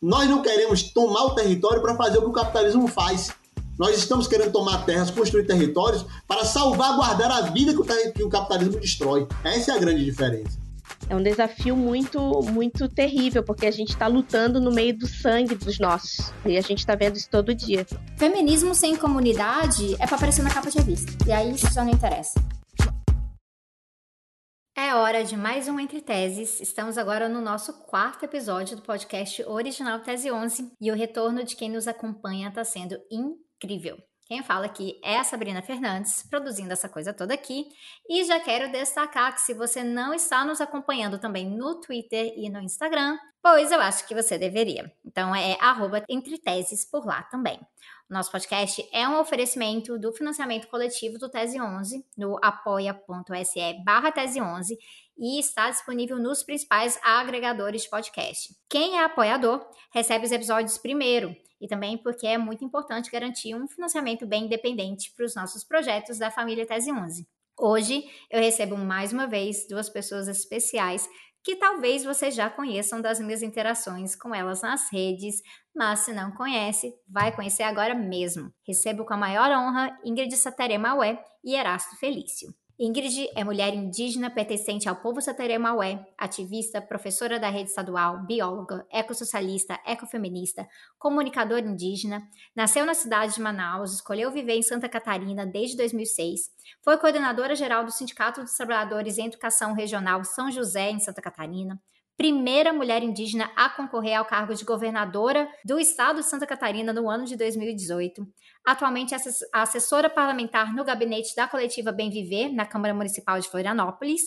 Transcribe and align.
Nós 0.00 0.28
não 0.28 0.42
queremos 0.42 0.82
tomar 0.82 1.24
o 1.24 1.34
território 1.34 1.80
para 1.80 1.96
fazer 1.96 2.18
o 2.18 2.22
que 2.22 2.28
o 2.28 2.32
capitalismo 2.32 2.86
faz. 2.86 3.30
Nós 3.78 3.96
estamos 3.96 4.26
querendo 4.26 4.52
tomar 4.52 4.84
terras, 4.84 5.10
construir 5.10 5.46
territórios 5.46 6.04
para 6.28 6.44
salvaguardar 6.44 7.30
a 7.30 7.40
vida 7.50 7.72
que 8.12 8.22
o 8.22 8.28
capitalismo 8.28 8.78
destrói. 8.78 9.26
Essa 9.42 9.72
é 9.72 9.74
a 9.74 9.78
grande 9.78 10.04
diferença. 10.04 10.58
É 11.08 11.16
um 11.16 11.22
desafio 11.22 11.74
muito, 11.74 12.20
muito 12.52 12.88
terrível, 12.88 13.42
porque 13.42 13.66
a 13.66 13.70
gente 13.70 13.90
está 13.90 14.06
lutando 14.06 14.60
no 14.60 14.70
meio 14.70 14.96
do 14.96 15.06
sangue 15.06 15.54
dos 15.54 15.78
nossos. 15.78 16.30
E 16.44 16.58
a 16.58 16.60
gente 16.60 16.80
está 16.80 16.94
vendo 16.94 17.16
isso 17.16 17.30
todo 17.30 17.54
dia. 17.54 17.86
Feminismo 18.18 18.74
sem 18.74 18.96
comunidade 18.96 19.94
é 19.94 20.06
para 20.06 20.16
aparecer 20.16 20.42
na 20.42 20.50
capa 20.50 20.70
de 20.70 20.76
revista. 20.76 21.12
E 21.26 21.32
aí 21.32 21.54
isso 21.54 21.72
já 21.72 21.82
não 21.82 21.92
interessa. 21.92 22.38
É 24.78 24.94
hora 24.94 25.24
de 25.24 25.38
mais 25.38 25.68
um 25.68 25.80
Entre 25.80 26.02
Teses. 26.02 26.60
Estamos 26.60 26.98
agora 26.98 27.30
no 27.30 27.40
nosso 27.40 27.72
quarto 27.86 28.26
episódio 28.26 28.76
do 28.76 28.82
podcast 28.82 29.42
original 29.44 30.00
Tese 30.00 30.30
11 30.30 30.72
e 30.78 30.92
o 30.92 30.94
retorno 30.94 31.42
de 31.42 31.56
quem 31.56 31.70
nos 31.70 31.88
acompanha 31.88 32.50
está 32.50 32.62
sendo 32.62 32.94
incrível. 33.10 33.96
Quem 34.26 34.42
fala 34.42 34.66
aqui 34.66 35.00
é 35.04 35.18
a 35.18 35.22
Sabrina 35.22 35.62
Fernandes, 35.62 36.24
produzindo 36.28 36.72
essa 36.72 36.88
coisa 36.88 37.14
toda 37.14 37.32
aqui. 37.32 37.68
E 38.08 38.24
já 38.24 38.40
quero 38.40 38.72
destacar 38.72 39.32
que 39.32 39.40
se 39.40 39.54
você 39.54 39.84
não 39.84 40.12
está 40.12 40.44
nos 40.44 40.60
acompanhando 40.60 41.16
também 41.16 41.48
no 41.48 41.80
Twitter 41.80 42.34
e 42.36 42.50
no 42.50 42.60
Instagram, 42.60 43.16
pois 43.40 43.70
eu 43.70 43.80
acho 43.80 44.04
que 44.08 44.16
você 44.16 44.36
deveria. 44.36 44.92
Então 45.04 45.32
é 45.32 45.56
arroba 45.60 46.02
Entre 46.08 46.38
Teses 46.38 46.84
por 46.84 47.06
lá 47.06 47.22
também. 47.22 47.60
Nosso 48.10 48.32
podcast 48.32 48.84
é 48.92 49.08
um 49.08 49.20
oferecimento 49.20 49.96
do 49.96 50.12
financiamento 50.12 50.66
coletivo 50.66 51.18
do 51.18 51.28
Tese 51.28 51.60
11 51.60 52.04
no 52.16 52.36
apoia.se 52.42 53.84
barra 53.84 54.10
Tese 54.10 54.40
11 54.40 54.76
e 55.18 55.38
está 55.38 55.70
disponível 55.70 56.18
nos 56.18 56.42
principais 56.42 56.98
agregadores 57.00 57.82
de 57.82 57.90
podcast. 57.90 58.56
Quem 58.68 58.98
é 58.98 59.04
apoiador 59.04 59.64
recebe 59.92 60.26
os 60.26 60.32
episódios 60.32 60.78
primeiro 60.78 61.36
e 61.60 61.66
também 61.66 61.96
porque 61.98 62.26
é 62.26 62.38
muito 62.38 62.64
importante 62.64 63.10
garantir 63.10 63.54
um 63.54 63.68
financiamento 63.68 64.26
bem 64.26 64.44
independente 64.44 65.12
para 65.16 65.26
os 65.26 65.34
nossos 65.34 65.64
projetos 65.64 66.18
da 66.18 66.30
família 66.30 66.66
Tese 66.66 66.92
11. 66.92 67.26
Hoje 67.58 68.04
eu 68.30 68.40
recebo 68.40 68.76
mais 68.76 69.12
uma 69.12 69.26
vez 69.26 69.66
duas 69.68 69.88
pessoas 69.88 70.28
especiais 70.28 71.08
que 71.42 71.54
talvez 71.54 72.02
vocês 72.02 72.34
já 72.34 72.50
conheçam 72.50 73.00
das 73.00 73.20
minhas 73.20 73.40
interações 73.40 74.16
com 74.16 74.34
elas 74.34 74.62
nas 74.62 74.90
redes, 74.92 75.36
mas 75.72 76.00
se 76.00 76.12
não 76.12 76.32
conhece, 76.32 76.92
vai 77.08 77.34
conhecer 77.34 77.62
agora 77.62 77.94
mesmo. 77.94 78.52
Recebo 78.66 79.06
com 79.06 79.14
a 79.14 79.16
maior 79.16 79.48
honra 79.52 79.96
Ingrid 80.04 80.36
Satere 80.36 80.76
Maué 80.76 81.22
e 81.44 81.54
Erasto 81.54 81.96
Felício. 82.00 82.52
Ingrid 82.78 83.30
é 83.34 83.42
mulher 83.42 83.72
indígena 83.72 84.28
pertencente 84.28 84.86
ao 84.86 84.96
povo 84.96 85.22
sateré-maué, 85.22 86.06
ativista, 86.18 86.78
professora 86.78 87.40
da 87.40 87.48
rede 87.48 87.70
estadual, 87.70 88.26
bióloga, 88.26 88.86
ecossocialista, 88.92 89.80
ecofeminista, 89.86 90.68
comunicadora 90.98 91.64
indígena. 91.64 92.28
Nasceu 92.54 92.84
na 92.84 92.92
cidade 92.92 93.34
de 93.34 93.40
Manaus, 93.40 93.94
escolheu 93.94 94.30
viver 94.30 94.56
em 94.56 94.62
Santa 94.62 94.90
Catarina 94.90 95.46
desde 95.46 95.74
2006. 95.78 96.50
Foi 96.82 96.98
coordenadora 96.98 97.56
geral 97.56 97.82
do 97.82 97.90
Sindicato 97.90 98.42
dos 98.42 98.52
Trabalhadores 98.52 99.16
em 99.16 99.28
Educação 99.28 99.72
Regional 99.72 100.22
São 100.22 100.50
José, 100.50 100.90
em 100.90 101.00
Santa 101.00 101.22
Catarina 101.22 101.80
primeira 102.16 102.72
mulher 102.72 103.02
indígena 103.02 103.50
a 103.54 103.68
concorrer 103.68 104.18
ao 104.18 104.24
cargo 104.24 104.54
de 104.54 104.64
governadora 104.64 105.48
do 105.64 105.78
estado 105.78 106.20
de 106.20 106.26
Santa 106.26 106.46
Catarina 106.46 106.92
no 106.92 107.10
ano 107.10 107.24
de 107.24 107.36
2018. 107.36 108.26
Atualmente 108.66 109.14
é 109.14 109.18
assessora 109.52 110.08
parlamentar 110.08 110.74
no 110.74 110.84
gabinete 110.84 111.36
da 111.36 111.46
coletiva 111.46 111.92
Bem 111.92 112.10
Viver, 112.10 112.48
na 112.48 112.64
Câmara 112.64 112.94
Municipal 112.94 113.38
de 113.38 113.48
Florianópolis. 113.48 114.22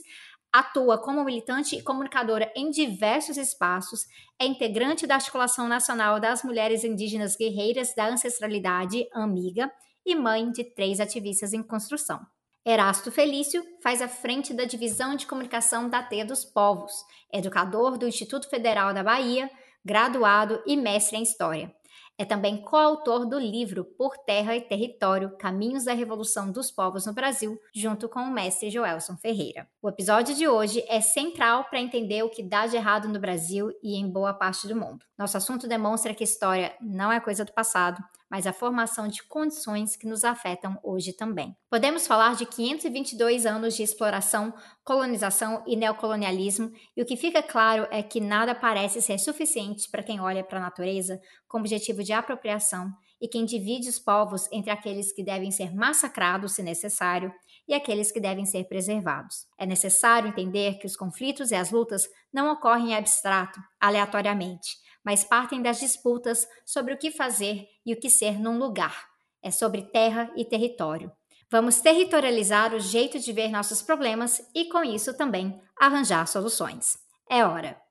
Atua 0.52 0.98
como 0.98 1.24
militante 1.24 1.76
e 1.76 1.84
comunicadora 1.84 2.52
em 2.56 2.72
diversos 2.72 3.38
espaços, 3.38 4.06
é 4.40 4.46
integrante 4.46 5.06
da 5.06 5.16
Articulação 5.16 5.68
Nacional 5.68 6.20
das 6.20 6.44
Mulheres 6.44 6.84
Indígenas 6.84 7.36
Guerreiras 7.36 7.94
da 7.94 8.08
Ancestralidade, 8.08 9.08
AMIGA, 9.14 9.72
e 10.06 10.16
mãe 10.16 10.50
de 10.52 10.64
três 10.64 11.00
ativistas 11.00 11.54
em 11.54 11.62
construção. 11.62 12.20
Erasto 12.66 13.12
Felício 13.12 13.64
faz 13.82 14.02
a 14.02 14.08
frente 14.08 14.54
da 14.54 14.66
divisão 14.66 15.16
de 15.16 15.26
comunicação 15.26 15.90
da 15.90 16.04
Teia 16.04 16.26
dos 16.26 16.44
Povos, 16.44 16.94
educador 17.32 17.98
do 17.98 18.08
Instituto 18.08 18.50
Federal 18.50 18.94
da 18.94 19.04
Bahia, 19.04 19.50
graduado 19.84 20.62
e 20.66 20.76
mestre 20.76 21.18
em 21.18 21.24
História. 21.24 21.74
É 22.18 22.26
também 22.26 22.62
coautor 22.62 23.26
do 23.26 23.40
livro 23.40 23.86
Por 23.86 24.18
Terra 24.18 24.54
e 24.54 24.60
Território: 24.60 25.38
Caminhos 25.38 25.86
da 25.86 25.94
Revolução 25.94 26.52
dos 26.52 26.70
Povos 26.70 27.06
no 27.06 27.14
Brasil, 27.14 27.58
junto 27.74 28.10
com 28.10 28.20
o 28.20 28.30
mestre 28.30 28.70
Joelson 28.70 29.16
Ferreira. 29.16 29.70
O 29.82 29.88
episódio 29.88 30.36
de 30.36 30.46
hoje 30.46 30.84
é 30.90 31.00
central 31.00 31.64
para 31.70 31.80
entender 31.80 32.22
o 32.24 32.30
que 32.30 32.44
dá 32.44 32.68
de 32.68 32.76
errado 32.76 33.08
no 33.08 33.22
Brasil 33.22 33.72
e 33.82 33.96
em 33.96 34.12
boa 34.12 34.34
parte 34.34 34.68
do 34.68 34.76
mundo. 34.76 35.06
Nosso 35.18 35.38
assunto 35.38 35.66
demonstra 35.66 36.14
que 36.14 36.26
história 36.26 36.76
não 36.82 37.10
é 37.10 37.22
coisa 37.22 37.46
do 37.46 37.54
passado, 37.54 38.04
mas 38.30 38.46
a 38.46 38.54
formação 38.54 39.08
de 39.08 39.24
condições 39.24 39.96
que 39.96 40.08
nos 40.08 40.24
afetam 40.24 40.78
hoje 40.84 41.14
também. 41.14 41.56
Podemos 41.70 42.06
falar 42.06 42.36
de 42.36 42.46
522 42.46 43.46
anos 43.46 43.76
de 43.76 43.84
exploração, 43.84 44.54
colonização 44.84 45.64
e 45.66 45.76
neocolonialismo, 45.76 46.72
e 46.96 47.02
o 47.02 47.06
que 47.06 47.18
fica 47.18 47.42
claro 47.42 47.88
é 47.90 48.04
que 48.04 48.20
nada 48.20 48.54
parece 48.54 49.02
ser 49.02 49.18
suficiente 49.18 49.90
para 49.90 50.04
quem 50.04 50.20
olha 50.20 50.44
para 50.44 50.60
a 50.60 50.64
natureza 50.64 51.20
com 51.48 51.60
objetivo 51.60 52.04
de 52.04 52.14
apropriação 52.14 52.92
e 53.22 53.28
quem 53.28 53.46
divide 53.46 53.90
os 53.90 54.00
povos 54.00 54.48
entre 54.52 54.72
aqueles 54.72 55.12
que 55.12 55.24
devem 55.24 55.52
ser 55.52 55.76
massacrados 55.76 56.54
se 56.54 56.64
necessário 56.64 57.34
e 57.68 57.74
aqueles 57.74 58.12
que 58.12 58.20
devem 58.20 58.46
ser 58.46 58.64
preservados. 58.66 59.46
É 59.58 59.66
necessário 59.66 60.30
entender 60.30 60.80
que 60.80 60.88
os 60.88 60.96
conflitos 60.96 61.52
e 61.52 61.56
as 61.56 61.70
lutas 61.70 62.08
não 62.34 62.52
ocorrem 62.52 62.92
em 62.92 62.96
abstrato, 62.96 63.60
aleatoriamente, 63.80 64.78
mas 65.04 65.24
partem 65.24 65.62
das 65.62 65.80
disputas 65.80 66.48
sobre 66.66 66.94
o 66.94 66.98
que 66.98 67.12
fazer 67.12 67.68
e 67.86 67.94
o 67.94 68.00
que 68.00 68.10
ser 68.10 68.40
num 68.40 68.58
lugar. 68.58 69.08
É 69.42 69.52
sobre 69.52 69.84
terra 69.84 70.32
e 70.36 70.44
território. 70.44 71.12
Vamos 71.50 71.82
territorializar 71.82 72.74
o 72.76 72.80
jeito 72.80 73.18
de 73.18 73.34
ver 73.34 73.50
nossos 73.50 73.82
problemas 73.82 74.40
e, 74.54 74.66
com 74.66 74.84
isso, 74.84 75.16
também 75.16 75.60
arranjar 75.80 76.28
soluções. 76.28 76.98
É 77.30 77.44
hora! 77.44 77.89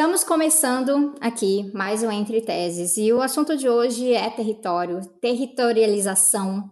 Estamos 0.00 0.24
começando 0.24 1.14
aqui 1.20 1.70
mais 1.74 2.02
um 2.02 2.10
Entre 2.10 2.40
Teses 2.40 2.96
e 2.96 3.12
o 3.12 3.20
assunto 3.20 3.54
de 3.54 3.68
hoje 3.68 4.14
é 4.14 4.30
território, 4.30 5.02
territorialização, 5.20 6.70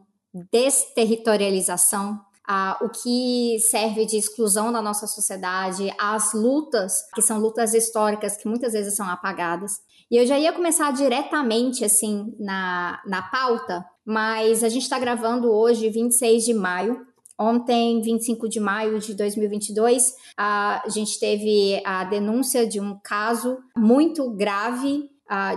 desterritorialização, 0.50 2.19
o 2.81 2.88
que 2.88 3.59
serve 3.71 4.06
de 4.06 4.17
exclusão 4.17 4.72
da 4.72 4.81
nossa 4.81 5.06
sociedade, 5.06 5.93
as 6.00 6.33
lutas, 6.33 6.94
que 7.15 7.21
são 7.21 7.38
lutas 7.38 7.75
históricas 7.75 8.34
que 8.38 8.49
muitas 8.49 8.72
vezes 8.72 8.97
são 8.97 9.06
apagadas. 9.06 9.72
E 10.11 10.17
eu 10.17 10.25
já 10.25 10.38
ia 10.38 10.50
começar 10.50 10.91
diretamente 10.93 11.84
assim 11.84 12.34
na, 12.41 12.99
na 13.06 13.21
pauta, 13.21 13.84
mas 14.06 14.65
a 14.65 14.71
gente 14.71 14.84
está 14.84 14.99
gravando 14.99 15.53
hoje, 15.53 15.91
26 15.91 16.47
de 16.47 16.55
maio, 16.55 17.06
Ontem, 17.38 18.00
25 18.00 18.49
de 18.49 18.59
maio 18.59 18.99
de 18.99 19.15
2022, 19.15 20.15
a 20.37 20.82
gente 20.88 21.21
teve 21.21 21.81
a 21.84 22.04
denúncia 22.04 22.66
de 22.66 22.81
um 22.81 22.99
caso 23.03 23.59
muito 23.76 24.28
grave 24.31 25.09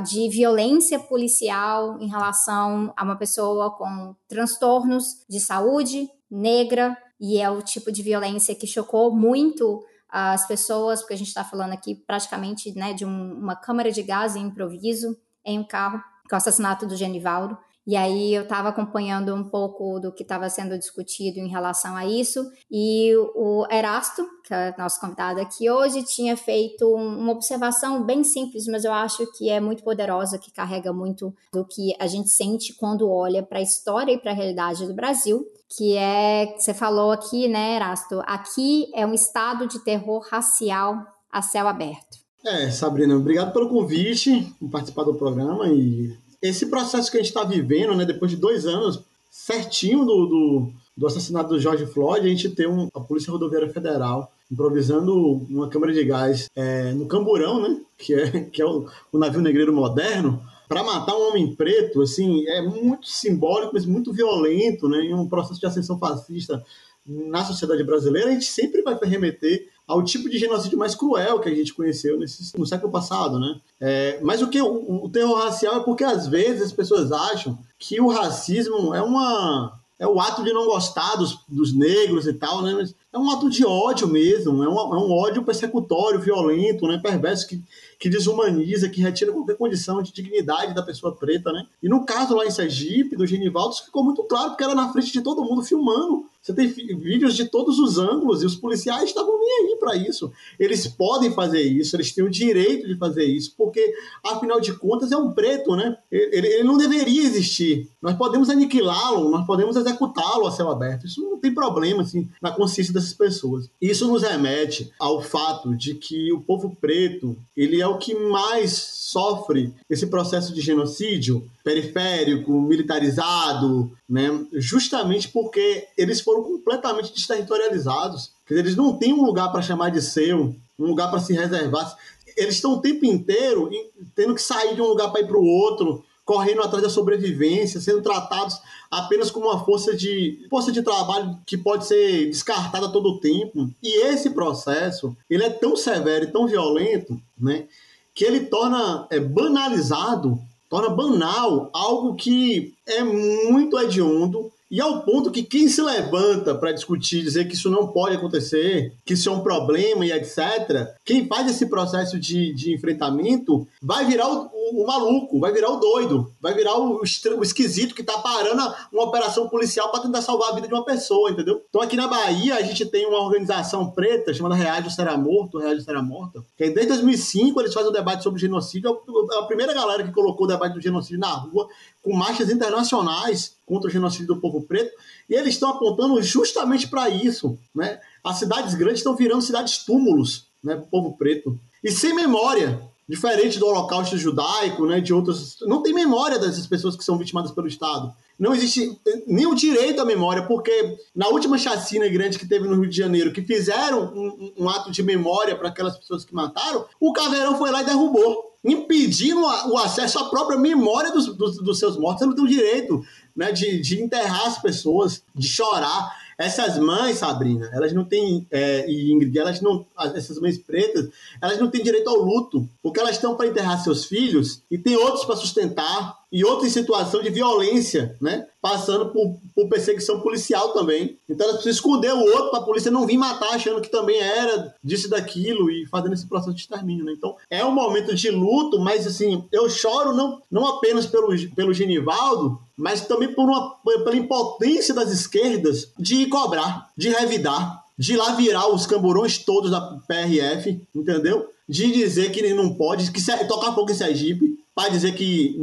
de 0.04 0.30
violência 0.30 1.00
policial 1.00 1.98
em 2.00 2.08
relação 2.08 2.94
a 2.96 3.04
uma 3.04 3.16
pessoa 3.16 3.72
com 3.72 4.14
transtornos 4.28 5.26
de 5.30 5.40
saúde 5.40 6.10
negra, 6.30 6.96
e 7.20 7.40
é 7.40 7.50
o 7.50 7.62
tipo 7.62 7.92
de 7.92 8.02
violência 8.02 8.56
que 8.56 8.66
chocou 8.68 9.16
muito 9.16 9.84
as 10.10 10.46
pessoas, 10.46 11.00
porque 11.00 11.14
a 11.14 11.18
gente 11.18 11.28
está 11.28 11.44
falando 11.44 11.72
aqui 11.72 11.96
praticamente 11.96 12.76
né, 12.78 12.94
de 12.94 13.06
um, 13.06 13.34
uma 13.34 13.56
câmara 13.56 13.92
de 13.92 14.04
gás 14.04 14.36
em 14.36 14.48
improviso 14.48 15.18
em 15.46 15.58
um 15.58 15.64
carro, 15.64 16.04
com 16.30 16.36
o 16.36 16.38
assassinato 16.38 16.86
do 16.86 16.96
Genivaldo. 16.96 17.58
E 17.86 17.96
aí 17.96 18.34
eu 18.34 18.44
estava 18.44 18.70
acompanhando 18.70 19.34
um 19.34 19.44
pouco 19.44 20.00
do 20.00 20.12
que 20.12 20.22
estava 20.22 20.48
sendo 20.50 20.78
discutido 20.78 21.40
em 21.40 21.48
relação 21.48 21.96
a 21.96 22.06
isso. 22.06 22.46
E 22.70 23.12
o 23.36 23.66
Erasto, 23.72 24.24
que 24.46 24.54
é 24.54 24.76
nosso 24.78 25.00
convidado 25.00 25.42
aqui 25.42 25.70
hoje, 25.70 26.04
tinha 26.04 26.38
feito 26.38 26.88
uma 26.88 27.32
observação 27.32 28.04
bem 28.04 28.24
simples, 28.24 28.68
mas 28.68 28.86
eu 28.86 28.94
acho 28.94 29.26
que 29.34 29.50
é 29.50 29.60
muito 29.60 29.84
poderosa, 29.84 30.38
que 30.38 30.52
carrega 30.52 30.94
muito 30.94 31.34
do 31.52 31.66
que 31.66 31.96
a 32.00 32.06
gente 32.06 32.30
sente 32.30 32.74
quando 32.76 33.10
olha 33.10 33.42
para 33.42 33.60
a 33.60 33.64
história 33.64 34.12
e 34.12 34.20
para 34.20 34.32
a 34.32 34.36
realidade 34.36 34.86
do 34.86 34.94
Brasil. 34.94 35.46
Que 35.76 35.96
é, 35.98 36.54
você 36.58 36.74
falou 36.74 37.12
aqui, 37.12 37.48
né, 37.48 37.78
Erasto? 37.78 38.22
Aqui 38.26 38.92
é 38.94 39.06
um 39.06 39.14
estado 39.14 39.68
de 39.68 39.80
terror 39.80 40.28
racial 40.30 40.98
a 41.32 41.42
céu 41.42 41.68
aberto. 41.68 42.20
É, 42.44 42.70
Sabrina, 42.72 43.16
obrigado 43.16 43.54
pelo 43.54 43.70
convite, 43.70 44.52
por 44.60 44.70
participar 44.70 45.04
do 45.04 45.14
programa 45.14 45.68
e 45.68 46.12
esse 46.42 46.66
processo 46.68 47.12
que 47.12 47.18
a 47.18 47.20
gente 47.20 47.30
está 47.30 47.44
vivendo, 47.44 47.96
né, 47.96 48.06
depois 48.06 48.32
de 48.32 48.38
dois 48.38 48.66
anos, 48.66 49.04
certinho 49.30 50.04
do, 50.04 50.26
do, 50.26 50.74
do 50.98 51.08
assassinato 51.08 51.50
do 51.50 51.60
George 51.60 51.86
Floyd, 51.86 52.26
a 52.26 52.30
gente 52.30 52.50
tem 52.50 52.68
um, 52.68 52.90
a 52.94 53.00
Polícia 53.00 53.32
Rodoviária 53.32 53.72
Federal 53.72 54.32
improvisando 54.52 55.16
uma 55.50 55.70
câmara 55.70 55.94
de 55.94 56.04
gás 56.04 56.48
é, 56.56 56.92
no 56.92 57.06
Camburão, 57.06 57.62
né? 57.62 57.80
Que 57.98 58.14
é, 58.14 58.42
que 58.52 58.62
é 58.62 58.66
o, 58.66 58.88
o 59.12 59.18
navio 59.18 59.42
negreiro 59.42 59.74
moderno, 59.74 60.42
para 60.68 60.84
matar 60.84 61.16
um 61.16 61.30
homem 61.30 61.56
preto, 61.56 62.02
assim, 62.02 62.46
é 62.48 62.62
muito 62.62 63.08
simbólico, 63.08 63.72
mas 63.74 63.86
muito 63.86 64.12
violento, 64.12 64.90
né? 64.90 65.00
Em 65.00 65.14
um 65.14 65.28
processo 65.28 65.60
de 65.60 65.66
ascensão 65.66 65.98
fascista 65.98 66.64
na 67.06 67.44
sociedade 67.44 67.84
brasileira, 67.84 68.30
a 68.30 68.34
gente 68.34 68.46
sempre 68.46 68.82
vai 68.82 68.98
remeter 69.04 69.68
ao 69.92 70.04
tipo 70.04 70.30
de 70.30 70.38
genocídio 70.38 70.78
mais 70.78 70.96
cruel 70.96 71.40
que 71.40 71.50
a 71.50 71.54
gente 71.54 71.74
conheceu 71.74 72.18
nesse, 72.18 72.58
no 72.58 72.66
século 72.66 72.92
passado, 72.92 73.40
né? 73.40 73.60
É, 73.80 74.20
mas 74.22 74.42
o 74.42 74.48
que 74.48 74.62
o, 74.62 75.04
o 75.04 75.10
terror 75.10 75.38
racial 75.38 75.78
é 75.78 75.84
porque 75.84 76.04
às 76.04 76.28
vezes 76.28 76.62
as 76.62 76.72
pessoas 76.72 77.12
acham 77.12 77.58
que 77.78 78.00
o 78.00 78.08
racismo 78.08 78.96
é 78.96 79.02
uma 79.02 79.80
é 80.02 80.08
o 80.08 80.20
ato 80.20 80.44
de 80.44 80.52
não 80.52 80.66
gostar 80.66 81.16
dos, 81.16 81.38
dos 81.48 81.78
negros 81.78 82.26
e 82.26 82.34
tal, 82.34 82.64
né? 82.64 82.74
Mas 82.74 82.96
é 83.14 83.20
um 83.20 83.30
ato 83.30 83.48
de 83.52 83.64
ódio 83.64 84.08
mesmo, 84.08 84.64
é 84.64 84.68
um, 84.68 84.76
é 84.76 84.98
um 84.98 85.12
ódio 85.12 85.44
persecutório, 85.44 86.20
violento, 86.20 86.88
né? 86.88 86.98
Perverso 86.98 87.48
que, 87.48 87.62
que 88.00 88.10
desumaniza, 88.10 88.90
que 88.90 89.00
retira 89.00 89.32
qualquer 89.32 89.56
condição 89.56 90.02
de 90.02 90.12
dignidade 90.12 90.74
da 90.74 90.82
pessoa 90.82 91.16
preta, 91.16 91.52
né? 91.52 91.68
E 91.84 91.88
no 91.88 92.04
caso 92.04 92.36
lá 92.36 92.48
em 92.48 92.50
Sergipe, 92.50 93.16
do 93.16 93.28
Genivaldo, 93.28 93.76
ficou 93.76 94.04
muito 94.04 94.24
claro, 94.24 94.50
porque 94.50 94.64
era 94.64 94.74
na 94.74 94.92
frente 94.92 95.14
de 95.14 95.22
todo 95.22 95.44
mundo 95.44 95.62
filmando. 95.62 96.26
Você 96.42 96.54
tem 96.54 96.68
vídeos 96.68 97.36
de 97.36 97.46
todos 97.46 97.78
os 97.78 98.00
ângulos 98.00 98.42
e 98.42 98.46
os 98.46 98.56
policiais 98.56 99.04
estavam 99.04 99.40
nem 99.40 99.72
aí 99.72 99.76
para 99.80 99.96
isso. 99.96 100.32
Eles 100.60 100.88
podem 100.88 101.32
fazer 101.32 101.62
isso, 101.62 101.96
eles 101.96 102.12
têm 102.14 102.24
o 102.24 102.30
direito 102.30 102.88
de 102.88 102.98
fazer 102.98 103.26
isso, 103.26 103.54
porque 103.56 103.94
afinal 104.24 104.60
de 104.60 104.74
contas 104.74 105.12
é 105.12 105.18
um 105.18 105.32
preto, 105.32 105.76
né? 105.76 105.96
Ele, 106.12 106.48
ele 106.48 106.64
não 106.64 106.78
deveria 106.78 107.24
existir. 107.24 107.90
Nós 108.02 108.18
podemos 108.18 108.50
aniquilá-lo, 108.50 109.30
nós 109.30 109.46
podemos 109.46 109.76
executá-lo 109.76 110.48
a 110.48 110.52
céu 110.52 110.72
aberto. 110.72 111.06
Isso 111.06 111.22
não 111.22 111.38
tem 111.38 111.54
problema 111.54 112.02
assim 112.02 112.28
na 112.42 112.52
consciência 112.52 112.94
dessas 112.94 113.14
pessoas. 113.14 113.70
Isso 113.80 114.08
nos 114.08 114.24
remete 114.24 114.92
ao 115.00 115.22
fato 115.22 115.76
de 115.76 115.94
que 115.94 116.34
o 116.34 116.42
povo 116.42 116.76
preto 116.82 117.38
ele 117.56 117.80
é 117.80 117.88
o 117.88 118.00
que 118.00 118.16
mais 118.16 118.72
sofre 119.12 119.74
esse 119.90 120.08
processo 120.08 120.54
de 120.54 120.62
genocídio 120.62 121.50
periférico, 121.64 122.62
militarizado, 122.62 123.92
né? 124.08 124.46
justamente 124.54 125.28
porque 125.28 125.88
eles 125.98 126.22
foram 126.22 126.44
completamente 126.44 127.14
desterritorializados. 127.14 128.32
Eles 128.50 128.76
não 128.76 128.98
têm 128.98 129.14
um 129.14 129.24
lugar 129.24 129.52
para 129.52 129.62
chamar 129.62 129.90
de 129.90 130.02
seu, 130.02 130.56
um 130.80 130.86
lugar 130.86 131.10
para 131.10 131.20
se 131.20 131.34
reservar. 131.34 131.96
Eles 132.38 132.56
estão 132.56 132.74
o 132.74 132.82
tempo 132.82 133.06
inteiro 133.06 133.70
tendo 134.16 134.34
que 134.34 134.42
sair 134.42 134.76
de 134.76 134.82
um 134.82 134.88
lugar 134.88 135.12
para 135.12 135.22
ir 135.22 135.28
para 135.28 135.38
o 135.38 135.46
outro, 135.46 136.04
correndo 136.24 136.62
atrás 136.62 136.82
da 136.82 136.90
sobrevivência, 136.90 137.82
sendo 137.82 138.02
tratados 138.02 138.58
apenas 138.90 139.32
como 139.32 139.48
uma 139.48 139.66
força 139.66 139.96
de 139.96 140.46
força 140.50 140.72
de 140.72 140.82
trabalho 140.82 141.38
que 141.46 141.58
pode 141.58 141.86
ser 141.86 142.28
descartada 142.28 142.86
a 142.88 142.92
todo 142.92 143.20
tempo. 143.20 143.70
E 143.82 144.06
esse 144.06 144.30
processo, 144.30 145.16
ele 145.30 145.44
é 145.44 145.50
tão 145.50 145.76
severo 145.76 146.26
e 146.26 146.32
tão 146.32 146.48
violento, 146.48 147.20
né, 147.40 147.66
que 148.14 148.26
ele 148.26 148.42
torna 148.42 149.08
é, 149.10 149.20
banalizado, 149.20 150.40
torna 150.70 150.90
banal 150.90 151.70
algo 151.74 152.16
que 152.16 152.74
é 152.88 153.04
muito 153.04 153.78
hediondo 153.80 154.52
e 154.72 154.80
ao 154.80 155.02
ponto 155.02 155.30
que 155.30 155.44
quem 155.44 155.68
se 155.68 155.82
levanta 155.82 156.56
para 156.56 156.72
discutir, 156.72 157.22
dizer 157.22 157.46
que 157.46 157.56
isso 157.56 157.70
não 157.70 157.88
pode 157.88 158.16
acontecer, 158.16 158.94
que 159.06 159.16
isso 159.16 159.28
é 159.28 159.32
um 159.34 159.42
problema 159.42 160.06
e 160.06 160.14
etc., 160.14 160.88
quem 161.04 161.28
faz 161.28 161.52
esse 161.52 161.66
processo 161.66 162.18
de, 162.18 162.54
de 162.54 162.74
enfrentamento 162.74 163.68
vai 163.82 164.06
virar 164.06 164.32
o, 164.32 164.50
o, 164.54 164.82
o 164.82 164.88
maluco, 164.88 165.42
vai 165.42 165.52
virar 165.52 165.72
o 165.72 165.76
doido, 165.76 166.32
vai 166.40 166.54
virar 166.54 166.78
o, 166.78 167.02
o 167.02 167.44
esquisito 167.44 167.94
que 167.94 168.00
está 168.00 168.20
parando 168.20 168.74
uma 168.94 169.04
operação 169.04 169.50
policial 169.50 169.92
para 169.92 170.04
tentar 170.04 170.22
salvar 170.22 170.52
a 170.52 170.56
vida 170.56 170.70
de 170.70 170.74
uma 170.74 170.86
pessoa, 170.86 171.30
entendeu? 171.30 171.62
Então 171.68 171.82
aqui 171.82 171.98
na 171.98 172.08
Bahia 172.08 172.56
a 172.56 172.62
gente 172.62 172.86
tem 172.86 173.06
uma 173.06 173.20
organização 173.20 173.92
preta 173.92 174.34
chamada 174.34 174.56
Reage 174.56 174.86
ou 174.86 174.92
Será 174.92 175.18
Morto, 175.18 175.58
Reage 175.58 175.80
ou 175.80 175.86
Será 175.86 176.02
Morta, 176.02 176.42
que 176.58 176.70
desde 176.70 176.94
2005 176.94 177.60
eles 177.60 177.74
fazem 177.74 177.90
um 177.90 177.94
debate 177.94 178.24
sobre 178.24 178.40
genocídio, 178.40 179.02
é 179.34 179.38
a 179.38 179.44
primeira 179.44 179.74
galera 179.74 180.02
que 180.02 180.14
colocou 180.14 180.46
o 180.46 180.50
debate 180.50 180.76
do 180.76 180.82
genocídio 180.82 181.20
na 181.20 181.34
rua, 181.34 181.68
com 182.02 182.14
marchas 182.14 182.50
internacionais 182.50 183.56
contra 183.66 183.88
o 183.88 183.92
genocídio 183.92 184.28
do 184.28 184.42
povo 184.42 184.62
preto, 184.62 184.92
e 185.30 185.36
eles 185.36 185.54
estão 185.54 185.70
apontando 185.70 186.22
justamente 186.22 186.88
para 186.88 187.10
isso. 187.10 187.58
Né? 187.74 188.00
As 188.24 188.38
cidades 188.38 188.74
grandes 188.74 189.00
estão 189.00 189.16
virando 189.16 189.42
cidades 189.42 189.80
túmulos 189.80 190.48
né, 190.64 190.76
para 190.76 190.84
o 190.84 190.88
povo 190.88 191.18
preto. 191.18 191.58
E 191.84 191.92
sem 191.92 192.14
memória, 192.14 192.82
diferente 193.08 193.60
do 193.60 193.68
holocausto 193.68 194.18
judaico, 194.18 194.86
né, 194.86 195.00
de 195.00 195.14
outros. 195.14 195.58
Não 195.62 195.84
tem 195.84 195.94
memória 195.94 196.40
dessas 196.40 196.66
pessoas 196.66 196.96
que 196.96 197.04
são 197.04 197.18
vitimadas 197.18 197.52
pelo 197.52 197.68
Estado. 197.68 198.14
Não 198.40 198.56
existe 198.56 198.98
nem 199.28 199.46
o 199.46 199.54
direito 199.54 200.02
à 200.02 200.06
memória, 200.06 200.44
porque 200.48 200.98
na 201.16 201.28
última 201.28 201.58
chacina 201.58 202.08
grande 202.08 202.40
que 202.40 202.48
teve 202.48 202.68
no 202.68 202.76
Rio 202.76 202.90
de 202.90 202.98
Janeiro, 202.98 203.32
que 203.32 203.42
fizeram 203.42 204.12
um, 204.16 204.54
um 204.58 204.70
ato 204.70 204.92
de 204.92 205.04
memória 205.04 205.56
para 205.56 205.68
aquelas 205.68 205.98
pessoas 205.98 206.26
que 206.26 206.34
mataram, 206.34 206.86
o 207.00 207.14
Caveirão 207.14 207.58
foi 207.58 207.70
lá 207.70 207.82
e 207.82 207.86
derrubou 207.86 208.51
impedindo 208.64 209.42
o 209.42 209.78
acesso 209.78 210.20
à 210.20 210.30
própria 210.30 210.58
memória 210.58 211.12
dos, 211.12 211.36
dos, 211.36 211.58
dos 211.58 211.80
seus 211.80 211.98
mortos. 211.98 212.20
Você 212.20 212.26
não 212.26 212.36
tem 212.36 212.46
o 212.46 212.48
direito 212.48 213.04
né, 213.36 213.52
de, 213.52 213.82
de 213.82 214.02
enterrar 214.02 214.48
as 214.48 214.62
pessoas, 214.62 215.24
de 215.34 215.48
chorar. 215.48 216.16
Essas 216.42 216.78
mães, 216.78 217.20
Sabrina, 217.20 217.70
elas 217.72 217.94
não 217.94 218.04
têm, 218.04 218.48
é, 218.50 218.90
e 218.90 219.12
Ingrid, 219.12 219.38
elas 219.38 219.62
não, 219.62 219.86
essas 220.16 220.40
mães 220.40 220.58
pretas, 220.58 221.10
elas 221.42 221.60
não 221.60 221.70
têm 221.70 221.84
direito 221.84 222.10
ao 222.10 222.18
luto, 222.18 222.68
porque 222.82 223.00
elas 223.00 223.16
estão 223.16 223.36
para 223.36 223.48
enterrar 223.48 223.84
seus 223.84 224.06
filhos 224.06 224.62
e 224.70 224.78
tem 224.78 224.96
outros 224.96 225.24
para 225.26 225.36
sustentar, 225.36 226.22
e 226.32 226.46
outros 226.46 226.68
em 226.68 226.72
situação 226.72 227.22
de 227.22 227.30
violência, 227.30 228.16
né? 228.22 228.48
Passando 228.62 229.10
por, 229.10 229.36
por 229.54 229.68
perseguição 229.68 230.22
policial 230.22 230.70
também. 230.70 231.18
Então 231.30 231.46
elas 231.46 231.62
precisam 231.62 231.78
esconder 231.78 232.14
o 232.14 232.20
outro 232.20 232.52
para 232.52 232.60
a 232.60 232.64
polícia 232.64 232.90
não 232.90 233.06
vir 233.06 233.18
matar, 233.18 233.56
achando 233.56 233.82
que 233.82 233.90
também 233.90 234.18
era 234.18 234.74
disso 234.82 235.08
e 235.08 235.10
daquilo 235.10 235.70
e 235.70 235.86
fazendo 235.88 236.14
esse 236.14 236.26
processo 236.26 236.54
de 236.54 236.62
extermínio, 236.62 237.04
né? 237.04 237.14
Então 237.18 237.36
é 237.50 237.66
um 237.66 237.72
momento 237.72 238.16
de 238.16 238.30
luto, 238.30 238.80
mas 238.80 239.06
assim, 239.06 239.44
eu 239.52 239.70
choro 239.70 240.14
não, 240.16 240.42
não 240.50 240.66
apenas 240.66 241.06
pelo, 241.06 241.28
pelo 241.54 241.74
Genivaldo, 241.74 242.58
mas 242.82 243.02
também 243.02 243.32
por 243.32 243.48
uma, 243.48 243.76
pela 243.86 244.16
impotência 244.16 244.92
das 244.92 245.12
esquerdas 245.12 245.92
de 246.00 246.26
cobrar, 246.26 246.90
de 246.98 247.10
revidar, 247.10 247.86
de 247.96 248.18
lá 248.18 248.34
virar 248.34 248.74
os 248.74 248.88
camburões 248.88 249.38
todos 249.38 249.70
da 249.70 250.00
PRF, 250.08 250.82
entendeu? 250.96 251.48
De 251.70 251.92
dizer 251.92 252.32
que 252.32 252.54
não 252.56 252.74
pode, 252.74 253.12
que 253.12 253.24
tocar 253.48 253.76
fogo 253.76 253.92
em 253.92 253.94
Sergipe, 253.94 254.60
para 254.74 254.90
dizer 254.90 255.14
que 255.14 255.56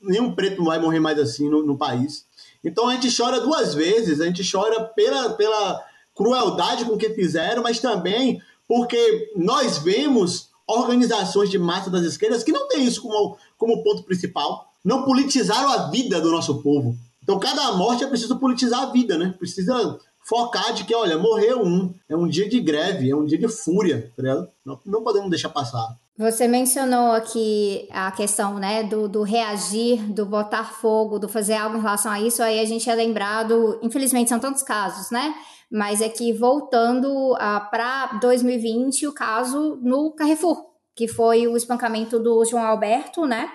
nenhum 0.00 0.32
preto 0.32 0.62
vai 0.62 0.78
morrer 0.78 1.00
mais 1.00 1.18
assim 1.18 1.48
no, 1.48 1.60
no, 1.66 1.76
país. 1.76 2.24
Então 2.62 2.88
a 2.88 2.94
gente 2.94 3.14
chora 3.14 3.40
duas 3.40 3.74
vezes, 3.74 4.20
a 4.20 4.26
gente 4.26 4.48
chora 4.48 4.84
pela, 4.84 5.30
pela 5.30 5.84
crueldade 6.14 6.84
com 6.84 6.96
que 6.96 7.10
fizeram, 7.10 7.64
mas 7.64 7.80
também 7.80 8.40
porque 8.68 9.32
nós 9.34 9.78
vemos 9.78 10.50
organizações 10.68 11.50
de 11.50 11.58
massa 11.58 11.90
das 11.90 12.04
esquerdas 12.04 12.44
que 12.44 12.52
não 12.52 12.68
tem 12.68 12.84
isso 12.84 13.02
como, 13.02 13.36
como 13.58 13.82
ponto 13.82 14.04
principal 14.04 14.69
não 14.84 15.04
politizaram 15.04 15.68
a 15.68 15.90
vida 15.90 16.20
do 16.20 16.30
nosso 16.30 16.62
povo. 16.62 16.96
Então, 17.22 17.38
cada 17.38 17.72
morte 17.72 18.02
é 18.02 18.06
preciso 18.06 18.38
politizar 18.38 18.82
a 18.82 18.92
vida, 18.92 19.16
né? 19.16 19.34
Precisa 19.38 19.98
focar 20.28 20.72
de 20.72 20.84
que, 20.84 20.94
olha, 20.94 21.18
morreu 21.18 21.62
um, 21.62 21.92
é 22.08 22.16
um 22.16 22.28
dia 22.28 22.48
de 22.48 22.60
greve, 22.60 23.10
é 23.10 23.16
um 23.16 23.24
dia 23.24 23.38
de 23.38 23.48
fúria, 23.48 24.10
tá 24.16 24.22
ligado? 24.22 24.48
Não, 24.64 24.78
não 24.86 25.02
podemos 25.02 25.30
deixar 25.30 25.48
passar. 25.48 25.96
Você 26.18 26.46
mencionou 26.46 27.12
aqui 27.12 27.88
a 27.90 28.12
questão, 28.12 28.58
né, 28.58 28.82
do, 28.82 29.08
do, 29.08 29.22
reagir, 29.22 30.02
do 30.12 30.26
botar 30.26 30.64
fogo, 30.64 31.18
do 31.18 31.28
fazer 31.28 31.54
algo 31.54 31.78
em 31.78 31.80
relação 31.80 32.12
a 32.12 32.20
isso, 32.20 32.42
aí 32.42 32.60
a 32.60 32.64
gente 32.66 32.90
é 32.90 32.94
lembrado, 32.94 33.78
infelizmente 33.82 34.28
são 34.28 34.38
tantos 34.38 34.62
casos, 34.62 35.10
né? 35.10 35.34
Mas 35.72 36.02
é 36.02 36.08
que 36.08 36.32
voltando 36.32 37.32
uh, 37.32 37.70
para 37.70 38.18
2020, 38.20 39.06
o 39.06 39.14
caso 39.14 39.78
no 39.80 40.12
Carrefour, 40.12 40.62
que 40.94 41.08
foi 41.08 41.46
o 41.46 41.56
espancamento 41.56 42.18
do 42.18 42.44
João 42.44 42.64
Alberto, 42.64 43.24
né? 43.24 43.50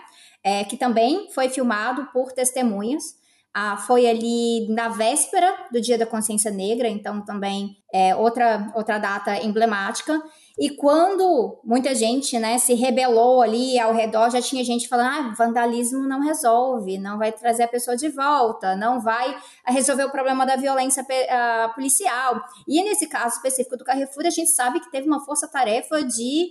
É, 0.46 0.64
que 0.64 0.78
também 0.78 1.28
foi 1.34 1.50
filmado 1.50 2.08
por 2.14 2.32
testemunhas. 2.32 3.16
Ah, 3.52 3.78
foi 3.78 4.06
ali 4.06 4.68
na 4.70 4.90
véspera 4.90 5.52
do 5.72 5.82
Dia 5.82 5.98
da 5.98 6.06
Consciência 6.06 6.52
Negra, 6.52 6.88
então 6.88 7.26
também 7.26 7.78
é 7.92 8.16
outra, 8.16 8.72
outra 8.76 9.00
data 9.00 9.42
emblemática. 9.44 10.22
E 10.58 10.70
quando 10.70 11.60
muita 11.66 11.94
gente 11.94 12.40
né, 12.40 12.58
se 12.58 12.74
rebelou 12.74 13.42
ali 13.42 13.78
ao 13.78 13.94
redor, 13.94 14.30
já 14.30 14.42
tinha 14.42 14.64
gente 14.64 14.88
falando: 14.88 15.08
ah, 15.08 15.34
vandalismo 15.38 16.08
não 16.08 16.22
resolve, 16.22 16.98
não 16.98 17.18
vai 17.18 17.32
trazer 17.34 17.64
a 17.64 17.68
pessoa 17.68 17.98
de 17.98 18.08
volta, 18.08 18.76
não 18.76 19.02
vai 19.02 19.38
resolver 19.68 20.06
o 20.06 20.12
problema 20.12 20.46
da 20.46 20.56
violência 20.56 21.04
uh, 21.04 21.76
policial. 21.76 22.42
E 22.66 22.82
nesse 22.84 23.08
caso 23.08 23.36
específico 23.36 23.76
do 23.76 23.84
Carrefour, 23.84 24.26
a 24.26 24.30
gente 24.30 24.50
sabe 24.52 24.80
que 24.80 24.90
teve 24.90 25.08
uma 25.08 25.26
força-tarefa 25.26 26.02
de, 26.04 26.48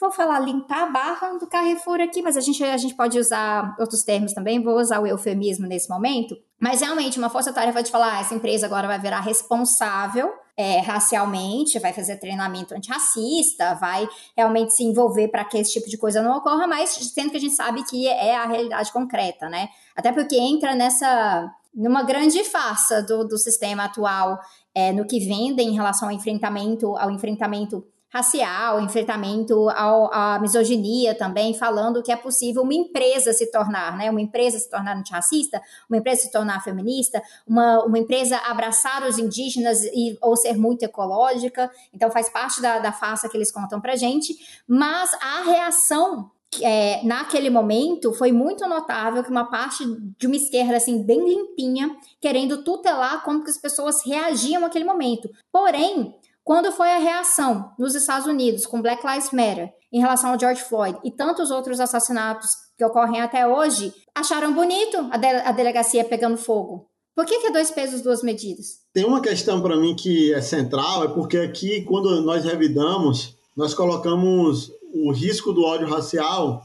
vou 0.00 0.10
falar, 0.10 0.40
limpar 0.40 0.82
a 0.82 0.86
barra 0.86 1.38
do 1.38 1.46
Carrefour 1.46 2.00
aqui, 2.00 2.22
mas 2.22 2.36
a 2.36 2.40
gente, 2.40 2.64
a 2.64 2.76
gente 2.76 2.96
pode 2.96 3.16
usar 3.16 3.76
outros 3.78 4.02
termos 4.02 4.32
também, 4.32 4.60
vou 4.60 4.76
usar 4.76 4.98
o 4.98 5.06
eufemismo 5.06 5.68
nesse 5.68 5.88
momento. 5.88 6.36
Mas 6.58 6.80
realmente, 6.80 7.16
uma 7.16 7.30
força-tarefa 7.30 7.80
de 7.80 7.92
falar: 7.92 8.16
ah, 8.16 8.20
essa 8.20 8.34
empresa 8.34 8.66
agora 8.66 8.88
vai 8.88 8.98
virar 8.98 9.20
responsável 9.20 10.32
é, 10.56 10.80
racialmente, 10.80 11.78
vai 11.78 11.92
fazer 11.92 12.16
treinamento 12.16 12.74
antirracista, 12.74 13.74
vai 13.74 14.08
realmente 14.34 14.74
se 14.74 14.82
envolver 14.82 15.28
para 15.28 15.44
que 15.44 15.58
esse 15.58 15.72
tipo 15.72 15.88
de 15.88 15.98
coisa 15.98 16.22
não 16.22 16.36
ocorra, 16.36 16.66
mas 16.66 16.90
sendo 16.90 17.30
que 17.30 17.36
a 17.36 17.40
gente 17.40 17.54
sabe 17.54 17.84
que 17.84 18.08
é 18.08 18.34
a 18.34 18.46
realidade 18.46 18.90
concreta, 18.90 19.48
né? 19.48 19.68
Até 19.94 20.12
porque 20.12 20.36
entra 20.36 20.74
nessa 20.74 21.50
numa 21.74 22.02
grande 22.02 22.42
farsa 22.42 23.02
do, 23.02 23.28
do 23.28 23.36
sistema 23.36 23.84
atual, 23.84 24.38
é, 24.74 24.92
no 24.92 25.06
que 25.06 25.20
vendem 25.20 25.68
em 25.68 25.74
relação 25.74 26.08
ao 26.08 26.14
enfrentamento, 26.14 26.96
ao 26.96 27.10
enfrentamento 27.10 27.86
racial, 28.16 28.80
enfrentamento 28.80 29.68
ao, 29.70 30.12
à 30.12 30.38
misoginia 30.38 31.14
também, 31.14 31.52
falando 31.54 32.02
que 32.02 32.10
é 32.10 32.16
possível 32.16 32.62
uma 32.62 32.74
empresa 32.74 33.32
se 33.32 33.50
tornar, 33.50 33.96
né? 33.96 34.10
Uma 34.10 34.20
empresa 34.20 34.58
se 34.58 34.70
tornar 34.70 34.96
antirracista, 34.96 35.60
uma 35.88 35.98
empresa 35.98 36.22
se 36.22 36.32
tornar 36.32 36.62
feminista, 36.62 37.22
uma, 37.46 37.84
uma 37.84 37.98
empresa 37.98 38.36
abraçar 38.38 39.06
os 39.06 39.18
indígenas 39.18 39.82
e, 39.84 40.16
ou 40.22 40.36
ser 40.36 40.56
muito 40.56 40.82
ecológica. 40.82 41.70
Então 41.92 42.10
faz 42.10 42.28
parte 42.30 42.60
da, 42.62 42.78
da 42.78 42.92
farsa 42.92 43.28
que 43.28 43.36
eles 43.36 43.52
contam 43.52 43.80
pra 43.80 43.96
gente. 43.96 44.34
Mas 44.66 45.10
a 45.14 45.42
reação 45.44 46.30
é, 46.62 47.02
naquele 47.04 47.50
momento 47.50 48.14
foi 48.14 48.32
muito 48.32 48.66
notável 48.66 49.22
que 49.22 49.30
uma 49.30 49.44
parte 49.44 49.84
de 50.18 50.26
uma 50.26 50.36
esquerda 50.36 50.76
assim 50.76 51.02
bem 51.02 51.22
limpinha 51.28 51.94
querendo 52.20 52.62
tutelar 52.62 53.22
como 53.24 53.44
que 53.44 53.50
as 53.50 53.58
pessoas 53.58 53.96
reagiam 54.06 54.62
naquele 54.62 54.84
momento. 54.84 55.28
Porém, 55.52 56.14
quando 56.46 56.70
foi 56.70 56.92
a 56.92 56.98
reação 56.98 57.72
nos 57.76 57.96
Estados 57.96 58.28
Unidos 58.28 58.64
com 58.64 58.80
Black 58.80 59.04
Lives 59.04 59.32
Matter 59.32 59.68
em 59.92 59.98
relação 59.98 60.30
ao 60.30 60.38
George 60.38 60.62
Floyd 60.62 60.96
e 61.04 61.10
tantos 61.10 61.50
outros 61.50 61.80
assassinatos 61.80 62.50
que 62.78 62.84
ocorrem 62.84 63.20
até 63.20 63.48
hoje, 63.48 63.92
acharam 64.14 64.54
bonito 64.54 64.96
a, 65.10 65.16
de 65.16 65.26
a 65.26 65.50
delegacia 65.50 66.04
pegando 66.04 66.36
fogo. 66.36 66.88
Por 67.16 67.26
que, 67.26 67.40
que 67.40 67.48
é 67.48 67.50
dois 67.50 67.72
pesos, 67.72 68.00
duas 68.00 68.22
medidas? 68.22 68.66
Tem 68.92 69.04
uma 69.04 69.20
questão 69.20 69.60
para 69.60 69.76
mim 69.76 69.96
que 69.96 70.32
é 70.32 70.40
central, 70.40 71.02
é 71.02 71.08
porque 71.08 71.36
aqui, 71.38 71.82
quando 71.82 72.20
nós 72.20 72.44
revidamos, 72.44 73.36
nós 73.56 73.74
colocamos 73.74 74.70
o 74.94 75.10
risco 75.10 75.52
do 75.52 75.64
ódio 75.64 75.88
racial 75.88 76.64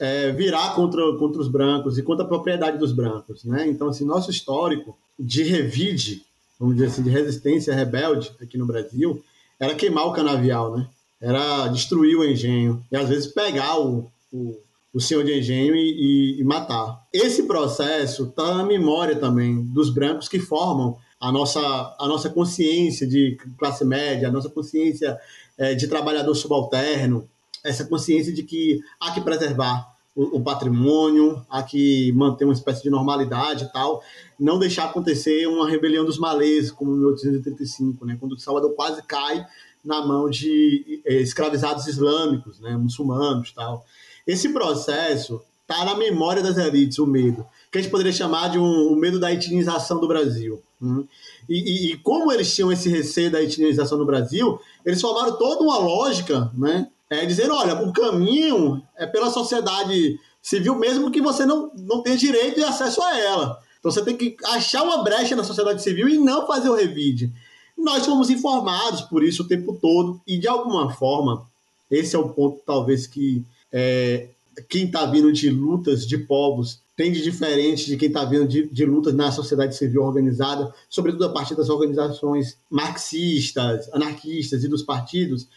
é, 0.00 0.32
virar 0.32 0.74
contra, 0.74 1.02
contra 1.18 1.40
os 1.40 1.46
brancos 1.46 1.96
e 1.96 2.02
contra 2.02 2.24
a 2.24 2.28
propriedade 2.28 2.78
dos 2.78 2.92
brancos. 2.92 3.44
Né? 3.44 3.68
Então, 3.68 3.90
assim, 3.90 4.04
nosso 4.04 4.28
histórico 4.28 4.98
de 5.16 5.44
revide 5.44 6.24
vamos 6.60 6.76
dizer 6.76 6.88
assim, 6.88 7.02
de 7.02 7.08
resistência 7.08 7.74
rebelde 7.74 8.30
aqui 8.38 8.58
no 8.58 8.66
Brasil, 8.66 9.24
era 9.58 9.74
queimar 9.74 10.06
o 10.06 10.12
canavial, 10.12 10.76
né? 10.76 10.86
Era 11.18 11.68
destruir 11.68 12.16
o 12.16 12.24
engenho 12.24 12.84
e 12.92 12.96
às 12.96 13.08
vezes 13.08 13.26
pegar 13.26 13.80
o, 13.80 14.10
o, 14.30 14.58
o 14.92 15.00
senhor 15.00 15.24
de 15.24 15.38
engenho 15.38 15.74
e, 15.74 16.36
e, 16.36 16.40
e 16.40 16.44
matar. 16.44 17.02
Esse 17.12 17.44
processo 17.44 18.24
está 18.24 18.54
na 18.54 18.64
memória 18.64 19.16
também 19.16 19.62
dos 19.64 19.90
brancos 19.90 20.28
que 20.28 20.38
formam 20.38 20.98
a 21.18 21.32
nossa, 21.32 21.60
a 21.98 22.06
nossa 22.06 22.30
consciência 22.30 23.06
de 23.06 23.38
classe 23.58 23.84
média, 23.84 24.28
a 24.28 24.32
nossa 24.32 24.48
consciência 24.48 25.18
é, 25.58 25.74
de 25.74 25.88
trabalhador 25.88 26.34
subalterno, 26.34 27.28
essa 27.64 27.84
consciência 27.84 28.32
de 28.32 28.42
que 28.42 28.80
há 28.98 29.12
que 29.12 29.20
preservar 29.20 29.89
o, 30.22 30.40
patrimônio, 30.42 31.44
há 31.48 31.62
que 31.62 32.12
manter 32.12 32.44
uma 32.44 32.52
espécie 32.52 32.82
de 32.82 32.90
normalidade 32.90 33.64
e 33.64 33.72
tal 33.72 34.02
não 34.40 34.58
deixar 34.58 34.86
acontecer 34.86 35.46
uma 35.46 35.68
rebelião 35.68 36.04
dos 36.04 36.18
malês, 36.18 36.70
como 36.70 36.92
em 36.92 36.98
1835, 36.98 38.06
né, 38.06 38.16
quando 38.18 38.40
Salvador 38.40 38.72
quase 38.72 39.02
cai 39.02 39.46
na 39.84 40.04
mão 40.04 40.30
de 40.30 41.02
eh, 41.04 41.20
escravizados 41.20 41.86
islâmicos, 41.86 42.58
né, 42.58 42.76
muçulmanos 42.76 43.52
tal. 43.52 43.84
Esse 44.26 44.48
processo 44.48 45.42
está 45.62 45.84
na 45.84 45.94
memória 45.94 46.42
das 46.42 46.56
elites, 46.56 46.98
o 46.98 47.06
medo, 47.06 47.46
que 47.70 47.78
a 47.78 47.82
gente 47.82 47.90
poderia 47.90 48.12
chamar 48.12 48.48
de 48.48 48.58
um, 48.58 48.92
o 48.92 48.96
medo 48.96 49.20
da 49.20 49.32
etnização 49.32 50.00
do 50.00 50.08
Brasil. 50.08 50.60
Né? 50.80 51.04
E, 51.48 51.58
e, 51.58 51.92
e, 51.92 51.96
como 51.98 52.32
eles 52.32 52.54
tinham 52.54 52.72
esse 52.72 52.88
receio 52.88 53.30
da 53.30 53.42
etnização 53.42 53.98
no 53.98 54.06
Brasil, 54.06 54.58
eles 54.84 55.00
formaram 55.00 55.36
toda 55.36 55.62
uma 55.62 55.78
lógica, 55.78 56.50
né, 56.56 56.88
é, 57.10 57.26
dizendo, 57.26 57.54
olha, 57.54 57.82
o 57.82 57.92
caminho 57.92 58.80
é 58.96 59.04
pela 59.04 59.30
sociedade 59.30 60.18
civil 60.40 60.76
mesmo 60.76 61.10
que 61.10 61.20
você 61.20 61.44
não, 61.44 61.70
não 61.74 62.02
tenha 62.02 62.16
direito 62.16 62.60
e 62.60 62.64
acesso 62.64 63.02
a 63.02 63.18
ela. 63.18 63.58
Então 63.78 63.90
você 63.90 64.02
tem 64.02 64.16
que 64.16 64.36
achar 64.44 64.82
uma 64.82 65.02
brecha 65.02 65.34
na 65.34 65.44
sociedade 65.44 65.82
civil 65.82 66.08
e 66.08 66.16
não 66.16 66.46
fazer 66.46 66.68
o 66.68 66.74
revide. 66.74 67.32
Nós 67.76 68.06
fomos 68.06 68.30
informados 68.30 69.00
por 69.02 69.24
isso 69.24 69.42
o 69.42 69.48
tempo 69.48 69.76
todo 69.80 70.20
e 70.26 70.38
de 70.38 70.46
alguma 70.46 70.92
forma 70.92 71.46
esse 71.90 72.14
é 72.14 72.18
o 72.18 72.28
ponto 72.28 72.60
talvez 72.64 73.06
que 73.06 73.44
é, 73.72 74.28
quem 74.68 74.84
está 74.84 75.06
vindo 75.06 75.32
de 75.32 75.50
lutas 75.50 76.06
de 76.06 76.18
povos 76.18 76.80
tem 76.96 77.10
de 77.10 77.22
diferente 77.22 77.86
de 77.86 77.96
quem 77.96 78.08
está 78.08 78.24
vindo 78.24 78.46
de, 78.46 78.68
de, 78.68 78.84
lutas 78.84 79.14
na 79.14 79.32
sociedade 79.32 79.74
civil 79.74 80.02
organizada, 80.02 80.72
sobretudo 80.88 81.24
a 81.24 81.30
partir 81.30 81.54
das 81.54 81.70
organizações 81.70 82.58
marxistas, 82.68 83.88
anarquistas 83.94 84.62
e 84.62 84.68
dos 84.68 84.82
partidos, 84.82 85.48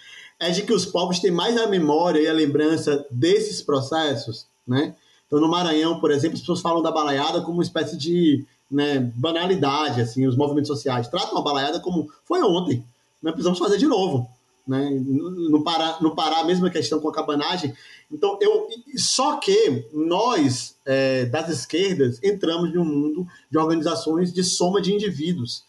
é 0.43 0.51
de 0.51 0.63
que 0.63 0.73
os 0.73 0.85
povos 0.85 1.19
têm 1.19 1.31
mais 1.31 1.57
a 1.57 1.67
memória 1.67 2.19
e 2.19 2.27
a 2.27 2.33
lembrança 2.33 3.05
desses 3.09 3.61
processos, 3.61 4.47
né? 4.67 4.95
Então, 5.25 5.39
no 5.39 5.49
Maranhão, 5.49 5.99
por 5.99 6.11
exemplo, 6.11 6.35
as 6.35 6.41
pessoas 6.41 6.61
falam 6.61 6.81
da 6.81 6.91
balaiada 6.91 7.41
como 7.41 7.53
uma 7.53 7.63
espécie 7.63 7.97
de 7.97 8.45
né, 8.69 8.99
banalidade, 9.15 10.01
assim, 10.01 10.27
os 10.27 10.35
movimentos 10.35 10.67
sociais 10.67 11.07
tratam 11.07 11.37
a 11.37 11.41
balaiada 11.41 11.79
como 11.79 12.11
foi 12.25 12.41
ontem, 12.43 12.85
né, 13.21 13.31
precisamos 13.31 13.57
fazer 13.57 13.77
de 13.77 13.87
novo. 13.87 14.29
Né? 14.67 14.89
No 14.91 15.63
Pará, 15.63 15.97
no 16.01 16.15
Pará, 16.15 16.39
a 16.39 16.45
mesma 16.45 16.69
questão 16.69 16.99
com 16.99 17.09
a 17.09 17.13
cabanagem. 17.13 17.73
Então, 18.11 18.37
eu, 18.41 18.67
só 18.95 19.37
que 19.37 19.87
nós, 19.91 20.75
é, 20.85 21.25
das 21.25 21.49
esquerdas, 21.49 22.19
entramos 22.23 22.73
no 22.73 22.85
mundo 22.85 23.27
de 23.51 23.57
organizações 23.57 24.31
de 24.31 24.43
soma 24.43 24.81
de 24.81 24.93
indivíduos. 24.93 25.63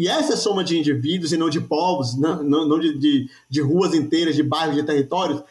E 0.00 0.08
essa 0.08 0.34
soma 0.34 0.64
de 0.64 0.78
indivíduos, 0.78 1.30
e 1.30 1.36
não 1.36 1.50
de 1.50 1.60
povos, 1.60 2.16
não, 2.16 2.42
não, 2.42 2.78
de, 2.80 2.96
de, 2.96 3.30
de 3.50 3.60
ruas 3.60 3.92
inteiras, 3.92 4.34
de 4.34 4.42
bairros, 4.42 4.74
de 4.74 4.82
territórios, 4.82 5.42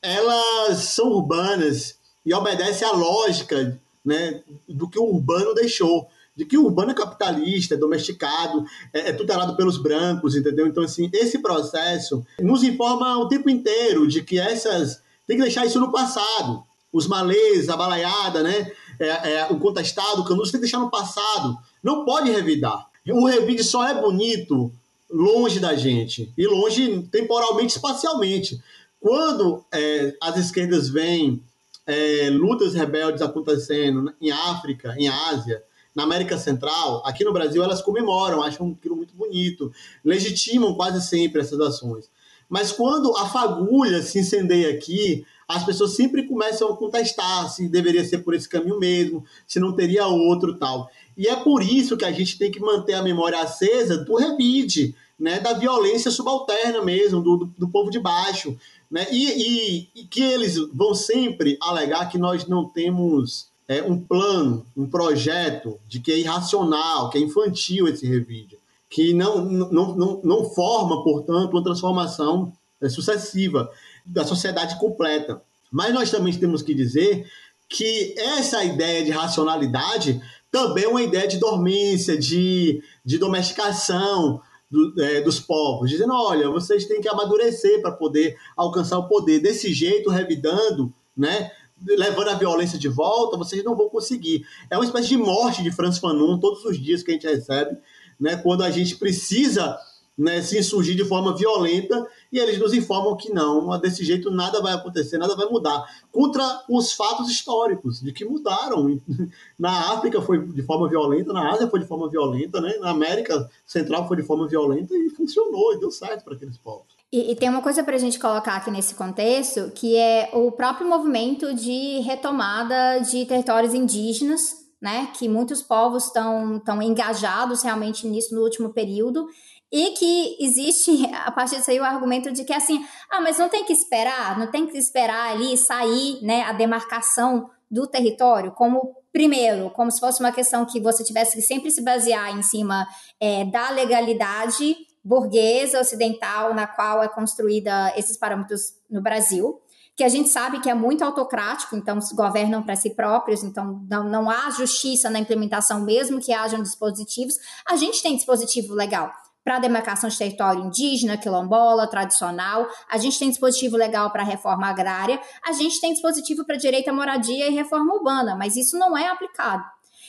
elas 0.00 0.78
são 0.78 1.08
urbanas 1.08 1.98
e 2.24 2.32
obedece 2.32 2.84
à 2.84 2.92
lógica 2.92 3.76
né, 4.04 4.42
do 4.68 4.88
que 4.88 4.96
o 4.96 5.12
urbano 5.12 5.52
deixou. 5.54 6.08
De 6.36 6.44
que 6.44 6.56
o 6.56 6.66
urbano 6.66 6.92
é 6.92 6.94
capitalista, 6.94 7.74
é 7.74 7.76
domesticado, 7.76 8.64
é, 8.92 9.08
é 9.08 9.12
tutelado 9.12 9.56
pelos 9.56 9.76
brancos, 9.76 10.36
entendeu? 10.36 10.68
Então, 10.68 10.84
assim, 10.84 11.10
esse 11.12 11.40
processo 11.40 12.24
nos 12.38 12.62
informa 12.62 13.18
o 13.18 13.26
tempo 13.26 13.50
inteiro 13.50 14.06
de 14.06 14.22
que 14.22 14.38
essas. 14.38 15.02
Tem 15.26 15.36
que 15.36 15.42
deixar 15.42 15.66
isso 15.66 15.80
no 15.80 15.90
passado. 15.90 16.62
Os 16.92 17.08
malês, 17.08 17.68
a 17.68 17.76
balaiada, 17.76 18.44
né? 18.44 18.70
É, 19.00 19.32
é, 19.32 19.46
o 19.50 19.58
contestado, 19.58 20.20
o 20.20 20.24
canudo, 20.24 20.44
tem 20.44 20.52
que 20.52 20.58
deixar 20.58 20.78
no 20.78 20.92
passado. 20.92 21.58
Não 21.82 22.04
pode 22.04 22.30
revidar. 22.30 22.86
O 23.12 23.26
revide 23.26 23.62
só 23.62 23.86
é 23.86 24.00
bonito 24.00 24.72
longe 25.10 25.60
da 25.60 25.74
gente 25.74 26.32
e 26.36 26.46
longe 26.46 27.02
temporalmente, 27.10 27.76
espacialmente. 27.76 28.60
Quando 29.00 29.64
é, 29.72 30.14
as 30.20 30.36
esquerdas 30.36 30.88
vêm 30.88 31.42
é, 31.86 32.28
lutas 32.30 32.74
rebeldes 32.74 33.22
acontecendo 33.22 34.12
em 34.20 34.30
África, 34.30 34.94
em 34.98 35.08
Ásia, 35.08 35.62
na 35.94 36.02
América 36.02 36.36
Central, 36.36 37.02
aqui 37.06 37.24
no 37.24 37.32
Brasil, 37.32 37.62
elas 37.62 37.80
comemoram, 37.80 38.42
acham 38.42 38.76
aquilo 38.78 38.96
muito 38.96 39.14
bonito, 39.14 39.72
legitimam 40.04 40.74
quase 40.74 41.06
sempre 41.06 41.40
essas 41.40 41.60
ações. 41.60 42.10
Mas 42.48 42.70
quando 42.70 43.16
a 43.16 43.26
fagulha 43.26 44.02
se 44.02 44.18
incendeia 44.18 44.70
aqui, 44.70 45.24
as 45.48 45.64
pessoas 45.64 45.94
sempre 45.94 46.24
começam 46.24 46.68
a 46.68 46.76
contestar 46.76 47.48
se 47.48 47.68
deveria 47.68 48.04
ser 48.04 48.18
por 48.18 48.34
esse 48.34 48.48
caminho 48.48 48.78
mesmo, 48.78 49.24
se 49.46 49.60
não 49.60 49.72
teria 49.72 50.06
outro 50.06 50.58
tal. 50.58 50.90
E 51.16 51.26
é 51.28 51.36
por 51.36 51.62
isso 51.62 51.96
que 51.96 52.04
a 52.04 52.12
gente 52.12 52.38
tem 52.38 52.50
que 52.50 52.60
manter 52.60 52.94
a 52.94 53.02
memória 53.02 53.40
acesa 53.40 53.96
do 53.98 54.16
revide, 54.16 54.94
né, 55.18 55.40
da 55.40 55.54
violência 55.54 56.10
subalterna 56.10 56.82
mesmo, 56.82 57.22
do, 57.22 57.36
do, 57.38 57.46
do 57.58 57.68
povo 57.68 57.90
de 57.90 57.98
baixo, 57.98 58.56
né? 58.90 59.06
E, 59.10 59.26
e, 59.26 59.88
e, 59.96 60.04
que 60.04 60.22
eles 60.22 60.56
vão 60.72 60.94
sempre 60.94 61.56
alegar 61.60 62.08
que 62.08 62.18
nós 62.18 62.46
não 62.46 62.64
temos 62.68 63.48
é, 63.66 63.82
um 63.82 63.98
plano, 63.98 64.64
um 64.76 64.86
projeto 64.86 65.78
de 65.88 65.98
que 66.00 66.12
é 66.12 66.18
irracional, 66.18 67.10
que 67.10 67.18
é 67.18 67.20
infantil 67.20 67.88
esse 67.88 68.06
revide, 68.06 68.58
que 68.88 69.12
não, 69.12 69.44
não, 69.44 69.96
não, 69.96 70.20
não 70.22 70.44
forma, 70.44 71.02
portanto, 71.02 71.52
uma 71.52 71.64
transformação 71.64 72.52
é, 72.80 72.88
sucessiva 72.88 73.70
da 74.04 74.24
sociedade 74.24 74.78
completa. 74.78 75.42
Mas 75.70 75.92
nós 75.92 76.10
também 76.10 76.32
temos 76.32 76.62
que 76.62 76.74
dizer 76.74 77.26
que 77.68 78.14
essa 78.16 78.62
ideia 78.62 79.04
de 79.04 79.10
racionalidade 79.10 80.20
também 80.56 80.84
é 80.84 80.88
uma 80.88 81.02
ideia 81.02 81.28
de 81.28 81.36
dormência, 81.36 82.16
de, 82.16 82.82
de 83.04 83.18
domesticação, 83.18 84.40
do, 84.70 84.94
é, 85.02 85.20
dos 85.20 85.38
povos, 85.38 85.90
dizendo: 85.90 86.14
olha, 86.14 86.48
vocês 86.48 86.86
têm 86.86 86.98
que 86.98 87.08
amadurecer 87.08 87.82
para 87.82 87.92
poder 87.92 88.38
alcançar 88.56 88.98
o 88.98 89.06
poder. 89.06 89.38
Desse 89.38 89.74
jeito, 89.74 90.08
revidando, 90.08 90.90
né? 91.14 91.50
levando 91.86 92.30
a 92.30 92.34
violência 92.34 92.78
de 92.78 92.88
volta, 92.88 93.36
vocês 93.36 93.62
não 93.62 93.76
vão 93.76 93.90
conseguir. 93.90 94.46
É 94.70 94.78
uma 94.78 94.84
espécie 94.86 95.08
de 95.08 95.18
morte 95.18 95.62
de 95.62 95.70
Franz 95.70 95.98
Fanon 95.98 96.38
todos 96.38 96.64
os 96.64 96.82
dias 96.82 97.02
que 97.02 97.10
a 97.10 97.14
gente 97.14 97.26
recebe, 97.26 97.76
né? 98.18 98.36
quando 98.36 98.62
a 98.62 98.70
gente 98.70 98.96
precisa 98.96 99.78
né, 100.16 100.40
se 100.40 100.58
insurgir 100.58 100.96
de 100.96 101.04
forma 101.04 101.36
violenta 101.36 102.06
e 102.32 102.38
eles 102.38 102.58
nos 102.58 102.72
informam 102.72 103.16
que 103.16 103.32
não, 103.32 103.78
desse 103.78 104.04
jeito 104.04 104.30
nada 104.30 104.62
vai 104.62 104.72
acontecer, 104.72 105.18
nada 105.18 105.36
vai 105.36 105.46
mudar. 105.46 105.84
Contra 106.10 106.62
os 106.68 106.92
fatos 106.92 107.30
históricos, 107.30 108.00
de 108.00 108.12
que 108.12 108.24
mudaram. 108.24 109.00
Na 109.58 109.92
África 109.92 110.20
foi 110.22 110.46
de 110.46 110.62
forma 110.62 110.88
violenta, 110.88 111.32
na 111.32 111.50
Ásia 111.50 111.68
foi 111.68 111.80
de 111.80 111.86
forma 111.86 112.08
violenta, 112.08 112.60
né? 112.60 112.76
na 112.78 112.90
América 112.90 113.48
Central 113.66 114.06
foi 114.06 114.16
de 114.16 114.22
forma 114.22 114.46
violenta 114.46 114.94
e 114.94 115.10
funcionou 115.10 115.72
e 115.72 115.80
deu 115.80 115.90
certo 115.90 116.24
para 116.24 116.34
aqueles 116.34 116.58
povos. 116.58 116.94
E, 117.10 117.32
e, 117.32 117.36
tem 117.36 117.48
uma 117.48 117.62
coisa 117.62 117.82
para 117.82 117.96
a 117.96 117.98
gente 117.98 118.18
colocar 118.18 118.56
aqui 118.56 118.70
nesse 118.70 118.94
contexto, 118.94 119.70
que 119.74 119.96
é 119.96 120.30
o 120.32 120.52
próprio 120.52 120.88
movimento 120.88 121.54
de 121.54 122.00
retomada 122.00 123.00
de 123.00 123.24
territórios 123.24 123.72
indígenas 123.72 124.66
né? 124.80 125.10
Que 125.18 125.28
muitos 125.28 125.62
povos 125.62 126.06
estão 126.06 126.82
engajados 126.82 127.62
realmente 127.62 128.06
nisso 128.06 128.34
no 128.34 128.42
último 128.42 128.72
período. 128.72 129.26
E 129.72 129.90
que 129.92 130.36
existe, 130.40 131.06
a 131.12 131.30
partir 131.32 131.56
disso 131.56 131.70
aí, 131.70 131.80
o 131.80 131.84
argumento 131.84 132.30
de 132.30 132.44
que 132.44 132.52
assim, 132.52 132.84
ah, 133.10 133.20
mas 133.20 133.38
não 133.38 133.48
tem 133.48 133.64
que 133.64 133.72
esperar, 133.72 134.38
não 134.38 134.46
tem 134.46 134.66
que 134.66 134.78
esperar 134.78 135.32
ali 135.32 135.56
sair 135.56 136.22
né, 136.22 136.42
a 136.42 136.52
demarcação 136.52 137.50
do 137.68 137.86
território, 137.86 138.52
como 138.52 138.94
primeiro, 139.12 139.70
como 139.70 139.90
se 139.90 139.98
fosse 139.98 140.20
uma 140.20 140.30
questão 140.30 140.64
que 140.64 140.80
você 140.80 141.02
tivesse 141.02 141.34
que 141.34 141.42
sempre 141.42 141.70
se 141.70 141.82
basear 141.82 142.36
em 142.36 142.42
cima 142.42 142.86
é, 143.20 143.44
da 143.44 143.70
legalidade 143.70 144.76
burguesa 145.02 145.80
ocidental 145.80 146.54
na 146.54 146.66
qual 146.66 147.02
é 147.02 147.08
construída 147.08 147.92
esses 147.96 148.16
parâmetros 148.16 148.74
no 148.88 149.00
Brasil 149.02 149.60
que 149.96 150.04
a 150.04 150.08
gente 150.10 150.28
sabe 150.28 150.60
que 150.60 150.68
é 150.68 150.74
muito 150.74 151.02
autocrático, 151.02 151.74
então 151.74 151.98
governam 152.14 152.62
para 152.62 152.76
si 152.76 152.90
próprios, 152.90 153.42
então 153.42 153.82
não, 153.88 154.04
não 154.04 154.28
há 154.28 154.50
justiça 154.50 155.08
na 155.08 155.18
implementação, 155.18 155.80
mesmo 155.80 156.20
que 156.20 156.34
hajam 156.34 156.62
dispositivos. 156.62 157.34
A 157.66 157.76
gente 157.76 158.02
tem 158.02 158.14
dispositivo 158.14 158.74
legal 158.74 159.10
para 159.46 159.60
demarcação 159.60 160.10
de 160.10 160.18
território 160.18 160.64
indígena, 160.64 161.16
quilombola, 161.16 161.86
tradicional, 161.86 162.66
a 162.90 162.98
gente 162.98 163.16
tem 163.16 163.30
dispositivo 163.30 163.76
legal 163.76 164.10
para 164.10 164.24
reforma 164.24 164.66
agrária, 164.66 165.20
a 165.46 165.52
gente 165.52 165.80
tem 165.80 165.92
dispositivo 165.92 166.44
para 166.44 166.56
direito 166.56 166.88
à 166.88 166.92
moradia 166.92 167.46
e 167.46 167.54
reforma 167.54 167.94
urbana, 167.94 168.34
mas 168.34 168.56
isso 168.56 168.76
não 168.76 168.98
é 168.98 169.06
aplicado. 169.06 169.64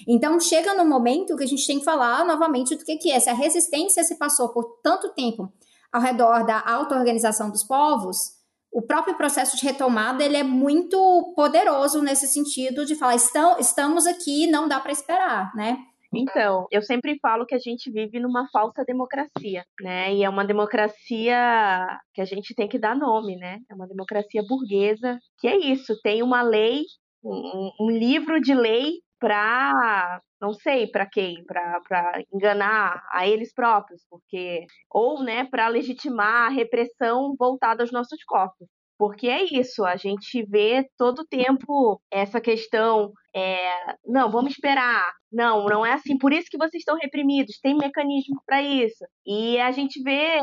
Então 0.07 0.39
chega 0.39 0.73
no 0.73 0.83
momento 0.83 1.37
que 1.37 1.43
a 1.43 1.47
gente 1.47 1.67
tem 1.67 1.77
que 1.77 1.85
falar 1.85 2.25
novamente 2.25 2.75
do 2.75 2.83
que, 2.83 2.97
que 2.97 3.11
é. 3.11 3.19
Se 3.19 3.29
a 3.29 3.33
resistência 3.33 4.03
se 4.03 4.17
passou 4.17 4.49
por 4.49 4.79
tanto 4.81 5.09
tempo 5.09 5.53
ao 5.91 6.01
redor 6.01 6.43
da 6.43 6.59
auto-organização 6.65 7.51
dos 7.51 7.63
povos, 7.63 8.31
o 8.71 8.81
próprio 8.81 9.15
processo 9.15 9.55
de 9.55 9.63
retomada 9.63 10.23
ele 10.23 10.37
é 10.37 10.43
muito 10.43 11.31
poderoso 11.35 12.01
nesse 12.01 12.27
sentido 12.27 12.87
de 12.87 12.95
falar 12.95 13.15
estamos 13.59 14.07
aqui, 14.07 14.47
não 14.47 14.67
dá 14.67 14.79
para 14.79 14.91
esperar, 14.91 15.55
né? 15.55 15.77
Então, 16.17 16.65
eu 16.71 16.81
sempre 16.81 17.17
falo 17.21 17.45
que 17.45 17.55
a 17.55 17.59
gente 17.59 17.91
vive 17.91 18.19
numa 18.19 18.47
falsa 18.51 18.83
democracia, 18.85 19.63
né? 19.81 20.13
E 20.13 20.23
é 20.23 20.29
uma 20.29 20.45
democracia 20.45 21.99
que 22.13 22.21
a 22.21 22.25
gente 22.25 22.55
tem 22.55 22.67
que 22.67 22.79
dar 22.79 22.95
nome, 22.95 23.35
né? 23.37 23.59
É 23.69 23.75
uma 23.75 23.87
democracia 23.87 24.41
burguesa, 24.47 25.17
que 25.39 25.47
é 25.47 25.55
isso, 25.57 25.99
tem 26.01 26.23
uma 26.23 26.41
lei, 26.41 26.81
um, 27.23 27.71
um 27.81 27.89
livro 27.89 28.39
de 28.41 28.53
lei 28.53 28.93
para 29.19 30.21
não 30.39 30.53
sei 30.53 30.87
para 30.87 31.07
quem, 31.07 31.43
para 31.45 32.21
enganar 32.31 33.03
a 33.11 33.27
eles 33.27 33.53
próprios, 33.53 34.03
porque 34.09 34.65
ou 34.89 35.23
né, 35.23 35.45
para 35.45 35.67
legitimar 35.67 36.45
a 36.45 36.49
repressão 36.49 37.35
voltada 37.37 37.83
aos 37.83 37.91
nossos 37.91 38.23
corpos. 38.23 38.67
Porque 38.97 39.27
é 39.27 39.43
isso, 39.43 39.85
a 39.85 39.95
gente 39.95 40.43
vê 40.43 40.87
todo 40.97 41.25
tempo 41.25 42.01
essa 42.11 42.41
questão, 42.41 43.11
é, 43.35 43.95
não, 44.05 44.31
vamos 44.31 44.53
esperar, 44.53 45.13
não, 45.31 45.65
não 45.65 45.85
é 45.85 45.93
assim, 45.93 46.17
por 46.17 46.33
isso 46.33 46.49
que 46.49 46.57
vocês 46.57 46.81
estão 46.81 46.97
reprimidos, 46.97 47.59
tem 47.61 47.77
mecanismo 47.77 48.41
para 48.45 48.61
isso. 48.61 49.05
E 49.25 49.59
a 49.59 49.71
gente 49.71 50.01
vê 50.01 50.39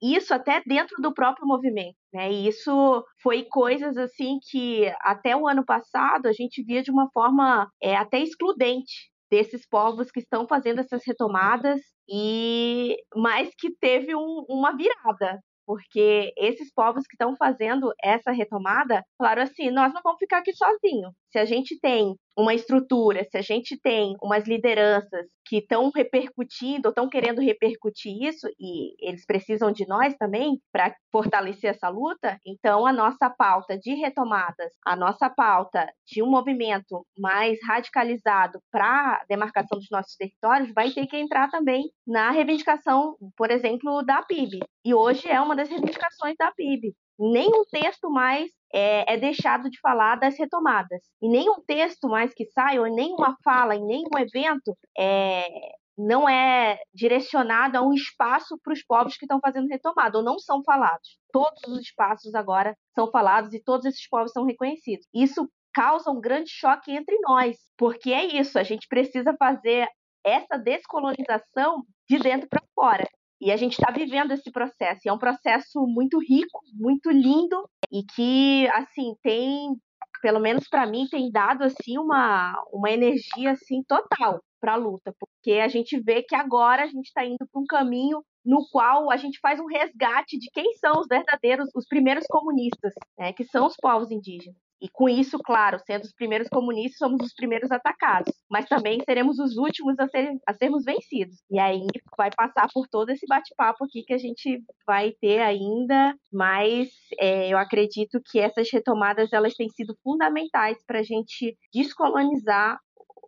isso 0.00 0.32
até 0.32 0.62
dentro 0.64 0.96
do 1.02 1.12
próprio 1.12 1.46
movimento, 1.46 1.96
né? 2.12 2.32
E 2.32 2.48
isso 2.48 3.04
foi 3.22 3.44
coisas 3.44 3.96
assim 3.96 4.38
que 4.50 4.86
até 5.00 5.36
o 5.36 5.48
ano 5.48 5.64
passado 5.64 6.26
a 6.26 6.32
gente 6.32 6.62
via 6.62 6.82
de 6.82 6.90
uma 6.90 7.10
forma 7.12 7.68
é, 7.82 7.96
até 7.96 8.20
excludente 8.20 9.10
desses 9.30 9.66
povos 9.68 10.10
que 10.10 10.20
estão 10.20 10.46
fazendo 10.46 10.80
essas 10.80 11.02
retomadas 11.06 11.80
e 12.08 12.96
mais 13.14 13.50
que 13.58 13.70
teve 13.78 14.14
um, 14.14 14.44
uma 14.48 14.74
virada 14.76 15.38
porque 15.68 16.32
esses 16.38 16.72
povos 16.72 17.06
que 17.06 17.14
estão 17.14 17.36
fazendo 17.36 17.92
essa 18.02 18.32
retomada 18.32 19.04
falaram 19.18 19.42
assim: 19.42 19.70
nós 19.70 19.92
não 19.92 20.00
vamos 20.02 20.18
ficar 20.18 20.38
aqui 20.38 20.54
sozinhos. 20.54 21.12
Se 21.30 21.38
a 21.38 21.44
gente 21.44 21.78
tem 21.78 22.16
uma 22.38 22.54
estrutura, 22.54 23.26
se 23.28 23.36
a 23.36 23.42
gente 23.42 23.76
tem 23.76 24.14
umas 24.22 24.46
lideranças 24.46 25.26
que 25.44 25.56
estão 25.56 25.90
repercutindo, 25.90 26.90
estão 26.90 27.08
querendo 27.08 27.40
repercutir 27.40 28.12
isso, 28.22 28.46
e 28.60 28.94
eles 29.00 29.26
precisam 29.26 29.72
de 29.72 29.84
nós 29.88 30.14
também 30.14 30.60
para 30.70 30.94
fortalecer 31.10 31.70
essa 31.70 31.88
luta, 31.88 32.38
então 32.46 32.86
a 32.86 32.92
nossa 32.92 33.28
pauta 33.28 33.76
de 33.76 33.92
retomadas, 33.94 34.72
a 34.86 34.94
nossa 34.94 35.28
pauta 35.28 35.92
de 36.06 36.22
um 36.22 36.30
movimento 36.30 37.04
mais 37.18 37.58
radicalizado 37.66 38.60
para 38.70 38.86
a 38.86 39.24
demarcação 39.28 39.76
dos 39.76 39.88
nossos 39.90 40.14
territórios 40.14 40.72
vai 40.72 40.90
ter 40.92 41.08
que 41.08 41.16
entrar 41.16 41.50
também 41.50 41.90
na 42.06 42.30
reivindicação, 42.30 43.16
por 43.36 43.50
exemplo, 43.50 44.02
da 44.02 44.22
PIB. 44.22 44.60
E 44.84 44.94
hoje 44.94 45.28
é 45.28 45.40
uma 45.40 45.56
das 45.56 45.68
reivindicações 45.68 46.36
da 46.38 46.52
PIB 46.52 46.94
nenhum 47.18 47.64
texto 47.70 48.10
mais 48.10 48.50
é, 48.72 49.14
é, 49.14 49.16
deixado 49.16 49.70
de 49.70 49.80
falar 49.80 50.16
das 50.16 50.38
retomadas. 50.38 51.00
E 51.20 51.28
nenhum 51.28 51.60
texto 51.66 52.08
mais 52.08 52.32
que 52.34 52.44
sai, 52.46 52.78
ou 52.78 52.86
nenhuma 52.86 53.36
fala, 53.42 53.74
em 53.74 53.84
nenhum 53.84 54.10
evento, 54.18 54.76
é, 54.96 55.48
não 55.96 56.28
é 56.28 56.78
direcionado 56.94 57.76
a 57.76 57.82
um 57.82 57.92
espaço 57.92 58.58
para 58.62 58.72
os 58.72 58.84
povos 58.84 59.16
que 59.16 59.24
estão 59.24 59.40
fazendo 59.40 59.68
retomada, 59.68 60.18
ou 60.18 60.24
não 60.24 60.38
são 60.38 60.62
falados. 60.62 61.18
Todos 61.32 61.62
os 61.66 61.80
espaços 61.80 62.34
agora 62.34 62.76
são 62.94 63.10
falados 63.10 63.52
e 63.52 63.62
todos 63.62 63.84
esses 63.86 64.08
povos 64.08 64.30
são 64.30 64.44
reconhecidos. 64.44 65.06
Isso 65.12 65.50
causa 65.74 66.10
um 66.10 66.20
grande 66.20 66.50
choque 66.50 66.92
entre 66.92 67.18
nós, 67.20 67.56
porque 67.76 68.12
é 68.12 68.24
isso, 68.24 68.58
a 68.58 68.62
gente 68.62 68.86
precisa 68.88 69.34
fazer 69.36 69.88
essa 70.24 70.56
descolonização 70.58 71.82
de 72.08 72.18
dentro 72.18 72.48
para 72.48 72.62
fora. 72.74 73.04
E 73.40 73.52
a 73.52 73.56
gente 73.56 73.72
está 73.72 73.92
vivendo 73.92 74.32
esse 74.32 74.50
processo. 74.50 75.02
E 75.04 75.08
é 75.08 75.12
um 75.12 75.18
processo 75.18 75.86
muito 75.86 76.18
rico, 76.18 76.60
muito 76.74 77.10
lindo 77.10 77.68
e 77.90 78.02
que, 78.02 78.68
assim, 78.68 79.14
tem, 79.22 79.76
pelo 80.20 80.40
menos 80.40 80.68
para 80.68 80.86
mim, 80.86 81.06
tem 81.10 81.30
dado 81.30 81.62
assim 81.62 81.98
uma, 81.98 82.54
uma 82.72 82.90
energia 82.90 83.52
assim 83.52 83.82
total 83.86 84.40
para 84.60 84.72
a 84.72 84.76
luta, 84.76 85.14
porque 85.18 85.60
a 85.60 85.68
gente 85.68 86.00
vê 86.00 86.22
que 86.22 86.34
agora 86.34 86.82
a 86.82 86.86
gente 86.86 87.06
está 87.06 87.24
indo 87.24 87.46
para 87.50 87.60
um 87.60 87.64
caminho 87.64 88.22
no 88.44 88.66
qual 88.72 89.10
a 89.10 89.16
gente 89.16 89.38
faz 89.40 89.60
um 89.60 89.66
resgate 89.66 90.38
de 90.38 90.50
quem 90.50 90.74
são 90.74 91.00
os 91.00 91.06
verdadeiros, 91.06 91.68
os 91.76 91.86
primeiros 91.86 92.24
comunistas, 92.26 92.92
né, 93.16 93.32
que 93.32 93.44
são 93.44 93.66
os 93.66 93.76
povos 93.76 94.10
indígenas. 94.10 94.67
E 94.80 94.88
com 94.88 95.08
isso, 95.08 95.38
claro, 95.38 95.78
sendo 95.84 96.04
os 96.04 96.12
primeiros 96.12 96.48
comunistas, 96.48 96.98
somos 96.98 97.26
os 97.26 97.34
primeiros 97.34 97.70
atacados. 97.70 98.32
Mas 98.48 98.68
também 98.68 99.00
seremos 99.04 99.38
os 99.38 99.56
últimos 99.56 99.98
a, 99.98 100.08
ser, 100.08 100.32
a 100.46 100.54
sermos 100.54 100.84
vencidos. 100.84 101.36
E 101.50 101.58
aí 101.58 101.86
vai 102.16 102.30
passar 102.30 102.68
por 102.72 102.86
todo 102.88 103.10
esse 103.10 103.26
bate-papo 103.26 103.84
aqui 103.84 104.02
que 104.04 104.14
a 104.14 104.18
gente 104.18 104.62
vai 104.86 105.12
ter 105.20 105.40
ainda. 105.40 106.14
Mas 106.32 106.88
é, 107.18 107.48
eu 107.48 107.58
acredito 107.58 108.20
que 108.30 108.38
essas 108.38 108.70
retomadas 108.72 109.32
elas 109.32 109.54
têm 109.54 109.68
sido 109.68 109.96
fundamentais 110.02 110.78
para 110.86 111.00
a 111.00 111.02
gente 111.02 111.56
descolonizar 111.72 112.78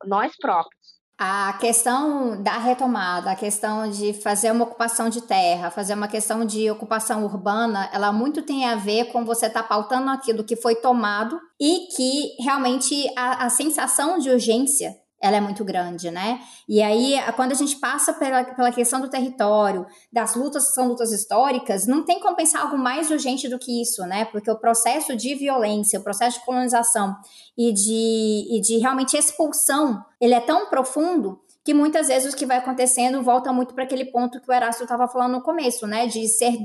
nós 0.06 0.36
próprios. 0.36 0.99
A 1.22 1.52
questão 1.60 2.42
da 2.42 2.56
retomada, 2.56 3.30
a 3.30 3.36
questão 3.36 3.90
de 3.90 4.14
fazer 4.14 4.50
uma 4.52 4.64
ocupação 4.64 5.10
de 5.10 5.20
terra, 5.20 5.70
fazer 5.70 5.92
uma 5.92 6.08
questão 6.08 6.46
de 6.46 6.70
ocupação 6.70 7.26
urbana, 7.26 7.90
ela 7.92 8.10
muito 8.10 8.40
tem 8.40 8.64
a 8.64 8.74
ver 8.74 9.12
com 9.12 9.22
você 9.22 9.44
estar 9.44 9.64
tá 9.64 9.68
pautando 9.68 10.08
aquilo 10.08 10.42
que 10.42 10.56
foi 10.56 10.76
tomado 10.76 11.38
e 11.60 11.88
que 11.94 12.42
realmente 12.42 13.06
a, 13.14 13.44
a 13.44 13.50
sensação 13.50 14.18
de 14.18 14.30
urgência 14.30 14.96
ela 15.20 15.36
é 15.36 15.40
muito 15.40 15.64
grande, 15.64 16.10
né? 16.10 16.40
E 16.66 16.82
aí, 16.82 17.14
quando 17.36 17.52
a 17.52 17.54
gente 17.54 17.76
passa 17.76 18.12
pela, 18.12 18.42
pela 18.42 18.72
questão 18.72 19.00
do 19.00 19.10
território, 19.10 19.86
das 20.10 20.34
lutas 20.34 20.68
que 20.68 20.74
são 20.74 20.88
lutas 20.88 21.12
históricas, 21.12 21.86
não 21.86 22.04
tem 22.04 22.18
como 22.20 22.34
pensar 22.34 22.62
algo 22.62 22.78
mais 22.78 23.10
urgente 23.10 23.48
do 23.48 23.58
que 23.58 23.82
isso, 23.82 24.02
né? 24.06 24.24
Porque 24.24 24.50
o 24.50 24.56
processo 24.56 25.14
de 25.14 25.34
violência, 25.34 26.00
o 26.00 26.02
processo 26.02 26.38
de 26.38 26.44
colonização 26.46 27.14
e 27.56 27.72
de, 27.72 28.56
e 28.56 28.60
de 28.60 28.78
realmente 28.78 29.16
expulsão, 29.16 30.02
ele 30.20 30.34
é 30.34 30.40
tão 30.40 30.70
profundo 30.70 31.38
que 31.62 31.74
muitas 31.74 32.08
vezes 32.08 32.32
o 32.32 32.36
que 32.36 32.46
vai 32.46 32.56
acontecendo 32.56 33.22
volta 33.22 33.52
muito 33.52 33.74
para 33.74 33.84
aquele 33.84 34.06
ponto 34.06 34.40
que 34.40 34.50
o 34.50 34.54
Erasto 34.54 34.82
estava 34.82 35.06
falando 35.06 35.32
no 35.32 35.42
começo, 35.42 35.86
né? 35.86 36.06
De 36.06 36.26
ser 36.28 36.56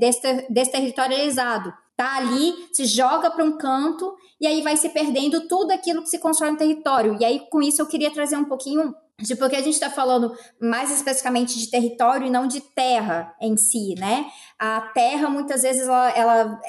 desterritorializado 0.49 1.73
tá 1.95 2.17
ali, 2.17 2.53
se 2.73 2.85
joga 2.85 3.31
para 3.31 3.43
um 3.43 3.57
canto 3.57 4.15
e 4.39 4.47
aí 4.47 4.61
vai 4.61 4.75
se 4.75 4.89
perdendo 4.89 5.47
tudo 5.47 5.71
aquilo 5.71 6.01
que 6.01 6.09
se 6.09 6.19
constrói 6.19 6.51
no 6.51 6.57
território. 6.57 7.17
E 7.19 7.25
aí, 7.25 7.41
com 7.49 7.61
isso, 7.61 7.81
eu 7.81 7.87
queria 7.87 8.11
trazer 8.11 8.35
um 8.35 8.45
pouquinho 8.45 8.93
de 9.19 9.35
porque 9.35 9.55
a 9.55 9.61
gente 9.61 9.75
está 9.75 9.89
falando 9.89 10.35
mais 10.59 10.91
especificamente 10.91 11.57
de 11.57 11.69
território 11.69 12.27
e 12.27 12.29
não 12.29 12.47
de 12.47 12.59
terra 12.59 13.33
em 13.41 13.55
si, 13.55 13.95
né? 13.97 14.25
A 14.59 14.81
terra, 14.93 15.29
muitas 15.29 15.61
vezes, 15.61 15.87
ela, 15.87 16.09
ela, 16.11 16.61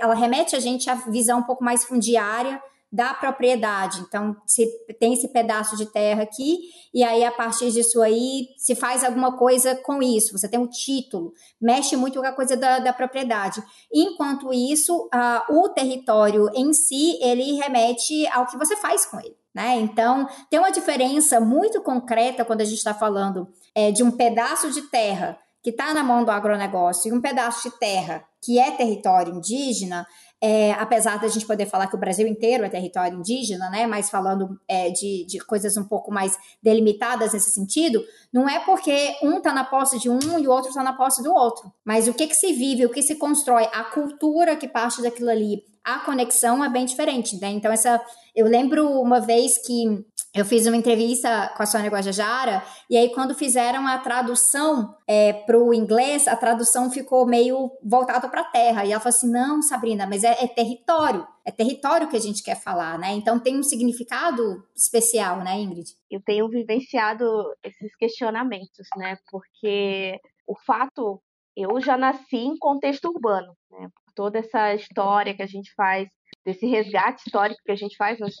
ela 0.00 0.14
remete 0.14 0.54
a 0.54 0.60
gente 0.60 0.88
à 0.88 0.94
visão 0.94 1.40
um 1.40 1.44
pouco 1.44 1.64
mais 1.64 1.84
fundiária 1.84 2.62
da 2.92 3.14
propriedade. 3.14 4.00
Então, 4.00 4.36
se 4.46 4.66
tem 4.98 5.14
esse 5.14 5.28
pedaço 5.28 5.76
de 5.76 5.86
terra 5.86 6.22
aqui, 6.22 6.58
e 6.92 7.04
aí 7.04 7.24
a 7.24 7.30
partir 7.30 7.70
disso 7.70 8.02
aí 8.02 8.48
se 8.56 8.74
faz 8.74 9.04
alguma 9.04 9.36
coisa 9.36 9.76
com 9.76 10.02
isso. 10.02 10.36
Você 10.36 10.48
tem 10.48 10.58
um 10.58 10.66
título, 10.66 11.32
mexe 11.60 11.96
muito 11.96 12.20
com 12.20 12.26
a 12.26 12.32
coisa 12.32 12.56
da, 12.56 12.80
da 12.80 12.92
propriedade. 12.92 13.62
Enquanto 13.92 14.52
isso, 14.52 15.08
uh, 15.14 15.54
o 15.56 15.68
território 15.68 16.50
em 16.54 16.72
si, 16.72 17.18
ele 17.22 17.52
remete 17.56 18.26
ao 18.28 18.46
que 18.46 18.56
você 18.56 18.76
faz 18.76 19.06
com 19.06 19.20
ele. 19.20 19.36
Né? 19.54 19.76
Então, 19.80 20.28
tem 20.48 20.58
uma 20.58 20.70
diferença 20.70 21.40
muito 21.40 21.80
concreta 21.80 22.44
quando 22.44 22.60
a 22.60 22.64
gente 22.64 22.78
está 22.78 22.94
falando 22.94 23.48
é, 23.74 23.90
de 23.90 24.02
um 24.02 24.10
pedaço 24.10 24.70
de 24.70 24.82
terra 24.82 25.38
que 25.62 25.70
está 25.70 25.92
na 25.92 26.02
mão 26.02 26.24
do 26.24 26.30
agronegócio 26.30 27.08
e 27.08 27.12
um 27.12 27.20
pedaço 27.20 27.68
de 27.68 27.76
terra 27.78 28.24
que 28.42 28.58
é 28.58 28.70
território 28.70 29.34
indígena, 29.34 30.06
é, 30.42 30.72
apesar 30.72 31.20
da 31.20 31.28
gente 31.28 31.46
poder 31.46 31.66
falar 31.66 31.86
que 31.86 31.94
o 31.94 31.98
Brasil 31.98 32.26
inteiro 32.26 32.64
é 32.64 32.68
território 32.68 33.18
indígena, 33.18 33.68
né? 33.68 33.86
Mas 33.86 34.08
falando 34.08 34.58
é, 34.66 34.90
de, 34.90 35.26
de 35.26 35.38
coisas 35.40 35.76
um 35.76 35.84
pouco 35.84 36.10
mais 36.10 36.38
delimitadas 36.62 37.34
nesse 37.34 37.50
sentido, 37.50 38.02
não 38.32 38.48
é 38.48 38.60
porque 38.60 39.16
um 39.22 39.38
está 39.38 39.52
na 39.52 39.64
posse 39.64 39.98
de 39.98 40.08
um 40.08 40.38
e 40.38 40.46
o 40.46 40.50
outro 40.50 40.68
está 40.68 40.82
na 40.82 40.92
posse 40.92 41.22
do 41.22 41.32
outro. 41.32 41.72
Mas 41.84 42.06
o 42.06 42.14
que, 42.14 42.26
que 42.26 42.34
se 42.34 42.52
vive, 42.52 42.86
o 42.86 42.90
que 42.90 43.02
se 43.02 43.16
constrói, 43.16 43.68
a 43.72 43.84
cultura 43.84 44.56
que 44.56 44.68
parte 44.68 45.02
daquilo 45.02 45.30
ali, 45.30 45.62
a 45.84 45.98
conexão 46.00 46.64
é 46.64 46.68
bem 46.68 46.84
diferente, 46.84 47.40
né? 47.40 47.48
Então, 47.48 47.72
essa. 47.72 48.00
Eu 48.34 48.46
lembro 48.46 48.88
uma 49.00 49.20
vez 49.20 49.58
que 49.58 50.04
eu 50.32 50.44
fiz 50.44 50.64
uma 50.66 50.76
entrevista 50.76 51.52
com 51.56 51.62
a 51.64 51.66
Sônia 51.66 51.90
Guajajara, 51.90 52.62
e 52.88 52.96
aí 52.96 53.12
quando 53.12 53.34
fizeram 53.34 53.84
a 53.88 53.98
tradução 53.98 54.94
é, 55.08 55.32
para 55.32 55.58
o 55.58 55.74
inglês, 55.74 56.28
a 56.28 56.36
tradução 56.36 56.88
ficou 56.88 57.26
meio 57.26 57.72
voltada 57.82 58.28
para 58.28 58.42
a 58.42 58.44
terra. 58.44 58.84
E 58.84 58.92
ela 58.92 59.00
falou 59.00 59.16
assim: 59.16 59.30
não, 59.30 59.60
Sabrina, 59.60 60.06
mas 60.06 60.22
é, 60.22 60.36
é, 60.40 60.46
território, 60.46 61.26
é 61.46 61.50
território 61.50 62.08
que 62.08 62.16
a 62.16 62.20
gente 62.20 62.42
quer 62.42 62.60
falar, 62.60 62.98
né? 62.98 63.12
Então 63.12 63.40
tem 63.40 63.58
um 63.58 63.62
significado 63.62 64.62
especial, 64.76 65.42
né, 65.42 65.58
Ingrid? 65.58 65.90
Eu 66.10 66.20
tenho 66.22 66.48
vivenciado 66.48 67.24
esses 67.62 67.94
questionamentos, 67.96 68.86
né? 68.96 69.16
Porque 69.30 70.18
o 70.46 70.54
fato, 70.66 71.20
eu 71.56 71.80
já 71.80 71.96
nasci 71.96 72.36
em 72.36 72.56
contexto 72.58 73.06
urbano, 73.06 73.56
né? 73.70 73.88
Toda 74.14 74.38
essa 74.38 74.74
história 74.74 75.34
que 75.34 75.42
a 75.42 75.46
gente 75.46 75.72
faz, 75.74 76.08
desse 76.44 76.66
resgate 76.66 77.22
histórico 77.26 77.60
que 77.64 77.72
a 77.72 77.76
gente 77.76 77.96
faz, 77.96 78.18
nós 78.18 78.34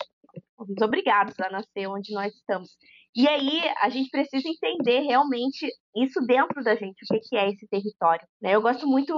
fomos 0.56 0.80
obrigados 0.82 1.38
a 1.40 1.50
nascer 1.50 1.86
onde 1.86 2.12
nós 2.12 2.34
estamos. 2.34 2.70
E 3.14 3.26
aí 3.26 3.60
a 3.82 3.88
gente 3.88 4.08
precisa 4.10 4.48
entender 4.48 5.00
realmente 5.00 5.66
isso 5.96 6.20
dentro 6.26 6.62
da 6.62 6.76
gente, 6.76 7.02
o 7.02 7.20
que, 7.20 7.36
é 7.36 7.48
esse 7.48 7.66
território. 7.66 8.26
Né? 8.40 8.54
Eu 8.54 8.62
gosto 8.62 8.86
muito 8.86 9.12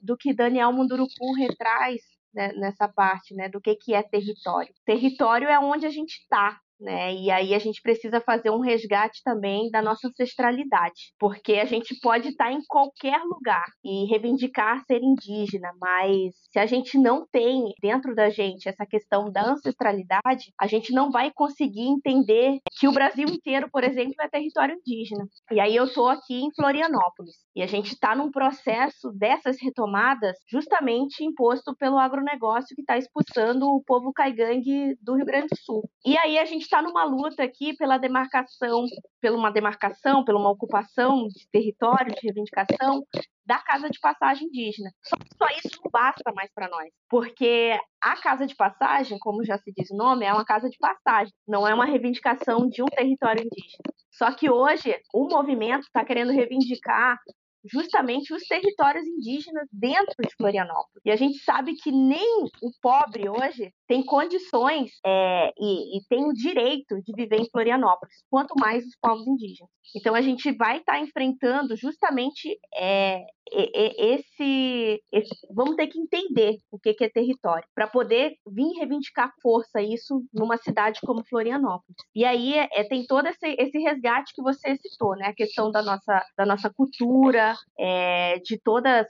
do 0.00 0.16
que 0.16 0.32
Daniel 0.32 0.72
Munduruku 0.72 1.34
retraz 1.36 2.00
né, 2.34 2.52
nessa 2.54 2.88
parte, 2.88 3.34
né, 3.34 3.48
do 3.48 3.60
que, 3.60 3.74
que 3.76 3.94
é 3.94 4.02
território. 4.02 4.72
Território 4.84 5.48
é 5.48 5.58
onde 5.58 5.86
a 5.86 5.90
gente 5.90 6.14
está, 6.14 6.58
né? 6.80 7.14
E 7.14 7.30
aí 7.30 7.54
a 7.54 7.58
gente 7.58 7.82
precisa 7.82 8.20
fazer 8.20 8.50
um 8.50 8.60
resgate 8.60 9.22
também 9.22 9.70
da 9.70 9.82
nossa 9.82 10.08
ancestralidade, 10.08 11.12
porque 11.18 11.54
a 11.54 11.64
gente 11.64 11.94
pode 12.00 12.28
estar 12.28 12.50
em 12.50 12.60
qualquer 12.66 13.20
lugar 13.24 13.66
e 13.84 14.06
reivindicar 14.06 14.82
ser 14.86 15.00
indígena, 15.02 15.70
mas 15.78 16.34
se 16.50 16.58
a 16.58 16.66
gente 16.66 16.98
não 16.98 17.26
tem 17.30 17.72
dentro 17.82 18.14
da 18.14 18.30
gente 18.30 18.68
essa 18.68 18.86
questão 18.86 19.30
da 19.30 19.52
ancestralidade, 19.52 20.52
a 20.58 20.66
gente 20.66 20.92
não 20.92 21.10
vai 21.10 21.30
conseguir 21.30 21.86
entender 21.86 22.58
que 22.78 22.88
o 22.88 22.92
Brasil 22.92 23.28
inteiro, 23.28 23.68
por 23.70 23.84
exemplo, 23.84 24.14
é 24.20 24.28
território 24.28 24.76
indígena. 24.76 25.26
E 25.52 25.60
aí 25.60 25.76
eu 25.76 25.84
estou 25.84 26.08
aqui 26.08 26.40
em 26.42 26.54
Florianópolis 26.54 27.36
e 27.54 27.62
a 27.62 27.66
gente 27.66 27.92
está 27.92 28.14
num 28.14 28.30
processo 28.30 29.10
dessas 29.12 29.56
retomadas 29.60 30.36
justamente 30.48 31.24
imposto 31.24 31.74
pelo 31.76 31.98
agronegócio 31.98 32.74
que 32.74 32.82
está 32.82 32.96
expulsando 32.96 33.66
o 33.66 33.82
povo 33.82 34.12
caigangue 34.12 34.96
do 35.00 35.16
Rio 35.16 35.26
Grande 35.26 35.48
do 35.48 35.58
Sul. 35.58 35.88
E 36.04 36.16
aí 36.18 36.38
a 36.38 36.44
gente 36.44 36.62
está 36.62 36.80
numa 36.82 37.04
luta 37.04 37.42
aqui 37.42 37.76
pela 37.76 37.98
demarcação, 37.98 38.84
pela 39.20 39.36
uma 39.36 39.50
demarcação, 39.50 40.24
pela 40.24 40.38
uma 40.38 40.50
ocupação 40.50 41.26
de 41.28 41.48
território, 41.50 42.14
de 42.14 42.20
reivindicação 42.22 43.02
da 43.44 43.58
casa 43.58 43.90
de 43.90 43.98
passagem 43.98 44.46
indígena. 44.46 44.90
Só 45.02 45.16
só 45.40 45.46
isso 45.56 45.80
não 45.82 45.90
basta 45.90 46.32
mais 46.34 46.52
para 46.52 46.68
nós, 46.68 46.90
porque 47.08 47.74
a 48.02 48.14
casa 48.20 48.46
de 48.46 48.54
passagem, 48.54 49.18
como 49.18 49.42
já 49.42 49.56
se 49.56 49.72
diz 49.72 49.90
o 49.90 49.96
nome, 49.96 50.26
é 50.26 50.32
uma 50.32 50.44
casa 50.44 50.68
de 50.68 50.76
passagem, 50.76 51.32
não 51.48 51.66
é 51.66 51.72
uma 51.72 51.86
reivindicação 51.86 52.68
de 52.68 52.82
um 52.82 52.86
território 52.86 53.42
indígena. 53.42 53.82
Só 54.20 54.30
que 54.32 54.50
hoje 54.50 55.00
o 55.14 55.26
movimento 55.26 55.86
está 55.86 56.04
querendo 56.04 56.30
reivindicar 56.30 57.18
justamente 57.64 58.32
os 58.32 58.42
territórios 58.44 59.06
indígenas 59.06 59.66
dentro 59.72 60.14
de 60.20 60.34
Florianópolis. 60.36 61.02
E 61.04 61.10
a 61.10 61.16
gente 61.16 61.38
sabe 61.38 61.74
que 61.74 61.90
nem 61.90 62.44
o 62.62 62.70
pobre 62.80 63.28
hoje 63.28 63.72
tem 63.86 64.04
condições 64.04 64.92
é, 65.04 65.52
e, 65.58 65.98
e, 65.98 66.00
tem 66.08 66.24
o 66.24 66.32
direito 66.32 67.00
de 67.02 67.12
viver 67.14 67.40
em 67.40 67.50
Florianópolis, 67.50 68.22
quanto 68.30 68.54
mais 68.58 68.84
os 68.86 68.96
povos 69.00 69.26
indígenas. 69.26 69.70
Então 69.96 70.14
a 70.14 70.20
gente 70.20 70.52
vai 70.52 70.78
estar 70.78 70.92
tá 70.92 71.00
enfrentando 71.00 71.76
justamente 71.76 72.56
é, 72.76 73.24
esse, 73.52 75.02
esse, 75.12 75.34
Vamos 75.52 75.74
ter 75.76 75.88
que 75.88 75.98
entender 75.98 76.58
o 76.70 76.78
que, 76.78 76.94
que 76.94 77.04
é 77.04 77.08
território, 77.08 77.66
para 77.74 77.88
poder 77.88 78.34
vir 78.46 78.72
reivindicar 78.78 79.32
força 79.42 79.82
isso 79.82 80.22
numa 80.32 80.56
cidade 80.56 81.00
como 81.04 81.24
Florianópolis. 81.24 81.96
E 82.14 82.24
aí 82.24 82.54
é, 82.54 82.84
tem 82.84 83.04
todo 83.06 83.26
esse, 83.26 83.56
esse 83.58 83.78
resgate 83.78 84.32
que 84.34 84.42
você 84.42 84.76
citou, 84.76 85.16
né? 85.16 85.26
A 85.26 85.34
questão 85.34 85.70
da 85.70 85.82
nossa, 85.82 86.24
da 86.36 86.46
nossa 86.46 86.70
cultura, 86.70 87.49
é, 87.78 88.38
de 88.38 88.58
toda 88.58 89.06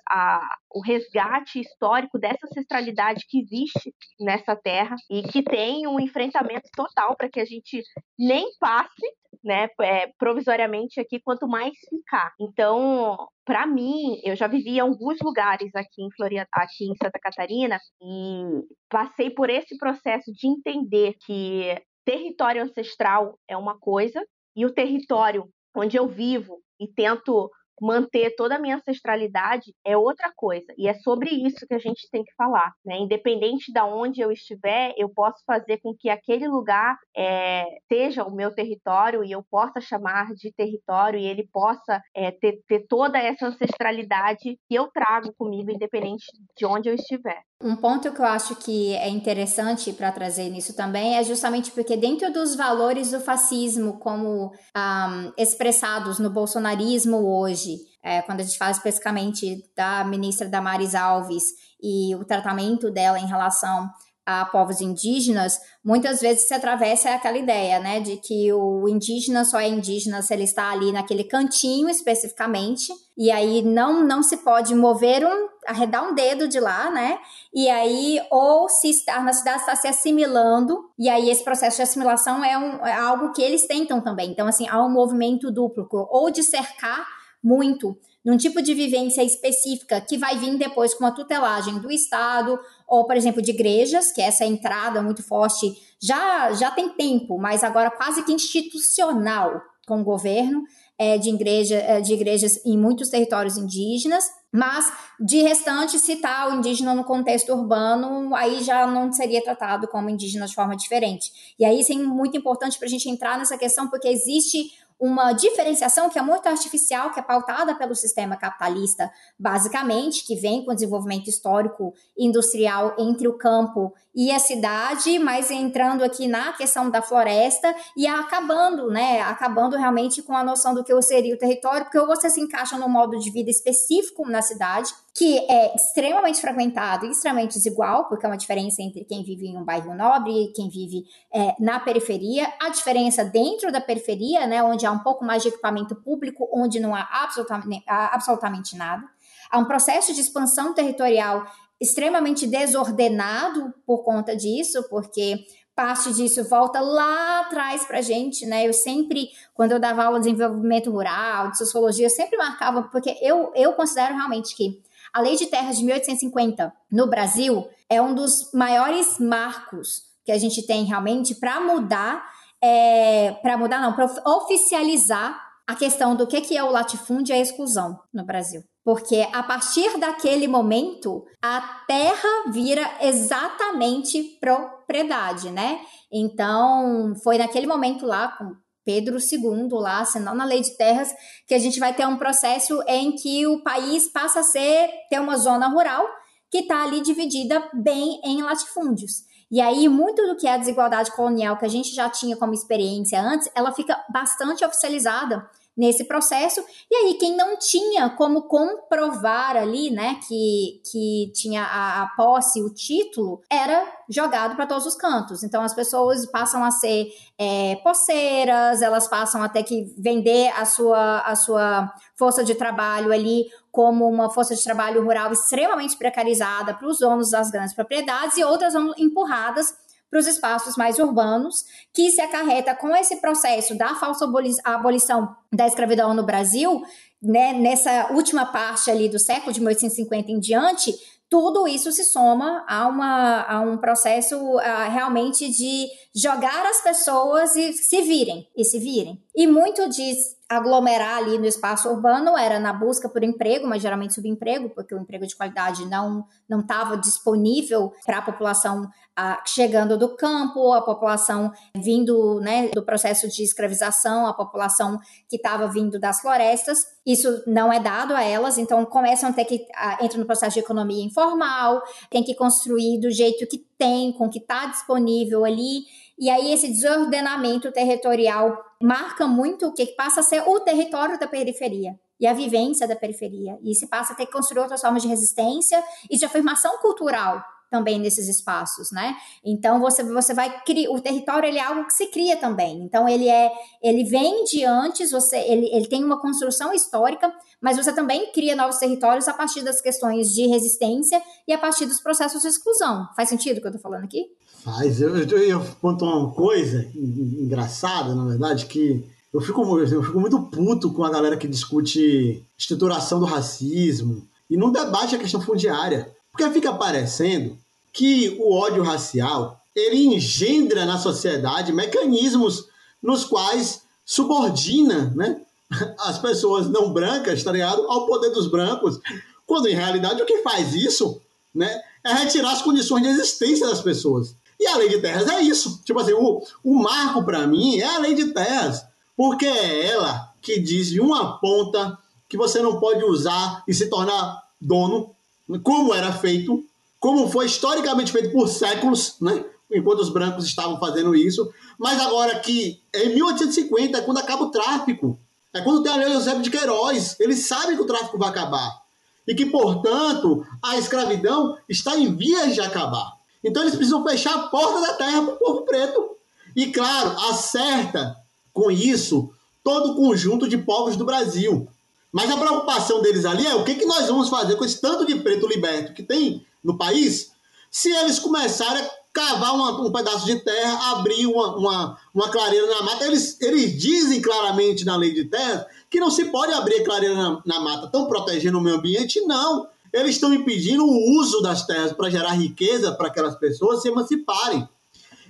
o 0.72 0.80
resgate 0.80 1.60
histórico 1.60 2.18
dessa 2.18 2.46
ancestralidade 2.46 3.26
que 3.28 3.40
existe 3.40 3.94
nessa 4.18 4.54
terra 4.54 4.96
e 5.10 5.22
que 5.22 5.42
tem 5.42 5.86
um 5.86 5.98
enfrentamento 5.98 6.68
total 6.74 7.16
para 7.16 7.28
que 7.28 7.40
a 7.40 7.44
gente 7.44 7.82
nem 8.18 8.46
passe 8.58 9.06
né, 9.42 9.68
é, 9.80 10.08
provisoriamente 10.18 11.00
aqui, 11.00 11.20
quanto 11.20 11.48
mais 11.48 11.72
ficar. 11.88 12.32
Então, 12.38 13.16
para 13.44 13.66
mim, 13.66 14.20
eu 14.22 14.36
já 14.36 14.46
vivi 14.46 14.76
em 14.76 14.80
alguns 14.80 15.18
lugares 15.22 15.74
aqui 15.74 16.02
em 16.02 16.10
Florian... 16.14 16.46
aqui 16.52 16.84
em 16.84 16.96
Santa 17.02 17.18
Catarina 17.18 17.78
e 18.02 18.44
passei 18.88 19.30
por 19.30 19.48
esse 19.48 19.76
processo 19.78 20.30
de 20.32 20.46
entender 20.46 21.14
que 21.24 21.74
território 22.04 22.62
ancestral 22.62 23.38
é 23.48 23.56
uma 23.56 23.78
coisa 23.78 24.22
e 24.56 24.64
o 24.66 24.72
território 24.72 25.48
onde 25.74 25.96
eu 25.96 26.08
vivo 26.08 26.60
e 26.80 26.88
tento 26.88 27.50
manter 27.80 28.34
toda 28.36 28.56
a 28.56 28.58
minha 28.58 28.76
ancestralidade 28.76 29.72
é 29.84 29.96
outra 29.96 30.32
coisa. 30.36 30.66
E 30.76 30.88
é 30.88 30.94
sobre 30.94 31.30
isso 31.30 31.66
que 31.66 31.74
a 31.74 31.78
gente 31.78 32.08
tem 32.10 32.22
que 32.22 32.34
falar. 32.34 32.72
Né? 32.84 32.98
Independente 32.98 33.72
de 33.72 33.80
onde 33.80 34.20
eu 34.20 34.30
estiver, 34.30 34.94
eu 34.96 35.08
posso 35.08 35.42
fazer 35.46 35.78
com 35.78 35.94
que 35.96 36.08
aquele 36.08 36.46
lugar 36.46 36.96
é, 37.16 37.64
seja 37.88 38.24
o 38.24 38.34
meu 38.34 38.54
território 38.54 39.24
e 39.24 39.32
eu 39.32 39.42
possa 39.50 39.80
chamar 39.80 40.34
de 40.34 40.52
território 40.52 41.18
e 41.18 41.26
ele 41.26 41.48
possa 41.52 42.00
é, 42.14 42.30
ter, 42.30 42.60
ter 42.66 42.86
toda 42.86 43.18
essa 43.18 43.46
ancestralidade 43.46 44.58
que 44.68 44.74
eu 44.74 44.88
trago 44.88 45.32
comigo, 45.36 45.70
independente 45.70 46.26
de 46.56 46.66
onde 46.66 46.88
eu 46.88 46.94
estiver. 46.94 47.42
Um 47.62 47.76
ponto 47.76 48.10
que 48.10 48.20
eu 48.20 48.24
acho 48.24 48.56
que 48.56 48.94
é 48.94 49.10
interessante 49.10 49.92
para 49.92 50.10
trazer 50.10 50.48
nisso 50.48 50.74
também 50.74 51.18
é 51.18 51.22
justamente 51.22 51.70
porque 51.72 51.94
dentro 51.94 52.32
dos 52.32 52.56
valores 52.56 53.10
do 53.10 53.20
fascismo 53.20 53.98
como 53.98 54.46
um, 54.46 55.32
expressados 55.36 56.18
no 56.18 56.30
bolsonarismo 56.30 57.18
hoje, 57.18 57.76
é, 58.02 58.22
quando 58.22 58.40
a 58.40 58.44
gente 58.44 58.56
fala 58.56 58.70
especificamente 58.70 59.62
da 59.76 60.02
ministra 60.04 60.48
Damares 60.48 60.94
Alves 60.94 61.44
e 61.82 62.14
o 62.14 62.24
tratamento 62.24 62.90
dela 62.90 63.18
em 63.18 63.26
relação 63.26 63.90
a 64.26 64.44
povos 64.44 64.80
indígenas, 64.80 65.58
muitas 65.84 66.20
vezes 66.20 66.46
se 66.46 66.54
atravessa 66.54 67.10
aquela 67.10 67.38
ideia, 67.38 67.80
né, 67.80 68.00
de 68.00 68.16
que 68.16 68.52
o 68.52 68.88
indígena 68.88 69.44
só 69.44 69.58
é 69.58 69.68
indígena 69.68 70.22
se 70.22 70.32
ele 70.32 70.44
está 70.44 70.70
ali 70.70 70.92
naquele 70.92 71.24
cantinho 71.24 71.88
especificamente, 71.88 72.92
e 73.16 73.30
aí 73.30 73.62
não 73.62 74.04
não 74.04 74.22
se 74.22 74.36
pode 74.38 74.74
mover 74.74 75.24
um, 75.24 75.48
arredar 75.66 76.08
um 76.08 76.14
dedo 76.14 76.46
de 76.46 76.60
lá, 76.60 76.90
né, 76.90 77.18
e 77.52 77.68
aí 77.68 78.20
ou 78.30 78.68
se 78.68 78.90
estar 78.90 79.24
na 79.24 79.32
cidade 79.32 79.60
está 79.60 79.74
se 79.74 79.88
assimilando, 79.88 80.78
e 80.98 81.08
aí 81.08 81.30
esse 81.30 81.42
processo 81.42 81.76
de 81.76 81.82
assimilação 81.82 82.44
é, 82.44 82.56
um, 82.56 82.86
é 82.86 82.94
algo 82.94 83.32
que 83.32 83.42
eles 83.42 83.66
tentam 83.66 84.00
também, 84.00 84.30
então 84.30 84.46
assim, 84.46 84.68
há 84.68 84.84
um 84.84 84.90
movimento 84.90 85.50
duplo, 85.50 85.88
ou 86.10 86.30
de 86.30 86.42
cercar 86.42 87.06
muito 87.42 87.96
num 88.24 88.36
tipo 88.36 88.60
de 88.60 88.74
vivência 88.74 89.22
específica 89.24 90.00
que 90.00 90.18
vai 90.18 90.36
vir 90.36 90.56
depois 90.58 90.94
com 90.94 91.06
a 91.06 91.10
tutelagem 91.10 91.78
do 91.78 91.90
Estado 91.90 92.58
ou, 92.90 93.06
por 93.06 93.16
exemplo, 93.16 93.40
de 93.40 93.52
igrejas, 93.52 94.10
que 94.10 94.20
essa 94.20 94.44
entrada 94.44 95.00
muito 95.00 95.22
forte 95.22 95.72
já, 96.02 96.52
já 96.54 96.72
tem 96.72 96.88
tempo, 96.88 97.38
mas 97.38 97.62
agora 97.62 97.88
quase 97.88 98.24
que 98.24 98.32
institucional 98.32 99.62
com 99.86 100.00
o 100.00 100.04
governo 100.04 100.64
é, 100.98 101.16
de, 101.16 101.30
igreja, 101.30 101.76
é, 101.76 102.00
de 102.00 102.12
igrejas 102.12 102.60
em 102.66 102.76
muitos 102.76 103.08
territórios 103.08 103.56
indígenas, 103.56 104.24
mas 104.52 104.92
de 105.20 105.40
restante, 105.40 106.00
citar 106.00 106.50
o 106.50 106.56
indígena 106.56 106.92
no 106.92 107.04
contexto 107.04 107.52
urbano, 107.52 108.34
aí 108.34 108.60
já 108.60 108.84
não 108.88 109.12
seria 109.12 109.42
tratado 109.42 109.86
como 109.86 110.10
indígena 110.10 110.46
de 110.46 110.54
forma 110.54 110.76
diferente. 110.76 111.54
E 111.56 111.64
aí, 111.64 111.78
isso 111.78 111.92
é 111.92 111.96
muito 111.96 112.36
importante 112.36 112.76
para 112.76 112.86
a 112.86 112.90
gente 112.90 113.08
entrar 113.08 113.38
nessa 113.38 113.56
questão, 113.56 113.88
porque 113.88 114.08
existe 114.08 114.72
uma 115.00 115.32
diferenciação 115.32 116.10
que 116.10 116.18
é 116.18 116.22
muito 116.22 116.46
artificial, 116.46 117.10
que 117.10 117.18
é 117.18 117.22
pautada 117.22 117.74
pelo 117.74 117.94
sistema 117.94 118.36
capitalista, 118.36 119.10
basicamente, 119.38 120.26
que 120.26 120.36
vem 120.36 120.62
com 120.62 120.72
o 120.72 120.74
desenvolvimento 120.74 121.28
histórico 121.28 121.94
industrial 122.18 122.94
entre 122.98 123.26
o 123.26 123.38
campo 123.38 123.94
e 124.14 124.30
a 124.32 124.38
cidade, 124.38 125.18
mas 125.18 125.50
entrando 125.50 126.02
aqui 126.02 126.26
na 126.26 126.52
questão 126.52 126.90
da 126.90 127.00
floresta 127.00 127.74
e 127.96 128.06
acabando, 128.06 128.88
né, 128.88 129.20
acabando 129.20 129.76
realmente 129.76 130.20
com 130.22 130.34
a 130.34 130.42
noção 130.42 130.74
do 130.74 130.82
que 130.82 131.00
seria 131.02 131.34
o 131.34 131.38
território, 131.38 131.84
porque 131.84 131.98
ou 131.98 132.06
você 132.06 132.28
se 132.28 132.40
encaixa 132.40 132.76
num 132.76 132.88
modo 132.88 133.18
de 133.18 133.30
vida 133.30 133.50
específico 133.50 134.28
na 134.28 134.42
cidade, 134.42 134.92
que 135.14 135.38
é 135.50 135.74
extremamente 135.74 136.40
fragmentado 136.40 137.06
e 137.06 137.10
extremamente 137.10 137.54
desigual, 137.54 138.08
porque 138.08 138.26
é 138.26 138.28
uma 138.28 138.36
diferença 138.36 138.82
entre 138.82 139.04
quem 139.04 139.22
vive 139.22 139.46
em 139.46 139.56
um 139.56 139.64
bairro 139.64 139.94
nobre 139.94 140.30
e 140.32 140.52
quem 140.52 140.68
vive 140.68 141.04
é, 141.32 141.54
na 141.60 141.78
periferia, 141.78 142.52
a 142.60 142.68
diferença 142.68 143.24
dentro 143.24 143.70
da 143.70 143.80
periferia, 143.80 144.46
né, 144.46 144.62
onde 144.62 144.84
há 144.86 144.90
um 144.90 145.00
pouco 145.00 145.24
mais 145.24 145.42
de 145.42 145.48
equipamento 145.48 145.94
público, 145.94 146.48
onde 146.52 146.80
não 146.80 146.94
há 146.94 147.08
absolutamente, 147.22 147.84
há 147.86 148.14
absolutamente 148.14 148.76
nada, 148.76 149.04
há 149.50 149.58
um 149.58 149.64
processo 149.64 150.12
de 150.12 150.20
expansão 150.20 150.74
territorial 150.74 151.46
extremamente 151.80 152.46
desordenado 152.46 153.72
por 153.86 154.04
conta 154.04 154.36
disso, 154.36 154.84
porque 154.90 155.46
parte 155.74 156.12
disso 156.12 156.44
volta 156.44 156.78
lá 156.80 157.40
atrás 157.40 157.84
para 157.86 157.98
a 157.98 158.02
gente, 158.02 158.44
né? 158.44 158.68
Eu 158.68 158.72
sempre, 158.72 159.30
quando 159.54 159.72
eu 159.72 159.80
dava 159.80 160.04
aula 160.04 160.20
de 160.20 160.30
desenvolvimento 160.30 160.90
rural, 160.90 161.50
de 161.50 161.56
sociologia, 161.56 162.06
eu 162.06 162.10
sempre 162.10 162.36
marcava, 162.36 162.82
porque 162.84 163.16
eu, 163.22 163.50
eu 163.54 163.72
considero 163.72 164.14
realmente 164.14 164.54
que 164.54 164.82
a 165.12 165.20
Lei 165.20 165.36
de 165.36 165.46
Terras 165.46 165.78
de 165.78 165.84
1850 165.84 166.72
no 166.92 167.06
Brasil 167.08 167.66
é 167.88 168.00
um 168.00 168.14
dos 168.14 168.50
maiores 168.52 169.18
marcos 169.18 170.02
que 170.24 170.30
a 170.30 170.38
gente 170.38 170.66
tem 170.66 170.84
realmente 170.84 171.34
para 171.34 171.60
mudar, 171.60 172.28
é, 172.60 173.32
para 173.42 173.56
mudar 173.56 173.80
não, 173.80 173.94
para 173.94 174.04
oficializar 174.26 175.40
a 175.66 175.74
questão 175.74 176.14
do 176.14 176.26
que, 176.26 176.40
que 176.42 176.56
é 176.56 176.62
o 176.62 176.70
latifúndio 176.70 177.34
e 177.34 177.38
a 177.38 177.40
exclusão 177.40 177.98
no 178.12 178.24
Brasil. 178.24 178.62
Porque 178.84 179.28
a 179.32 179.42
partir 179.42 179.98
daquele 179.98 180.48
momento, 180.48 181.24
a 181.42 181.60
terra 181.86 182.50
vira 182.50 182.88
exatamente 183.02 184.38
propriedade, 184.40 185.50
né? 185.50 185.80
Então, 186.10 187.14
foi 187.22 187.38
naquele 187.38 187.66
momento 187.66 188.06
lá, 188.06 188.28
com 188.28 188.56
Pedro 188.84 189.18
II, 189.18 189.68
lá, 189.72 190.00
assinando 190.00 190.38
na 190.38 190.44
lei 190.44 190.62
de 190.62 190.76
terras, 190.76 191.14
que 191.46 191.54
a 191.54 191.58
gente 191.58 191.78
vai 191.78 191.94
ter 191.94 192.06
um 192.06 192.16
processo 192.16 192.82
em 192.86 193.12
que 193.12 193.46
o 193.46 193.62
país 193.62 194.08
passa 194.08 194.40
a 194.40 194.44
ser, 194.44 194.90
ter 195.10 195.20
uma 195.20 195.36
zona 195.36 195.68
rural 195.68 196.06
que 196.50 196.58
está 196.58 196.82
ali 196.82 197.00
dividida 197.00 197.62
bem 197.74 198.20
em 198.24 198.42
latifúndios. 198.42 199.24
E 199.50 199.60
aí, 199.60 199.88
muito 199.88 200.26
do 200.26 200.36
que 200.36 200.46
é 200.46 200.54
a 200.54 200.58
desigualdade 200.58 201.10
colonial 201.12 201.56
que 201.56 201.64
a 201.64 201.68
gente 201.68 201.94
já 201.94 202.08
tinha 202.08 202.36
como 202.36 202.54
experiência 202.54 203.20
antes, 203.20 203.50
ela 203.54 203.72
fica 203.72 204.02
bastante 204.12 204.64
oficializada 204.64 205.48
nesse 205.76 206.04
processo. 206.04 206.62
E 206.90 206.94
aí, 206.94 207.14
quem 207.14 207.36
não 207.36 207.56
tinha 207.58 208.10
como 208.10 208.42
comprovar 208.42 209.56
ali, 209.56 209.90
né, 209.90 210.18
que, 210.26 210.80
que 210.90 211.32
tinha 211.34 211.62
a, 211.62 212.02
a 212.02 212.06
posse, 212.16 212.62
o 212.62 212.72
título, 212.72 213.40
era 213.50 213.86
jogado 214.08 214.56
para 214.56 214.66
todos 214.66 214.86
os 214.86 214.94
cantos. 214.94 215.42
Então, 215.42 215.62
as 215.62 215.74
pessoas 215.74 216.26
passam 216.26 216.64
a 216.64 216.70
ser 216.70 217.08
é, 217.38 217.76
poceiras, 217.76 218.82
elas 218.82 219.08
passam 219.08 219.42
a 219.42 219.48
ter 219.48 219.62
que 219.62 219.94
vender 219.96 220.48
a 220.56 220.64
sua, 220.64 221.20
a 221.20 221.34
sua 221.36 221.92
força 222.16 222.44
de 222.44 222.54
trabalho 222.54 223.12
ali 223.12 223.46
como 223.70 224.08
uma 224.08 224.28
força 224.28 224.54
de 224.54 224.62
trabalho 224.62 225.02
rural 225.04 225.32
extremamente 225.32 225.96
precarizada 225.96 226.74
para 226.74 226.88
os 226.88 226.98
donos 226.98 227.30
das 227.30 227.50
grandes 227.50 227.74
propriedades 227.74 228.36
e 228.36 228.44
outras 228.44 228.74
vão 228.74 228.92
empurradas 228.98 229.72
para 230.10 230.18
os 230.18 230.26
espaços 230.26 230.76
mais 230.76 230.98
urbanos, 230.98 231.64
que 231.94 232.10
se 232.10 232.20
acarreta 232.20 232.74
com 232.74 232.94
esse 232.96 233.16
processo 233.20 233.76
da 233.76 233.94
falsa 233.94 234.26
abolição 234.64 235.36
da 235.52 235.66
escravidão 235.66 236.12
no 236.12 236.24
Brasil, 236.24 236.82
né, 237.22 237.52
nessa 237.52 238.12
última 238.12 238.46
parte 238.46 238.90
ali 238.90 239.08
do 239.08 239.18
século 239.18 239.52
de 239.52 239.60
1850 239.60 240.32
em 240.32 240.40
diante, 240.40 240.92
tudo 241.28 241.68
isso 241.68 241.92
se 241.92 242.02
soma 242.02 242.64
a, 242.68 242.88
uma, 242.88 243.42
a 243.42 243.60
um 243.60 243.78
processo 243.78 244.56
realmente 244.90 245.48
de 245.48 245.86
jogar 246.12 246.66
as 246.66 246.82
pessoas 246.82 247.54
e 247.54 247.72
se 247.72 248.02
virem, 248.02 248.48
e 248.56 248.64
se 248.64 248.80
virem. 248.80 249.22
E 249.36 249.46
muito 249.46 249.88
de 249.88 250.12
aglomerar 250.50 251.18
ali 251.18 251.38
no 251.38 251.46
espaço 251.46 251.88
urbano 251.88 252.36
era 252.36 252.58
na 252.58 252.72
busca 252.72 253.08
por 253.08 253.22
emprego, 253.22 253.68
mas 253.68 253.80
geralmente 253.80 254.14
subemprego, 254.14 254.68
porque 254.70 254.92
o 254.92 254.98
emprego 254.98 255.24
de 255.24 255.36
qualidade 255.36 255.86
não 255.86 256.26
não 256.48 256.58
estava 256.58 256.96
disponível 256.96 257.92
para 258.04 258.18
a 258.18 258.22
população 258.22 258.82
uh, 258.82 259.40
chegando 259.46 259.96
do 259.96 260.16
campo, 260.16 260.72
a 260.72 260.82
população 260.82 261.52
vindo 261.76 262.40
né, 262.40 262.68
do 262.74 262.82
processo 262.82 263.28
de 263.28 263.44
escravização, 263.44 264.26
a 264.26 264.34
população 264.34 264.98
que 265.28 265.36
estava 265.36 265.68
vindo 265.68 266.00
das 266.00 266.20
florestas. 266.20 266.78
Isso 267.06 267.44
não 267.46 267.72
é 267.72 267.78
dado 267.78 268.16
a 268.16 268.24
elas, 268.24 268.58
então 268.58 268.84
começam 268.84 269.30
a 269.30 269.32
ter 269.32 269.44
que 269.44 269.54
uh, 269.54 270.04
entrar 270.04 270.18
no 270.18 270.26
processo 270.26 270.54
de 270.54 270.60
economia 270.60 271.04
informal, 271.04 271.80
tem 272.10 272.24
que 272.24 272.34
construir 272.34 272.98
do 272.98 273.10
jeito 273.12 273.46
que 273.46 273.58
tem, 273.78 274.12
com 274.12 274.26
o 274.26 274.30
que 274.30 274.40
está 274.40 274.66
disponível 274.66 275.44
ali. 275.44 275.84
E 276.18 276.28
aí 276.28 276.52
esse 276.52 276.66
desordenamento 276.68 277.70
territorial 277.70 278.58
marca 278.82 279.26
muito 279.26 279.66
o 279.66 279.74
que 279.74 279.86
passa 279.94 280.20
a 280.20 280.22
ser 280.22 280.42
o 280.46 280.60
território 280.60 281.18
da 281.18 281.28
periferia 281.28 281.98
e 282.18 282.26
a 282.26 282.32
vivência 282.32 282.88
da 282.88 282.96
periferia. 282.96 283.58
E 283.62 283.74
se 283.74 283.86
passa 283.86 284.12
a 284.12 284.16
ter 284.16 284.26
que 284.26 284.32
construir 284.32 284.60
outras 284.60 284.80
formas 284.80 285.02
de 285.02 285.08
resistência 285.08 285.82
e 286.10 286.16
de 286.16 286.24
afirmação 286.24 286.78
cultural 286.78 287.42
também 287.70 287.98
nesses 288.00 288.28
espaços, 288.28 288.90
né? 288.90 289.16
Então 289.44 289.80
você 289.80 290.02
você 290.02 290.34
vai 290.34 290.62
criar 290.64 290.90
o 290.90 291.00
território 291.00 291.48
ele 291.48 291.58
é 291.58 291.64
algo 291.64 291.86
que 291.86 291.94
se 291.94 292.06
cria 292.08 292.36
também. 292.36 292.82
Então 292.82 293.08
ele 293.08 293.28
é 293.28 293.50
ele 293.82 294.04
vem 294.04 294.44
de 294.44 294.64
antes, 294.64 295.12
você 295.12 295.38
ele, 295.38 295.66
ele 295.72 295.86
tem 295.86 296.02
uma 296.02 296.20
construção 296.20 296.72
histórica, 296.72 297.32
mas 297.60 297.76
você 297.76 297.92
também 297.92 298.32
cria 298.32 298.56
novos 298.56 298.78
territórios 298.78 299.28
a 299.28 299.32
partir 299.32 299.62
das 299.62 299.80
questões 299.80 300.34
de 300.34 300.46
resistência 300.46 301.22
e 301.46 301.52
a 301.52 301.58
partir 301.58 301.86
dos 301.86 302.00
processos 302.00 302.42
de 302.42 302.48
exclusão. 302.48 303.08
Faz 303.14 303.28
sentido 303.28 303.58
o 303.58 303.60
que 303.60 303.66
eu 303.66 303.70
estou 303.70 303.82
falando 303.82 304.04
aqui? 304.04 304.26
Faz. 304.64 305.00
Eu, 305.00 305.16
eu, 305.16 305.38
eu 305.38 305.66
conto 305.80 306.04
uma 306.04 306.32
coisa 306.32 306.90
engraçada, 306.94 308.14
na 308.14 308.24
verdade, 308.24 308.66
que 308.66 309.04
eu 309.32 309.40
fico, 309.40 309.78
eu 309.78 310.02
fico 310.02 310.20
muito 310.20 310.42
puto 310.42 310.92
com 310.92 311.04
a 311.04 311.10
galera 311.10 311.36
que 311.36 311.46
discute 311.46 312.44
estruturação 312.58 313.20
do 313.20 313.26
racismo 313.26 314.26
e 314.48 314.56
não 314.56 314.72
debate 314.72 315.14
a 315.14 315.18
questão 315.18 315.40
fundiária. 315.40 316.12
Porque 316.32 316.50
fica 316.50 316.72
parecendo 316.72 317.58
que 317.92 318.36
o 318.40 318.54
ódio 318.54 318.82
racial 318.82 319.60
ele 319.74 320.06
engendra 320.14 320.84
na 320.84 320.98
sociedade 320.98 321.72
mecanismos 321.72 322.66
nos 323.02 323.24
quais 323.24 323.82
subordina 324.04 325.12
né, 325.14 325.40
as 326.00 326.18
pessoas 326.18 326.68
não 326.68 326.92
brancas, 326.92 327.42
tá 327.42 327.52
ligado? 327.52 327.82
Ao 327.90 328.06
poder 328.06 328.30
dos 328.30 328.48
brancos, 328.48 328.98
quando 329.46 329.68
em 329.68 329.74
realidade 329.74 330.22
o 330.22 330.26
que 330.26 330.38
faz 330.38 330.74
isso 330.74 331.20
né, 331.54 331.80
é 332.04 332.12
retirar 332.12 332.52
as 332.52 332.62
condições 332.62 333.02
de 333.02 333.08
existência 333.08 333.66
das 333.66 333.80
pessoas. 333.80 334.34
E 334.58 334.66
a 334.66 334.76
lei 334.76 334.88
de 334.88 335.00
terras 335.00 335.26
é 335.28 335.40
isso. 335.40 335.80
Tipo 335.84 336.00
assim, 336.00 336.12
o, 336.12 336.42
o 336.62 336.74
marco 336.74 337.24
para 337.24 337.46
mim 337.46 337.78
é 337.78 337.84
a 337.84 337.98
lei 337.98 338.14
de 338.14 338.26
terras, 338.26 338.84
porque 339.16 339.46
é 339.46 339.86
ela 339.86 340.32
que 340.42 340.60
diz 340.60 340.88
de 340.88 341.00
uma 341.00 341.38
ponta 341.38 341.98
que 342.28 342.36
você 342.36 342.60
não 342.60 342.78
pode 342.78 343.04
usar 343.04 343.64
e 343.66 343.74
se 343.74 343.88
tornar 343.88 344.42
dono, 344.60 345.14
como 345.58 345.94
era 345.94 346.12
feito, 346.12 346.64
como 346.98 347.28
foi 347.28 347.46
historicamente 347.46 348.12
feito 348.12 348.30
por 348.30 348.48
séculos, 348.48 349.16
né? 349.20 349.44
enquanto 349.72 350.00
os 350.00 350.10
brancos 350.10 350.44
estavam 350.44 350.78
fazendo 350.78 351.14
isso, 351.14 351.48
mas 351.78 352.00
agora 352.00 352.38
que 352.40 352.80
em 352.94 353.14
1850 353.14 353.98
é 353.98 354.00
quando 354.02 354.18
acaba 354.18 354.44
o 354.44 354.50
tráfico, 354.50 355.18
é 355.52 355.60
quando 355.60 355.82
tem 355.82 355.92
a 355.92 355.96
lei 355.96 356.12
José 356.12 356.34
de 356.38 356.50
Queiroz, 356.50 357.16
eles 357.20 357.46
sabem 357.46 357.76
que 357.76 357.82
o 357.82 357.86
tráfico 357.86 358.18
vai 358.18 358.28
acabar 358.28 358.80
e 359.26 359.34
que, 359.34 359.46
portanto, 359.46 360.44
a 360.62 360.76
escravidão 360.76 361.56
está 361.68 361.96
em 361.96 362.14
vias 362.14 362.54
de 362.54 362.60
acabar. 362.60 363.12
Então 363.42 363.62
eles 363.62 363.74
precisam 363.74 364.04
fechar 364.04 364.34
a 364.34 364.48
porta 364.48 364.80
da 364.80 364.94
terra 364.94 365.22
para 365.22 365.34
o 365.34 365.38
povo 365.38 365.62
preto. 365.62 366.16
E, 366.54 366.66
claro, 366.66 367.10
acerta 367.30 368.16
com 368.52 368.70
isso 368.70 369.32
todo 369.62 369.92
o 369.92 369.96
conjunto 369.96 370.48
de 370.48 370.58
povos 370.58 370.96
do 370.96 371.04
Brasil. 371.04 371.68
Mas 372.12 372.30
a 372.30 372.36
preocupação 372.36 373.00
deles 373.02 373.24
ali 373.24 373.46
é 373.46 373.54
o 373.54 373.64
que, 373.64 373.74
que 373.74 373.86
nós 373.86 374.06
vamos 374.06 374.28
fazer 374.28 374.56
com 374.56 374.64
esse 374.64 374.80
tanto 374.80 375.06
de 375.06 375.16
preto 375.16 375.46
liberto 375.46 375.92
que 375.92 376.02
tem 376.02 376.44
no 376.62 376.76
país 376.76 377.32
se 377.70 377.88
eles 377.90 378.18
começarem 378.18 378.82
a 378.82 378.90
cavar 379.12 379.54
uma, 379.54 379.80
um 379.80 379.92
pedaço 379.92 380.26
de 380.26 380.36
terra, 380.40 380.92
abrir 380.92 381.26
uma, 381.26 381.56
uma, 381.56 381.98
uma, 382.12 382.28
clareira 382.28 382.66
na 382.66 382.82
mata. 382.82 383.04
Eles, 383.04 383.40
eles 383.40 383.80
dizem 383.80 384.20
claramente 384.20 384.84
na 384.84 384.96
lei 384.96 385.12
de 385.12 385.24
terra 385.24 385.66
que 385.88 386.00
não 386.00 386.10
se 386.10 386.26
pode 386.26 386.52
abrir 386.52 386.84
clareira 386.84 387.14
na, 387.14 387.42
na 387.44 387.60
mata. 387.60 387.86
Estão 387.86 388.06
protegendo 388.06 388.58
o 388.58 388.60
meio 388.60 388.76
ambiente? 388.76 389.20
Não. 389.22 389.68
Eles 389.92 390.16
estão 390.16 390.32
impedindo 390.32 390.84
o 390.84 391.18
uso 391.18 391.40
das 391.40 391.66
terras 391.66 391.92
para 391.92 392.10
gerar 392.10 392.32
riqueza 392.32 392.92
para 392.92 393.08
aquelas 393.08 393.36
pessoas 393.36 393.82
se 393.82 393.88
emanciparem. 393.88 394.68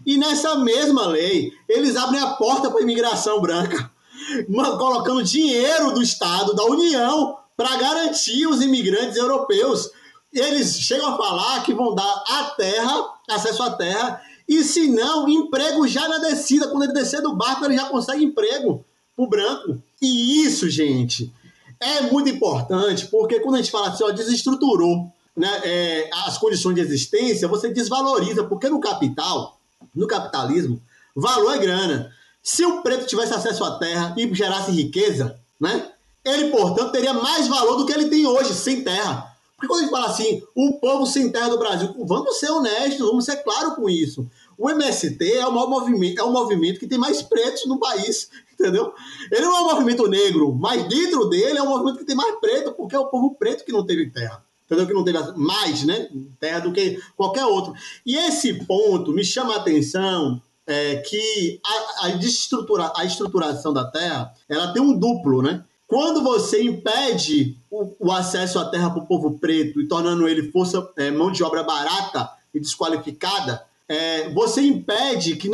E 0.05 0.17
nessa 0.17 0.57
mesma 0.57 1.07
lei, 1.07 1.53
eles 1.69 1.97
abrem 1.97 2.21
a 2.21 2.31
porta 2.35 2.71
para 2.71 2.81
a 2.81 2.83
imigração 2.83 3.41
branca, 3.41 3.91
colocando 4.79 5.23
dinheiro 5.23 5.93
do 5.93 6.03
Estado, 6.03 6.55
da 6.55 6.65
União, 6.65 7.37
para 7.57 7.77
garantir 7.77 8.47
os 8.47 8.63
imigrantes 8.63 9.17
europeus. 9.17 9.91
Eles 10.33 10.79
chegam 10.81 11.13
a 11.13 11.17
falar 11.17 11.63
que 11.63 11.75
vão 11.75 11.95
dar 11.95 12.25
a 12.29 12.45
terra, 12.57 13.05
acesso 13.29 13.63
à 13.63 13.71
terra, 13.73 14.23
e 14.49 14.65
se 14.65 14.89
não, 14.89 15.29
emprego 15.29 15.87
já 15.87 16.09
na 16.09 16.19
descida. 16.19 16.69
Quando 16.69 16.85
ele 16.85 16.93
descer 16.93 17.23
do 17.23 17.37
barco, 17.37 17.65
ele 17.65 17.77
já 17.77 17.87
consegue 17.87 18.25
emprego 18.25 18.85
para 19.15 19.25
o 19.25 19.29
branco. 19.29 19.83
E 20.01 20.45
isso, 20.45 20.69
gente, 20.69 21.33
é 21.79 22.03
muito 22.03 22.29
importante, 22.29 23.07
porque 23.07 23.41
quando 23.41 23.57
a 23.57 23.59
gente 23.59 23.71
fala 23.71 23.89
assim, 23.89 24.05
ó, 24.05 24.11
desestruturou 24.11 25.13
né, 25.37 25.61
é, 25.65 26.11
as 26.27 26.37
condições 26.37 26.75
de 26.75 26.81
existência, 26.81 27.49
você 27.49 27.71
desvaloriza, 27.71 28.45
porque 28.45 28.69
no 28.69 28.81
capital, 28.81 29.59
no 29.95 30.07
capitalismo, 30.07 30.83
valor 31.15 31.55
é 31.55 31.59
grana. 31.59 32.13
Se 32.43 32.65
o 32.65 32.83
preto 32.83 33.07
tivesse 33.07 33.35
acesso 33.35 33.65
à 33.65 33.79
terra 33.79 34.15
e 34.17 34.35
gerasse 34.35 34.71
riqueza, 34.71 35.39
né, 35.61 35.91
ele, 36.25 36.51
portanto, 36.51 36.93
teria 36.93 37.13
mais 37.15 37.49
valor 37.49 37.77
do 37.77 37.87
que 37.87 37.93
ele 37.93 38.09
tem 38.09 38.27
hoje, 38.27 38.55
sem 38.55 38.83
terra. 38.83 39.31
Porque 39.57 39.69
quando 39.69 39.81
a 39.81 39.83
gente 39.83 39.91
fala 39.91 40.07
assim, 40.07 40.43
o 40.55 40.73
povo 40.79 41.07
sem 41.07 41.31
terra 41.31 41.51
do 41.51 41.59
Brasil, 41.59 41.95
vamos 42.07 42.39
ser 42.39 42.51
honestos, 42.51 43.07
vamos 43.07 43.27
ser 43.27 43.37
claros 43.43 43.75
com 43.75 43.91
isso. 43.91 44.27
O 44.57 44.71
MST 44.71 45.23
é 45.35 45.47
o 45.47 45.53
maior 45.53 45.69
movimento, 45.69 46.19
é 46.19 46.25
o 46.25 46.33
movimento 46.33 46.81
que 46.81 46.87
tem 46.87 46.99
mais 46.99 47.21
pretos 47.21 47.67
no 47.67 47.79
país, 47.79 48.31
entendeu? 48.59 48.95
Ele 49.31 49.43
não 49.43 49.57
é 49.57 49.61
um 49.61 49.75
movimento 49.75 50.07
negro, 50.09 50.55
mas 50.55 50.89
dentro 50.89 51.27
dele 51.29 51.59
é 51.59 51.63
um 51.63 51.69
movimento 51.69 51.99
que 51.99 52.05
tem 52.05 52.17
mais 52.17 52.39
preto, 52.41 52.73
porque 52.73 52.97
é 52.97 52.99
o 52.99 53.07
povo 53.07 53.35
preto 53.35 53.65
que 53.65 53.73
não 53.73 53.85
teve 53.85 54.09
terra. 54.11 54.43
entendeu? 54.65 54.87
Que 54.87 54.95
não 54.95 55.05
teve 55.05 55.19
mais, 55.37 55.85
né? 55.85 56.09
Terra 56.39 56.61
do 56.61 56.73
que 56.73 56.99
qualquer 57.17 57.45
outro. 57.45 57.75
E 58.05 58.17
esse 58.17 58.65
ponto 58.65 59.13
me 59.13 59.25
chama 59.25 59.55
a 59.55 59.59
atenção 59.59 60.41
é, 60.71 60.97
que 60.97 61.61
a, 61.65 62.07
a, 62.07 63.01
a 63.01 63.05
estruturação 63.05 63.73
da 63.73 63.85
terra 63.85 64.33
ela 64.49 64.73
tem 64.73 64.81
um 64.81 64.97
duplo, 64.97 65.43
né? 65.43 65.65
Quando 65.87 66.23
você 66.23 66.63
impede 66.63 67.57
o, 67.69 67.93
o 67.99 68.13
acesso 68.13 68.61
à 68.61 68.67
terra 68.67 68.91
para 68.91 69.03
o 69.03 69.07
povo 69.07 69.39
preto 69.39 69.81
e 69.81 69.89
tornando 69.89 70.29
ele 70.29 70.53
força 70.53 70.89
é, 70.97 71.11
mão 71.11 71.33
de 71.33 71.43
obra 71.43 71.65
barata 71.65 72.31
e 72.55 72.61
desqualificada, 72.61 73.65
é, 73.89 74.33
você 74.33 74.63
impede 74.63 75.35
que, 75.35 75.51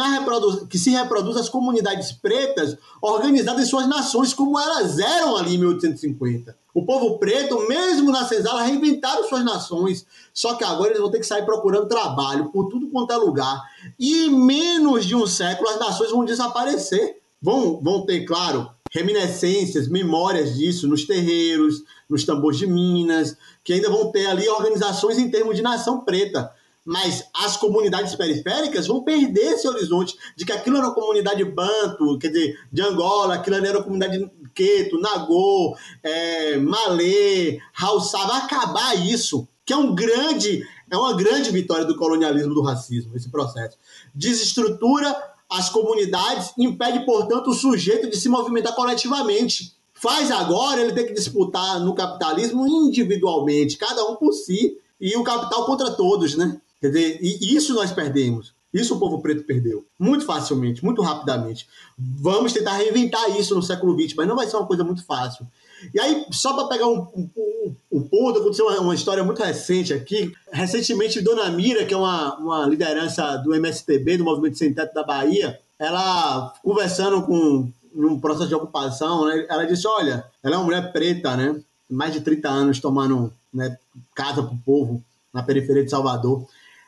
que 0.69 0.79
se 0.79 0.91
reproduza 0.91 1.41
as 1.41 1.49
comunidades 1.49 2.13
pretas 2.13 2.77
organizadas 3.01 3.65
em 3.65 3.71
suas 3.71 3.89
nações, 3.89 4.35
como 4.35 4.61
elas 4.61 4.99
eram 4.99 5.37
ali 5.39 5.55
em 5.55 5.59
1850. 5.59 6.55
O 6.77 6.85
povo 6.85 7.19
preto, 7.19 7.67
mesmo 7.67 8.13
na 8.13 8.29
senzala, 8.29 8.61
reinventaram 8.61 9.27
suas 9.27 9.43
nações. 9.43 10.05
Só 10.35 10.57
que 10.57 10.63
agora 10.63 10.91
eles 10.91 11.01
vão 11.01 11.11
ter 11.11 11.21
que 11.21 11.27
sair 11.27 11.43
procurando 11.47 11.89
trabalho 11.89 12.51
por 12.53 12.69
tudo 12.69 12.91
quanto 12.91 13.15
é 13.15 13.17
lugar. 13.17 13.63
E 13.99 14.27
em 14.27 14.31
menos 14.31 15.07
de 15.07 15.17
um 15.17 15.27
século 15.27 15.71
as 15.71 15.79
nações 15.79 16.11
vão 16.11 16.23
desaparecer. 16.23 17.17
Vão, 17.41 17.81
vão 17.83 18.05
ter, 18.05 18.27
claro, 18.27 18.71
reminiscências, 18.93 19.89
memórias 19.89 20.55
disso 20.55 20.87
nos 20.87 21.07
terreiros, 21.07 21.83
nos 22.11 22.25
tambores 22.25 22.59
de 22.59 22.67
Minas, 22.67 23.39
que 23.65 23.73
ainda 23.73 23.89
vão 23.89 24.13
ter 24.13 24.27
ali 24.27 24.47
organizações 24.47 25.17
em 25.17 25.31
termos 25.31 25.57
de 25.57 25.63
nação 25.63 26.01
preta 26.01 26.53
mas 26.87 27.25
as 27.35 27.57
comunidades 27.57 28.15
periféricas 28.15 28.87
vão 28.87 29.03
perder 29.03 29.55
esse 29.55 29.67
horizonte 29.67 30.17
de 30.37 30.47
que 30.47 30.53
aquilo 30.53 30.77
era 30.77 30.87
uma 30.87 30.95
comunidade 30.95 31.45
banto, 31.45 32.17
quer 32.19 32.29
dizer, 32.29 32.61
de 32.73 32.81
Angola, 32.81 33.35
aquilo 33.35 33.57
era 33.57 33.77
uma 33.77 33.85
comunidade 33.85 34.31
Queto, 34.55 34.99
Nagô, 35.01 35.77
é, 36.03 36.57
Malê, 36.57 37.59
Haussá, 37.79 38.25
vai 38.25 38.41
acabar 38.43 38.95
isso, 39.07 39.47
que 39.67 39.73
é 39.73 39.77
um 39.77 39.95
grande, 39.95 40.67
é 40.91 40.97
uma 40.97 41.15
grande 41.15 41.51
vitória 41.51 41.85
do 41.85 41.97
colonialismo, 41.97 42.55
do 42.55 42.63
racismo, 42.63 43.15
esse 43.15 43.29
processo. 43.29 43.77
Desestrutura 44.15 45.15
as 45.49 45.69
comunidades, 45.69 46.53
impede, 46.59 47.05
portanto, 47.05 47.51
o 47.51 47.55
sujeito 47.55 48.09
de 48.09 48.17
se 48.17 48.29
movimentar 48.29 48.75
coletivamente. 48.75 49.75
Faz 49.95 50.31
agora 50.31 50.81
ele 50.81 50.93
ter 50.93 51.05
que 51.05 51.15
disputar 51.15 51.81
no 51.81 51.95
capitalismo 51.95 52.67
individualmente, 52.67 53.77
cada 53.77 54.05
um 54.05 54.17
por 54.17 54.33
si, 54.33 54.79
e 55.01 55.17
o 55.17 55.23
capital 55.23 55.65
contra 55.67 55.91
todos, 55.91 56.35
né? 56.37 56.61
Quer 56.81 56.89
dizer, 56.89 57.19
e 57.21 57.57
isso 57.57 57.75
nós 57.75 57.93
perdemos. 57.93 58.55
Isso 58.73 58.95
o 58.95 58.99
povo 58.99 59.23
preto 59.23 59.45
perdeu. 59.45 59.87
Muito 59.99 60.27
facilmente, 60.27 60.85
muito 60.85 61.01
rapidamente. 61.01 61.67
Vamos 61.99 62.53
tentar 62.53 62.73
reinventar 62.73 63.37
isso 63.39 63.55
no 63.55 63.63
século 63.63 63.99
XX, 63.99 64.15
mas 64.15 64.29
não 64.29 64.37
vai 64.37 64.47
ser 64.47 64.57
uma 64.57 64.67
coisa 64.67 64.85
muito 64.85 65.05
fácil. 65.05 65.47
E 65.95 66.01
aí, 66.01 66.27
só 66.31 66.55
para 66.55 66.69
pegar 66.69 66.87
um, 66.87 67.07
um, 67.17 67.75
um, 67.93 68.03
ponto, 68.03 68.39
aconteceu 68.39 68.67
uma, 68.67 68.81
uma, 68.81 68.95
história 68.95 69.25
muito 69.25 69.43
recente 69.43 69.93
aqui. 69.93 70.33
Recentemente, 70.51 71.21
Dona 71.21 71.51
Mira, 71.51 71.85
que 71.87 71.95
é 71.95 71.97
uma, 71.97 72.37
uma 72.37 72.67
liderança 72.67 73.37
do 73.39 73.55
MSTB, 73.55 74.19
do 74.19 74.25
Movimento 74.25 74.59
Sem 74.59 74.73
Teto 74.73 74.95
da 74.95 75.03
Bahia, 75.03 75.59
ela, 75.79 76.53
conversando 76.63 77.23
com 77.23 77.71
um 77.95 78.21
processo 78.21 78.49
de 78.49 78.55
ocupação, 78.55 79.27
né, 79.27 79.47
ela 79.49 79.65
disse: 79.65 79.87
Olha, 79.87 80.25
ela 80.43 80.55
é 80.55 80.59
uma 80.59 80.65
mulher 80.65 80.93
preta, 80.93 81.37
né? 81.37 81.59
Mais 81.89 82.13
de 82.13 82.21
30 82.21 82.49
anos 82.49 82.81
tomando 82.81 83.33
né, 83.53 83.77
casa 84.15 84.43
para 84.43 84.53
o 84.53 84.59
povo 84.59 85.03
na 85.33 85.43
periferia 85.43 85.85
de 85.85 85.91
Salvador. 85.91 86.47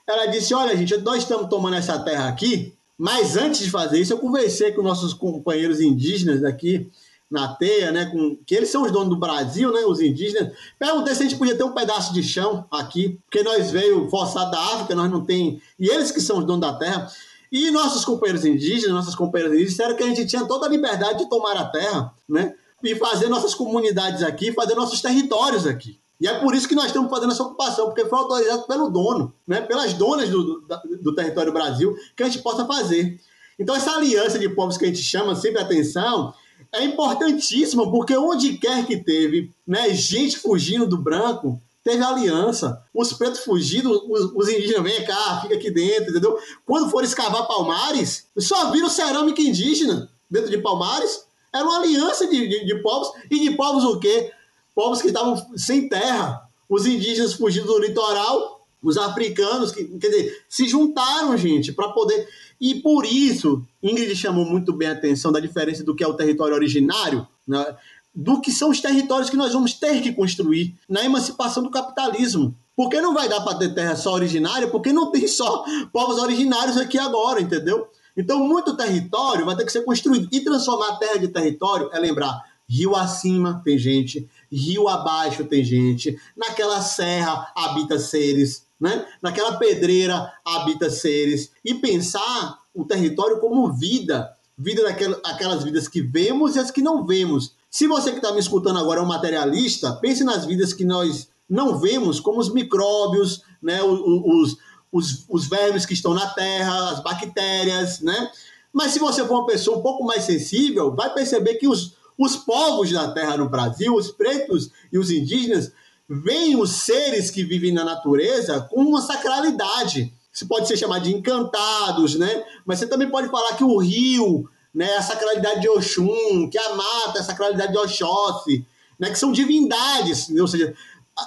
Ela 0.09 0.25
disse: 0.27 0.55
Olha, 0.55 0.75
gente, 0.75 0.97
nós 0.99 1.19
estamos 1.19 1.51
tomando 1.51 1.77
essa 1.77 1.99
terra 1.99 2.29
aqui, 2.29 2.73
mas 2.97 3.37
antes 3.37 3.61
de 3.61 3.71
fazer 3.71 4.01
isso, 4.01 4.15
eu 4.15 4.19
conversei 4.19 4.73
com 4.73 4.81
nossos 4.81 5.13
companheiros 5.13 5.83
indígenas 5.83 6.43
aqui 6.43 6.91
na 7.31 7.49
teia, 7.49 7.93
né? 7.93 8.07
Com, 8.07 8.37
que 8.47 8.55
eles 8.55 8.71
são 8.71 8.85
os 8.85 8.91
donos 8.91 9.11
do 9.11 9.19
Brasil, 9.19 9.71
né? 9.71 9.81
Os 9.81 10.01
indígenas. 10.01 10.57
Perguntei 10.79 11.15
se 11.15 11.23
a 11.23 11.29
gente 11.29 11.39
podia 11.39 11.55
ter 11.55 11.65
um 11.65 11.75
pedaço 11.75 12.15
de 12.15 12.23
chão 12.23 12.65
aqui, 12.71 13.21
porque 13.27 13.43
nós 13.43 13.71
veio 13.71 14.09
forçado 14.09 14.51
da 14.51 14.59
África, 14.59 14.95
nós 14.95 15.11
não 15.11 15.23
tem. 15.23 15.61
E 15.79 15.91
eles 15.91 16.11
que 16.11 16.23
são 16.23 16.39
os 16.39 16.47
donos 16.47 16.63
da 16.63 16.73
terra. 16.73 17.07
E 17.53 17.71
nossos 17.71 18.05
companheiros 18.05 18.45
indígenas, 18.47 18.95
nossas 18.95 19.15
companheiras 19.15 19.53
indígenas, 19.55 19.77
disseram 19.77 19.97
que 19.97 20.03
a 20.03 20.07
gente 20.07 20.27
tinha 20.27 20.47
toda 20.47 20.67
a 20.67 20.71
liberdade 20.71 21.19
de 21.19 21.29
tomar 21.29 21.57
a 21.57 21.67
terra, 21.67 22.15
né? 22.27 22.55
E 22.83 22.95
fazer 22.95 23.29
nossas 23.29 23.55
comunidades 23.55 24.23
aqui, 24.23 24.53
fazer 24.53 24.75
nossos 24.75 25.03
territórios 25.03 25.67
aqui. 25.67 25.99
E 26.21 26.27
é 26.27 26.41
por 26.41 26.55
isso 26.55 26.69
que 26.69 26.75
nós 26.75 26.87
estamos 26.87 27.11
fazendo 27.11 27.33
essa 27.33 27.43
ocupação, 27.43 27.87
porque 27.87 28.05
foi 28.07 28.19
autorizado 28.19 28.67
pelo 28.67 28.91
dono, 28.91 29.33
né, 29.47 29.61
pelas 29.61 29.95
donas 29.95 30.29
do, 30.29 30.61
do, 30.61 30.69
do 31.03 31.15
território 31.15 31.53
Brasil, 31.53 31.95
que 32.17 32.23
a 32.23 32.27
gente 32.29 32.43
possa 32.43 32.67
fazer. 32.67 33.21
Então, 33.59 33.75
essa 33.75 33.93
aliança 33.93 34.39
de 34.39 34.49
povos 34.49 34.77
que 34.77 34.85
a 34.85 34.89
gente 34.89 35.03
chama 35.03 35.35
sempre 35.35 35.61
atenção 35.61 36.35
é 36.73 36.85
importantíssima, 36.85 37.91
porque 37.91 38.17
onde 38.17 38.59
quer 38.59 38.87
que 38.87 38.97
teve 38.97 39.53
né, 39.67 39.91
gente 39.95 40.39
fugindo 40.39 40.87
do 40.87 40.99
branco, 40.99 41.61
teve 41.83 42.03
aliança. 42.03 42.83
Os 42.93 43.13
pretos 43.13 43.41
fugindo, 43.41 43.91
os, 44.11 44.33
os 44.35 44.49
indígenas, 44.49 44.83
vem 44.83 45.05
cá, 45.05 45.41
fica 45.41 45.55
aqui 45.55 45.71
dentro, 45.71 46.11
entendeu? 46.11 46.39
Quando 46.67 46.91
for 46.91 47.03
escavar 47.03 47.47
Palmares, 47.47 48.27
só 48.39 48.71
viram 48.71 48.91
cerâmica 48.91 49.41
indígena 49.41 50.09
dentro 50.31 50.51
de 50.51 50.59
Palmares. 50.59 51.25
Era 51.53 51.65
uma 51.65 51.79
aliança 51.79 52.27
de, 52.27 52.47
de, 52.47 52.67
de 52.67 52.83
povos, 52.83 53.09
e 53.31 53.41
de 53.41 53.57
povos 53.57 53.85
o 53.85 53.99
quê? 53.99 54.31
Povos 54.79 55.03
que 55.03 55.09
estavam 55.09 55.45
sem 55.57 55.89
terra, 55.89 56.49
os 56.69 56.87
indígenas 56.87 57.35
fugindo 57.35 57.67
do 57.67 57.81
litoral, 57.81 58.65
os 58.81 58.97
africanos, 58.97 59.73
que, 59.73 59.83
quer 59.99 60.09
dizer, 60.09 60.45
se 60.49 60.69
juntaram, 60.69 61.37
gente, 61.37 61.73
para 61.73 61.89
poder. 61.89 62.29
E 62.61 62.77
por 62.77 63.05
isso, 63.05 63.67
Ingrid 63.83 64.15
chamou 64.15 64.45
muito 64.45 64.73
bem 64.73 64.87
a 64.87 64.93
atenção 64.93 65.33
da 65.33 65.41
diferença 65.41 65.83
do 65.83 65.97
que 65.97 66.05
é 66.05 66.07
o 66.07 66.15
território 66.15 66.55
originário, 66.55 67.27
né, 67.45 67.75
do 68.15 68.41
que 68.41 68.53
são 68.53 68.71
os 68.71 68.81
territórios 68.81 69.29
que 69.29 69.37
nós 69.37 69.53
vamos 69.53 69.73
ter 69.73 70.01
que 70.01 70.13
construir 70.13 70.73
na 70.89 71.05
emancipação 71.05 71.65
do 71.65 71.73
capitalismo. 71.73 72.55
Porque 72.77 73.01
não 73.01 73.13
vai 73.13 73.29
dar 73.29 73.41
para 73.41 73.59
ter 73.59 73.75
terra 73.75 73.97
só 73.97 74.13
originária, 74.13 74.69
porque 74.69 74.93
não 74.93 75.11
tem 75.11 75.27
só 75.27 75.65
povos 75.93 76.19
originários 76.19 76.77
aqui 76.77 76.99
agora, 76.99 77.41
entendeu? 77.41 77.89
Então, 78.17 78.47
muito 78.47 78.77
território 78.77 79.45
vai 79.45 79.57
ter 79.57 79.65
que 79.65 79.73
ser 79.73 79.85
construído. 79.85 80.29
E 80.31 80.39
transformar 80.41 80.91
a 80.91 80.97
terra 80.99 81.19
de 81.19 81.27
território 81.27 81.91
é 81.93 81.99
lembrar: 81.99 82.45
rio 82.69 82.95
acima 82.95 83.63
tem 83.65 83.79
gente, 83.79 84.29
rio 84.51 84.89
abaixo 84.89 85.45
tem 85.45 85.65
gente, 85.65 86.19
naquela 86.37 86.81
serra 86.81 87.51
habita 87.55 87.99
seres, 87.99 88.67
né? 88.81 89.07
naquela 89.23 89.57
pedreira 89.57 90.33
habita 90.45 90.91
seres, 90.91 91.51
e 91.65 91.75
pensar 91.75 92.59
o 92.75 92.85
território 92.85 93.41
como 93.41 93.73
vida, 93.73 94.31
vida 94.57 94.83
daquelas 94.83 95.65
vidas 95.65 95.89
que 95.89 96.01
vemos 96.01 96.57
e 96.57 96.59
as 96.59 96.71
que 96.71 96.83
não 96.83 97.05
vemos. 97.05 97.55
Se 97.71 97.87
você 97.87 98.11
que 98.11 98.19
está 98.19 98.33
me 98.33 98.41
escutando 98.41 98.79
agora 98.79 99.01
é 99.01 99.03
um 99.03 99.07
materialista, 99.07 99.93
pense 99.95 100.25
nas 100.25 100.45
vidas 100.45 100.73
que 100.73 100.85
nós 100.85 101.29
não 101.49 101.79
vemos, 101.79 102.21
como 102.21 102.41
os 102.41 102.53
micróbios, 102.53 103.43
né? 103.63 103.83
os, 103.83 104.57
os, 104.93 105.25
os 105.29 105.47
vermes 105.47 105.87
que 105.87 105.95
estão 105.95 106.15
na 106.15 106.27
terra, 106.29 106.91
as 106.91 107.03
bactérias, 107.03 108.01
né? 108.01 108.31
Mas 108.73 108.93
se 108.93 108.99
você 108.99 109.25
for 109.25 109.41
uma 109.41 109.47
pessoa 109.47 109.79
um 109.79 109.83
pouco 109.83 110.05
mais 110.05 110.25
sensível, 110.25 110.95
vai 110.95 111.13
perceber 111.13 111.55
que 111.55 111.67
os, 111.67 111.97
os 112.19 112.35
povos 112.35 112.91
da 112.91 113.13
terra 113.13 113.37
no 113.37 113.49
Brasil, 113.49 113.95
os 113.95 114.11
pretos 114.11 114.71
e 114.93 114.99
os 114.99 115.11
indígenas, 115.11 115.73
veem 116.09 116.57
os 116.57 116.71
seres 116.71 117.31
que 117.31 117.45
vivem 117.45 117.73
na 117.73 117.85
natureza 117.85 118.67
com 118.71 118.83
uma 118.83 119.01
sacralidade. 119.01 120.13
Isso 120.33 120.47
pode 120.49 120.67
ser 120.67 120.77
chamado 120.77 121.05
de 121.05 121.15
encantados, 121.15 122.17
né? 122.17 122.45
Mas 122.67 122.79
você 122.81 122.87
também 122.87 123.09
pode 123.09 123.29
falar 123.29 123.57
que 123.57 123.65
o 123.65 123.79
rio, 123.79 124.49
né, 124.75 124.97
a 124.97 125.03
sacralidade 125.03 125.61
de 125.61 125.69
Oxum, 125.69 126.49
que 126.51 126.59
a 126.59 126.75
mata, 126.75 127.21
a 127.21 127.25
sacralidade 127.25 127.73
de 127.73 127.79
Oxóssi, 127.79 128.67
né, 128.99 129.11
que 129.11 129.19
são 129.19 129.33
divindades, 129.33 130.29
ou 130.31 130.49
seja, 130.49 130.75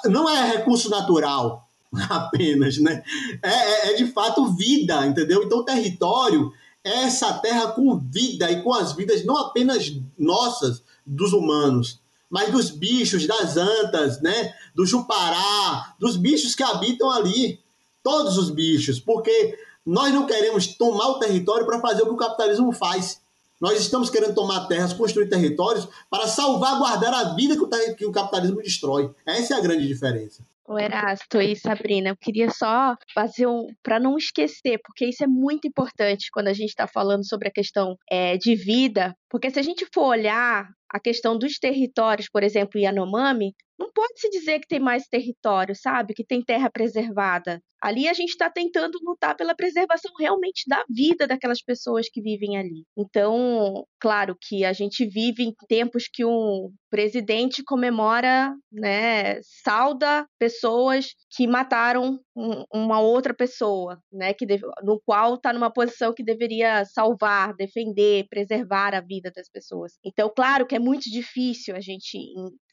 não 0.05 0.29
é 0.29 0.57
recurso 0.57 0.89
natural 0.89 1.67
apenas, 2.09 2.77
né? 2.77 3.03
É, 3.41 3.49
é, 3.49 3.91
é 3.91 3.93
de 3.95 4.07
fato 4.07 4.53
vida, 4.53 5.05
entendeu? 5.05 5.43
Então 5.43 5.63
território 5.63 6.51
essa 6.83 7.33
terra 7.33 7.71
com 7.71 7.97
vida 7.97 8.51
e 8.51 8.61
com 8.63 8.73
as 8.73 8.93
vidas 8.93 9.23
não 9.25 9.37
apenas 9.37 9.93
nossas, 10.17 10.83
dos 11.05 11.33
humanos, 11.33 11.99
mas 12.29 12.51
dos 12.51 12.69
bichos, 12.69 13.27
das 13.27 13.57
antas, 13.57 14.21
né? 14.21 14.53
do 14.73 14.85
jupará, 14.85 15.95
dos 15.99 16.15
bichos 16.15 16.55
que 16.55 16.63
habitam 16.63 17.11
ali. 17.11 17.59
Todos 18.03 18.37
os 18.37 18.49
bichos, 18.49 18.99
porque 18.99 19.57
nós 19.85 20.11
não 20.13 20.25
queremos 20.25 20.67
tomar 20.67 21.07
o 21.09 21.19
território 21.19 21.65
para 21.67 21.79
fazer 21.79 22.01
o 22.03 22.07
que 22.07 22.13
o 22.13 22.17
capitalismo 22.17 22.71
faz. 22.71 23.21
Nós 23.59 23.79
estamos 23.79 24.09
querendo 24.09 24.33
tomar 24.33 24.65
terras, 24.65 24.91
construir 24.91 25.29
territórios 25.29 25.87
para 26.09 26.27
salvaguardar 26.27 27.13
a 27.13 27.35
vida 27.35 27.55
que 27.55 27.61
o, 27.61 27.95
que 27.95 28.05
o 28.05 28.11
capitalismo 28.11 28.59
destrói. 28.61 29.13
Essa 29.23 29.53
é 29.53 29.57
a 29.57 29.61
grande 29.61 29.87
diferença. 29.87 30.41
O 30.71 30.79
Erasto 30.79 31.41
e 31.41 31.53
Sabrina, 31.53 32.11
eu 32.11 32.15
queria 32.15 32.49
só 32.49 32.95
fazer 33.13 33.45
um. 33.45 33.67
para 33.83 33.99
não 33.99 34.15
esquecer, 34.15 34.79
porque 34.81 35.05
isso 35.05 35.21
é 35.21 35.27
muito 35.27 35.67
importante 35.67 36.29
quando 36.31 36.47
a 36.47 36.53
gente 36.53 36.69
está 36.69 36.87
falando 36.87 37.27
sobre 37.27 37.49
a 37.49 37.51
questão 37.51 37.97
é, 38.09 38.37
de 38.37 38.55
vida, 38.55 39.13
porque 39.29 39.49
se 39.49 39.59
a 39.59 39.61
gente 39.61 39.85
for 39.93 40.05
olhar 40.05 40.69
a 40.89 40.97
questão 40.97 41.37
dos 41.37 41.59
territórios, 41.59 42.29
por 42.31 42.41
exemplo, 42.41 42.79
Yanomami, 42.79 43.53
não 43.79 43.91
pode 43.91 44.19
se 44.19 44.29
dizer 44.29 44.59
que 44.59 44.67
tem 44.67 44.79
mais 44.79 45.07
território, 45.07 45.75
sabe? 45.75 46.13
Que 46.13 46.25
tem 46.25 46.43
terra 46.43 46.69
preservada. 46.69 47.61
Ali 47.81 48.07
a 48.07 48.13
gente 48.13 48.29
está 48.29 48.47
tentando 48.47 48.99
lutar 49.03 49.35
pela 49.35 49.55
preservação 49.55 50.11
realmente 50.19 50.65
da 50.67 50.85
vida 50.87 51.25
daquelas 51.25 51.63
pessoas 51.63 52.07
que 52.07 52.21
vivem 52.21 52.55
ali. 52.55 52.85
Então, 52.95 53.83
claro 53.99 54.37
que 54.39 54.63
a 54.63 54.71
gente 54.71 55.03
vive 55.03 55.43
em 55.43 55.53
tempos 55.67 56.07
que 56.07 56.23
um 56.23 56.71
presidente 56.91 57.63
comemora, 57.63 58.53
né, 58.71 59.41
sauda 59.63 60.27
pessoas 60.37 61.15
que 61.35 61.47
mataram 61.47 62.19
um, 62.35 62.63
uma 62.71 62.99
outra 62.99 63.33
pessoa, 63.33 63.97
né, 64.13 64.31
que 64.31 64.45
deve, 64.45 64.63
no 64.83 65.01
qual 65.03 65.35
está 65.35 65.51
numa 65.51 65.73
posição 65.73 66.13
que 66.13 66.23
deveria 66.23 66.85
salvar, 66.85 67.55
defender, 67.55 68.27
preservar 68.29 68.93
a 68.93 69.01
vida 69.01 69.31
das 69.35 69.49
pessoas. 69.49 69.93
Então, 70.05 70.31
claro 70.35 70.67
que 70.67 70.75
é 70.75 70.79
muito 70.79 71.09
difícil 71.09 71.75
a 71.75 71.81
gente 71.81 72.17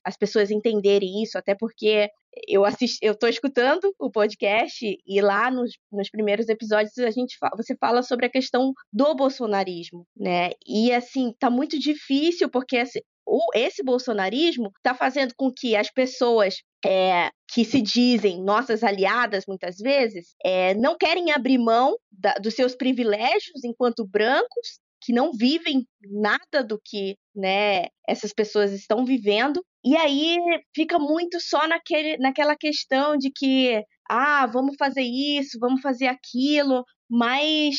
as 0.05 0.17
pessoas 0.17 0.51
entenderem 0.51 1.23
isso, 1.23 1.39
até 1.39 1.55
porque 1.55 2.09
eu 2.47 2.65
assisti, 2.65 2.99
eu 3.03 3.13
estou 3.13 3.29
escutando 3.29 3.93
o 3.99 4.11
podcast 4.11 4.85
e 5.07 5.21
lá 5.21 5.51
nos, 5.51 5.73
nos 5.91 6.11
primeiros 6.11 6.49
episódios 6.49 6.97
a 6.99 7.11
gente 7.11 7.37
você 7.57 7.77
fala 7.77 8.03
sobre 8.03 8.27
a 8.27 8.31
questão 8.31 8.73
do 8.93 9.15
bolsonarismo, 9.15 10.07
né? 10.17 10.51
E 10.67 10.93
assim, 10.93 11.33
tá 11.39 11.51
muito 11.51 11.79
difícil 11.79 12.49
porque 12.49 12.77
esse, 12.77 13.03
o, 13.27 13.41
esse 13.55 13.83
bolsonarismo 13.83 14.71
está 14.77 14.95
fazendo 14.95 15.35
com 15.37 15.53
que 15.53 15.77
as 15.77 15.91
pessoas 15.91 16.63
é, 16.85 17.31
que 17.53 17.65
se 17.65 17.83
dizem 17.83 18.43
nossas 18.43 18.85
aliadas 18.85 19.45
muitas 19.47 19.77
vezes 19.79 20.35
é, 20.45 20.75
não 20.75 20.97
querem 20.97 21.33
abrir 21.33 21.59
mão 21.59 21.97
da, 22.11 22.35
dos 22.35 22.55
seus 22.55 22.75
privilégios 22.75 23.65
enquanto 23.65 24.07
brancos 24.07 24.79
que 25.09 25.13
não 25.15 25.33
vivem 25.33 25.87
nada 26.03 26.63
do 26.63 26.79
que 26.85 27.17
né, 27.35 27.87
essas 28.07 28.31
pessoas 28.31 28.73
estão 28.73 29.07
vivendo. 29.07 29.65
E 29.83 29.97
aí 29.97 30.37
fica 30.75 30.99
muito 30.99 31.41
só 31.41 31.67
naquele, 31.67 32.19
naquela 32.19 32.55
questão 32.55 33.17
de 33.17 33.31
que, 33.35 33.83
ah, 34.07 34.45
vamos 34.45 34.77
fazer 34.79 35.01
isso, 35.01 35.59
vamos 35.59 35.81
fazer 35.81 36.09
aquilo, 36.09 36.85
mas 37.11 37.77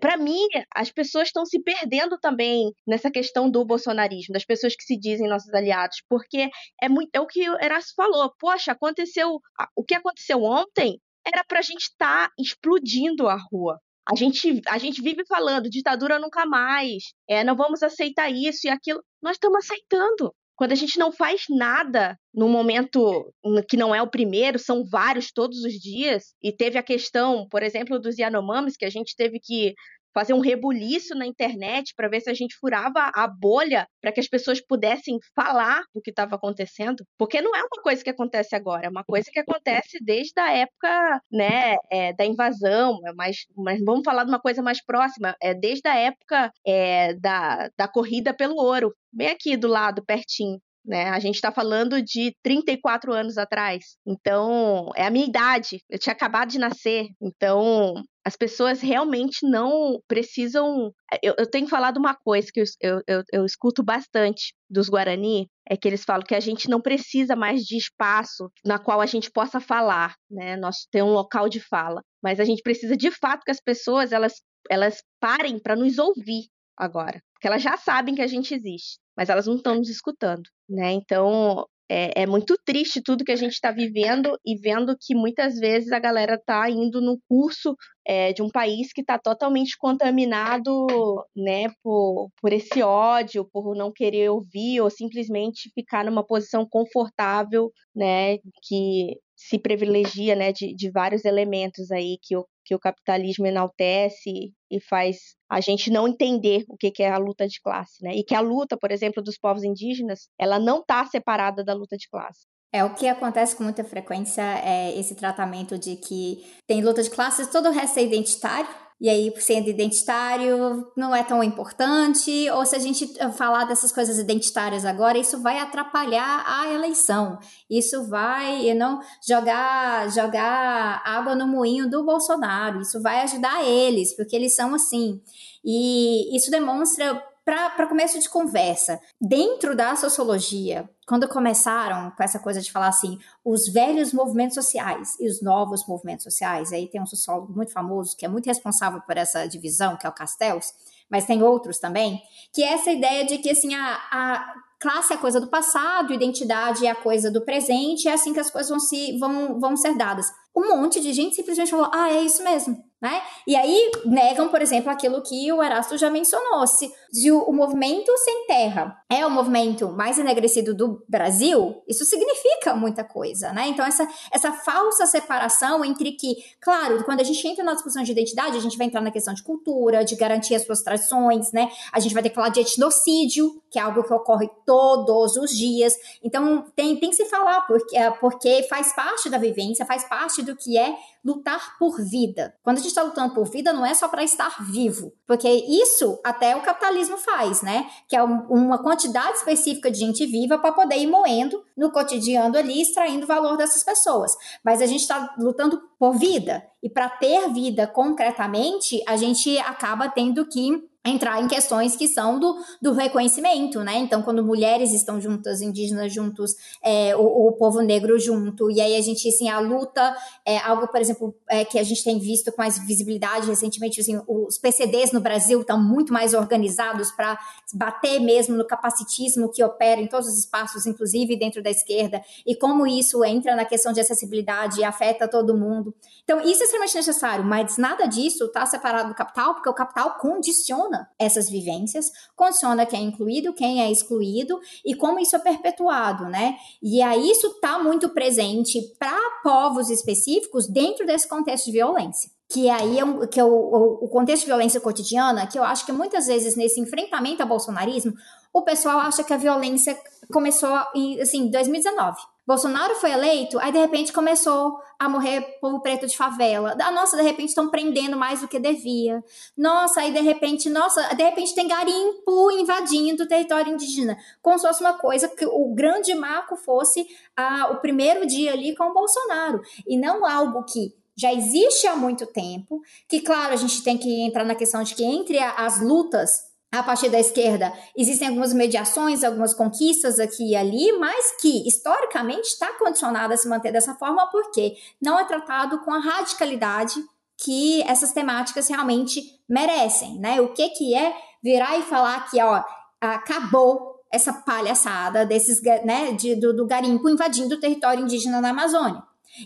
para 0.00 0.16
mim 0.16 0.44
as 0.74 0.90
pessoas 0.90 1.28
estão 1.28 1.46
se 1.46 1.62
perdendo 1.62 2.18
também 2.18 2.72
nessa 2.84 3.12
questão 3.12 3.48
do 3.48 3.64
bolsonarismo, 3.64 4.32
das 4.32 4.44
pessoas 4.44 4.74
que 4.74 4.82
se 4.82 4.98
dizem 4.98 5.28
nossos 5.28 5.54
aliados, 5.54 5.98
porque 6.08 6.50
é 6.82 6.88
muito 6.88 7.10
é 7.14 7.20
o 7.20 7.28
que 7.28 7.48
o 7.48 7.62
Erasto 7.62 7.92
falou. 7.94 8.32
Poxa, 8.40 8.72
aconteceu 8.72 9.38
o 9.76 9.84
que 9.84 9.94
aconteceu 9.94 10.42
ontem 10.42 10.98
era 11.24 11.44
para 11.44 11.60
a 11.60 11.62
gente 11.62 11.82
estar 11.82 12.26
tá 12.26 12.32
explodindo 12.36 13.28
a 13.28 13.36
rua. 13.36 13.78
A 14.08 14.14
gente, 14.14 14.62
a 14.68 14.78
gente 14.78 15.02
vive 15.02 15.24
falando 15.26 15.68
ditadura 15.68 16.18
nunca 16.18 16.46
mais, 16.46 17.12
é, 17.28 17.42
não 17.42 17.56
vamos 17.56 17.82
aceitar 17.82 18.30
isso 18.30 18.66
e 18.66 18.70
aquilo. 18.70 19.02
Nós 19.20 19.36
estamos 19.36 19.58
aceitando. 19.64 20.32
Quando 20.54 20.72
a 20.72 20.76
gente 20.76 20.98
não 20.98 21.12
faz 21.12 21.42
nada 21.50 22.16
no 22.32 22.48
momento 22.48 23.30
que 23.68 23.76
não 23.76 23.94
é 23.94 24.00
o 24.00 24.10
primeiro, 24.10 24.58
são 24.58 24.84
vários 24.90 25.30
todos 25.30 25.62
os 25.64 25.74
dias, 25.74 26.34
e 26.42 26.50
teve 26.50 26.78
a 26.78 26.82
questão, 26.82 27.46
por 27.50 27.62
exemplo, 27.62 27.98
dos 27.98 28.16
Yanomamis, 28.16 28.76
que 28.76 28.86
a 28.86 28.90
gente 28.90 29.14
teve 29.14 29.38
que 29.38 29.74
fazer 30.16 30.32
um 30.32 30.40
rebuliço 30.40 31.14
na 31.14 31.26
internet 31.26 31.92
para 31.94 32.08
ver 32.08 32.22
se 32.22 32.30
a 32.30 32.34
gente 32.34 32.56
furava 32.58 33.10
a 33.14 33.28
bolha 33.28 33.86
para 34.00 34.10
que 34.10 34.18
as 34.18 34.26
pessoas 34.26 34.64
pudessem 34.66 35.18
falar 35.34 35.82
do 35.94 36.00
que 36.00 36.08
estava 36.08 36.36
acontecendo, 36.36 37.04
porque 37.18 37.42
não 37.42 37.54
é 37.54 37.60
uma 37.60 37.82
coisa 37.82 38.02
que 38.02 38.08
acontece 38.08 38.56
agora, 38.56 38.86
é 38.86 38.88
uma 38.88 39.04
coisa 39.04 39.28
que 39.30 39.38
acontece 39.38 39.98
desde 40.02 40.40
a 40.40 40.50
época, 40.50 41.20
né, 41.30 41.76
é, 41.92 42.14
da 42.14 42.24
invasão, 42.24 42.98
é 43.06 43.12
mas, 43.12 43.44
mas 43.54 43.78
vamos 43.84 44.04
falar 44.06 44.24
de 44.24 44.30
uma 44.30 44.40
coisa 44.40 44.62
mais 44.62 44.82
próxima, 44.82 45.36
é 45.42 45.52
desde 45.52 45.86
a 45.86 45.94
época 45.94 46.50
é, 46.66 47.12
da, 47.14 47.68
da 47.76 47.86
corrida 47.86 48.32
pelo 48.32 48.56
ouro, 48.56 48.94
bem 49.12 49.28
aqui 49.28 49.54
do 49.54 49.68
lado, 49.68 50.02
pertinho. 50.02 50.58
Né? 50.86 51.08
A 51.08 51.18
gente 51.18 51.34
está 51.34 51.50
falando 51.50 52.00
de 52.00 52.32
34 52.42 53.12
anos 53.12 53.36
atrás. 53.36 53.96
Então, 54.06 54.90
é 54.94 55.04
a 55.04 55.10
minha 55.10 55.26
idade. 55.26 55.80
Eu 55.90 55.98
tinha 55.98 56.12
acabado 56.12 56.48
de 56.48 56.58
nascer. 56.58 57.08
Então, 57.20 57.94
as 58.24 58.36
pessoas 58.36 58.80
realmente 58.80 59.38
não 59.42 60.00
precisam. 60.06 60.92
Eu, 61.22 61.34
eu 61.38 61.50
tenho 61.50 61.66
falado 61.66 61.96
uma 61.96 62.14
coisa 62.14 62.48
que 62.52 62.60
eu, 62.60 63.00
eu, 63.06 63.22
eu, 63.32 63.44
escuto 63.44 63.82
bastante 63.82 64.54
dos 64.70 64.88
Guarani, 64.88 65.48
é 65.68 65.76
que 65.76 65.88
eles 65.88 66.04
falam 66.04 66.24
que 66.26 66.34
a 66.34 66.40
gente 66.40 66.68
não 66.68 66.80
precisa 66.80 67.34
mais 67.34 67.62
de 67.62 67.76
espaço 67.76 68.50
na 68.64 68.78
qual 68.78 69.00
a 69.00 69.06
gente 69.06 69.30
possa 69.30 69.60
falar, 69.60 70.14
né? 70.30 70.56
Nós 70.56 70.86
temos 70.90 71.10
um 71.10 71.14
local 71.14 71.48
de 71.48 71.60
fala. 71.60 72.00
Mas 72.22 72.38
a 72.38 72.44
gente 72.44 72.62
precisa 72.62 72.96
de 72.96 73.10
fato 73.10 73.42
que 73.44 73.50
as 73.50 73.60
pessoas 73.60 74.12
elas, 74.12 74.34
elas 74.70 75.02
parem 75.20 75.58
para 75.58 75.74
nos 75.74 75.98
ouvir 75.98 76.48
agora. 76.76 77.20
Elas 77.46 77.62
já 77.62 77.76
sabem 77.76 78.14
que 78.14 78.22
a 78.22 78.26
gente 78.26 78.54
existe 78.54 78.98
mas 79.16 79.30
elas 79.30 79.46
não 79.46 79.56
estão 79.56 79.76
nos 79.76 79.88
escutando, 79.88 80.42
né? 80.68 80.92
Então 80.92 81.66
é, 81.88 82.22
é, 82.22 82.26
muito 82.26 82.58
triste 82.64 83.00
tudo 83.00 83.24
que 83.24 83.32
a 83.32 83.36
gente 83.36 83.52
está 83.52 83.70
vivendo 83.70 84.36
e 84.44 84.56
vendo 84.56 84.96
que 85.00 85.14
muitas 85.14 85.54
vezes 85.54 85.92
a 85.92 86.00
galera 86.00 86.34
está 86.34 86.68
indo 86.68 87.00
no 87.00 87.18
curso 87.28 87.76
é, 88.04 88.32
de 88.32 88.42
um 88.42 88.50
país 88.50 88.92
que 88.92 89.00
está 89.00 89.18
totalmente 89.18 89.76
contaminado, 89.78 90.86
né, 91.34 91.68
por, 91.82 92.28
por 92.42 92.52
esse 92.52 92.82
ódio, 92.82 93.48
por 93.52 93.76
não 93.76 93.92
querer 93.92 94.30
ouvir 94.30 94.80
ou 94.80 94.90
simplesmente 94.90 95.70
ficar 95.74 96.04
numa 96.04 96.26
posição 96.26 96.66
confortável, 96.68 97.70
né, 97.94 98.38
que 98.64 99.16
se 99.36 99.56
privilegia, 99.56 100.34
né, 100.34 100.52
de, 100.52 100.74
de 100.74 100.90
vários 100.90 101.24
elementos 101.24 101.92
aí 101.92 102.18
que 102.20 102.34
que 102.66 102.74
o 102.74 102.80
capitalismo 102.80 103.46
enaltece 103.46 104.52
e 104.68 104.80
faz 104.80 105.36
a 105.48 105.60
gente 105.60 105.88
não 105.88 106.08
entender 106.08 106.64
o 106.68 106.76
que, 106.76 106.92
é 107.00 107.08
a 107.08 107.16
luta 107.16 107.46
de 107.46 107.60
classe, 107.62 108.02
né? 108.02 108.12
E 108.16 108.24
que 108.24 108.34
a 108.34 108.40
luta, 108.40 108.76
por 108.76 108.90
exemplo, 108.90 109.22
dos 109.22 109.38
povos 109.38 109.62
indígenas, 109.62 110.28
ela 110.36 110.58
não 110.58 110.80
está 110.80 111.06
separada 111.06 111.64
da 111.64 111.72
luta 111.72 111.96
de 111.96 112.08
classe. 112.10 112.40
É 112.72 112.84
o 112.84 112.92
que 112.94 113.06
acontece 113.06 113.54
com 113.54 113.62
muita 113.62 113.84
frequência 113.84 114.42
é 114.42 114.98
esse 114.98 115.14
tratamento 115.14 115.78
de 115.78 115.96
que 115.96 116.44
tem 116.66 116.82
luta 116.82 117.02
de 117.02 117.08
classes, 117.08 117.46
todo 117.46 117.68
o 117.68 117.72
resto 117.72 118.00
é 118.00 118.02
identitário, 118.02 118.68
e 118.98 119.10
aí, 119.10 119.30
sendo 119.38 119.68
identitário, 119.68 120.90
não 120.96 121.14
é 121.14 121.22
tão 121.22 121.44
importante, 121.44 122.48
ou 122.50 122.64
se 122.64 122.74
a 122.74 122.78
gente 122.78 123.06
falar 123.36 123.64
dessas 123.64 123.92
coisas 123.92 124.18
identitárias 124.18 124.86
agora, 124.86 125.18
isso 125.18 125.42
vai 125.42 125.58
atrapalhar 125.58 126.44
a 126.46 126.72
eleição. 126.72 127.38
Isso 127.68 128.08
vai 128.08 128.72
não 128.74 129.00
jogar 129.26 130.10
jogar 130.10 131.02
água 131.04 131.34
no 131.34 131.46
moinho 131.46 131.90
do 131.90 132.04
Bolsonaro. 132.04 132.80
Isso 132.80 133.00
vai 133.02 133.20
ajudar 133.20 133.62
eles, 133.64 134.16
porque 134.16 134.34
eles 134.34 134.54
são 134.54 134.74
assim. 134.74 135.20
E 135.62 136.34
isso 136.34 136.50
demonstra 136.50 137.22
para 137.46 137.86
começo 137.86 138.18
de 138.18 138.28
conversa, 138.28 139.00
dentro 139.20 139.76
da 139.76 139.94
sociologia, 139.94 140.90
quando 141.06 141.28
começaram 141.28 142.10
com 142.10 142.22
essa 142.24 142.40
coisa 142.40 142.60
de 142.60 142.72
falar 142.72 142.88
assim, 142.88 143.20
os 143.44 143.68
velhos 143.72 144.12
movimentos 144.12 144.56
sociais 144.56 145.14
e 145.20 145.28
os 145.28 145.40
novos 145.40 145.86
movimentos 145.86 146.24
sociais, 146.24 146.72
aí 146.72 146.88
tem 146.88 147.00
um 147.00 147.06
sociólogo 147.06 147.52
muito 147.54 147.72
famoso 147.72 148.16
que 148.16 148.26
é 148.26 148.28
muito 148.28 148.46
responsável 148.46 149.00
por 149.00 149.16
essa 149.16 149.46
divisão, 149.46 149.96
que 149.96 150.04
é 150.04 150.10
o 150.10 150.12
Castells, 150.12 150.74
mas 151.08 151.24
tem 151.24 151.40
outros 151.40 151.78
também, 151.78 152.20
que 152.52 152.64
é 152.64 152.72
essa 152.72 152.90
ideia 152.90 153.24
de 153.24 153.38
que 153.38 153.50
assim, 153.50 153.72
a, 153.76 153.94
a 154.10 154.54
classe 154.80 155.12
é 155.12 155.16
coisa 155.16 155.40
do 155.40 155.46
passado, 155.46 156.12
identidade 156.12 156.84
é 156.84 156.90
a 156.90 156.96
coisa 156.96 157.30
do 157.30 157.44
presente, 157.44 158.08
é 158.08 158.12
assim 158.12 158.32
que 158.32 158.40
as 158.40 158.50
coisas 158.50 158.68
vão, 158.68 158.80
se, 158.80 159.16
vão, 159.20 159.60
vão 159.60 159.76
ser 159.76 159.96
dadas. 159.96 160.26
Um 160.54 160.76
monte 160.76 161.00
de 161.00 161.12
gente 161.12 161.36
simplesmente 161.36 161.70
falou, 161.70 161.88
ah, 161.92 162.10
é 162.10 162.22
isso 162.22 162.42
mesmo. 162.42 162.76
Né? 163.06 163.22
E 163.46 163.54
aí 163.54 163.92
negam, 164.04 164.48
por 164.48 164.60
exemplo, 164.60 164.90
aquilo 164.90 165.22
que 165.22 165.52
o 165.52 165.62
Erasto 165.62 165.96
já 165.96 166.10
mencionou. 166.10 166.66
Se, 166.66 166.92
se 167.12 167.30
o, 167.30 167.40
o, 167.44 167.52
movimento 167.52 168.10
sem 168.18 168.48
terra 168.48 169.00
é 169.08 169.24
o 169.24 169.30
movimento 169.30 169.88
mais 169.90 170.18
enegrecido 170.18 170.74
do 170.74 171.04
Brasil, 171.08 171.84
isso 171.86 172.04
significa 172.04 172.74
muita 172.74 173.04
coisa, 173.04 173.52
né? 173.52 173.68
Então, 173.68 173.86
essa, 173.86 174.08
essa 174.32 174.50
falsa 174.50 175.06
separação 175.06 175.84
entre 175.84 176.16
que, 176.16 176.34
claro, 176.60 177.04
quando 177.04 177.20
a 177.20 177.22
gente 177.22 177.46
entra 177.46 177.62
na 177.62 177.74
discussão 177.74 178.02
de 178.02 178.10
identidade, 178.10 178.56
a 178.56 178.60
gente 178.60 178.76
vai 178.76 178.88
entrar 178.88 179.00
na 179.00 179.12
questão 179.12 179.32
de 179.32 179.44
cultura, 179.44 180.04
de 180.04 180.16
garantir 180.16 180.56
as 180.56 180.64
suas 180.64 180.82
tradições, 180.82 181.52
né? 181.52 181.70
A 181.92 182.00
gente 182.00 182.12
vai 182.12 182.24
ter 182.24 182.30
que 182.30 182.34
falar 182.34 182.48
de 182.48 182.58
etnocídio, 182.58 183.62
que 183.70 183.78
é 183.78 183.82
algo 183.82 184.02
que 184.02 184.12
ocorre 184.12 184.50
todos 184.66 185.36
os 185.36 185.56
dias. 185.56 185.94
Então, 186.24 186.66
tem, 186.74 186.98
tem 186.98 187.10
que 187.10 187.16
se 187.16 187.26
falar, 187.26 187.60
porque, 187.68 187.96
porque 188.20 188.66
faz 188.68 188.92
parte 188.96 189.30
da 189.30 189.38
vivência, 189.38 189.86
faz 189.86 190.02
parte 190.08 190.42
do 190.42 190.56
que 190.56 190.76
é 190.76 190.92
lutar 191.26 191.76
por 191.76 192.00
vida. 192.00 192.54
Quando 192.62 192.76
a 192.76 192.80
gente 192.80 192.90
está 192.90 193.02
lutando 193.02 193.34
por 193.34 193.50
vida, 193.50 193.72
não 193.72 193.84
é 193.84 193.92
só 193.92 194.06
para 194.06 194.22
estar 194.22 194.64
vivo, 194.70 195.12
porque 195.26 195.48
isso 195.48 196.20
até 196.24 196.54
o 196.54 196.62
capitalismo 196.62 197.16
faz, 197.18 197.62
né? 197.62 197.90
Que 198.08 198.14
é 198.14 198.22
uma 198.22 198.78
quantidade 198.78 199.38
específica 199.38 199.90
de 199.90 199.98
gente 199.98 200.24
viva 200.24 200.56
para 200.56 200.70
poder 200.70 200.96
ir 200.96 201.08
moendo 201.08 201.60
no 201.76 201.90
cotidiano 201.90 202.56
ali, 202.56 202.80
extraindo 202.80 203.26
valor 203.26 203.56
dessas 203.56 203.82
pessoas. 203.82 204.36
Mas 204.64 204.80
a 204.80 204.86
gente 204.86 205.00
está 205.00 205.34
lutando 205.36 205.82
por 205.98 206.16
vida. 206.16 206.64
E 206.80 206.88
para 206.88 207.08
ter 207.08 207.48
vida 207.52 207.88
concretamente, 207.88 209.02
a 209.08 209.16
gente 209.16 209.58
acaba 209.58 210.08
tendo 210.08 210.46
que 210.46 210.88
entrar 211.08 211.42
em 211.42 211.48
questões 211.48 211.96
que 211.96 212.08
são 212.08 212.38
do, 212.38 212.56
do 212.80 212.92
reconhecimento, 212.92 213.80
né? 213.82 213.96
Então, 213.96 214.22
quando 214.22 214.44
mulheres 214.44 214.92
estão 214.92 215.20
juntas, 215.20 215.60
indígenas 215.60 216.12
juntos, 216.12 216.54
é, 216.82 217.16
o, 217.16 217.48
o, 217.48 217.52
povo 217.52 217.80
negro 217.80 218.18
junto, 218.18 218.70
e 218.70 218.80
aí 218.80 218.96
a 218.96 219.00
gente, 219.00 219.28
assim, 219.28 219.48
a 219.48 219.58
luta 219.58 220.16
é 220.44 220.58
algo, 220.58 220.88
por 220.88 221.00
exemplo, 221.00 221.34
é, 221.48 221.64
que 221.64 221.78
a 221.78 221.82
gente 221.82 222.02
tem 222.02 222.18
visto 222.18 222.52
com 222.52 222.62
mais 222.62 222.78
visibilidade 222.78 223.46
recentemente, 223.46 224.00
assim, 224.00 224.20
os 224.26 224.58
PCDs 224.58 225.12
no 225.12 225.20
Brasil 225.20 225.60
estão 225.60 225.82
muito 225.82 226.12
mais 226.12 226.34
organizados 226.34 227.10
para 227.10 227.38
bater 227.74 228.20
mesmo 228.20 228.56
no 228.56 228.66
capacitismo 228.66 229.50
que 229.50 229.62
opera 229.62 230.00
em 230.00 230.06
todos 230.06 230.28
os 230.28 230.38
espaços, 230.38 230.86
inclusive 230.86 231.36
dentro 231.36 231.62
da 231.62 231.70
esquerda, 231.70 232.22
e 232.46 232.54
como 232.54 232.86
isso 232.86 233.24
entra 233.24 233.54
na 233.54 233.64
questão 233.64 233.92
de 233.92 234.00
acessibilidade 234.00 234.80
e 234.80 234.84
afeta 234.84 235.28
todo 235.28 235.56
mundo. 235.56 235.94
Então, 236.26 236.40
isso 236.40 236.60
é 236.60 236.64
extremamente 236.64 236.96
necessário, 236.96 237.44
mas 237.44 237.78
nada 237.78 238.04
disso 238.06 238.46
está 238.46 238.66
separado 238.66 239.10
do 239.10 239.14
capital, 239.14 239.54
porque 239.54 239.68
o 239.68 239.72
capital 239.72 240.18
condiciona 240.18 241.08
essas 241.16 241.48
vivências, 241.48 242.10
condiciona 242.34 242.84
quem 242.84 243.04
é 243.04 243.04
incluído, 243.04 243.54
quem 243.54 243.80
é 243.80 243.92
excluído 243.92 244.58
e 244.84 244.96
como 244.96 245.20
isso 245.20 245.36
é 245.36 245.38
perpetuado, 245.38 246.24
né? 246.24 246.56
E 246.82 247.00
aí 247.00 247.30
isso 247.30 247.46
está 247.46 247.78
muito 247.78 248.08
presente 248.08 248.80
para 248.98 249.16
povos 249.44 249.88
específicos 249.88 250.66
dentro 250.66 251.06
desse 251.06 251.28
contexto 251.28 251.66
de 251.66 251.72
violência 251.72 252.28
que 252.48 252.70
aí 252.70 252.98
é, 252.98 253.04
um, 253.04 253.26
que 253.26 253.40
é 253.40 253.44
o, 253.44 253.98
o, 254.02 254.08
contexto 254.08 254.42
de 254.42 254.46
violência 254.46 254.80
cotidiana, 254.80 255.48
que 255.48 255.58
eu 255.58 255.64
acho 255.64 255.84
que 255.84 255.90
muitas 255.90 256.28
vezes 256.28 256.54
nesse 256.54 256.80
enfrentamento 256.80 257.42
ao 257.42 257.48
bolsonarismo, 257.48 258.14
o 258.52 258.62
pessoal 258.62 259.00
acha 259.00 259.24
que 259.24 259.32
a 259.32 259.36
violência 259.36 259.98
começou 260.32 260.70
em 260.94 261.20
assim, 261.20 261.50
2019. 261.50 262.16
Bolsonaro 262.46 262.94
foi 262.96 263.10
eleito, 263.10 263.58
aí 263.58 263.72
de 263.72 263.78
repente 263.78 264.12
começou 264.12 264.78
a 264.98 265.08
morrer 265.08 265.58
povo 265.60 265.80
preto 265.80 266.06
de 266.06 266.16
favela. 266.16 266.76
Ah, 266.80 266.92
nossa, 266.92 267.16
de 267.16 267.22
repente 267.22 267.48
estão 267.48 267.68
prendendo 267.68 268.16
mais 268.16 268.40
do 268.40 268.48
que 268.48 268.58
devia. 268.58 269.22
Nossa, 269.56 270.00
aí 270.00 270.12
de 270.12 270.20
repente, 270.20 270.70
nossa, 270.70 271.14
de 271.14 271.24
repente 271.24 271.54
tem 271.54 271.66
garimpo 271.66 272.50
invadindo 272.52 273.24
o 273.24 273.28
território 273.28 273.72
indígena. 273.72 274.16
Como 274.40 274.58
se 274.58 274.66
fosse 274.66 274.80
uma 274.80 274.94
coisa 274.94 275.28
que 275.28 275.44
o 275.44 275.74
grande 275.74 276.14
marco 276.14 276.56
fosse 276.56 277.06
ah, 277.36 277.70
o 277.72 277.80
primeiro 277.80 278.24
dia 278.26 278.52
ali 278.52 278.76
com 278.76 278.84
o 278.84 278.94
Bolsonaro. 278.94 279.60
E 279.86 279.96
não 279.96 280.24
algo 280.24 280.62
que 280.64 280.94
já 281.16 281.32
existe 281.32 281.86
há 281.86 281.96
muito 281.96 282.26
tempo, 282.26 282.82
que 283.08 283.20
claro, 283.20 283.54
a 283.54 283.56
gente 283.56 283.82
tem 283.82 283.96
que 283.96 284.20
entrar 284.20 284.44
na 284.44 284.54
questão 284.54 284.82
de 284.82 284.94
que 284.94 285.02
entre 285.02 285.38
as 285.38 285.80
lutas 285.80 286.45
a 286.78 286.82
partir 286.82 287.08
da 287.08 287.18
esquerda 287.18 287.72
existem 287.96 288.28
algumas 288.28 288.52
mediações, 288.52 289.24
algumas 289.24 289.54
conquistas 289.54 290.18
aqui 290.18 290.50
e 290.50 290.56
ali, 290.56 290.92
mas 290.98 291.36
que 291.40 291.66
historicamente 291.66 292.48
está 292.48 292.72
condicionada 292.78 293.34
a 293.34 293.36
se 293.36 293.48
manter 293.48 293.72
dessa 293.72 293.94
forma 293.94 294.26
porque 294.30 294.76
não 295.00 295.18
é 295.18 295.24
tratado 295.24 295.80
com 295.80 295.92
a 295.92 295.98
radicalidade 295.98 296.94
que 297.38 297.82
essas 297.82 298.12
temáticas 298.12 298.68
realmente 298.68 299.22
merecem, 299.48 300.18
né? 300.18 300.40
O 300.40 300.54
que 300.54 300.68
que 300.70 300.94
é 300.94 301.14
virar 301.42 301.78
e 301.78 301.82
falar 301.82 302.30
que, 302.30 302.40
ó, 302.40 302.62
acabou 303.00 303.96
essa 304.10 304.32
palhaçada 304.32 305.26
desses, 305.26 305.60
né, 305.84 306.12
de, 306.12 306.34
do, 306.36 306.54
do 306.54 306.66
garimpo 306.66 307.08
invadindo 307.08 307.54
o 307.54 307.60
território 307.60 308.02
indígena 308.02 308.40
na 308.40 308.50
Amazônia. 308.50 309.02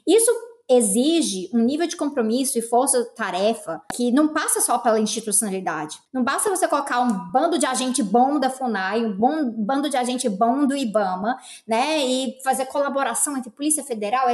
Isso 0.07 0.31
exige 0.71 1.51
um 1.53 1.59
nível 1.59 1.89
de 1.89 1.97
compromisso 1.97 2.57
e 2.57 2.63
força-tarefa 2.63 3.83
que 3.93 4.13
não 4.13 4.29
passa 4.29 4.61
só 4.61 4.79
pela 4.79 5.01
institucionalidade. 5.01 5.99
Não 6.13 6.23
basta 6.23 6.49
você 6.49 6.69
colocar 6.69 7.01
um 7.01 7.31
bando 7.33 7.59
de 7.59 7.67
agente 7.67 8.03
bom 8.03 8.39
da 8.39 8.49
FUNAI, 8.49 9.05
um 9.05 9.17
bom 9.17 9.51
bando 9.51 9.91
de 9.91 9.97
agente 9.97 10.29
bom 10.29 10.65
do 10.65 10.77
IBAMA, 10.77 11.37
né, 11.67 11.99
e 11.99 12.39
fazer 12.45 12.67
colaboração 12.67 13.37
entre 13.37 13.51
Polícia 13.51 13.83
Federal, 13.83 14.29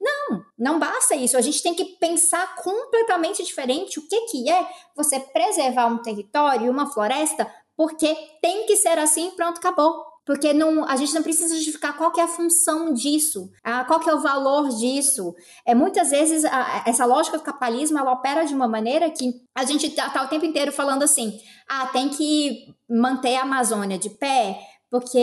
não, 0.00 0.44
não 0.58 0.78
basta 0.78 1.14
isso. 1.14 1.36
A 1.36 1.40
gente 1.40 1.62
tem 1.62 1.74
que 1.74 1.84
pensar 1.84 2.56
completamente 2.56 3.44
diferente 3.44 4.00
o 4.00 4.08
que 4.08 4.22
que 4.22 4.50
é 4.50 4.66
você 4.96 5.20
preservar 5.20 5.86
um 5.86 5.98
território, 5.98 6.70
uma 6.70 6.90
floresta, 6.90 7.46
porque 7.76 8.12
tem 8.42 8.66
que 8.66 8.76
ser 8.76 8.98
assim, 8.98 9.30
pronto, 9.36 9.58
acabou. 9.58 10.15
Porque 10.26 10.52
não, 10.52 10.84
a 10.84 10.96
gente 10.96 11.14
não 11.14 11.22
precisa 11.22 11.54
justificar 11.54 11.96
qual 11.96 12.12
é 12.18 12.22
a 12.22 12.28
função 12.28 12.92
disso, 12.92 13.48
a, 13.62 13.84
qual 13.84 14.02
é 14.08 14.12
o 14.12 14.20
valor 14.20 14.68
disso. 14.70 15.32
É, 15.64 15.72
muitas 15.72 16.10
vezes, 16.10 16.44
a, 16.44 16.82
essa 16.84 17.04
lógica 17.06 17.38
do 17.38 17.44
capitalismo, 17.44 17.96
ela 17.96 18.12
opera 18.12 18.44
de 18.44 18.52
uma 18.52 18.66
maneira 18.66 19.08
que 19.08 19.40
a 19.54 19.64
gente 19.64 19.86
está 19.86 20.10
tá 20.10 20.24
o 20.24 20.28
tempo 20.28 20.44
inteiro 20.44 20.72
falando 20.72 21.04
assim, 21.04 21.40
ah, 21.68 21.86
tem 21.86 22.08
que 22.08 22.74
manter 22.90 23.36
a 23.36 23.42
Amazônia 23.42 23.96
de 23.96 24.10
pé, 24.10 24.58
porque 24.90 25.18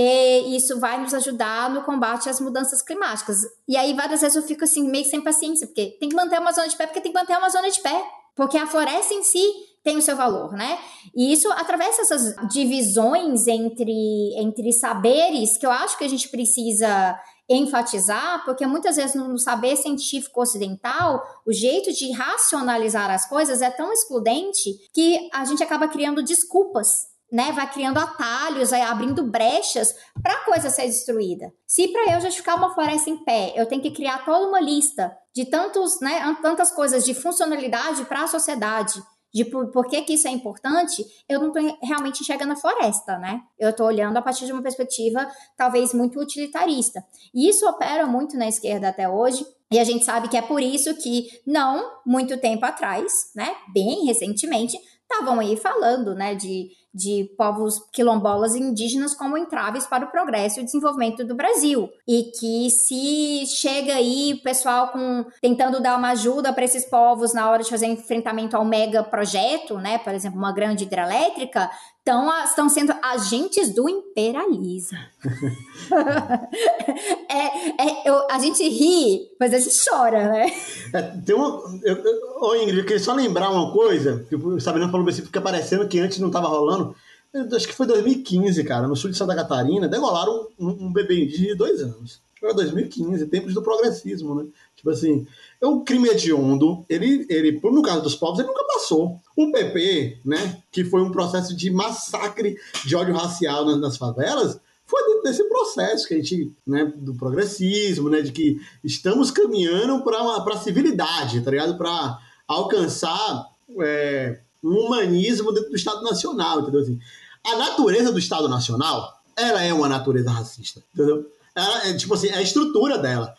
isso 0.48 0.80
vai 0.80 1.02
nos 1.02 1.14
ajudar 1.14 1.70
no 1.70 1.84
combate 1.84 2.30
às 2.30 2.40
mudanças 2.40 2.82
climáticas. 2.82 3.40
E 3.68 3.76
aí, 3.76 3.94
várias 3.94 4.22
vezes 4.22 4.38
eu 4.38 4.44
fico 4.44 4.64
assim, 4.64 4.90
meio 4.90 5.06
sem 5.06 5.20
paciência, 5.20 5.68
porque 5.68 5.98
tem 6.00 6.08
que 6.08 6.16
manter 6.16 6.36
a 6.36 6.40
Amazônia 6.40 6.70
de 6.70 6.78
pé, 6.78 6.88
porque 6.88 7.02
tem 7.02 7.12
que 7.12 7.20
manter 7.20 7.34
a 7.34 7.38
Amazônia 7.38 7.70
de 7.70 7.82
pé. 7.82 8.04
Porque 8.36 8.58
a 8.58 8.66
floresta 8.66 9.14
em 9.14 9.22
si 9.22 9.44
tem 9.84 9.98
o 9.98 10.02
seu 10.02 10.16
valor, 10.16 10.54
né? 10.54 10.80
E 11.16 11.34
isso 11.34 11.52
atravessa 11.52 12.02
essas 12.02 12.36
divisões 12.50 13.48
entre, 13.48 14.34
entre 14.38 14.72
saberes 14.72 15.58
que 15.58 15.66
eu 15.66 15.72
acho 15.72 15.98
que 15.98 16.06
a 16.06 16.10
gente 16.10 16.30
precisa 16.30 17.20
enfatizar, 17.50 18.46
porque 18.46 18.66
muitas 18.66 18.96
vezes 18.96 19.16
no 19.16 19.38
saber 19.38 19.76
científico 19.76 20.42
ocidental, 20.42 21.22
o 21.46 21.52
jeito 21.52 21.92
de 21.92 22.12
racionalizar 22.12 23.12
as 23.12 23.28
coisas 23.28 23.62
é 23.62 23.70
tão 23.70 23.92
excludente 23.92 24.72
que 24.94 25.30
a 25.34 25.44
gente 25.44 25.62
acaba 25.62 25.88
criando 25.90 26.24
desculpas 26.24 27.14
né, 27.34 27.52
vai 27.52 27.68
criando 27.74 27.98
atalhos, 27.98 28.70
vai 28.70 28.82
abrindo 28.82 29.24
brechas 29.24 29.96
para 30.22 30.34
a 30.34 30.46
coisa 30.46 30.70
ser 30.70 30.84
destruída. 30.84 31.52
Se 31.66 31.88
para 31.88 32.14
eu 32.14 32.22
justificar 32.22 32.56
uma 32.56 32.76
floresta 32.76 33.10
em 33.10 33.24
pé, 33.24 33.54
eu 33.56 33.66
tenho 33.66 33.82
que 33.82 33.90
criar 33.90 34.24
toda 34.24 34.48
uma 34.48 34.62
lista 34.62 35.12
de 35.34 35.46
tantos, 35.46 36.00
né, 36.00 36.38
tantas 36.44 36.70
coisas 36.70 37.04
de 37.04 37.16
funcionalidade 37.16 38.06
para 38.06 38.26
a 38.26 38.28
sociedade, 38.28 39.02
de 39.34 39.46
por, 39.46 39.72
por, 39.72 39.88
que, 39.88 40.02
que 40.04 40.14
isso 40.14 40.28
é 40.28 40.32
importante, 40.32 41.04
eu 41.28 41.40
não 41.40 41.48
estou 41.48 41.78
realmente 41.82 42.22
enxergando 42.22 42.54
a 42.54 42.56
floresta, 42.56 43.18
né? 43.18 43.42
Eu 43.58 43.72
estou 43.72 43.88
olhando 43.88 44.16
a 44.18 44.22
partir 44.22 44.46
de 44.46 44.54
uma 44.54 44.62
perspectiva 44.62 45.28
talvez 45.58 45.94
muito 45.94 46.20
utilitarista. 46.20 47.04
E 47.34 47.50
isso 47.50 47.68
opera 47.68 48.06
muito 48.06 48.38
na 48.38 48.48
esquerda 48.48 48.90
até 48.90 49.10
hoje, 49.10 49.46
e 49.72 49.80
a 49.80 49.84
gente 49.84 50.06
sabe 50.06 50.28
que 50.28 50.38
é 50.38 50.42
por 50.42 50.62
isso 50.62 50.94
que, 50.96 51.42
não 51.48 52.00
muito 52.06 52.38
tempo 52.38 52.64
atrás, 52.64 53.32
né, 53.36 53.56
bem 53.74 54.06
recentemente, 54.06 54.78
estavam 55.02 55.40
aí 55.40 55.58
falando, 55.58 56.14
né, 56.14 56.36
de 56.36 56.70
de 56.94 57.30
povos 57.38 57.80
quilombolas 57.92 58.54
e 58.54 58.60
indígenas 58.60 59.16
como 59.16 59.38
entraves 59.38 59.88
para 59.88 60.06
o 60.06 60.12
progresso 60.12 60.60
e 60.60 60.64
desenvolvimento 60.64 61.26
do 61.26 61.34
Brasil. 61.34 61.90
E 62.08 62.32
que 62.40 62.70
se 62.70 63.46
chega 63.48 63.96
aí 63.96 64.34
o 64.34 64.44
pessoal 64.44 64.90
com 64.90 65.26
tentando 65.42 65.82
dar 65.82 65.98
uma 65.98 66.12
ajuda 66.12 66.54
para 66.54 66.66
esses 66.66 66.86
povos 66.86 67.34
na 67.34 67.50
hora 67.50 67.64
de 67.64 67.70
fazer 67.70 67.88
enfrentamento 67.88 68.56
ao 68.56 68.64
mega 68.64 69.04
projeto, 69.04 69.78
né, 69.78 69.98
por 69.98 70.14
exemplo, 70.14 70.38
uma 70.38 70.54
grande 70.54 70.84
hidrelétrica, 70.84 71.70
estão, 72.04 72.44
estão 72.44 72.70
sendo 72.70 72.94
agentes 73.02 73.74
do 73.74 73.88
imperialismo. 73.88 74.98
é, 77.30 77.82
é, 77.82 78.10
eu, 78.10 78.28
a 78.30 78.38
gente 78.40 78.62
ri, 78.68 79.30
mas 79.40 79.54
a 79.54 79.60
gente 79.60 79.76
chora, 79.90 80.30
né? 80.30 80.54
É, 80.94 81.02
tem 81.02 81.34
uma, 81.34 81.64
eu, 81.82 81.96
eu, 81.96 82.42
ô 82.42 82.56
Ingrid, 82.56 82.80
eu 82.80 82.84
queria 82.84 83.00
só 83.00 83.14
lembrar 83.14 83.50
uma 83.50 83.72
coisa, 83.72 84.26
que 84.28 84.36
o 84.36 84.60
Sabrina 84.60 84.92
falou 84.92 85.08
assim, 85.08 85.24
fica 85.24 85.42
parecendo 85.42 85.88
que 85.88 86.00
antes 86.00 86.20
não 86.20 86.28
estava 86.28 86.48
rolando. 86.48 86.94
Eu, 87.34 87.48
acho 87.56 87.68
que 87.68 87.74
foi 87.74 87.88
2015, 87.88 88.64
cara, 88.66 88.88
no 88.88 88.98
sul 88.98 89.10
de 89.10 89.18
Santa 89.18 89.34
Catarina, 89.34 89.88
degolaram 89.88 90.50
um, 90.60 90.88
um 90.88 90.94
bebê 90.94 91.26
de 91.26 91.56
dois 91.56 91.82
anos. 91.82 92.22
Foi 92.38 92.54
2015, 92.54 93.28
tempos 93.28 93.54
do 93.54 93.64
progressismo, 93.64 94.36
né? 94.36 94.46
Tipo 94.84 94.90
assim, 94.90 95.26
o 95.62 95.80
crime 95.80 96.10
hediondo, 96.10 96.86
ele, 96.90 97.26
ele, 97.30 97.58
no 97.64 97.82
caso 97.82 98.02
dos 98.02 98.16
povos, 98.16 98.40
ele 98.40 98.50
nunca 98.50 98.66
passou. 98.66 99.18
O 99.34 99.50
PP, 99.50 100.18
né, 100.26 100.62
que 100.70 100.84
foi 100.84 101.02
um 101.02 101.10
processo 101.10 101.56
de 101.56 101.72
massacre 101.72 102.58
de 102.86 102.94
ódio 102.94 103.16
racial 103.16 103.66
nas, 103.66 103.80
nas 103.80 103.96
favelas, 103.96 104.60
foi 104.86 105.02
dentro 105.08 105.24
desse 105.24 105.46
processo 105.46 106.06
que 106.06 106.16
a 106.16 106.18
gente, 106.18 106.52
né, 106.68 106.92
do 106.98 107.16
progressismo, 107.16 108.10
né, 108.10 108.22
de 108.22 108.34
que 108.34 108.60
estamos 108.84 109.32
caminhando 109.32 110.04
para 110.04 110.20
a 110.20 110.58
civilidade, 110.58 111.40
tá 111.40 111.50
ligado? 111.50 111.78
Para 111.78 112.20
alcançar 112.46 113.48
é, 113.80 114.40
um 114.62 114.86
humanismo 114.86 115.54
dentro 115.54 115.70
do 115.70 115.78
Estado 115.78 116.04
Nacional, 116.04 116.60
entendeu? 116.60 116.82
Assim, 116.82 117.00
a 117.42 117.56
natureza 117.56 118.12
do 118.12 118.20
Estado 118.20 118.50
Nacional, 118.50 119.18
ela 119.38 119.64
é 119.64 119.74
uma 119.74 119.88
natureza 119.88 120.30
racista, 120.30 120.84
entendeu? 120.94 121.26
Ela, 121.56 121.88
é, 121.88 121.94
tipo 121.94 122.14
assim, 122.14 122.28
é 122.28 122.36
a 122.36 122.42
estrutura 122.42 122.98
dela. 122.98 123.34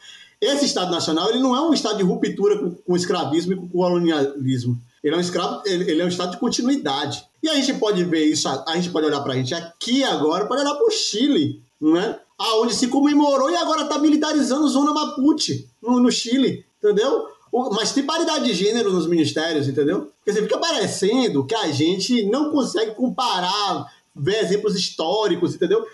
Esse 0.45 0.65
Estado 0.67 0.91
Nacional 0.91 1.31
ele 1.31 1.41
não 1.41 1.55
é 1.57 1.61
um 1.61 1.73
Estado 1.73 1.97
de 1.97 2.03
ruptura 2.03 2.59
com, 2.59 2.71
com 2.71 2.93
o 2.93 2.97
escravismo 2.97 3.53
e 3.53 3.57
com 3.57 3.67
o 3.67 3.69
colonialismo. 3.69 4.81
Ele 5.05 5.15
é 5.15 5.19
um 5.19 5.21
escravo, 5.21 5.63
ele, 5.67 5.91
ele, 5.91 6.01
é 6.01 6.05
um 6.05 6.09
estado 6.09 6.31
de 6.31 6.39
continuidade. 6.39 7.27
E 7.43 7.49
a 7.49 7.55
gente 7.55 7.75
pode 7.75 8.03
ver 8.05 8.25
isso, 8.25 8.49
a 8.49 8.75
gente 8.75 8.89
pode 8.89 9.07
olhar 9.07 9.21
para 9.21 9.35
a 9.35 9.37
gente 9.37 9.55
aqui 9.55 10.03
agora, 10.03 10.47
pode 10.47 10.63
olhar 10.63 10.75
para 10.75 10.87
o 10.87 10.91
Chile, 10.91 11.63
né? 11.79 12.19
Aonde 12.39 12.75
se 12.75 12.89
comemorou 12.89 13.51
e 13.51 13.57
agora 13.57 13.83
está 13.83 13.99
militarizando 13.99 14.67
Zona 14.67 14.95
Mapuche, 14.95 15.69
no, 15.83 16.01
no 16.01 16.11
Chile, 16.11 16.65
entendeu? 16.83 17.27
Mas 17.73 17.93
tem 17.93 18.03
paridade 18.03 18.47
de 18.47 18.55
gênero 18.55 18.93
nos 18.93 19.07
ministérios, 19.07 19.69
entendeu? 19.69 20.11
Porque 20.17 20.33
você 20.33 20.43
fica 20.43 20.59
parecendo 20.59 21.45
que 21.45 21.55
a 21.55 21.71
gente 21.71 22.25
não 22.25 22.51
consegue 22.51 22.95
comparar, 22.95 23.87
ver 24.15 24.45
exemplos 24.45 24.77
históricos, 24.77 25.55
entendeu? 25.55 25.85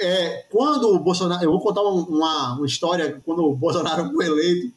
É, 0.00 0.46
quando 0.50 0.94
o 0.94 0.98
Bolsonaro. 0.98 1.44
Eu 1.44 1.50
vou 1.50 1.60
contar 1.60 1.82
uma, 1.82 2.54
uma 2.54 2.66
história. 2.66 3.20
Quando 3.24 3.44
o 3.44 3.54
Bolsonaro 3.54 4.10
foi 4.14 4.26
eleito, 4.26 4.72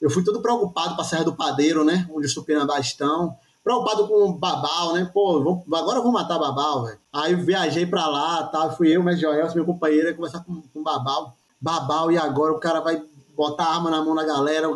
eu 0.00 0.08
fui 0.10 0.22
todo 0.22 0.40
preocupado 0.40 0.94
para 0.94 1.02
a 1.02 1.06
Serra 1.06 1.24
do 1.24 1.34
Padeiro, 1.34 1.84
né? 1.84 2.08
Onde 2.12 2.26
os 2.26 2.34
Tupinambás 2.34 2.86
estão. 2.86 3.36
preocupado 3.64 4.06
com 4.06 4.32
Babal, 4.32 4.94
né? 4.94 5.10
Pô, 5.12 5.42
vou, 5.42 5.64
agora 5.72 5.98
eu 5.98 6.02
vou 6.02 6.12
matar 6.12 6.38
Babal, 6.38 6.84
velho. 6.84 6.98
Aí 7.12 7.34
viajei 7.34 7.84
pra 7.84 8.06
lá, 8.06 8.44
tá? 8.44 8.70
Fui 8.70 8.88
eu, 8.88 9.02
mas 9.02 9.18
Joel, 9.18 9.52
meu 9.54 9.64
companheiro, 9.64 10.14
conversar 10.14 10.44
com, 10.44 10.62
com 10.72 10.82
Babal. 10.82 11.36
Babal, 11.60 12.12
e 12.12 12.18
agora 12.18 12.52
o 12.52 12.60
cara 12.60 12.80
vai 12.80 13.02
botar 13.36 13.64
arma 13.64 13.90
na 13.90 14.02
mão 14.02 14.14
da 14.14 14.24
galera, 14.24 14.68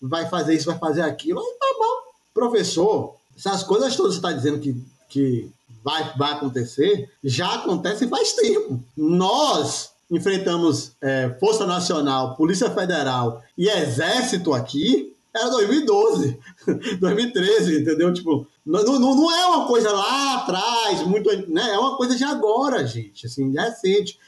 vai 0.00 0.28
fazer 0.28 0.54
isso, 0.54 0.66
vai 0.66 0.78
fazer 0.78 1.02
aquilo. 1.02 1.40
Aí 1.40 1.56
Babal, 1.58 2.02
professor, 2.32 3.16
essas 3.36 3.64
coisas 3.64 3.96
todas 3.96 4.14
você 4.14 4.20
tá 4.20 4.32
dizendo 4.32 4.60
que, 4.60 4.80
que 5.08 5.50
vai, 5.82 6.12
vai 6.16 6.32
acontecer, 6.32 7.10
já 7.22 7.54
acontece 7.54 8.08
faz 8.08 8.32
tempo. 8.32 8.82
Nós 8.96 9.92
enfrentamos 10.10 10.92
é, 11.00 11.34
Força 11.40 11.66
Nacional, 11.66 12.36
Polícia 12.36 12.70
Federal 12.70 13.42
e 13.56 13.68
Exército 13.68 14.52
aqui, 14.52 15.14
era 15.34 15.48
2012, 15.48 16.38
2013, 17.00 17.80
entendeu? 17.80 18.12
Tipo, 18.12 18.46
não, 18.64 18.82
não, 18.84 19.14
não 19.16 19.34
é 19.34 19.46
uma 19.46 19.66
coisa 19.66 19.90
lá 19.90 20.36
atrás, 20.36 21.06
muito, 21.06 21.30
né? 21.50 21.70
É 21.70 21.78
uma 21.78 21.96
coisa 21.96 22.14
de 22.14 22.22
agora, 22.22 22.86
gente, 22.86 23.26
assim, 23.26 23.50
recente. 23.52 24.18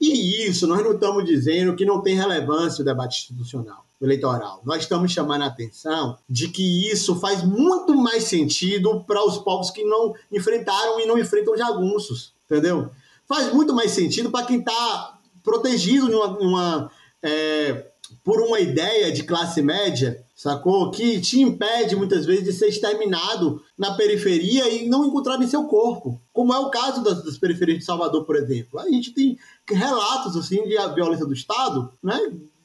E 0.00 0.46
isso, 0.48 0.66
nós 0.66 0.82
não 0.82 0.92
estamos 0.92 1.24
dizendo 1.24 1.74
que 1.74 1.84
não 1.84 2.00
tem 2.00 2.14
relevância 2.14 2.82
o 2.82 2.84
debate 2.84 3.20
institucional, 3.20 3.84
eleitoral. 4.02 4.60
Nós 4.64 4.82
estamos 4.82 5.12
chamando 5.12 5.42
a 5.42 5.46
atenção 5.46 6.18
de 6.28 6.48
que 6.48 6.90
isso 6.90 7.14
faz 7.20 7.44
muito 7.44 7.94
mais 7.94 8.24
sentido 8.24 9.04
para 9.04 9.24
os 9.24 9.38
povos 9.38 9.70
que 9.70 9.84
não 9.84 10.12
enfrentaram 10.30 11.00
e 11.00 11.06
não 11.06 11.18
enfrentam 11.18 11.56
jagunços, 11.56 12.32
entendeu? 12.44 12.90
Faz 13.28 13.52
muito 13.54 13.72
mais 13.72 13.92
sentido 13.92 14.30
para 14.30 14.44
quem 14.44 14.58
está 14.58 15.18
protegido 15.42 16.08
numa, 16.08 16.90
é, 17.22 17.86
por 18.24 18.40
uma 18.40 18.60
ideia 18.60 19.12
de 19.12 19.22
classe 19.22 19.62
média, 19.62 20.24
sacou? 20.34 20.90
Que 20.90 21.20
te 21.20 21.40
impede 21.40 21.94
muitas 21.94 22.26
vezes 22.26 22.44
de 22.44 22.52
ser 22.52 22.66
exterminado 22.66 23.62
na 23.78 23.94
periferia 23.94 24.68
e 24.68 24.88
não 24.88 25.04
encontrar 25.04 25.40
em 25.40 25.46
seu 25.46 25.64
corpo. 25.64 26.20
Como 26.32 26.52
é 26.52 26.58
o 26.58 26.70
caso 26.70 27.02
das, 27.02 27.24
das 27.24 27.38
periferias 27.38 27.78
de 27.78 27.84
Salvador, 27.84 28.24
por 28.24 28.36
exemplo. 28.36 28.80
A 28.80 28.88
gente 28.88 29.12
tem 29.12 29.38
relatos 29.68 30.36
assim 30.36 30.64
de 30.64 30.76
violência 30.94 31.26
do 31.26 31.32
Estado, 31.32 31.92
né? 32.02 32.18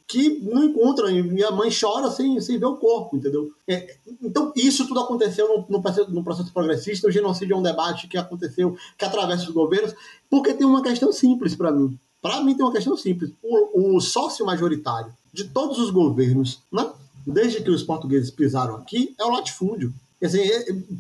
Que 0.08 0.40
não 0.40 0.64
encontram, 0.64 1.10
e 1.10 1.44
a 1.44 1.52
mãe 1.52 1.70
chora 1.70 2.10
sem, 2.10 2.40
sem 2.40 2.58
ver 2.58 2.66
o 2.66 2.78
corpo, 2.78 3.18
entendeu? 3.18 3.52
É, 3.68 3.98
então, 4.22 4.54
isso 4.56 4.88
tudo 4.88 5.02
aconteceu 5.02 5.48
no, 5.50 5.66
no, 5.68 5.82
processo, 5.82 6.10
no, 6.10 6.24
processo, 6.24 6.54
progressista, 6.54 7.08
o 7.08 7.12
genocídio 7.12 7.54
é 7.54 7.58
um 7.58 7.62
debate 7.62 8.08
que 8.08 8.18
aconteceu, 8.18 8.78
que 8.98 9.04
atravessa 9.04 9.44
os 9.44 9.50
governos, 9.50 9.94
porque 10.30 10.54
tem 10.54 10.66
uma 10.66 10.82
questão 10.82 11.12
simples 11.12 11.56
para 11.56 11.74
mim. 11.74 12.00
Para 12.22 12.42
mim 12.42 12.56
tem 12.56 12.66
uma 12.66 12.72
questão 12.72 12.96
simples. 12.96 13.32
O, 13.44 13.98
o, 13.98 14.02
sócio 14.02 14.46
majoritário 14.46 15.12
de 15.34 15.44
todos 15.44 15.78
os 15.78 15.92
governos, 15.92 16.60
né, 16.72 16.90
desde 17.26 17.62
que 17.62 17.70
os 17.70 17.84
portugueses 17.84 18.32
pisaram 18.32 18.76
aqui, 18.76 19.14
é 19.20 19.26
o 19.26 19.32
latifúndio. 19.32 19.94
Assim, 20.24 20.40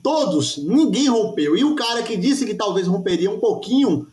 todos, 0.04 0.58
ninguém 0.58 1.08
rompeu. 1.08 1.56
E 1.56 1.64
o 1.64 1.76
cara 1.76 2.04
que 2.04 2.18
disse 2.18 2.46
que 2.46 2.54
talvez 2.54 2.86
romperia 2.88 3.32
um 3.32 3.40
pouquinho 3.40 4.06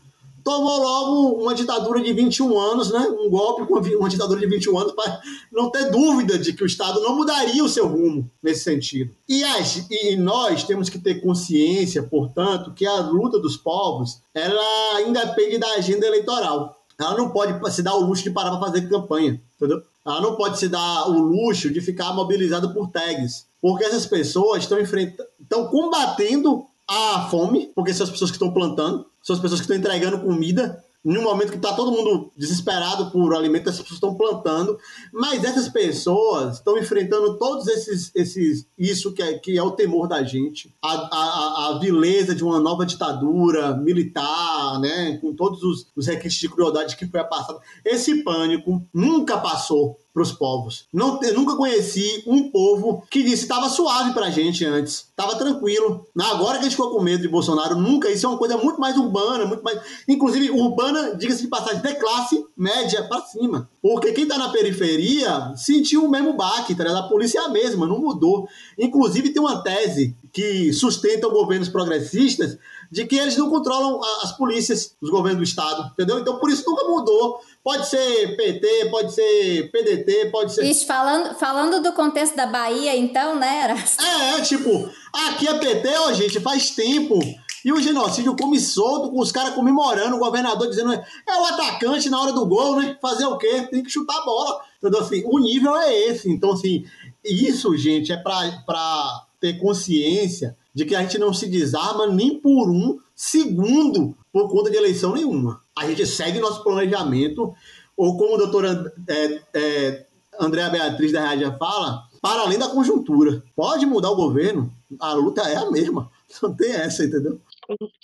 tomou 0.45 0.78
logo 0.78 1.42
uma 1.42 1.55
ditadura 1.55 2.03
de 2.03 2.12
21 2.12 2.59
anos, 2.59 2.92
né? 2.92 3.01
um 3.18 3.30
golpe 3.30 3.66
com 3.66 3.78
uma 3.78 4.09
ditadura 4.11 4.38
de 4.38 4.47
21 4.47 4.78
anos, 4.78 4.92
para 4.92 5.20
não 5.51 5.70
ter 5.70 5.90
dúvida 5.90 6.38
de 6.38 6.53
que 6.53 6.62
o 6.62 6.66
Estado 6.66 7.01
não 7.01 7.16
mudaria 7.16 7.64
o 7.64 7.68
seu 7.68 7.88
rumo 7.88 8.30
nesse 8.42 8.62
sentido. 8.62 9.11
E, 9.26 9.42
as, 9.42 9.88
e 9.90 10.16
nós 10.16 10.62
temos 10.62 10.90
que 10.90 10.99
ter 10.99 11.22
consciência, 11.22 12.03
portanto, 12.03 12.74
que 12.74 12.86
a 12.86 13.01
luta 13.01 13.38
dos 13.38 13.57
povos 13.57 14.18
ela 14.34 15.01
independe 15.01 15.57
da 15.57 15.72
agenda 15.72 16.07
eleitoral. 16.07 16.78
Ela 17.01 17.16
não 17.16 17.30
pode 17.30 17.74
se 17.74 17.82
dar 17.82 17.95
o 17.95 18.05
luxo 18.05 18.22
de 18.22 18.30
parar 18.30 18.51
para 18.51 18.66
fazer 18.66 18.88
campanha, 18.88 19.40
entendeu? 19.57 19.82
Ela 20.07 20.20
não 20.20 20.36
pode 20.36 20.59
se 20.59 20.68
dar 20.68 21.09
o 21.09 21.18
luxo 21.18 21.70
de 21.72 21.80
ficar 21.80 22.12
mobilizada 22.12 22.68
por 22.68 22.90
tags, 22.90 23.47
porque 23.61 23.84
essas 23.84 24.05
pessoas 24.05 24.62
estão 24.62 24.78
enfrentando, 24.78 25.28
estão 25.40 25.66
combatendo 25.68 26.66
a 26.89 27.28
fome, 27.30 27.70
porque 27.74 27.95
são 27.95 28.05
as 28.05 28.11
pessoas 28.11 28.30
que 28.30 28.37
estão 28.37 28.53
plantando, 28.53 29.07
são 29.22 29.35
as 29.35 29.41
pessoas 29.41 29.61
que 29.61 29.64
estão 29.64 29.76
entregando 29.76 30.20
comida. 30.20 30.82
Num 31.05 31.22
momento 31.22 31.51
que 31.51 31.57
está 31.57 31.74
todo 31.74 31.93
mundo 31.93 32.32
desesperado 32.35 33.11
por 33.11 33.35
alimento, 33.35 33.68
as 33.68 33.76
pessoas 33.76 33.97
estão 33.97 34.14
plantando, 34.14 34.78
mas 35.12 35.45
essas 35.45 35.68
pessoas 35.68 36.57
estão 36.57 36.78
enfrentando 36.78 37.37
todos 37.37 37.68
esses, 37.68 38.11
esses 38.14 38.66
isso 38.78 39.12
que 39.12 39.22
é, 39.22 39.39
que 39.39 39.59
é 39.59 39.62
o 39.62 39.72
temor 39.72 40.09
da 40.09 40.22
gente, 40.22 40.74
a, 40.82 40.93
a, 40.93 41.68
a 41.68 41.78
vileza 41.78 42.35
de 42.35 42.43
uma 42.43 42.59
nova 42.59 42.87
ditadura 42.87 43.76
militar, 43.76 44.80
né, 44.80 45.18
com 45.18 45.35
todos 45.35 45.62
os, 45.62 45.87
os 45.95 46.07
requisitos 46.07 46.41
de 46.41 46.49
crueldade 46.49 46.97
que 46.97 47.07
foi 47.07 47.22
passado. 47.24 47.61
Esse 47.85 48.24
pânico 48.24 48.82
nunca 48.91 49.37
passou 49.37 49.99
para 50.15 50.23
os 50.23 50.31
povos. 50.31 50.87
Não, 50.93 51.21
eu 51.25 51.35
nunca 51.35 51.57
conheci 51.57 52.23
um 52.25 52.49
povo 52.49 53.03
que 53.11 53.25
disse 53.25 53.43
estava 53.43 53.69
suave 53.69 54.15
para 54.15 54.27
a 54.27 54.31
gente 54.31 54.65
antes, 54.65 55.09
estava 55.11 55.35
tranquilo. 55.35 56.07
Agora 56.17 56.53
que 56.53 56.61
a 56.61 56.62
gente 56.62 56.77
ficou 56.77 56.93
com 56.93 57.03
medo 57.03 57.21
de 57.21 57.29
Bolsonaro, 57.29 57.75
nunca. 57.75 58.09
Isso 58.09 58.25
é 58.25 58.29
uma 58.29 58.39
coisa 58.39 58.57
muito 58.57 58.81
mais 58.81 58.97
urbana, 58.97 59.45
muito 59.45 59.65
mais. 59.65 59.81
Inclusive, 60.09 60.53
urbana, 60.53 61.17
diga-se 61.17 61.43
de 61.43 61.49
passagem, 61.49 61.83
de 61.83 61.95
classe 61.97 62.47
média 62.57 63.03
para 63.03 63.23
cima. 63.23 63.69
Porque 63.83 64.12
quem 64.12 64.23
está 64.23 64.39
na 64.39 64.51
periferia 64.51 65.53
sentiu 65.57 66.05
o 66.05 66.11
mesmo 66.11 66.35
baque, 66.35 66.77
tá? 66.77 66.85
a 66.97 67.09
polícia 67.09 67.41
é 67.41 67.43
a 67.43 67.49
mesma, 67.49 67.85
não 67.85 67.99
mudou. 67.99 68.49
Inclusive, 68.79 69.31
tem 69.31 69.43
uma 69.43 69.62
tese 69.62 70.17
que 70.33 70.73
sustenta 70.73 71.29
governos 71.29 71.69
progressistas 71.69 72.57
de 72.95 73.05
que 73.05 73.16
eles 73.16 73.36
não 73.36 73.51
controlam 73.51 74.01
as 74.22 74.30
polícias, 74.36 74.95
os 75.03 75.11
governos 75.11 75.38
do 75.38 75.42
Estado, 75.42 75.90
entendeu? 75.92 76.20
Então, 76.20 76.38
por 76.38 76.49
isso 76.49 76.64
nunca 76.64 76.86
mudou. 76.86 77.40
Pode 77.62 77.88
ser 77.88 78.36
PT, 78.36 78.88
pode 78.88 79.12
ser 79.12 79.68
PDT, 79.72 80.30
pode 80.30 80.55
ser. 80.55 80.64
Isso, 80.64 80.86
falando, 80.86 81.34
falando 81.34 81.82
do 81.82 81.92
contexto 81.92 82.36
da 82.36 82.47
Bahia, 82.47 82.97
então, 82.97 83.34
né, 83.34 83.64
Erasmo? 83.64 84.01
É, 84.01 84.38
é, 84.38 84.40
tipo, 84.42 84.88
aqui 85.12 85.49
é 85.49 85.59
PT, 85.59 85.88
ó, 85.99 86.12
gente, 86.12 86.38
faz 86.38 86.70
tempo. 86.70 87.18
E 87.64 87.72
o 87.72 87.80
genocídio 87.80 88.36
come 88.36 88.61
solto, 88.61 89.11
com 89.11 89.18
os 89.18 89.32
caras 89.32 89.55
comemorando, 89.55 90.14
o 90.14 90.20
governador 90.20 90.68
dizendo 90.68 90.92
é 90.92 91.36
o 91.36 91.45
atacante 91.47 92.09
na 92.09 92.20
hora 92.20 92.32
do 92.32 92.47
gol, 92.47 92.76
né? 92.76 92.97
Fazer 93.03 93.24
o 93.24 93.36
quê? 93.36 93.66
Tem 93.72 93.82
que 93.82 93.90
chutar 93.90 94.18
a 94.18 94.24
bola. 94.24 94.61
Então, 94.80 95.01
assim, 95.01 95.20
o 95.26 95.40
nível 95.40 95.76
é 95.76 95.92
esse. 96.11 96.30
Então, 96.30 96.53
assim, 96.53 96.84
isso, 97.24 97.76
gente, 97.76 98.12
é 98.12 98.16
para 98.16 99.26
ter 99.40 99.59
consciência 99.59 100.57
de 100.75 100.85
que 100.85 100.95
a 100.95 101.03
gente 101.03 101.18
não 101.18 101.33
se 101.33 101.49
desarma 101.49 102.07
nem 102.07 102.41
por 102.41 102.70
um 102.70 102.99
segundo 103.14 104.16
por 104.33 104.49
conta 104.51 104.70
de 104.70 104.77
eleição 104.77 105.14
nenhuma. 105.14 105.61
A 105.79 105.87
gente 105.87 106.05
segue 106.07 106.41
nosso 106.41 106.64
planejamento, 106.64 107.55
ou 107.97 108.16
como 108.18 108.35
a 108.35 108.39
doutora 108.39 108.93
é, 109.09 109.43
é, 109.55 110.07
Andréa 110.41 110.70
Beatriz 110.70 111.12
da 111.12 111.29
Rádio 111.29 111.57
fala, 111.59 112.03
para 112.20 112.43
além 112.43 112.59
da 112.59 112.68
conjuntura. 112.68 113.43
Pode 113.55 113.87
mudar 113.87 114.11
o 114.11 114.16
governo, 114.16 114.72
a 115.01 115.12
luta 115.12 115.43
é 115.43 115.57
a 115.57 115.70
mesma. 115.70 116.11
Não 116.43 116.55
tem 116.55 116.72
essa, 116.72 117.05
entendeu? 117.05 117.41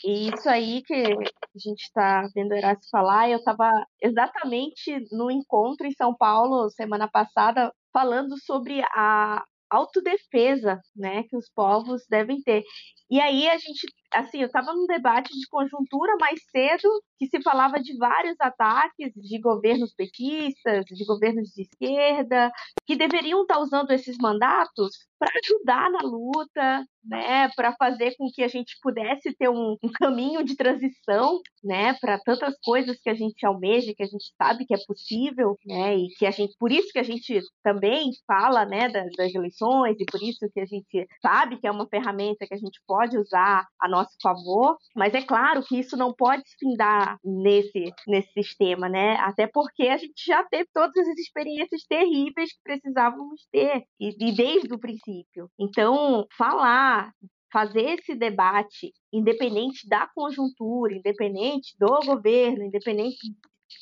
E 0.04 0.28
isso 0.28 0.48
aí 0.48 0.82
que 0.82 0.94
a 0.94 1.58
gente 1.58 1.82
está 1.82 2.28
vendo 2.34 2.52
o 2.52 2.54
Erasmo 2.54 2.84
falar, 2.90 3.28
eu 3.28 3.38
estava 3.38 3.68
exatamente 4.00 5.06
no 5.10 5.30
encontro 5.30 5.86
em 5.86 5.92
São 5.92 6.14
Paulo 6.14 6.70
semana 6.70 7.08
passada 7.08 7.72
falando 7.92 8.36
sobre 8.38 8.80
a 8.94 9.44
autodefesa, 9.70 10.80
né, 10.96 11.22
que 11.24 11.36
os 11.36 11.48
povos 11.50 12.02
devem 12.08 12.42
ter. 12.42 12.62
E 13.10 13.20
aí 13.20 13.48
a 13.48 13.56
gente, 13.58 13.86
assim, 14.12 14.40
eu 14.40 14.46
estava 14.46 14.72
num 14.72 14.86
debate 14.86 15.32
de 15.32 15.46
conjuntura 15.48 16.16
mais 16.20 16.40
cedo, 16.50 16.88
que 17.18 17.26
se 17.26 17.42
falava 17.42 17.80
de 17.80 17.96
vários 17.96 18.36
ataques 18.40 19.12
de 19.14 19.38
governos 19.40 19.94
petistas, 19.94 20.84
de 20.84 21.04
governos 21.04 21.50
de 21.50 21.62
esquerda, 21.62 22.50
que 22.86 22.96
deveriam 22.96 23.42
estar 23.42 23.58
usando 23.58 23.90
esses 23.90 24.16
mandatos 24.18 25.10
para 25.18 25.30
ajudar 25.44 25.90
na 25.90 26.00
luta, 26.00 26.86
né, 27.04 27.48
para 27.54 27.74
fazer 27.76 28.14
com 28.16 28.30
que 28.32 28.42
a 28.42 28.48
gente 28.48 28.78
pudesse 28.82 29.34
ter 29.34 29.50
um, 29.50 29.76
um 29.82 29.90
caminho 29.92 30.42
de 30.42 30.56
transição, 30.56 31.40
né, 31.62 31.94
para 32.00 32.18
tantas 32.18 32.54
coisas 32.62 32.98
que 33.02 33.10
a 33.10 33.14
gente 33.14 33.44
almeja, 33.44 33.92
que 33.94 34.02
a 34.02 34.06
gente 34.06 34.32
sabe 34.36 34.64
que 34.64 34.74
é 34.74 34.78
possível, 34.86 35.58
né, 35.66 35.96
e 35.96 36.08
que 36.18 36.24
a 36.24 36.30
gente, 36.30 36.54
por 36.58 36.72
isso 36.72 36.88
que 36.90 36.98
a 36.98 37.02
gente 37.02 37.40
também 37.62 38.10
fala, 38.26 38.64
né, 38.64 38.88
das, 38.88 39.10
das 39.16 39.34
eleições 39.34 39.96
e 39.98 40.04
por 40.06 40.22
isso 40.22 40.48
que 40.52 40.60
a 40.60 40.66
gente 40.66 41.06
sabe 41.20 41.58
que 41.58 41.66
é 41.66 41.70
uma 41.70 41.86
ferramenta 41.86 42.46
que 42.46 42.54
a 42.54 42.58
gente 42.58 42.80
pode 42.86 43.18
usar 43.18 43.66
a 43.78 43.88
nosso 44.00 44.16
favor, 44.22 44.76
mas 44.94 45.14
é 45.14 45.22
claro 45.22 45.62
que 45.62 45.78
isso 45.78 45.96
não 45.96 46.12
pode 46.12 46.42
se 46.48 46.56
findar 46.58 47.18
nesse 47.24 47.92
nesse 48.06 48.32
sistema, 48.32 48.88
né, 48.88 49.16
até 49.16 49.46
porque 49.46 49.84
a 49.84 49.96
gente 49.96 50.24
já 50.24 50.42
teve 50.44 50.68
todas 50.72 50.96
as 51.08 51.18
experiências 51.18 51.82
terríveis 51.88 52.52
que 52.52 52.62
precisávamos 52.62 53.46
ter 53.52 53.84
e, 54.00 54.08
e 54.28 54.32
desde 54.32 54.72
o 54.74 54.78
princípio. 54.78 55.50
Então, 55.58 56.26
falar, 56.36 57.12
fazer 57.52 57.98
esse 57.98 58.14
debate, 58.14 58.92
independente 59.12 59.88
da 59.88 60.08
conjuntura, 60.14 60.94
independente 60.94 61.74
do 61.78 62.00
governo, 62.04 62.64
independente 62.64 63.18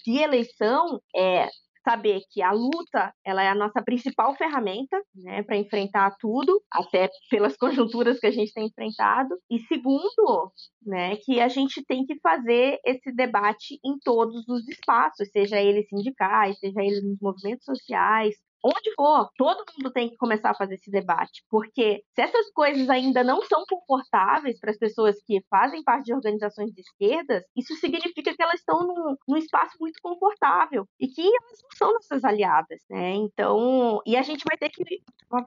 de 0.05 0.19
eleição, 0.19 1.01
é 1.15 1.49
saber 1.83 2.21
que 2.31 2.43
a 2.43 2.53
luta 2.53 3.13
ela 3.25 3.43
é 3.43 3.49
a 3.49 3.55
nossa 3.55 3.83
principal 3.83 4.35
ferramenta 4.37 5.01
né, 5.15 5.43
para 5.43 5.57
enfrentar 5.57 6.15
tudo, 6.19 6.63
até 6.71 7.09
pelas 7.31 7.57
conjunturas 7.59 8.19
que 8.19 8.27
a 8.27 8.31
gente 8.31 8.53
tem 8.53 8.67
enfrentado. 8.67 9.35
E 9.51 9.59
segundo, 9.61 10.53
né, 10.85 11.17
que 11.17 11.41
a 11.41 11.49
gente 11.49 11.85
tem 11.85 12.05
que 12.05 12.19
fazer 12.21 12.79
esse 12.85 13.13
debate 13.13 13.79
em 13.85 13.99
todos 14.05 14.47
os 14.49 14.67
espaços, 14.69 15.29
seja 15.31 15.61
eles 15.61 15.89
sindicais, 15.89 16.59
seja 16.59 16.81
eles 16.81 17.03
nos 17.03 17.19
movimentos 17.21 17.65
sociais, 17.65 18.35
onde 18.65 18.93
for, 18.95 19.29
todo 19.37 19.65
mundo 19.77 19.93
tem 19.93 20.11
que 20.11 20.17
começar 20.17 20.51
a 20.51 20.55
fazer 20.55 20.75
esse 20.75 20.91
debate, 20.91 21.45
porque 21.49 22.03
se 22.15 22.23
essas 22.23 22.51
coisas 22.53 22.89
ainda 22.91 23.23
não 23.23 23.41
são 23.43 23.65
confortáveis 23.69 24.59
para 24.59 24.71
as 24.71 24.79
pessoas 24.79 25.17
que 25.25 25.41
fazem 25.49 25.83
parte 25.83 26.07
de 26.07 26.15
organizações 26.15 26.73
de 26.73 26.81
esquerdas, 26.81 27.45
isso 27.57 27.75
significa 27.77 28.35
que 28.35 28.43
elas 28.43 28.61
estão 28.61 28.81
num, 28.81 29.17
num 29.29 29.37
espaço 29.37 29.77
muito 29.81 29.99
confortável 30.03 30.87
e 31.01 31.07
que 31.09 31.21
elas 31.21 31.59
não 31.63 31.71
são 31.77 31.93
nossas 31.93 32.25
aliadas, 32.25 32.81
né? 32.91 33.15
Então, 33.15 34.01
e 34.07 34.17
a 34.17 34.23
gente 34.23 34.45
vai 34.49 34.57
ter 34.57 34.71
que 34.71 35.03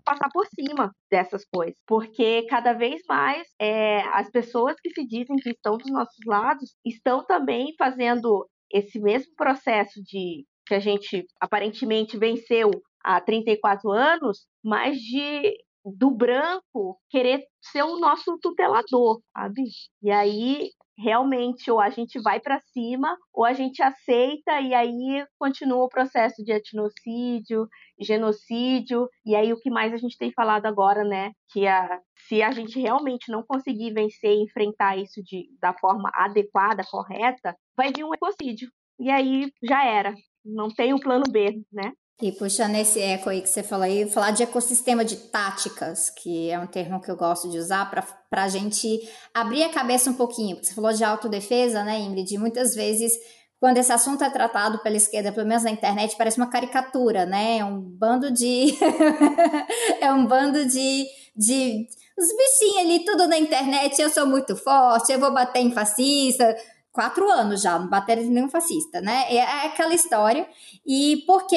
passar 0.05 0.29
por 0.31 0.45
cima 0.47 0.93
dessas 1.09 1.43
coisas, 1.45 1.75
porque 1.85 2.45
cada 2.49 2.73
vez 2.73 3.01
mais 3.07 3.47
é, 3.59 4.01
as 4.09 4.29
pessoas 4.29 4.75
que 4.81 4.89
se 4.91 5.05
dizem 5.05 5.37
que 5.37 5.49
estão 5.49 5.77
dos 5.77 5.91
nossos 5.91 6.19
lados 6.25 6.75
estão 6.85 7.25
também 7.25 7.73
fazendo 7.77 8.47
esse 8.71 8.99
mesmo 8.99 9.33
processo 9.35 10.01
de 10.03 10.45
que 10.65 10.75
a 10.75 10.79
gente 10.79 11.25
aparentemente 11.39 12.17
venceu 12.17 12.71
há 13.03 13.19
34 13.21 13.91
anos, 13.91 14.47
mas 14.63 14.97
de 14.97 15.57
do 15.83 16.11
branco 16.11 16.99
querer 17.09 17.43
ser 17.59 17.83
o 17.83 17.99
nosso 17.99 18.37
tutelador, 18.39 19.19
sabe? 19.33 19.63
E 20.03 20.11
aí 20.11 20.69
realmente 20.97 21.71
ou 21.71 21.79
a 21.79 21.89
gente 21.89 22.19
vai 22.21 22.39
para 22.39 22.59
cima 22.59 23.17
ou 23.33 23.43
a 23.43 23.53
gente 23.53 23.81
aceita 23.81 24.61
e 24.61 24.73
aí 24.73 25.25
continua 25.39 25.83
o 25.83 25.89
processo 25.89 26.43
de 26.43 26.51
etnocídio, 26.51 27.67
genocídio 27.99 29.09
e 29.25 29.35
aí 29.35 29.51
o 29.51 29.59
que 29.59 29.69
mais 29.69 29.93
a 29.93 29.97
gente 29.97 30.17
tem 30.17 30.31
falado 30.31 30.65
agora, 30.67 31.03
né? 31.03 31.31
Que 31.51 31.65
a, 31.67 31.99
se 32.27 32.41
a 32.41 32.51
gente 32.51 32.79
realmente 32.79 33.31
não 33.31 33.43
conseguir 33.43 33.93
vencer 33.93 34.31
e 34.31 34.43
enfrentar 34.43 34.97
isso 34.97 35.21
de, 35.23 35.47
da 35.59 35.73
forma 35.73 36.11
adequada, 36.13 36.83
correta, 36.89 37.55
vai 37.75 37.91
vir 37.91 38.03
um 38.03 38.13
ecocídio. 38.13 38.69
E 38.99 39.09
aí 39.09 39.51
já 39.63 39.83
era. 39.83 40.13
Não 40.45 40.69
tem 40.69 40.93
o 40.93 40.99
plano 40.99 41.23
B, 41.31 41.61
né? 41.71 41.93
E 42.21 42.31
puxando 42.31 42.75
esse 42.75 42.99
eco 42.99 43.29
aí 43.29 43.41
que 43.41 43.49
você 43.49 43.63
falou 43.63 43.83
aí, 43.83 44.07
falar 44.07 44.29
de 44.29 44.43
ecossistema 44.43 45.03
de 45.03 45.15
táticas, 45.15 46.11
que 46.11 46.51
é 46.51 46.59
um 46.59 46.67
termo 46.67 47.01
que 47.01 47.09
eu 47.09 47.15
gosto 47.15 47.49
de 47.49 47.57
usar 47.57 47.89
para 47.89 48.43
a 48.43 48.47
gente 48.47 49.09
abrir 49.33 49.63
a 49.63 49.69
cabeça 49.69 50.11
um 50.11 50.13
pouquinho. 50.13 50.55
Porque 50.55 50.67
você 50.67 50.75
falou 50.75 50.93
de 50.93 51.03
autodefesa, 51.03 51.83
né, 51.83 51.99
Ingrid? 51.99 52.37
muitas 52.37 52.75
vezes, 52.75 53.11
quando 53.59 53.77
esse 53.77 53.91
assunto 53.91 54.23
é 54.23 54.29
tratado 54.29 54.77
pela 54.83 54.95
esquerda, 54.95 55.31
pelo 55.31 55.47
menos 55.47 55.63
na 55.63 55.71
internet, 55.71 56.15
parece 56.15 56.37
uma 56.37 56.49
caricatura, 56.49 57.25
né? 57.25 57.57
É 57.57 57.65
um 57.65 57.81
bando 57.81 58.29
de. 58.29 58.77
é 59.99 60.13
um 60.13 60.27
bando 60.27 60.63
de. 60.67 61.07
de 61.35 61.87
os 62.15 62.27
bichinhos 62.37 62.77
ali, 62.85 63.03
tudo 63.03 63.27
na 63.27 63.37
internet, 63.39 63.99
eu 63.99 64.09
sou 64.11 64.27
muito 64.27 64.55
forte, 64.55 65.11
eu 65.11 65.19
vou 65.19 65.33
bater 65.33 65.61
em 65.61 65.71
fascista 65.71 66.55
quatro 66.91 67.29
anos 67.31 67.61
já, 67.61 67.79
não 67.79 67.87
bateram 67.87 68.23
nenhum 68.23 68.49
fascista, 68.49 68.99
né? 68.99 69.25
É, 69.29 69.37
é 69.37 69.65
aquela 69.67 69.93
história. 69.93 70.47
E 70.85 71.23
porque 71.25 71.55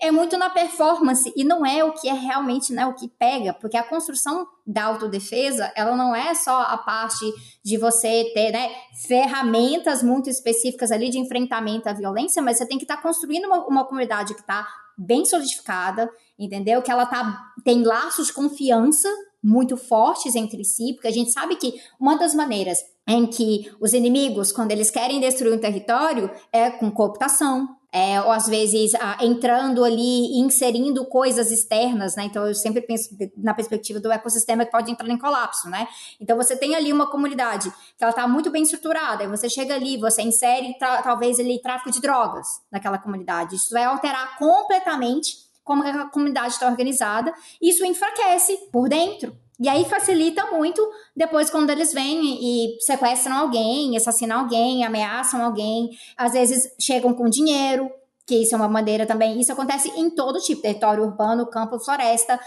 é 0.00 0.10
muito 0.10 0.36
na 0.36 0.50
performance 0.50 1.32
e 1.36 1.44
não 1.44 1.64
é 1.64 1.84
o 1.84 1.92
que 1.92 2.08
é 2.08 2.12
realmente 2.12 2.72
né, 2.72 2.84
o 2.86 2.94
que 2.94 3.08
pega, 3.08 3.54
porque 3.54 3.76
a 3.76 3.82
construção 3.82 4.46
da 4.66 4.84
autodefesa, 4.84 5.72
ela 5.76 5.96
não 5.96 6.14
é 6.14 6.34
só 6.34 6.62
a 6.62 6.76
parte 6.78 7.24
de 7.64 7.76
você 7.76 8.30
ter 8.34 8.52
né, 8.52 8.70
ferramentas 9.06 10.02
muito 10.02 10.28
específicas 10.28 10.90
ali 10.90 11.10
de 11.10 11.18
enfrentamento 11.18 11.88
à 11.88 11.92
violência, 11.92 12.42
mas 12.42 12.58
você 12.58 12.66
tem 12.66 12.78
que 12.78 12.84
estar 12.84 12.96
tá 12.96 13.02
construindo 13.02 13.46
uma, 13.46 13.66
uma 13.66 13.84
comunidade 13.84 14.34
que 14.34 14.40
está 14.40 14.66
bem 14.96 15.24
solidificada, 15.24 16.10
entendeu? 16.38 16.82
Que 16.82 16.90
ela 16.90 17.06
tá, 17.06 17.52
tem 17.64 17.82
laços 17.82 18.28
de 18.28 18.32
confiança 18.32 19.08
muito 19.42 19.76
fortes 19.76 20.36
entre 20.36 20.64
si, 20.64 20.92
porque 20.94 21.08
a 21.08 21.12
gente 21.12 21.32
sabe 21.32 21.56
que 21.56 21.74
uma 21.98 22.16
das 22.16 22.34
maneiras 22.34 22.78
em 23.06 23.26
que 23.26 23.72
os 23.80 23.92
inimigos, 23.92 24.52
quando 24.52 24.70
eles 24.70 24.90
querem 24.90 25.20
destruir 25.20 25.52
um 25.52 25.58
território, 25.58 26.30
é 26.52 26.70
com 26.70 26.90
cooptação, 26.90 27.76
é, 27.94 28.22
ou 28.22 28.30
às 28.30 28.46
vezes 28.46 28.94
ah, 28.94 29.18
entrando 29.20 29.84
ali, 29.84 30.38
inserindo 30.38 31.04
coisas 31.04 31.50
externas, 31.50 32.16
né? 32.16 32.24
Então 32.24 32.46
eu 32.46 32.54
sempre 32.54 32.80
penso 32.80 33.10
na 33.36 33.52
perspectiva 33.52 34.00
do 34.00 34.10
ecossistema 34.10 34.64
que 34.64 34.70
pode 34.70 34.90
entrar 34.90 35.08
em 35.10 35.18
colapso, 35.18 35.68
né? 35.68 35.86
Então 36.18 36.36
você 36.36 36.56
tem 36.56 36.74
ali 36.74 36.90
uma 36.90 37.10
comunidade 37.10 37.70
que 37.70 38.02
ela 38.02 38.10
está 38.10 38.26
muito 38.26 38.50
bem 38.50 38.62
estruturada, 38.62 39.24
e 39.24 39.28
você 39.28 39.48
chega 39.50 39.74
ali, 39.74 39.98
você 39.98 40.22
insere 40.22 40.74
talvez 40.78 41.38
ali 41.38 41.60
tráfico 41.60 41.90
de 41.90 42.00
drogas 42.00 42.46
naquela 42.70 42.96
comunidade. 42.96 43.56
Isso 43.56 43.70
vai 43.70 43.84
alterar 43.84 44.38
completamente 44.38 45.41
como 45.64 45.82
a 45.82 46.10
comunidade 46.10 46.54
está 46.54 46.66
organizada, 46.66 47.32
isso 47.60 47.84
enfraquece 47.84 48.56
por 48.72 48.88
dentro. 48.88 49.36
E 49.60 49.68
aí 49.68 49.84
facilita 49.84 50.50
muito 50.50 50.84
depois 51.14 51.48
quando 51.48 51.70
eles 51.70 51.92
vêm 51.92 52.20
e 52.40 52.80
sequestram 52.80 53.36
alguém, 53.36 53.96
assassinam 53.96 54.40
alguém, 54.40 54.84
ameaçam 54.84 55.44
alguém, 55.44 55.90
às 56.16 56.32
vezes 56.32 56.74
chegam 56.80 57.14
com 57.14 57.28
dinheiro, 57.28 57.88
que 58.26 58.42
isso 58.42 58.54
é 58.54 58.58
uma 58.58 58.68
maneira 58.68 59.06
também. 59.06 59.40
Isso 59.40 59.52
acontece 59.52 59.88
em 59.96 60.10
todo 60.10 60.40
tipo, 60.40 60.62
território 60.62 61.04
urbano, 61.04 61.46
campo, 61.46 61.78
floresta, 61.78 62.40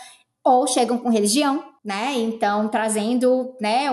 ou 0.43 0.67
chegam 0.67 0.97
com 0.97 1.09
religião, 1.09 1.63
né? 1.83 2.13
Então, 2.17 2.67
trazendo, 2.67 3.55
né, 3.61 3.85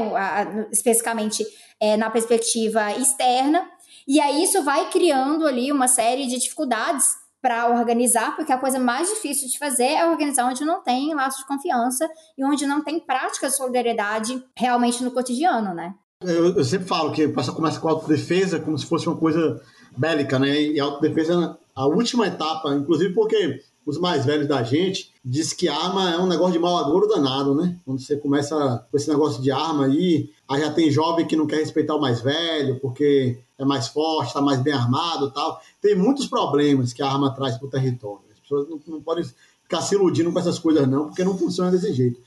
especificamente 0.72 1.44
é, 1.80 1.96
na 1.96 2.10
perspectiva 2.10 2.92
externa. 2.92 3.68
E 4.06 4.20
aí 4.20 4.42
isso 4.42 4.62
vai 4.62 4.90
criando 4.90 5.46
ali 5.46 5.70
uma 5.70 5.86
série 5.86 6.26
de 6.26 6.38
dificuldades 6.38 7.21
para 7.42 7.68
organizar, 7.68 8.36
porque 8.36 8.52
a 8.52 8.56
coisa 8.56 8.78
mais 8.78 9.08
difícil 9.08 9.48
de 9.48 9.58
fazer 9.58 9.84
é 9.84 10.08
organizar 10.08 10.46
onde 10.46 10.64
não 10.64 10.80
tem 10.80 11.12
laço 11.12 11.40
de 11.40 11.46
confiança 11.46 12.08
e 12.38 12.44
onde 12.44 12.64
não 12.64 12.84
tem 12.84 13.00
prática 13.00 13.48
de 13.48 13.56
solidariedade 13.56 14.42
realmente 14.56 15.02
no 15.02 15.10
cotidiano, 15.10 15.74
né? 15.74 15.92
Eu, 16.22 16.56
eu 16.56 16.64
sempre 16.64 16.86
falo 16.86 17.10
que 17.10 17.26
o 17.26 17.34
pessoal 17.34 17.56
começa 17.56 17.80
com 17.80 17.88
autodefesa 17.88 18.60
como 18.60 18.78
se 18.78 18.86
fosse 18.86 19.08
uma 19.08 19.16
coisa 19.16 19.60
bélica, 19.96 20.38
né? 20.38 20.62
E 20.62 20.80
a 20.80 20.84
autodefesa, 20.84 21.58
a 21.74 21.86
última 21.86 22.28
etapa, 22.28 22.72
inclusive 22.74 23.12
porque 23.12 23.60
os 23.84 23.98
mais 23.98 24.24
velhos 24.24 24.46
da 24.46 24.62
gente 24.62 25.11
diz 25.24 25.52
que 25.52 25.68
arma 25.68 26.10
é 26.10 26.18
um 26.18 26.26
negócio 26.26 26.52
de 26.52 26.58
mau 26.58 26.76
agouro 26.76 27.06
danado, 27.06 27.54
né? 27.54 27.78
Quando 27.84 28.00
você 28.00 28.16
começa 28.16 28.86
com 28.90 28.96
esse 28.96 29.08
negócio 29.08 29.40
de 29.40 29.50
arma 29.50 29.86
aí, 29.86 30.30
aí 30.48 30.60
já 30.60 30.72
tem 30.72 30.90
jovem 30.90 31.26
que 31.26 31.36
não 31.36 31.46
quer 31.46 31.58
respeitar 31.58 31.94
o 31.94 32.00
mais 32.00 32.20
velho 32.20 32.80
porque 32.80 33.38
é 33.56 33.64
mais 33.64 33.88
forte, 33.88 34.28
está 34.28 34.40
mais 34.40 34.60
bem 34.60 34.72
armado 34.72 35.30
tal. 35.30 35.60
Tem 35.80 35.94
muitos 35.94 36.26
problemas 36.26 36.92
que 36.92 37.02
a 37.02 37.08
arma 37.08 37.32
traz 37.34 37.56
para 37.56 37.66
o 37.66 37.70
território. 37.70 38.24
As 38.32 38.40
pessoas 38.40 38.68
não, 38.68 38.80
não, 38.86 39.00
podem 39.00 39.24
ficar 39.62 39.80
se 39.82 39.94
iludindo 39.94 40.32
com 40.32 40.38
essas 40.38 40.58
coisas 40.58 40.88
não, 40.88 41.06
porque 41.06 41.24
não 41.24 41.38
funciona 41.38 41.70
desse 41.70 41.92
jeito. 41.92 42.20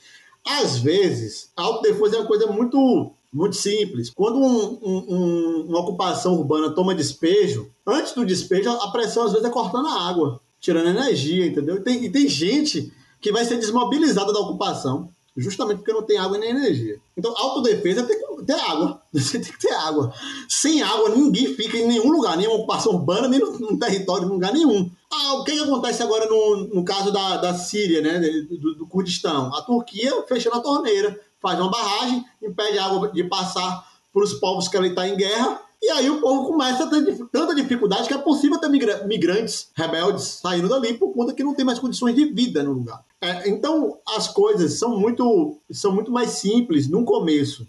Às 0.45 0.77
vezes, 0.77 1.51
a 1.57 1.63
autodefesa 1.63 2.15
é 2.15 2.19
uma 2.19 2.27
coisa 2.27 2.47
muito 2.47 3.11
muito 3.33 3.57
simples. 3.57 4.11
Quando 4.15 4.37
um, 4.37 4.79
um, 4.81 5.65
uma 5.67 5.81
ocupação 5.81 6.35
urbana 6.35 6.73
toma 6.73 6.95
despejo, 6.95 7.69
antes 7.85 8.13
do 8.13 8.25
despejo, 8.25 8.69
a 8.69 8.89
pressão 8.91 9.23
às 9.23 9.33
vezes 9.33 9.45
é 9.45 9.51
cortando 9.51 9.89
a 9.89 10.07
água 10.07 10.39
tirando 10.65 10.89
energia, 10.89 11.45
entendeu? 11.45 11.75
E 11.75 11.81
tem, 11.81 12.03
e 12.05 12.09
tem 12.09 12.27
gente 12.27 12.91
que 13.21 13.31
vai 13.31 13.45
ser 13.45 13.57
desmobilizada 13.57 14.33
da 14.33 14.39
ocupação, 14.39 15.09
justamente 15.37 15.77
porque 15.77 15.93
não 15.93 16.01
tem 16.01 16.17
água 16.17 16.39
nem 16.39 16.49
energia. 16.49 16.99
Então, 17.15 17.35
autodefesa 17.37 18.01
tem 18.03 18.17
que 18.19 18.43
ter 18.43 18.59
água. 18.59 18.99
Você 19.13 19.37
tem 19.39 19.51
que 19.51 19.59
ter 19.59 19.73
água. 19.73 20.11
Sem 20.49 20.81
água, 20.81 21.09
ninguém 21.09 21.53
fica 21.53 21.77
em 21.77 21.87
nenhum 21.87 22.11
lugar, 22.11 22.35
nem 22.35 22.47
uma 22.47 22.57
ocupação 22.57 22.93
urbana, 22.93 23.27
nem 23.27 23.39
no, 23.39 23.59
no 23.59 23.77
território, 23.77 24.25
em 24.25 24.31
lugar 24.31 24.53
nenhum. 24.53 24.89
Ah, 25.11 25.35
o 25.35 25.43
que, 25.43 25.51
que 25.51 25.59
acontece 25.59 26.01
agora 26.01 26.27
no, 26.27 26.67
no 26.73 26.83
caso 26.83 27.11
da, 27.11 27.37
da 27.37 27.53
Síria, 27.53 28.01
né, 28.01 28.19
do, 28.19 28.73
do 28.75 28.87
Kurdistão? 28.87 29.53
A 29.53 29.61
Turquia 29.61 30.23
fechando 30.27 30.55
a 30.55 30.61
torneira, 30.61 31.19
faz 31.39 31.59
uma 31.59 31.69
barragem, 31.69 32.25
impede 32.41 32.79
a 32.79 32.85
água 32.85 33.11
de 33.11 33.23
passar 33.25 33.87
para 34.11 34.23
os 34.23 34.33
povos 34.33 34.67
que 34.67 34.77
ali 34.77 34.89
está 34.89 35.07
em 35.07 35.15
guerra 35.15 35.61
e 35.85 35.91
aí 35.91 36.09
o 36.09 36.19
povo 36.19 36.47
começa 36.47 36.83
a 36.83 36.87
ter 36.87 37.15
tanta 37.31 37.53
dificuldade 37.53 38.07
que 38.07 38.13
é 38.13 38.17
possível 38.17 38.59
ter 38.59 38.69
migrantes 38.69 39.69
rebeldes 39.75 40.39
saindo 40.41 40.67
dali 40.67 40.95
por 40.95 41.13
conta 41.13 41.31
que 41.31 41.43
não 41.43 41.53
tem 41.53 41.63
mais 41.63 41.77
condições 41.77 42.15
de 42.15 42.25
vida 42.25 42.63
no 42.63 42.73
lugar. 42.73 43.05
É, 43.21 43.47
então 43.47 43.99
as 44.15 44.27
coisas 44.27 44.73
são 44.73 44.99
muito, 44.99 45.59
são 45.69 45.91
muito 45.91 46.11
mais 46.11 46.31
simples 46.31 46.87
no 46.87 47.05
começo. 47.05 47.67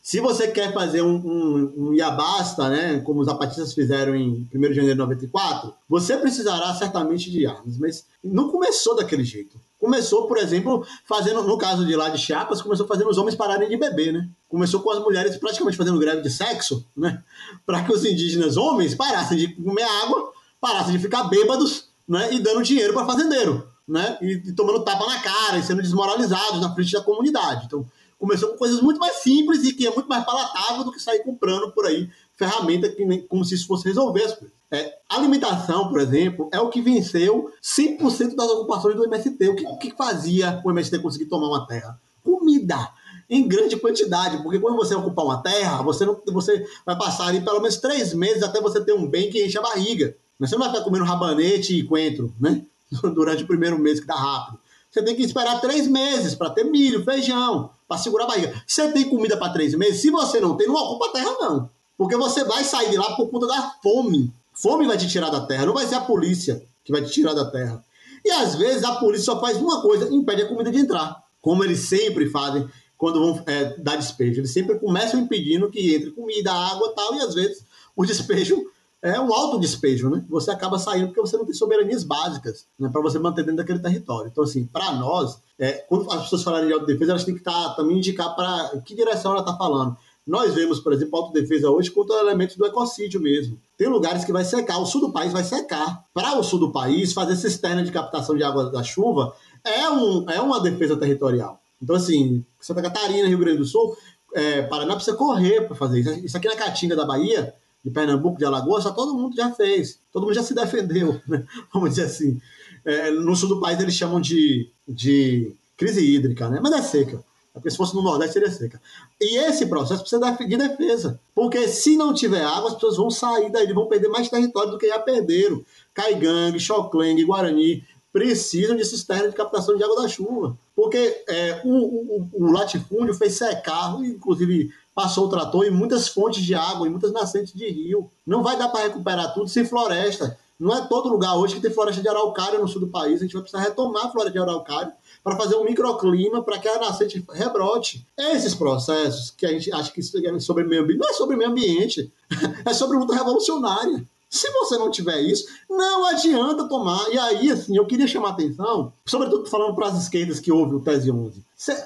Se 0.00 0.18
você 0.18 0.48
quer 0.48 0.72
fazer 0.72 1.02
um, 1.02 1.14
um, 1.14 1.72
um 1.76 1.94
Iabasta, 1.94 2.68
né, 2.68 2.98
como 2.98 3.20
os 3.20 3.26
zapatistas 3.26 3.72
fizeram 3.72 4.16
em 4.16 4.48
1 4.52 4.60
de 4.60 4.74
janeiro 4.74 4.94
de 4.94 4.98
94, 4.98 5.72
você 5.88 6.16
precisará 6.16 6.74
certamente 6.74 7.30
de 7.30 7.46
armas, 7.46 7.78
mas 7.78 8.04
não 8.24 8.50
começou 8.50 8.96
daquele 8.96 9.22
jeito. 9.22 9.56
Começou, 9.82 10.28
por 10.28 10.38
exemplo, 10.38 10.86
fazendo, 11.04 11.42
no 11.42 11.58
caso 11.58 11.84
de 11.84 11.96
lá 11.96 12.08
de 12.08 12.16
Chiapas, 12.16 12.62
começou 12.62 12.86
fazendo 12.86 13.10
os 13.10 13.18
homens 13.18 13.34
pararem 13.34 13.68
de 13.68 13.76
beber, 13.76 14.12
né? 14.12 14.28
Começou 14.48 14.78
com 14.78 14.92
as 14.92 15.00
mulheres 15.00 15.36
praticamente 15.36 15.76
fazendo 15.76 15.98
greve 15.98 16.22
de 16.22 16.30
sexo, 16.30 16.86
né? 16.96 17.20
Para 17.66 17.82
que 17.82 17.92
os 17.92 18.04
indígenas 18.04 18.56
homens 18.56 18.94
parassem 18.94 19.36
de 19.36 19.48
comer 19.48 19.82
água, 19.82 20.30
parassem 20.60 20.92
de 20.92 21.00
ficar 21.00 21.24
bêbados, 21.24 21.88
né? 22.08 22.32
E 22.32 22.38
dando 22.38 22.62
dinheiro 22.62 22.94
para 22.94 23.04
fazendeiro, 23.04 23.66
né? 23.88 24.18
E, 24.22 24.34
e, 24.44 24.52
tomando 24.52 24.84
tapa 24.84 25.04
na 25.04 25.20
cara 25.20 25.58
e 25.58 25.64
sendo 25.64 25.82
desmoralizados 25.82 26.60
na 26.60 26.72
frente 26.72 26.92
da 26.92 27.00
comunidade. 27.00 27.64
Então, 27.66 27.84
começou 28.20 28.50
com 28.50 28.58
coisas 28.58 28.80
muito 28.80 29.00
mais 29.00 29.16
simples 29.16 29.64
e 29.64 29.72
que 29.72 29.84
é 29.84 29.92
muito 29.92 30.08
mais 30.08 30.24
palatável 30.24 30.84
do 30.84 30.92
que 30.92 31.02
sair 31.02 31.24
comprando 31.24 31.72
por 31.72 31.86
aí 31.86 32.08
ferramenta 32.36 32.88
que 32.88 33.04
nem, 33.04 33.20
como 33.26 33.44
se 33.44 33.56
isso 33.56 33.66
fosse 33.66 33.88
resolver 33.88 34.22
as 34.22 34.34
coisas. 34.34 34.61
É, 34.72 34.94
alimentação, 35.06 35.90
por 35.90 36.00
exemplo, 36.00 36.48
é 36.50 36.58
o 36.58 36.70
que 36.70 36.80
venceu 36.80 37.52
100% 37.62 38.34
das 38.34 38.48
ocupações 38.48 38.96
do 38.96 39.04
MST. 39.04 39.48
O 39.50 39.54
que, 39.54 39.66
o 39.66 39.76
que 39.76 39.90
fazia 39.90 40.62
o 40.64 40.70
MST 40.70 40.98
conseguir 41.00 41.26
tomar 41.26 41.48
uma 41.48 41.66
terra? 41.66 42.00
Comida 42.24 42.90
em 43.28 43.46
grande 43.46 43.76
quantidade, 43.76 44.42
porque 44.42 44.58
quando 44.58 44.76
você 44.76 44.94
ocupar 44.94 45.26
uma 45.26 45.42
terra, 45.42 45.82
você, 45.82 46.06
não, 46.06 46.18
você 46.32 46.66
vai 46.86 46.96
passar 46.96 47.26
ali 47.26 47.42
pelo 47.42 47.60
menos 47.60 47.76
três 47.76 48.14
meses 48.14 48.42
até 48.42 48.60
você 48.60 48.82
ter 48.82 48.94
um 48.94 49.06
bem 49.06 49.30
que 49.30 49.44
enche 49.44 49.58
a 49.58 49.62
barriga. 49.62 50.16
Você 50.40 50.54
não 50.54 50.60
vai 50.60 50.70
ficar 50.70 50.84
comendo 50.84 51.04
rabanete 51.04 51.78
e 51.78 51.84
coentro, 51.84 52.34
né? 52.40 52.64
durante 53.14 53.44
o 53.44 53.46
primeiro 53.46 53.78
mês, 53.78 54.00
que 54.00 54.06
dá 54.06 54.14
rápido. 54.14 54.58
Você 54.90 55.02
tem 55.02 55.14
que 55.14 55.22
esperar 55.22 55.60
três 55.60 55.86
meses 55.86 56.34
para 56.34 56.50
ter 56.50 56.64
milho, 56.64 57.04
feijão, 57.04 57.70
para 57.86 57.98
segurar 57.98 58.24
a 58.24 58.28
barriga. 58.28 58.62
Você 58.66 58.90
tem 58.92 59.08
comida 59.08 59.36
para 59.36 59.52
três 59.52 59.74
meses? 59.74 60.00
Se 60.00 60.10
você 60.10 60.40
não 60.40 60.56
tem, 60.56 60.66
não 60.66 60.74
ocupa 60.74 61.06
a 61.06 61.12
terra, 61.12 61.36
não. 61.40 61.70
Porque 61.96 62.16
você 62.16 62.44
vai 62.44 62.64
sair 62.64 62.90
de 62.90 62.96
lá 62.96 63.14
por 63.16 63.28
conta 63.28 63.46
da 63.46 63.74
fome. 63.82 64.32
Fome 64.62 64.86
vai 64.86 64.96
te 64.96 65.08
tirar 65.08 65.28
da 65.28 65.44
terra, 65.44 65.66
não 65.66 65.74
vai 65.74 65.84
ser 65.86 65.96
a 65.96 66.00
polícia 66.00 66.62
que 66.84 66.92
vai 66.92 67.02
te 67.02 67.10
tirar 67.10 67.34
da 67.34 67.50
terra. 67.50 67.84
E 68.24 68.30
às 68.30 68.54
vezes 68.54 68.84
a 68.84 68.94
polícia 68.94 69.24
só 69.24 69.40
faz 69.40 69.56
uma 69.56 69.82
coisa, 69.82 70.08
impede 70.14 70.42
a 70.42 70.48
comida 70.48 70.70
de 70.70 70.78
entrar. 70.78 71.20
Como 71.40 71.64
eles 71.64 71.80
sempre 71.80 72.30
fazem 72.30 72.68
quando 72.96 73.18
vão 73.18 73.42
é, 73.48 73.76
dar 73.78 73.96
despejo. 73.96 74.38
Eles 74.38 74.52
sempre 74.52 74.78
começam 74.78 75.18
impedindo 75.18 75.68
que 75.68 75.96
entre 75.96 76.12
comida, 76.12 76.52
água 76.52 76.90
e 76.92 76.94
tal, 76.94 77.14
e 77.16 77.20
às 77.22 77.34
vezes 77.34 77.64
o 77.96 78.06
despejo 78.06 78.64
é 79.02 79.20
um 79.20 79.34
alto 79.34 79.58
despejo, 79.58 80.08
né? 80.08 80.24
Você 80.28 80.52
acaba 80.52 80.78
saindo 80.78 81.08
porque 81.08 81.20
você 81.20 81.36
não 81.36 81.44
tem 81.44 81.54
soberanias 81.54 82.04
básicas 82.04 82.64
né, 82.78 82.88
para 82.88 83.02
você 83.02 83.18
manter 83.18 83.42
dentro 83.42 83.56
daquele 83.56 83.80
território. 83.80 84.28
Então, 84.30 84.44
assim, 84.44 84.64
para 84.64 84.92
nós, 84.92 85.40
é, 85.58 85.72
quando 85.88 86.08
as 86.12 86.22
pessoas 86.22 86.44
falarem 86.44 86.68
de 86.68 86.72
autodefesa, 86.72 87.10
elas 87.10 87.24
têm 87.24 87.34
que 87.34 87.42
tá, 87.42 87.70
também 87.70 87.96
indicar 87.96 88.36
para 88.36 88.80
que 88.84 88.94
direção 88.94 89.32
ela 89.32 89.40
está 89.40 89.56
falando. 89.56 89.96
Nós 90.24 90.54
vemos, 90.54 90.78
por 90.78 90.92
exemplo, 90.92 91.18
a 91.18 91.22
autodefesa 91.22 91.68
hoje 91.68 91.90
contra 91.90 92.20
elementos 92.20 92.56
do 92.56 92.64
ecocídio 92.64 93.20
mesmo. 93.20 93.58
Tem 93.82 93.90
lugares 93.90 94.24
que 94.24 94.30
vai 94.30 94.44
secar, 94.44 94.78
o 94.78 94.86
sul 94.86 95.00
do 95.00 95.12
país 95.12 95.32
vai 95.32 95.42
secar. 95.42 96.04
Para 96.14 96.38
o 96.38 96.44
sul 96.44 96.60
do 96.60 96.70
país, 96.70 97.12
fazer 97.12 97.34
cisterna 97.34 97.82
de 97.82 97.90
captação 97.90 98.36
de 98.36 98.44
água 98.44 98.70
da 98.70 98.80
chuva 98.84 99.34
é, 99.64 99.90
um, 99.90 100.30
é 100.30 100.40
uma 100.40 100.60
defesa 100.60 100.96
territorial. 100.96 101.60
Então, 101.82 101.96
assim, 101.96 102.44
Santa 102.60 102.80
Catarina, 102.80 103.26
Rio 103.26 103.38
Grande 103.38 103.58
do 103.58 103.64
Sul, 103.64 103.96
é, 104.36 104.62
Paraná 104.62 104.94
precisa 104.94 105.16
correr 105.16 105.62
para 105.62 105.74
fazer 105.74 105.98
isso. 105.98 106.26
Isso 106.26 106.36
aqui 106.36 106.46
na 106.46 106.54
Caatinga 106.54 106.94
da 106.94 107.04
Bahia, 107.04 107.52
de 107.84 107.90
Pernambuco, 107.90 108.38
de 108.38 108.44
Alagoas, 108.44 108.84
todo 108.84 109.18
mundo 109.18 109.34
já 109.34 109.50
fez. 109.50 109.98
Todo 110.12 110.26
mundo 110.26 110.34
já 110.34 110.44
se 110.44 110.54
defendeu, 110.54 111.20
né? 111.26 111.44
vamos 111.74 111.90
dizer 111.90 112.04
assim. 112.04 112.40
É, 112.84 113.10
no 113.10 113.34
sul 113.34 113.48
do 113.48 113.60
país 113.60 113.80
eles 113.80 113.94
chamam 113.94 114.20
de, 114.20 114.70
de 114.86 115.56
crise 115.76 116.08
hídrica, 116.08 116.48
né? 116.48 116.60
mas 116.62 116.72
é 116.72 116.82
seca. 116.82 117.24
Porque 117.52 117.70
se 117.70 117.76
fosse 117.76 117.94
no 117.94 118.02
Nordeste 118.02 118.34
seria 118.34 118.50
seca. 118.50 118.80
E 119.20 119.38
esse 119.38 119.66
processo 119.66 120.00
precisa 120.00 120.30
de 120.32 120.56
defesa. 120.56 121.20
Porque 121.34 121.68
se 121.68 121.96
não 121.96 122.14
tiver 122.14 122.42
água, 122.42 122.68
as 122.68 122.74
pessoas 122.74 122.96
vão 122.96 123.10
sair 123.10 123.50
daí, 123.50 123.70
vão 123.72 123.86
perder 123.86 124.08
mais 124.08 124.28
território 124.28 124.70
do 124.70 124.78
que 124.78 124.88
já 124.88 124.98
perderam. 124.98 125.62
Caigangue, 125.92 126.58
Xoclengue, 126.58 127.24
Guarani 127.24 127.84
precisam 128.12 128.76
de 128.76 128.84
cisterna 128.84 129.28
de 129.28 129.34
captação 129.34 129.76
de 129.76 129.82
água 129.82 130.02
da 130.02 130.08
chuva. 130.08 130.56
Porque 130.76 131.24
é, 131.28 131.62
o, 131.64 131.70
o, 131.70 132.28
o, 132.32 132.52
latifúndio 132.52 133.14
fez 133.14 133.34
secar, 133.34 133.98
inclusive 134.02 134.70
passou 134.94 135.26
o 135.26 135.28
trator 135.28 135.64
em 135.64 135.70
muitas 135.70 136.08
fontes 136.08 136.42
de 136.42 136.54
água, 136.54 136.86
em 136.86 136.90
muitas 136.90 137.12
nascentes 137.12 137.54
de 137.54 137.68
rio. 137.68 138.10
Não 138.26 138.42
vai 138.42 138.58
dar 138.58 138.68
para 138.68 138.84
recuperar 138.84 139.32
tudo 139.32 139.48
sem 139.48 139.64
floresta. 139.64 140.38
Não 140.60 140.74
é 140.76 140.86
todo 140.86 141.08
lugar 141.08 141.36
hoje 141.36 141.54
que 141.54 141.60
tem 141.60 141.72
floresta 141.72 142.02
de 142.02 142.08
araucária 142.08 142.58
no 142.58 142.68
sul 142.68 142.80
do 142.80 142.88
país. 142.88 143.20
A 143.20 143.24
gente 143.24 143.32
vai 143.32 143.42
precisar 143.42 143.62
retomar 143.62 144.06
a 144.06 144.10
floresta 144.10 144.32
de 144.32 144.38
araucária 144.38 144.92
para 145.22 145.36
fazer 145.36 145.56
um 145.56 145.64
microclima 145.64 146.42
para 146.42 146.58
que 146.58 146.68
a 146.68 146.80
nascente 146.80 147.24
rebrote. 147.30 148.06
Esses 148.18 148.54
processos 148.54 149.30
que 149.30 149.46
a 149.46 149.50
gente 149.50 149.72
acha 149.72 149.92
que 149.92 150.00
é 150.00 150.38
sobre 150.40 150.64
meio 150.64 150.82
ambiente, 150.82 150.98
não 151.00 151.08
é 151.08 151.12
sobre 151.12 151.36
meio 151.36 151.50
ambiente, 151.50 152.12
é 152.64 152.74
sobre 152.74 152.98
luta 152.98 153.14
revolucionária. 153.14 154.04
Se 154.32 154.50
você 154.50 154.78
não 154.78 154.90
tiver 154.90 155.20
isso, 155.20 155.44
não 155.68 156.06
adianta 156.06 156.66
tomar. 156.66 157.06
E 157.12 157.18
aí, 157.18 157.50
assim, 157.50 157.76
eu 157.76 157.84
queria 157.84 158.06
chamar 158.06 158.28
a 158.28 158.32
atenção, 158.32 158.90
sobretudo 159.04 159.44
falando 159.44 159.74
para 159.74 159.88
as 159.88 160.02
esquerdas 160.02 160.40
que 160.40 160.50
ouvem 160.50 160.76
o 160.76 160.80
Tese 160.80 161.10
11. 161.10 161.44
Você 161.54 161.76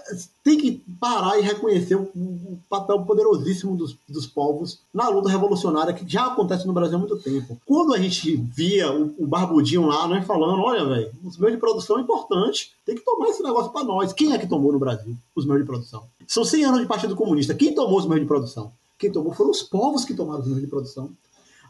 tem 0.45 0.57
que 0.57 0.81
parar 1.01 1.41
e 1.41 1.43
reconhecer 1.43 1.97
o, 1.97 2.05
o 2.15 2.59
papel 2.69 3.03
poderosíssimo 3.03 3.77
dos, 3.77 3.97
dos, 4.09 4.29
povos 4.29 4.79
na 4.95 5.09
luta 5.09 5.29
revolucionária 5.29 5.93
que 5.93 6.09
já 6.09 6.27
acontece 6.27 6.69
no 6.69 6.73
Brasil 6.73 6.95
há 6.95 7.01
muito 7.01 7.19
tempo. 7.19 7.61
Quando 7.67 7.93
a 7.93 7.99
gente 7.99 8.37
via 8.37 8.93
o, 8.93 9.13
o 9.19 9.27
Barbudinho 9.27 9.85
lá, 9.85 10.07
né, 10.07 10.23
falando, 10.23 10.63
olha, 10.63 10.85
velho, 10.85 11.11
os 11.25 11.37
meios 11.37 11.57
de 11.57 11.61
produção 11.61 11.99
é 11.99 12.03
importante, 12.03 12.73
tem 12.87 12.95
que 12.95 13.05
tomar 13.05 13.29
esse 13.29 13.43
negócio 13.43 13.73
para 13.73 13.85
nós. 13.85 14.13
Quem 14.13 14.33
é 14.33 14.39
que 14.39 14.47
tomou 14.47 14.71
no 14.73 14.79
Brasil 14.79 15.17
os 15.35 15.45
meios 15.45 15.63
de 15.63 15.67
produção? 15.67 16.05
São 16.29 16.45
100 16.45 16.65
anos 16.65 16.81
de 16.81 16.87
Partido 16.87 17.17
Comunista. 17.17 17.57
Quem 17.57 17.75
tomou 17.75 17.99
os 17.99 18.07
meios 18.07 18.23
de 18.23 18.29
produção? 18.29 18.71
Quem 18.97 19.11
tomou 19.11 19.35
foram 19.35 19.51
os 19.51 19.63
povos 19.63 20.05
que 20.05 20.15
tomaram 20.15 20.41
os 20.41 20.47
meios 20.47 20.63
de 20.63 20.69
produção. 20.69 21.11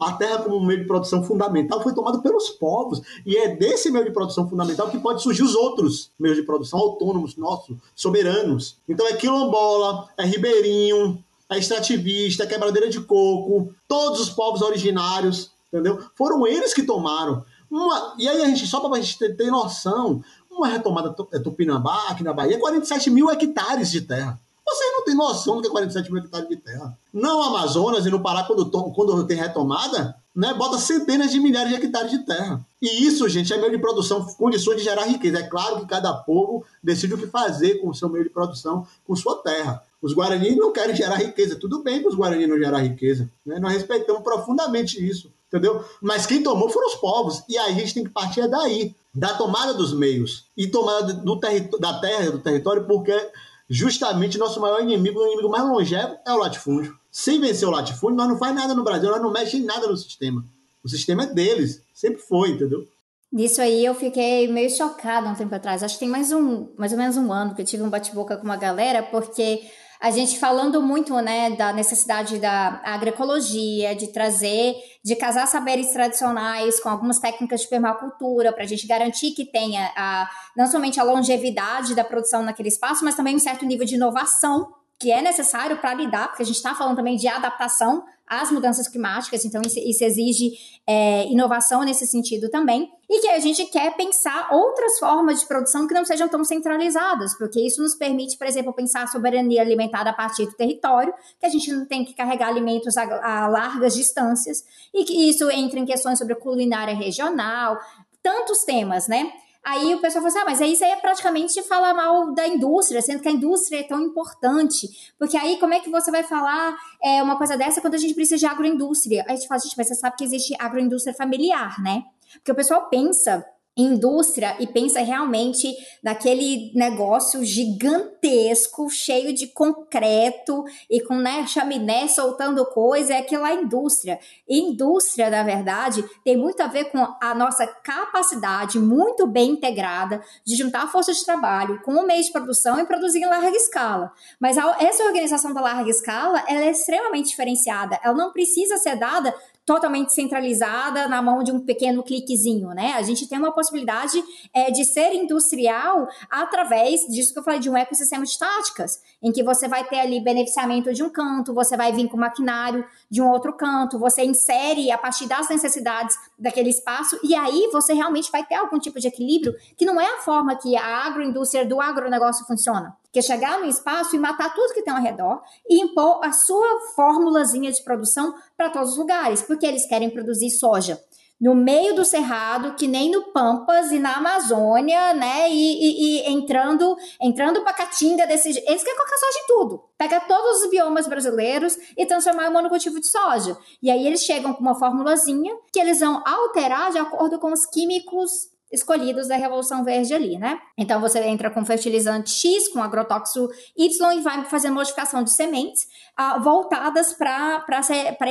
A 0.01 0.13
terra 0.13 0.43
como 0.43 0.65
meio 0.65 0.81
de 0.81 0.87
produção 0.87 1.25
fundamental 1.25 1.83
foi 1.83 1.95
tomada 1.95 2.19
pelos 2.19 2.51
povos. 2.51 3.03
E 3.25 3.37
é 3.37 3.55
desse 3.55 3.91
meio 3.91 4.05
de 4.05 4.11
produção 4.11 4.49
fundamental 4.49 4.91
que 4.91 4.99
pode 4.99 5.23
surgir 5.23 5.43
os 5.43 5.55
outros 5.55 6.11
meios 6.19 6.37
de 6.37 6.45
produção 6.45 6.79
autônomos, 6.79 7.37
nossos, 7.37 7.77
soberanos. 7.95 8.77
Então 8.89 9.07
é 9.07 9.15
quilombola, 9.15 10.09
é 10.17 10.25
ribeirinho, 10.25 11.23
é 11.49 11.59
extrativista, 11.59 12.45
é 12.45 12.47
quebradeira 12.47 12.89
de 12.89 13.01
coco, 13.01 13.73
todos 13.87 14.21
os 14.21 14.31
povos 14.31 14.63
originários, 14.63 15.51
entendeu? 15.73 16.01
Foram 16.15 16.47
eles 16.47 16.75
que 16.75 16.83
tomaram. 16.83 17.45
Uma, 17.71 18.15
e 18.19 18.29
aí 18.29 18.43
a 18.43 18.47
gente, 18.47 18.67
só 18.67 18.81
para 18.81 18.97
a 18.97 19.01
gente 19.01 19.19
ter, 19.19 19.37
ter 19.37 19.51
noção, 19.51 20.23
uma 20.51 20.69
retomada 20.69 21.15
é, 21.33 21.39
Tupinambá, 21.39 22.09
aqui 22.09 22.23
na 22.23 22.33
Bahia, 22.33 22.59
47 22.59 23.11
mil 23.11 23.31
hectares 23.31 23.91
de 23.91 24.01
terra. 24.01 24.41
Vocês 24.67 24.93
não 24.93 25.05
têm 25.05 25.15
noção 25.15 25.57
do 25.57 25.63
que 25.63 25.69
é 25.69 25.71
47 25.71 26.13
mil 26.13 26.23
hectares 26.23 26.49
de 26.49 26.57
terra. 26.57 26.99
Não 27.13 27.41
Amazonas 27.43 28.05
e 28.05 28.11
no 28.11 28.21
Pará, 28.21 28.43
quando, 28.43 28.69
quando 28.69 29.25
tem 29.25 29.37
retomada, 29.37 30.17
né, 30.35 30.53
bota 30.53 30.77
centenas 30.79 31.31
de 31.31 31.39
milhares 31.39 31.71
de 31.71 31.77
hectares 31.77 32.11
de 32.11 32.19
terra. 32.27 32.61
E 32.83 33.07
isso, 33.07 33.29
gente, 33.29 33.53
é 33.53 33.57
meio 33.57 33.71
de 33.71 33.79
produção, 33.79 34.25
condições 34.35 34.79
de 34.79 34.83
gerar 34.83 35.05
riqueza. 35.05 35.39
É 35.39 35.45
claro 35.45 35.81
que 35.81 35.87
cada 35.87 36.13
povo 36.13 36.65
decide 36.83 37.15
o 37.15 37.19
que 37.19 37.29
fazer 37.29 37.77
com 37.77 37.91
o 37.91 37.95
seu 37.95 38.09
meio 38.09 38.25
de 38.25 38.31
produção, 38.31 38.87
com 39.07 39.15
sua 39.15 39.37
terra. 39.37 39.83
Os 40.03 40.13
Guarani 40.13 40.57
não 40.57 40.73
querem 40.73 40.95
gerar 40.95 41.17
riqueza. 41.17 41.57
Tudo 41.57 41.83
bem 41.83 42.01
para 42.01 42.11
os 42.11 42.15
Guarani 42.15 42.47
não 42.47 42.59
gerar 42.59 42.81
riqueza. 42.81 43.31
Né? 43.47 43.59
Nós 43.59 43.73
respeitamos 43.73 44.23
profundamente 44.23 45.03
isso, 45.03 45.33
entendeu? 45.49 45.83
Mas 46.03 46.27
quem 46.27 46.43
tomou 46.43 46.69
foram 46.69 46.89
os 46.89 46.97
povos. 46.97 47.43
E 47.49 47.57
aí 47.57 47.73
a 47.73 47.75
gente 47.75 47.95
tem 47.95 48.05
que 48.05 48.11
partir 48.11 48.47
daí, 48.49 48.95
da 49.15 49.33
tomada 49.33 49.73
dos 49.73 49.95
meios 49.95 50.45
e 50.55 50.67
tomada 50.67 51.15
do 51.15 51.41
da 51.79 51.99
terra, 51.99 52.31
do 52.31 52.39
território, 52.39 52.85
porque 52.85 53.31
justamente 53.69 54.39
nosso 54.39 54.61
maior 54.61 54.81
inimigo, 54.81 55.21
o 55.21 55.27
inimigo 55.27 55.49
mais 55.49 55.65
longevo, 55.65 56.17
é 56.27 56.33
o 56.33 56.39
latifúndio. 56.39 56.97
Sem 57.11 57.41
vencer 57.41 57.67
o 57.67 57.71
latifúndio, 57.71 58.17
nós 58.17 58.29
não 58.29 58.39
faz 58.39 58.55
nada 58.55 58.75
no 58.75 58.85
Brasil, 58.85 59.11
nós 59.11 59.23
não 59.23 59.33
mexemos 59.33 59.55
em 59.55 59.67
nada 59.67 59.87
no 59.87 59.97
sistema. 59.97 60.45
O 60.85 60.89
sistema 60.89 61.25
é 61.25 61.27
deles, 61.27 61.83
sempre 61.93 62.21
foi, 62.21 62.51
entendeu? 62.51 62.87
Nisso 63.33 63.61
aí 63.61 63.85
eu 63.85 63.95
fiquei 63.95 64.47
meio 64.49 64.71
chocada 64.71 65.29
um 65.29 65.35
tempo 65.35 65.55
atrás. 65.55 65.83
Acho 65.83 65.95
que 65.95 66.01
tem 66.01 66.09
mais 66.09 66.31
um, 66.33 66.69
mais 66.77 66.93
ou 66.93 66.99
menos 66.99 67.17
um 67.17 67.33
ano 67.33 67.55
que 67.55 67.63
eu 67.63 67.67
tive 67.67 67.83
um 67.83 67.91
bate-boca 67.91 68.37
com 68.37 68.45
uma 68.45 68.57
galera, 68.57 69.03
porque 69.03 69.63
a 70.01 70.11
gente 70.11 70.39
falando 70.39 70.83
muito 70.83 71.15
né, 71.21 71.51
da 71.51 71.73
necessidade 71.73 72.39
da 72.39 72.81
agroecologia, 72.85 73.95
de 73.95 74.09
trazer, 74.09 74.75
de 75.05 75.17
casar 75.17 75.47
saberes 75.47 75.93
tradicionais 75.93 76.81
com 76.81 76.89
algumas 76.89 77.19
técnicas 77.19 77.63
de 77.63 77.69
permacultura, 77.69 78.53
para 78.53 78.65
a 78.65 78.67
gente 78.67 78.87
garantir 78.87 79.33
que 79.33 79.45
tenha 79.45 79.93
a, 79.97 80.29
não 80.57 80.67
somente 80.67 81.01
a 81.01 81.05
longevidade 81.05 81.95
da 81.95 82.05
produção 82.05 82.43
naquele 82.43 82.69
espaço, 82.69 83.05
mas 83.05 83.15
também 83.15 83.37
um 83.37 83.41
certo 83.41 83.65
nível 83.65 83.87
de 83.87 83.95
inovação 83.95 84.69
que 84.99 85.13
é 85.13 85.21
necessário 85.21 85.77
para 85.79 85.95
lidar, 85.95 86.29
porque 86.29 86.43
a 86.43 86.47
gente 86.47 86.57
está 86.57 86.75
falando 86.75 86.97
também 86.97 87.17
de 87.17 87.29
adaptação 87.29 88.05
às 88.27 88.51
mudanças 88.51 88.89
climáticas, 88.89 89.45
então 89.45 89.63
isso, 89.63 89.79
isso 89.79 90.05
exige 90.05 90.53
é, 90.87 91.27
inovação 91.27 91.83
nesse 91.83 92.07
sentido 92.07 92.51
também, 92.51 92.91
e 93.09 93.21
que 93.21 93.29
a 93.29 93.39
gente 93.39 93.65
quer 93.67 93.97
pensar 93.97 94.49
outras 94.53 94.99
formas 94.99 95.41
de 95.41 95.47
produção 95.47 95.87
que 95.87 95.95
não 95.95 96.05
sejam 96.05 96.29
tão 96.29 96.45
centralizadas, 96.45 97.37
porque 97.39 97.61
isso 97.61 97.81
nos 97.81 97.95
permite, 97.95 98.37
por 98.37 98.47
exemplo, 98.47 98.73
pensar 98.73 99.05
a 99.05 99.07
soberania 99.07 99.63
alimentar 99.63 100.07
a 100.07 100.13
partir 100.13 100.47
do 100.47 100.53
território, 100.55 101.15
que 101.39 101.47
a 101.47 101.49
gente 101.49 101.73
não 101.73 101.87
tem 101.87 102.05
que 102.05 102.15
carregar 102.15 102.49
alimentos 102.49 102.97
a, 102.97 103.45
a 103.45 103.47
largas 103.47 103.95
distâncias, 103.95 104.65
e 104.93 105.05
que 105.05 105.29
isso 105.29 105.49
entra 105.51 105.79
em 105.79 105.85
questões 105.85 106.19
sobre 106.19 106.35
culinária 106.35 106.95
regional, 106.95 107.79
tantos 108.23 108.65
temas, 108.65 109.07
né? 109.07 109.33
Aí 109.67 109.93
o 109.97 110.01
pessoal 110.01 110.23
falou 110.23 110.29
assim: 110.29 110.39
ah, 110.39 110.45
mas 110.45 110.61
isso 110.61 110.85
aí 110.85 110.93
é 110.93 110.97
praticamente 110.97 111.61
falar 111.65 111.93
mal 111.93 112.33
da 112.33 112.47
indústria, 112.47 113.03
sendo 113.03 113.21
que 113.21 113.29
a 113.29 113.33
indústria 113.33 113.81
é 113.81 113.83
tão 113.83 114.01
importante. 114.01 114.89
Porque 115.19 115.37
aí 115.37 115.59
como 115.59 115.75
é 115.75 115.81
que 115.81 115.91
você 115.91 116.09
vai 116.13 116.23
falar 116.23 116.79
é, 117.03 117.21
uma 117.21 117.37
coisa 117.37 117.57
dessa 117.57 117.81
quando 117.81 117.95
a 117.95 117.99
gente 117.99 118.15
precisa 118.15 118.39
de 118.39 118.47
agroindústria? 118.47 119.25
Aí 119.27 119.33
a 119.33 119.37
gente 119.37 119.49
fala, 119.49 119.61
gente, 119.61 119.77
mas 119.77 119.89
você 119.89 119.97
sabe 119.97 120.17
que 120.17 120.23
existe 120.23 120.55
agroindústria 120.61 121.13
familiar, 121.13 121.83
né? 121.83 122.05
Porque 122.35 122.53
o 122.53 122.55
pessoal 122.55 122.89
pensa 122.89 123.45
indústria 123.77 124.57
e 124.59 124.67
pensa 124.67 125.01
realmente 125.01 125.77
naquele 126.03 126.73
negócio 126.75 127.45
gigantesco, 127.45 128.89
cheio 128.89 129.35
de 129.35 129.49
concreto 129.49 130.65
e 130.89 131.01
com 131.01 131.17
né, 131.17 131.47
chaminé 131.47 132.09
soltando 132.09 132.65
coisa, 132.67 133.15
é 133.15 133.19
aquilo 133.19 133.45
é 133.45 133.55
indústria. 133.55 134.19
Indústria, 134.49 135.29
na 135.29 135.43
verdade, 135.43 136.03
tem 136.25 136.37
muito 136.37 136.61
a 136.63 136.67
ver 136.67 136.87
com 136.87 136.99
a 137.21 137.35
nossa 137.35 137.67
capacidade 137.67 138.79
muito 138.79 139.27
bem 139.27 139.51
integrada 139.51 140.23
de 140.45 140.57
juntar 140.57 140.85
a 140.85 140.89
força 140.89 141.13
de 141.13 141.25
trabalho 141.25 141.81
com 141.83 141.93
o 141.93 142.07
meio 142.07 142.23
de 142.23 142.33
produção 142.33 142.81
e 142.81 142.87
produzir 142.87 143.21
em 143.21 143.27
larga 143.27 143.57
escala. 143.57 144.13
Mas 144.41 144.57
essa 144.81 145.05
organização 145.05 145.53
da 145.53 145.61
larga 145.61 145.91
escala, 145.91 146.43
ela 146.49 146.65
é 146.65 146.71
extremamente 146.71 147.29
diferenciada. 147.29 147.99
Ela 148.03 148.15
não 148.15 148.33
precisa 148.33 148.79
ser 148.79 148.97
dada 148.97 149.35
totalmente 149.67 150.13
centralizada 150.13 151.09
na 151.09 151.21
mão 151.21 151.43
de 151.43 151.51
um 151.51 151.59
pequeno 151.59 152.01
cliquezinho, 152.05 152.69
né? 152.69 152.93
A 152.93 153.03
gente 153.03 153.29
tem 153.29 153.37
uma 153.37 153.51
possibilidade 153.51 154.23
é, 154.55 154.71
de 154.71 154.85
ser 154.85 155.13
industrial 155.13 156.07
através 156.31 157.01
disso 157.09 157.33
que 157.33 157.41
eu 157.41 157.43
falei, 157.43 157.59
de 157.59 157.69
um 157.69 157.77
ecossistema 157.77 158.25
de 158.25 158.39
táticas, 158.39 159.03
em 159.21 159.33
que 159.33 159.43
você 159.43 159.67
vai 159.67 159.83
ter 159.83 159.99
ali 159.99 160.21
beneficiamento 160.21 160.95
de 160.95 161.03
um 161.03 161.11
canto, 161.11 161.53
você 161.53 161.77
vai 161.77 161.93
vir 161.93 162.09
com 162.09 162.17
maquinário 162.17 162.87
de 163.11 163.21
um 163.21 163.29
outro 163.29 163.53
canto, 163.53 163.99
você 163.99 164.25
insere 164.25 164.93
a 164.93 164.99
partir 164.99 165.27
das 165.27 165.49
necessidades 165.49 166.17
daquele 166.39 166.71
espaço, 166.71 167.19
e 167.23 167.35
aí 167.35 167.69
você 167.73 167.95
realmente 167.95 168.31
vai 168.31 168.45
ter 168.45 168.57
algum 168.57 168.79
tipo 168.79 169.01
de 169.01 169.09
equilíbrio 169.09 169.55
que 169.77 169.87
não 169.87 170.01
é 170.01 170.15
a 170.15 170.19
forma 170.19 170.57
que 170.57 170.77
a 170.77 171.07
agroindústria 171.07 171.65
do 171.65 171.81
agronegócio 171.81 172.47
funciona. 172.47 172.97
Que 173.13 173.21
é 173.21 173.23
chegar 173.23 173.59
no 173.59 173.67
espaço 173.67 174.15
e 174.15 174.19
matar 174.19 174.55
tudo 174.55 174.75
que 174.75 174.83
tem 174.83 174.93
ao 174.93 175.01
redor 175.01 175.43
e 175.69 175.81
impor 175.81 176.21
a 176.23 176.33
sua 176.33 176.81
formulazinha 176.95 177.73
de 177.73 177.83
produção 177.83 178.35
para 178.57 178.69
todos 178.69 178.93
os 178.93 178.99
lugares, 178.99 179.41
porque 179.41 179.65
eles 179.65 179.87
querem 179.87 180.11
produzir 180.11 180.51
soja 180.51 181.01
no 181.41 181.55
meio 181.55 181.95
do 181.95 182.05
cerrado, 182.05 182.75
que 182.75 182.89
nem 182.89 183.11
no 183.11 183.33
Pampas 183.33 183.93
e 183.93 183.99
na 183.99 184.15
Amazônia, 184.15 185.13
né? 185.13 185.51
E, 185.51 185.55
e, 185.55 186.21
e 186.27 186.33
entrando 186.33 186.97
entrando 187.21 187.63
para 187.63 187.75
caatinga 187.75 188.27
desse 188.27 188.53
jeito. 188.53 188.69
Eles 188.69 188.83
querem 188.83 188.97
colocar 188.97 189.19
soja 189.19 189.39
em 189.39 189.47
tudo. 189.47 189.85
Pega 189.99 190.21
todos 190.21 190.63
os 190.63 190.71
biomas 190.71 191.07
brasileiros 191.07 191.77
e 191.97 192.07
transformar 192.07 192.47
em 192.47 192.53
monocultivo 192.53 192.99
de 192.99 193.09
soja. 193.09 193.57
E 193.83 193.91
aí 193.91 194.07
eles 194.07 194.23
chegam 194.23 194.55
com 194.55 194.61
uma 194.61 194.79
formulazinha 194.79 195.55
que 195.73 195.79
eles 195.79 196.01
vão 196.01 196.23
alterar 196.27 196.91
de 196.91 196.99
acordo 196.99 197.39
com 197.39 197.53
os 197.53 197.67
químicos 197.67 198.51
escolhidos 198.73 199.29
da 199.29 199.37
Revolução 199.37 199.85
Verde 199.85 200.13
ali, 200.13 200.39
né? 200.39 200.59
Então 200.77 201.01
você 201.01 201.21
entra 201.21 201.51
com 201.51 201.65
fertilizante 201.65 202.31
X, 202.31 202.69
com 202.69 202.83
agrotóxico 202.83 203.49
Y 203.77 204.19
e 204.19 204.21
vai 204.23 204.45
fazer 204.45 204.71
modificação 204.71 205.23
de 205.23 205.33
sementes 205.33 205.87
uh, 206.19 206.43
voltadas 206.43 207.13
para 207.13 207.63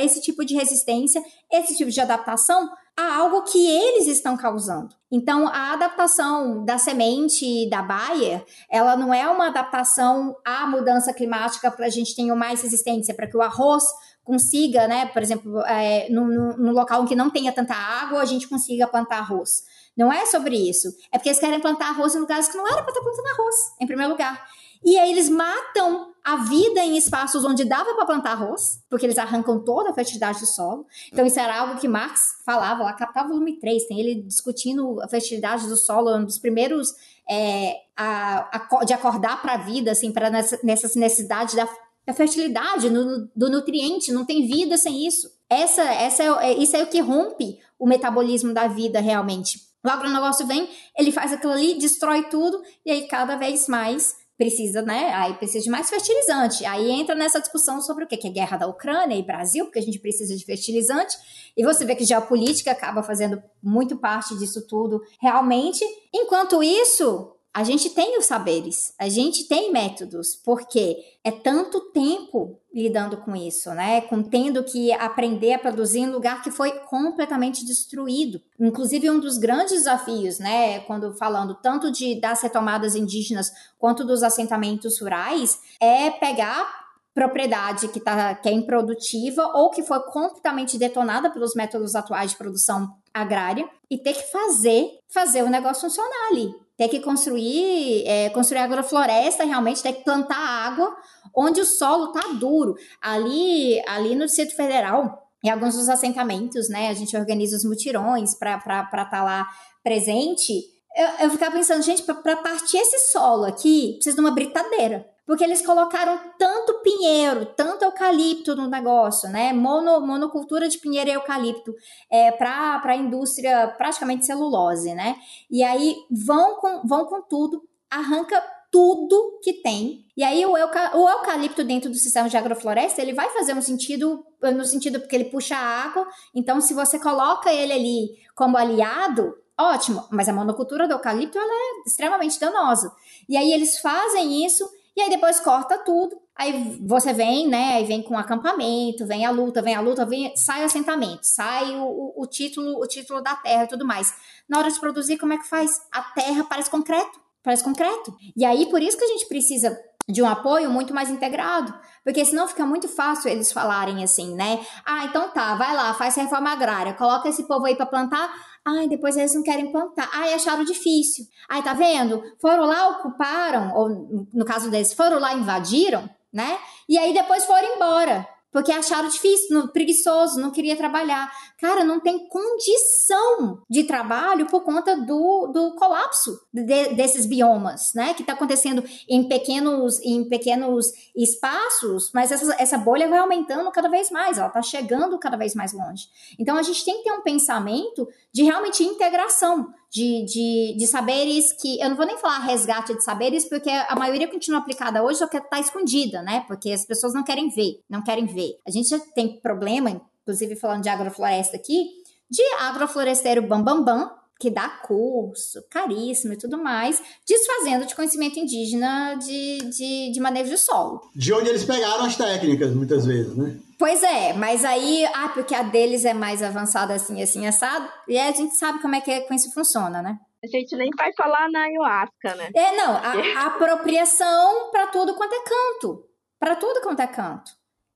esse 0.02 0.20
tipo 0.20 0.44
de 0.44 0.54
resistência, 0.54 1.22
esse 1.50 1.76
tipo 1.76 1.90
de 1.90 2.00
adaptação 2.00 2.68
a 2.98 3.16
algo 3.16 3.42
que 3.42 3.70
eles 3.70 4.06
estão 4.06 4.36
causando. 4.36 4.94
Então, 5.12 5.46
a 5.48 5.74
adaptação 5.74 6.64
da 6.64 6.78
semente 6.78 7.68
da 7.68 7.82
Bayer, 7.82 8.44
ela 8.70 8.96
não 8.96 9.12
é 9.12 9.28
uma 9.28 9.48
adaptação 9.48 10.34
à 10.44 10.66
mudança 10.66 11.12
climática 11.12 11.70
para 11.70 11.86
a 11.86 11.90
gente 11.90 12.16
ter 12.16 12.24
mais 12.34 12.62
resistência, 12.62 13.14
para 13.14 13.26
que 13.26 13.36
o 13.36 13.42
arroz 13.42 13.84
consiga, 14.24 14.88
né, 14.88 15.06
por 15.06 15.22
exemplo, 15.22 15.60
é, 15.66 16.08
no, 16.10 16.26
no, 16.56 16.72
local 16.72 17.04
em 17.04 17.06
que 17.06 17.14
não 17.14 17.30
tenha 17.30 17.52
tanta 17.52 17.74
água, 17.74 18.20
a 18.20 18.24
gente 18.24 18.48
consiga 18.48 18.88
plantar 18.88 19.18
arroz. 19.18 19.62
Não 19.96 20.12
é 20.12 20.26
sobre 20.26 20.56
isso. 20.56 20.88
É 21.12 21.18
porque 21.18 21.28
eles 21.28 21.38
querem 21.38 21.60
plantar 21.60 21.90
arroz 21.90 22.14
em 22.14 22.18
lugares 22.18 22.48
que 22.48 22.56
não 22.56 22.66
era 22.66 22.82
para 22.82 22.90
estar 22.90 23.00
plantando 23.00 23.26
arroz, 23.26 23.54
em 23.80 23.86
primeiro 23.86 24.12
lugar. 24.12 24.44
E 24.84 24.98
aí 24.98 25.10
eles 25.10 25.28
matam 25.28 26.14
a 26.24 26.36
vida 26.36 26.80
em 26.80 26.96
espaços 26.96 27.44
onde 27.44 27.64
dava 27.64 27.94
para 27.94 28.04
plantar 28.04 28.32
arroz, 28.32 28.80
porque 28.90 29.06
eles 29.06 29.16
arrancam 29.16 29.62
toda 29.62 29.90
a 29.90 29.94
fertilidade 29.94 30.40
do 30.40 30.46
solo. 30.46 30.84
Então 31.12 31.24
isso 31.24 31.38
era 31.38 31.60
algo 31.60 31.78
que 31.78 31.86
Marx 31.86 32.42
falava 32.44 32.82
lá, 32.82 32.92
Capital 32.94 33.28
Volume 33.28 33.60
3, 33.60 33.86
tem 33.86 34.00
ele 34.00 34.22
discutindo 34.22 35.00
a 35.00 35.08
fertilidade 35.08 35.68
do 35.68 35.76
solo, 35.76 36.16
um 36.16 36.24
dos 36.24 36.38
primeiros 36.38 36.92
é, 37.28 37.76
a, 37.96 38.58
a, 38.58 38.84
de 38.84 38.92
acordar 38.92 39.40
para 39.40 39.54
a 39.54 39.58
vida, 39.58 39.92
assim, 39.92 40.12
para 40.12 40.28
nessa, 40.28 40.58
nessa 40.64 40.98
necessidade 40.98 41.54
da, 41.54 41.68
da 42.04 42.12
fertilidade, 42.12 42.90
no, 42.90 43.28
do 43.34 43.50
nutriente, 43.50 44.12
não 44.12 44.24
tem 44.24 44.46
vida 44.46 44.76
sem 44.76 45.06
isso. 45.06 45.30
Essa, 45.48 45.82
essa 45.82 46.22
é, 46.22 46.50
é, 46.50 46.58
isso 46.58 46.76
é 46.76 46.82
o 46.82 46.88
que 46.88 47.00
rompe 47.00 47.58
o 47.78 47.86
metabolismo 47.86 48.52
da 48.52 48.66
vida 48.66 49.00
realmente. 49.00 49.60
O 49.84 49.88
agronegócio 49.88 50.46
vem, 50.46 50.68
ele 50.98 51.12
faz 51.12 51.32
aquilo 51.32 51.52
ali, 51.52 51.74
destrói 51.74 52.24
tudo, 52.24 52.60
e 52.84 52.90
aí 52.90 53.06
cada 53.06 53.36
vez 53.36 53.68
mais 53.68 54.16
precisa, 54.36 54.82
né? 54.82 55.12
Aí 55.14 55.34
precisa 55.34 55.64
de 55.64 55.70
mais 55.70 55.88
fertilizante. 55.88 56.64
Aí 56.64 56.90
entra 56.90 57.14
nessa 57.14 57.40
discussão 57.40 57.80
sobre 57.80 58.04
o 58.04 58.06
que, 58.06 58.16
que 58.16 58.28
é 58.28 58.30
guerra 58.30 58.56
da 58.56 58.66
Ucrânia 58.66 59.16
e 59.16 59.22
Brasil, 59.22 59.64
porque 59.64 59.78
a 59.78 59.82
gente 59.82 59.98
precisa 59.98 60.36
de 60.36 60.44
fertilizante. 60.44 61.16
E 61.56 61.64
você 61.64 61.84
vê 61.84 61.94
que 61.94 62.04
geopolítica 62.04 62.70
acaba 62.70 63.02
fazendo 63.02 63.42
muito 63.62 63.96
parte 63.96 64.36
disso 64.38 64.66
tudo 64.66 65.00
realmente. 65.20 65.84
Enquanto 66.12 66.62
isso, 66.62 67.35
a 67.56 67.64
gente 67.64 67.88
tem 67.88 68.18
os 68.18 68.26
saberes, 68.26 68.92
a 68.98 69.08
gente 69.08 69.48
tem 69.48 69.72
métodos, 69.72 70.36
porque 70.44 70.98
é 71.24 71.30
tanto 71.30 71.90
tempo 71.90 72.60
lidando 72.70 73.16
com 73.16 73.34
isso, 73.34 73.70
né? 73.70 74.02
Com 74.02 74.22
tendo 74.22 74.62
que 74.62 74.92
aprender 74.92 75.54
a 75.54 75.58
produzir 75.58 76.00
em 76.00 76.10
lugar 76.10 76.42
que 76.42 76.50
foi 76.50 76.72
completamente 76.80 77.64
destruído. 77.64 78.42
Inclusive, 78.60 79.10
um 79.10 79.18
dos 79.18 79.38
grandes 79.38 79.72
desafios, 79.72 80.38
né? 80.38 80.80
Quando 80.80 81.14
falando 81.14 81.54
tanto 81.54 81.90
de 81.90 82.20
das 82.20 82.42
retomadas 82.42 82.94
indígenas 82.94 83.50
quanto 83.78 84.04
dos 84.04 84.22
assentamentos 84.22 85.00
rurais, 85.00 85.58
é 85.80 86.10
pegar 86.10 86.84
propriedade 87.14 87.88
que, 87.88 88.00
tá, 88.00 88.34
que 88.34 88.50
é 88.50 88.52
improdutiva 88.52 89.46
ou 89.54 89.70
que 89.70 89.82
foi 89.82 90.00
completamente 90.10 90.76
detonada 90.76 91.30
pelos 91.30 91.54
métodos 91.54 91.94
atuais 91.94 92.32
de 92.32 92.36
produção 92.36 92.98
agrária 93.14 93.66
e 93.90 93.96
ter 93.96 94.12
que 94.12 94.30
fazer 94.30 94.90
fazer 95.08 95.42
o 95.42 95.48
negócio 95.48 95.88
funcionar 95.88 96.28
ali 96.30 96.65
ter 96.76 96.88
que 96.88 97.00
construir, 97.00 98.06
é, 98.06 98.28
construir 98.30 98.60
agrofloresta 98.60 99.44
realmente, 99.44 99.82
ter 99.82 99.94
que 99.94 100.04
plantar 100.04 100.36
água 100.36 100.94
onde 101.34 101.60
o 101.60 101.64
solo 101.64 102.12
tá 102.12 102.32
duro. 102.38 102.74
Ali, 103.00 103.80
ali 103.88 104.14
no 104.14 104.26
Distrito 104.26 104.54
Federal, 104.54 105.26
em 105.42 105.48
alguns 105.48 105.74
dos 105.74 105.88
assentamentos, 105.88 106.68
né, 106.68 106.88
a 106.88 106.94
gente 106.94 107.16
organiza 107.16 107.56
os 107.56 107.64
mutirões 107.64 108.34
para 108.34 108.56
estar 108.56 109.10
tá 109.10 109.22
lá 109.22 109.46
presente. 109.82 110.52
Eu, 110.96 111.26
eu 111.26 111.30
ficava 111.30 111.56
pensando, 111.56 111.82
gente, 111.82 112.02
para 112.02 112.36
partir 112.36 112.78
esse 112.78 113.10
solo 113.10 113.44
aqui, 113.44 113.94
precisa 113.94 114.16
de 114.16 114.20
uma 114.20 114.30
britadeira 114.32 115.06
porque 115.26 115.42
eles 115.42 115.60
colocaram 115.60 116.18
tanto 116.38 116.80
pinheiro, 116.82 117.46
tanto 117.46 117.84
eucalipto 117.84 118.54
no 118.54 118.68
negócio, 118.68 119.28
né? 119.28 119.52
Mono, 119.52 120.00
monocultura 120.00 120.68
de 120.68 120.78
pinheiro 120.78 121.10
e 121.10 121.14
eucalipto 121.14 121.74
é, 122.10 122.30
para 122.30 122.80
a 122.84 122.96
indústria 122.96 123.66
praticamente 123.76 124.24
celulose, 124.24 124.94
né? 124.94 125.16
E 125.50 125.64
aí 125.64 125.96
vão 126.10 126.60
com, 126.60 126.86
vão 126.86 127.06
com 127.06 127.20
tudo, 127.22 127.68
arranca 127.90 128.40
tudo 128.70 129.40
que 129.42 129.54
tem. 129.54 130.04
E 130.16 130.22
aí 130.22 130.44
o, 130.46 130.56
euca, 130.56 130.96
o 130.96 131.08
eucalipto 131.08 131.64
dentro 131.64 131.90
do 131.90 131.96
sistema 131.96 132.28
de 132.28 132.36
agrofloresta, 132.36 133.02
ele 133.02 133.12
vai 133.12 133.28
fazer 133.30 133.54
um 133.54 133.62
sentido, 133.62 134.24
no 134.40 134.64
sentido 134.64 135.00
porque 135.00 135.16
ele 135.16 135.24
puxa 135.26 135.56
água, 135.56 136.06
então 136.34 136.60
se 136.60 136.72
você 136.72 136.98
coloca 136.98 137.52
ele 137.52 137.72
ali 137.72 138.08
como 138.34 138.56
aliado, 138.56 139.34
ótimo, 139.58 140.06
mas 140.10 140.28
a 140.28 140.32
monocultura 140.32 140.86
do 140.86 140.94
eucalipto 140.94 141.38
ela 141.38 141.52
é 141.52 141.88
extremamente 141.88 142.38
danosa. 142.38 142.92
E 143.28 143.36
aí 143.36 143.52
eles 143.52 143.78
fazem 143.78 144.44
isso 144.44 144.68
e 144.96 145.02
aí 145.02 145.10
depois 145.10 145.38
corta 145.40 145.76
tudo. 145.78 146.18
Aí 146.34 146.78
você 146.80 147.12
vem, 147.12 147.46
né? 147.48 147.74
Aí 147.74 147.84
vem 147.84 148.02
com 148.02 148.16
acampamento, 148.16 149.06
vem 149.06 149.26
a 149.26 149.30
luta, 149.30 149.60
vem 149.60 149.74
a 149.74 149.80
luta, 149.80 150.06
vem, 150.06 150.34
sai 150.36 150.62
o 150.62 150.66
assentamento, 150.66 151.20
sai 151.22 151.76
o, 151.76 152.14
o, 152.16 152.26
título, 152.26 152.80
o 152.80 152.86
título 152.86 153.22
da 153.22 153.34
terra 153.36 153.64
e 153.64 153.68
tudo 153.68 153.86
mais. 153.86 154.14
Na 154.48 154.58
hora 154.58 154.70
de 154.70 154.80
produzir, 154.80 155.18
como 155.18 155.34
é 155.34 155.38
que 155.38 155.48
faz? 155.48 155.70
A 155.92 156.02
terra 156.02 156.44
parece 156.44 156.70
concreto, 156.70 157.20
parece 157.42 157.62
concreto. 157.62 158.14
E 158.34 158.44
aí 158.44 158.66
por 158.66 158.82
isso 158.82 158.96
que 158.96 159.04
a 159.04 159.08
gente 159.08 159.26
precisa 159.28 159.78
de 160.08 160.22
um 160.22 160.28
apoio 160.28 160.70
muito 160.70 160.94
mais 160.94 161.10
integrado, 161.10 161.74
porque 162.04 162.24
senão 162.24 162.46
fica 162.46 162.64
muito 162.64 162.88
fácil 162.88 163.28
eles 163.28 163.52
falarem 163.52 164.04
assim, 164.04 164.34
né? 164.34 164.64
Ah, 164.84 165.04
então 165.04 165.28
tá, 165.30 165.54
vai 165.56 165.74
lá, 165.74 165.92
faz 165.94 166.14
reforma 166.14 166.52
agrária, 166.52 166.94
coloca 166.94 167.28
esse 167.28 167.42
povo 167.44 167.66
aí 167.66 167.74
para 167.74 167.86
plantar. 167.86 168.32
Ai, 168.66 168.88
depois 168.88 169.16
eles 169.16 169.34
não 169.34 169.44
querem 169.44 169.70
plantar. 169.70 170.10
Ai, 170.12 170.34
acharam 170.34 170.64
difícil. 170.64 171.24
Ai, 171.48 171.62
tá 171.62 171.72
vendo? 171.72 172.20
Foram 172.40 172.64
lá, 172.64 172.88
ocuparam, 172.88 173.72
ou 173.74 174.26
no 174.34 174.44
caso 174.44 174.70
deles, 174.70 174.92
foram 174.92 175.20
lá, 175.20 175.34
invadiram, 175.34 176.08
né? 176.32 176.58
E 176.88 176.98
aí 176.98 177.14
depois 177.14 177.44
foram 177.44 177.76
embora 177.76 178.26
porque 178.56 178.72
acharam 178.72 179.10
difícil, 179.10 179.68
preguiçoso, 179.68 180.40
não 180.40 180.50
queria 180.50 180.74
trabalhar. 180.74 181.30
Cara, 181.60 181.84
não 181.84 182.00
tem 182.00 182.26
condição 182.26 183.62
de 183.68 183.84
trabalho 183.84 184.46
por 184.46 184.64
conta 184.64 184.96
do, 184.96 185.48
do 185.48 185.74
colapso 185.74 186.40
de, 186.50 186.94
desses 186.94 187.26
biomas, 187.26 187.92
né? 187.94 188.14
Que 188.14 188.22
está 188.22 188.32
acontecendo 188.32 188.82
em 189.06 189.28
pequenos, 189.28 190.00
em 190.00 190.26
pequenos 190.26 190.86
espaços, 191.14 192.10
mas 192.14 192.32
essa, 192.32 192.56
essa 192.58 192.78
bolha 192.78 193.10
vai 193.10 193.18
aumentando 193.18 193.70
cada 193.70 193.90
vez 193.90 194.10
mais, 194.10 194.38
ela 194.38 194.46
está 194.46 194.62
chegando 194.62 195.18
cada 195.18 195.36
vez 195.36 195.54
mais 195.54 195.74
longe. 195.74 196.06
Então 196.38 196.56
a 196.56 196.62
gente 196.62 196.82
tem 196.82 196.96
que 196.96 197.04
ter 197.04 197.12
um 197.12 197.20
pensamento 197.20 198.08
de 198.32 198.42
realmente 198.42 198.82
integração 198.82 199.70
de, 199.90 200.24
de, 200.24 200.76
de 200.78 200.86
saberes 200.86 201.52
que. 201.52 201.80
Eu 201.80 201.90
não 201.90 201.96
vou 201.96 202.06
nem 202.06 202.18
falar 202.18 202.38
resgate 202.40 202.94
de 202.94 203.02
saberes, 203.02 203.48
porque 203.48 203.70
a 203.70 203.96
maioria 203.96 204.28
continua 204.28 204.60
aplicada 204.60 205.02
hoje, 205.02 205.18
só 205.18 205.26
que 205.26 205.36
está 205.36 205.60
escondida, 205.60 206.22
né? 206.22 206.44
Porque 206.46 206.70
as 206.70 206.84
pessoas 206.84 207.14
não 207.14 207.24
querem 207.24 207.48
ver, 207.50 207.80
não 207.88 208.02
querem 208.02 208.26
ver. 208.26 208.58
A 208.66 208.70
gente 208.70 208.88
já 208.88 208.98
tem 208.98 209.40
problema, 209.40 210.02
inclusive 210.22 210.56
falando 210.56 210.82
de 210.82 210.88
agrofloresta 210.88 211.56
aqui, 211.56 211.86
de 212.30 212.42
agrofloresteiro 212.60 213.42
bambambam, 213.42 213.84
bam, 213.84 214.06
bam, 214.08 214.10
que 214.38 214.50
dá 214.50 214.68
curso 214.68 215.62
caríssimo 215.70 216.34
e 216.34 216.36
tudo 216.36 216.58
mais, 216.58 217.00
desfazendo 217.26 217.86
de 217.86 217.94
conhecimento 217.94 218.38
indígena 218.38 219.14
de, 219.14 219.58
de, 219.70 220.12
de 220.12 220.20
manejo 220.20 220.50
de 220.50 220.58
solo. 220.58 221.00
De 221.14 221.32
onde 221.32 221.48
eles 221.48 221.64
pegaram 221.64 222.04
as 222.04 222.16
técnicas, 222.16 222.74
muitas 222.74 223.06
vezes, 223.06 223.34
né? 223.34 223.58
Pois 223.78 224.02
é, 224.02 224.32
mas 224.32 224.64
aí, 224.64 225.04
ah, 225.06 225.28
porque 225.34 225.54
a 225.54 225.62
deles 225.62 226.04
é 226.04 226.14
mais 226.14 226.42
avançada 226.42 226.94
assim, 226.94 227.22
assim, 227.22 227.46
assado, 227.46 227.88
e 228.08 228.18
a 228.18 228.32
gente 228.32 228.56
sabe 228.56 228.80
como 228.80 228.94
é 228.94 229.00
que 229.00 229.10
é, 229.10 229.26
isso 229.34 229.52
funciona, 229.52 230.00
né? 230.00 230.18
A 230.42 230.46
gente 230.46 230.76
nem 230.76 230.88
vai 230.96 231.12
falar 231.14 231.50
na 231.50 231.64
ayahuasca, 231.64 232.34
né? 232.36 232.50
É, 232.54 232.76
não, 232.76 232.92
a, 232.92 233.42
a 233.42 233.46
apropriação 233.46 234.70
para 234.70 234.86
tudo 234.86 235.14
quanto 235.14 235.34
é 235.34 235.44
canto. 235.44 236.08
Para 236.38 236.56
tudo 236.56 236.80
quanto 236.80 237.00
é 237.00 237.06
canto. 237.06 237.50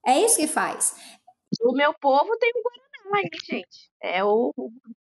É 0.07 0.19
isso 0.19 0.37
que 0.37 0.47
faz. 0.47 0.95
O 1.63 1.73
meu 1.73 1.95
povo 2.01 2.37
tem 2.39 2.51
um 2.57 2.63
Guaraná 2.63 3.23
aí, 3.23 3.31
gente. 3.49 3.91
É 4.03 4.25
o 4.25 4.53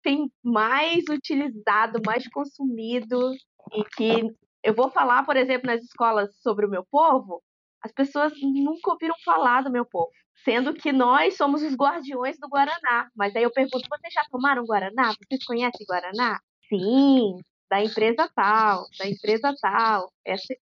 tem 0.03 0.32
mais 0.43 1.03
utilizado, 1.09 2.01
mais 2.05 2.27
consumido 2.30 3.32
e 3.73 3.84
que 3.95 4.21
eu 4.63 4.73
vou 4.73 4.89
falar, 4.89 5.25
por 5.25 5.38
exemplo, 5.38 5.67
nas 5.67 5.82
escolas 5.82 6.30
sobre 6.41 6.65
o 6.65 6.69
meu 6.69 6.86
povo, 6.91 7.41
As 7.82 7.93
pessoas 7.93 8.34
nunca 8.41 8.91
ouviram 8.91 9.15
falar 9.23 9.63
do 9.63 9.71
meu 9.71 9.86
povo. 9.86 10.11
Sendo 10.43 10.73
que 10.73 10.91
nós 10.91 11.35
somos 11.35 11.61
os 11.61 11.75
guardiões 11.75 12.37
do 12.39 12.47
Guaraná. 12.47 13.09
Mas 13.15 13.35
aí 13.35 13.43
eu 13.43 13.51
pergunto: 13.51 13.87
vocês 13.89 14.13
já 14.13 14.23
tomaram 14.31 14.65
Guaraná? 14.65 15.13
Vocês 15.27 15.43
conhecem 15.45 15.85
Guaraná? 15.85 16.39
Sim, 16.69 17.39
da 17.69 17.83
empresa 17.83 18.29
tal, 18.35 18.85
da 18.97 19.07
empresa 19.07 19.53
tal. 19.61 20.11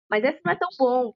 Mas 0.08 0.24
esse 0.24 0.40
não 0.44 0.52
é 0.52 0.56
tão 0.56 0.68
bom. 0.78 1.12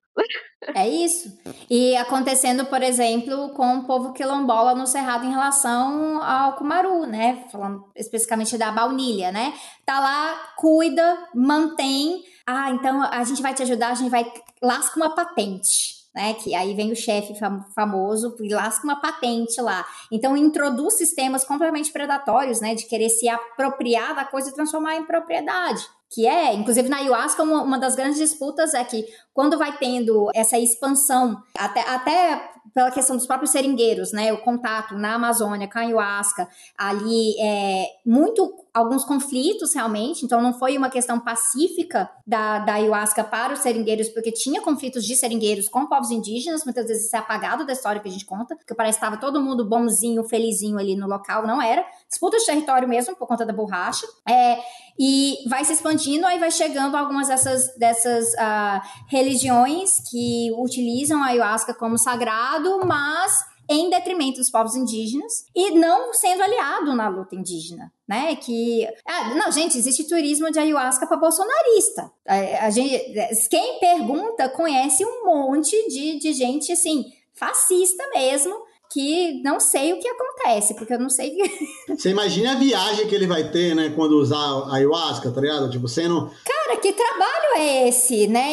É 0.74 0.88
isso. 0.88 1.38
E 1.70 1.96
acontecendo, 1.96 2.66
por 2.66 2.82
exemplo, 2.82 3.50
com 3.50 3.78
o 3.78 3.84
povo 3.84 4.12
quilombola 4.12 4.74
no 4.74 4.86
Cerrado 4.86 5.24
em 5.24 5.30
relação 5.30 6.22
ao 6.22 6.54
Cumaru, 6.54 7.07
né? 7.07 7.46
Falando 7.52 7.84
especificamente 7.94 8.59
da 8.59 8.72
baunilha, 8.72 9.30
né? 9.30 9.54
Tá 9.84 10.00
lá, 10.00 10.54
cuida, 10.57 11.28
mantém. 11.34 12.24
Ah, 12.46 12.70
então 12.70 13.02
a 13.02 13.22
gente 13.24 13.42
vai 13.42 13.54
te 13.54 13.62
ajudar, 13.62 13.90
a 13.90 13.94
gente 13.94 14.11
vai. 14.11 14.24
Lasca 14.62 14.96
uma 14.96 15.14
patente 15.14 15.95
né? 16.17 16.33
Que 16.33 16.55
aí 16.55 16.75
vem 16.75 16.91
o 16.91 16.97
chefe 16.97 17.35
famoso 17.75 18.35
e 18.41 18.49
lasca 18.49 18.83
uma 18.85 18.99
patente 18.99 19.61
lá. 19.61 19.87
Então 20.11 20.35
introduz 20.35 20.97
sistemas 20.97 21.45
completamente 21.45 21.93
predatórios, 21.93 22.59
né? 22.59 22.75
De 22.75 22.87
querer 22.87 23.11
se 23.11 23.29
apropriar 23.29 24.17
da 24.17 24.25
coisa 24.25 24.49
e 24.49 24.55
transformar 24.55 24.97
em 24.97 25.05
propriedade. 25.05 25.87
Que 26.11 26.27
é, 26.27 26.55
inclusive 26.55 26.89
na 26.89 26.99
ayahuasca, 26.99 27.43
uma, 27.43 27.62
uma 27.62 27.79
das 27.79 27.95
grandes 27.95 28.19
disputas 28.19 28.73
é 28.73 28.83
que 28.83 29.05
quando 29.37 29.59
vai 29.59 29.76
tendo 29.76 30.30
essa 30.34 30.59
expansão, 30.59 31.43
até, 31.59 31.82
até 31.82 32.51
pela 32.74 32.91
questão 32.91 33.16
dos 33.16 33.26
próprios 33.26 33.51
seringueiros, 33.51 34.11
né? 34.11 34.32
O 34.32 34.39
contato 34.39 34.95
na 34.95 35.14
Amazônia 35.14 35.68
com 35.68 35.78
a 35.78 35.82
ayahuasca, 35.82 36.49
ali 36.76 37.39
é 37.39 37.87
muito 38.05 38.51
alguns 38.72 39.05
conflitos 39.05 39.74
realmente, 39.74 40.24
então 40.24 40.43
não 40.43 40.53
foi 40.53 40.76
uma 40.76 40.91
questão 40.91 41.18
pacífica 41.18 42.11
da, 42.26 42.59
da 42.59 42.74
ayahuasca 42.74 43.24
para 43.24 43.55
os 43.55 43.61
seringueiros, 43.61 44.09
porque 44.11 44.30
tinha 44.30 44.61
conflitos 44.61 45.05
de 45.05 45.14
seringueiros 45.16 45.68
com 45.68 45.87
povos 45.87 46.11
indígenas, 46.11 46.64
muitas 46.64 46.87
vezes 46.87 47.07
isso 47.07 47.16
é 47.16 47.18
apagado 47.18 47.64
da 47.64 47.72
história 47.72 48.01
que 48.01 48.09
a 48.09 48.12
gente 48.12 48.26
conta, 48.26 48.55
porque 48.55 48.74
parece 48.74 48.99
que 48.99 49.05
estava 49.05 49.18
todo 49.18 49.41
mundo 49.41 49.64
bonzinho, 49.64 50.24
felizinho 50.24 50.78
ali 50.78 50.95
no 50.95 51.07
local, 51.07 51.47
não 51.47 51.61
era. 51.61 51.84
Disputa 52.09 52.37
de 52.37 52.45
território 52.45 52.87
mesmo, 52.87 53.16
por 53.16 53.26
conta 53.26 53.47
da 53.47 53.53
borracha. 53.53 54.07
É, 54.28 54.59
e 54.99 55.37
vai 55.49 55.64
se 55.64 55.72
expandindo, 55.72 56.26
aí 56.26 56.39
vai 56.39 56.51
chegando 56.51 56.97
algumas 56.97 57.28
dessas, 57.28 57.74
dessas 57.78 58.32
uh, 58.34 58.80
religiões 59.27 60.01
que 60.09 60.51
utilizam 60.57 61.22
a 61.22 61.27
ayahuasca 61.27 61.74
como 61.74 61.99
sagrado, 61.99 62.81
mas 62.87 63.45
em 63.68 63.91
detrimento 63.91 64.39
dos 64.39 64.49
povos 64.49 64.77
indígenas 64.77 65.45
e 65.55 65.72
não 65.72 66.14
sendo 66.14 66.41
aliado 66.41 66.95
na 66.95 67.09
luta 67.09 67.35
indígena, 67.35 67.93
né? 68.07 68.37
Que 68.37 68.87
ah, 69.05 69.35
não, 69.35 69.51
gente, 69.51 69.77
existe 69.77 70.05
turismo 70.05 70.51
de 70.53 70.59
ayahuasca 70.61 71.07
para 71.07 71.16
bolsonarista. 71.16 72.11
A, 72.24 72.66
a, 72.66 72.70
gente, 72.70 73.12
quem 73.51 73.81
pergunta 73.81 74.49
conhece 74.51 75.05
um 75.05 75.27
monte 75.27 75.77
de, 75.89 76.18
de 76.20 76.33
gente 76.33 76.70
assim 76.70 77.07
fascista 77.35 78.09
mesmo 78.14 78.55
que 78.91 79.43
não 79.43 79.59
sei 79.59 79.93
o 79.93 80.01
que 80.01 80.09
acontece, 80.09 80.74
porque 80.74 80.95
eu 80.95 80.99
não 80.99 81.11
sei. 81.11 81.37
Você 81.89 82.11
imagina 82.11 82.53
a 82.53 82.59
viagem 82.59 83.07
que 83.07 83.14
ele 83.14 83.26
vai 83.26 83.51
ter, 83.51 83.74
né, 83.74 83.93
quando 83.95 84.18
usar 84.18 84.37
a 84.37 84.74
ayahuasca, 84.74 85.30
tá 85.30 85.41
ligado? 85.41 85.70
Tipo, 85.70 85.89
sendo. 85.89 86.30
Cara, 86.45 86.76
que 86.80 86.93
trabalho 86.93 87.57
é 87.59 87.89
esse, 87.89 88.26
né? 88.26 88.51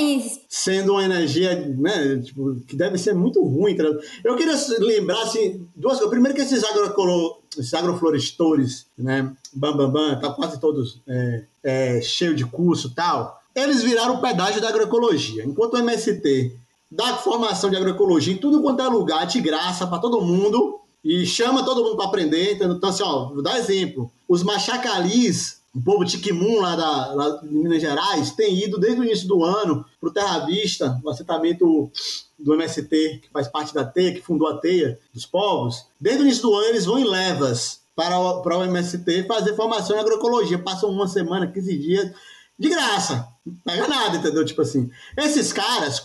Sendo 0.50 0.94
uma 0.94 1.04
energia, 1.04 1.56
né, 1.78 2.22
tipo, 2.24 2.56
que 2.68 2.76
deve 2.76 2.98
ser 2.98 3.14
muito 3.14 3.44
ruim, 3.44 3.76
tá 3.76 3.84
ligado? 3.84 4.04
Eu 4.24 4.36
queria 4.36 4.56
lembrar, 4.80 5.22
assim, 5.22 5.68
duas 5.76 5.94
coisas. 5.94 6.10
Primeiro, 6.10 6.36
que 6.36 6.42
esses, 6.42 6.64
agrocolo... 6.64 7.42
esses 7.58 7.74
agroflorestores, 7.74 8.88
né, 8.98 9.32
bam, 9.54 9.76
bam, 9.76 9.92
bam, 9.92 10.20
tá 10.20 10.32
quase 10.32 10.60
todos 10.60 11.02
é, 11.08 11.44
é, 11.64 12.02
cheio 12.02 12.36
de 12.36 12.46
curso 12.46 12.90
e 12.90 12.96
tal, 12.96 13.40
eles 13.56 13.84
viraram 13.84 14.16
o 14.16 14.22
pedágio 14.22 14.62
da 14.62 14.70
agroecologia. 14.70 15.44
Enquanto 15.44 15.76
o 15.76 15.78
MST 15.78 16.63
dá 16.96 17.18
formação 17.18 17.70
de 17.70 17.76
agroecologia 17.76 18.34
em 18.34 18.38
tudo 18.38 18.62
quanto 18.62 18.82
é 18.82 18.88
lugar, 18.88 19.26
de 19.26 19.42
graça 19.42 19.88
para 19.88 20.00
todo 20.00 20.22
mundo, 20.22 20.80
e 21.04 21.26
chama 21.26 21.66
todo 21.66 21.84
mundo 21.84 21.98
para 21.98 22.06
aprender. 22.06 22.54
Então, 22.54 22.90
assim, 22.90 23.04
ó, 23.04 23.30
vou 23.30 23.42
dar 23.42 23.58
exemplo. 23.58 24.12
Os 24.28 24.44
machacalis, 24.44 25.62
o 25.76 25.82
povo 25.82 26.06
Tiquimun 26.06 26.62
lá, 26.62 26.76
da, 26.76 27.14
lá 27.14 27.30
de 27.38 27.48
Minas 27.48 27.82
Gerais, 27.82 28.32
tem 28.32 28.64
ido 28.64 28.80
desde 28.80 29.02
o 29.02 29.04
início 29.04 29.28
do 29.28 29.44
ano 29.44 29.84
para 30.00 30.10
o 30.10 30.14
Terra 30.14 30.40
Vista, 30.46 31.00
o 31.04 31.10
assentamento 31.10 31.92
do 32.40 32.54
MST, 32.54 33.20
que 33.24 33.30
faz 33.32 33.48
parte 33.48 33.74
da 33.74 33.84
TEIA, 33.84 34.14
que 34.14 34.22
fundou 34.22 34.48
a 34.48 34.58
TEIA 34.58 34.98
dos 35.14 35.26
povos. 35.26 35.88
Desde 36.00 36.22
o 36.22 36.26
início 36.26 36.44
do 36.44 36.56
ano, 36.56 36.68
eles 36.68 36.86
vão 36.86 37.00
em 37.00 37.06
levas 37.06 37.82
para 37.96 38.18
o, 38.18 38.42
para 38.42 38.58
o 38.58 38.64
MST 38.64 39.24
fazer 39.24 39.56
formação 39.56 39.96
em 39.96 40.00
agroecologia. 40.00 40.60
Passam 40.60 40.90
uma 40.90 41.08
semana, 41.08 41.48
15 41.48 41.78
dias, 41.78 42.12
de 42.58 42.70
graça. 42.70 43.28
Não 43.46 43.56
pega 43.66 43.88
nada, 43.88 44.18
entendeu? 44.18 44.46
Tipo 44.46 44.62
assim, 44.62 44.90
esses 45.18 45.52
caras 45.52 46.00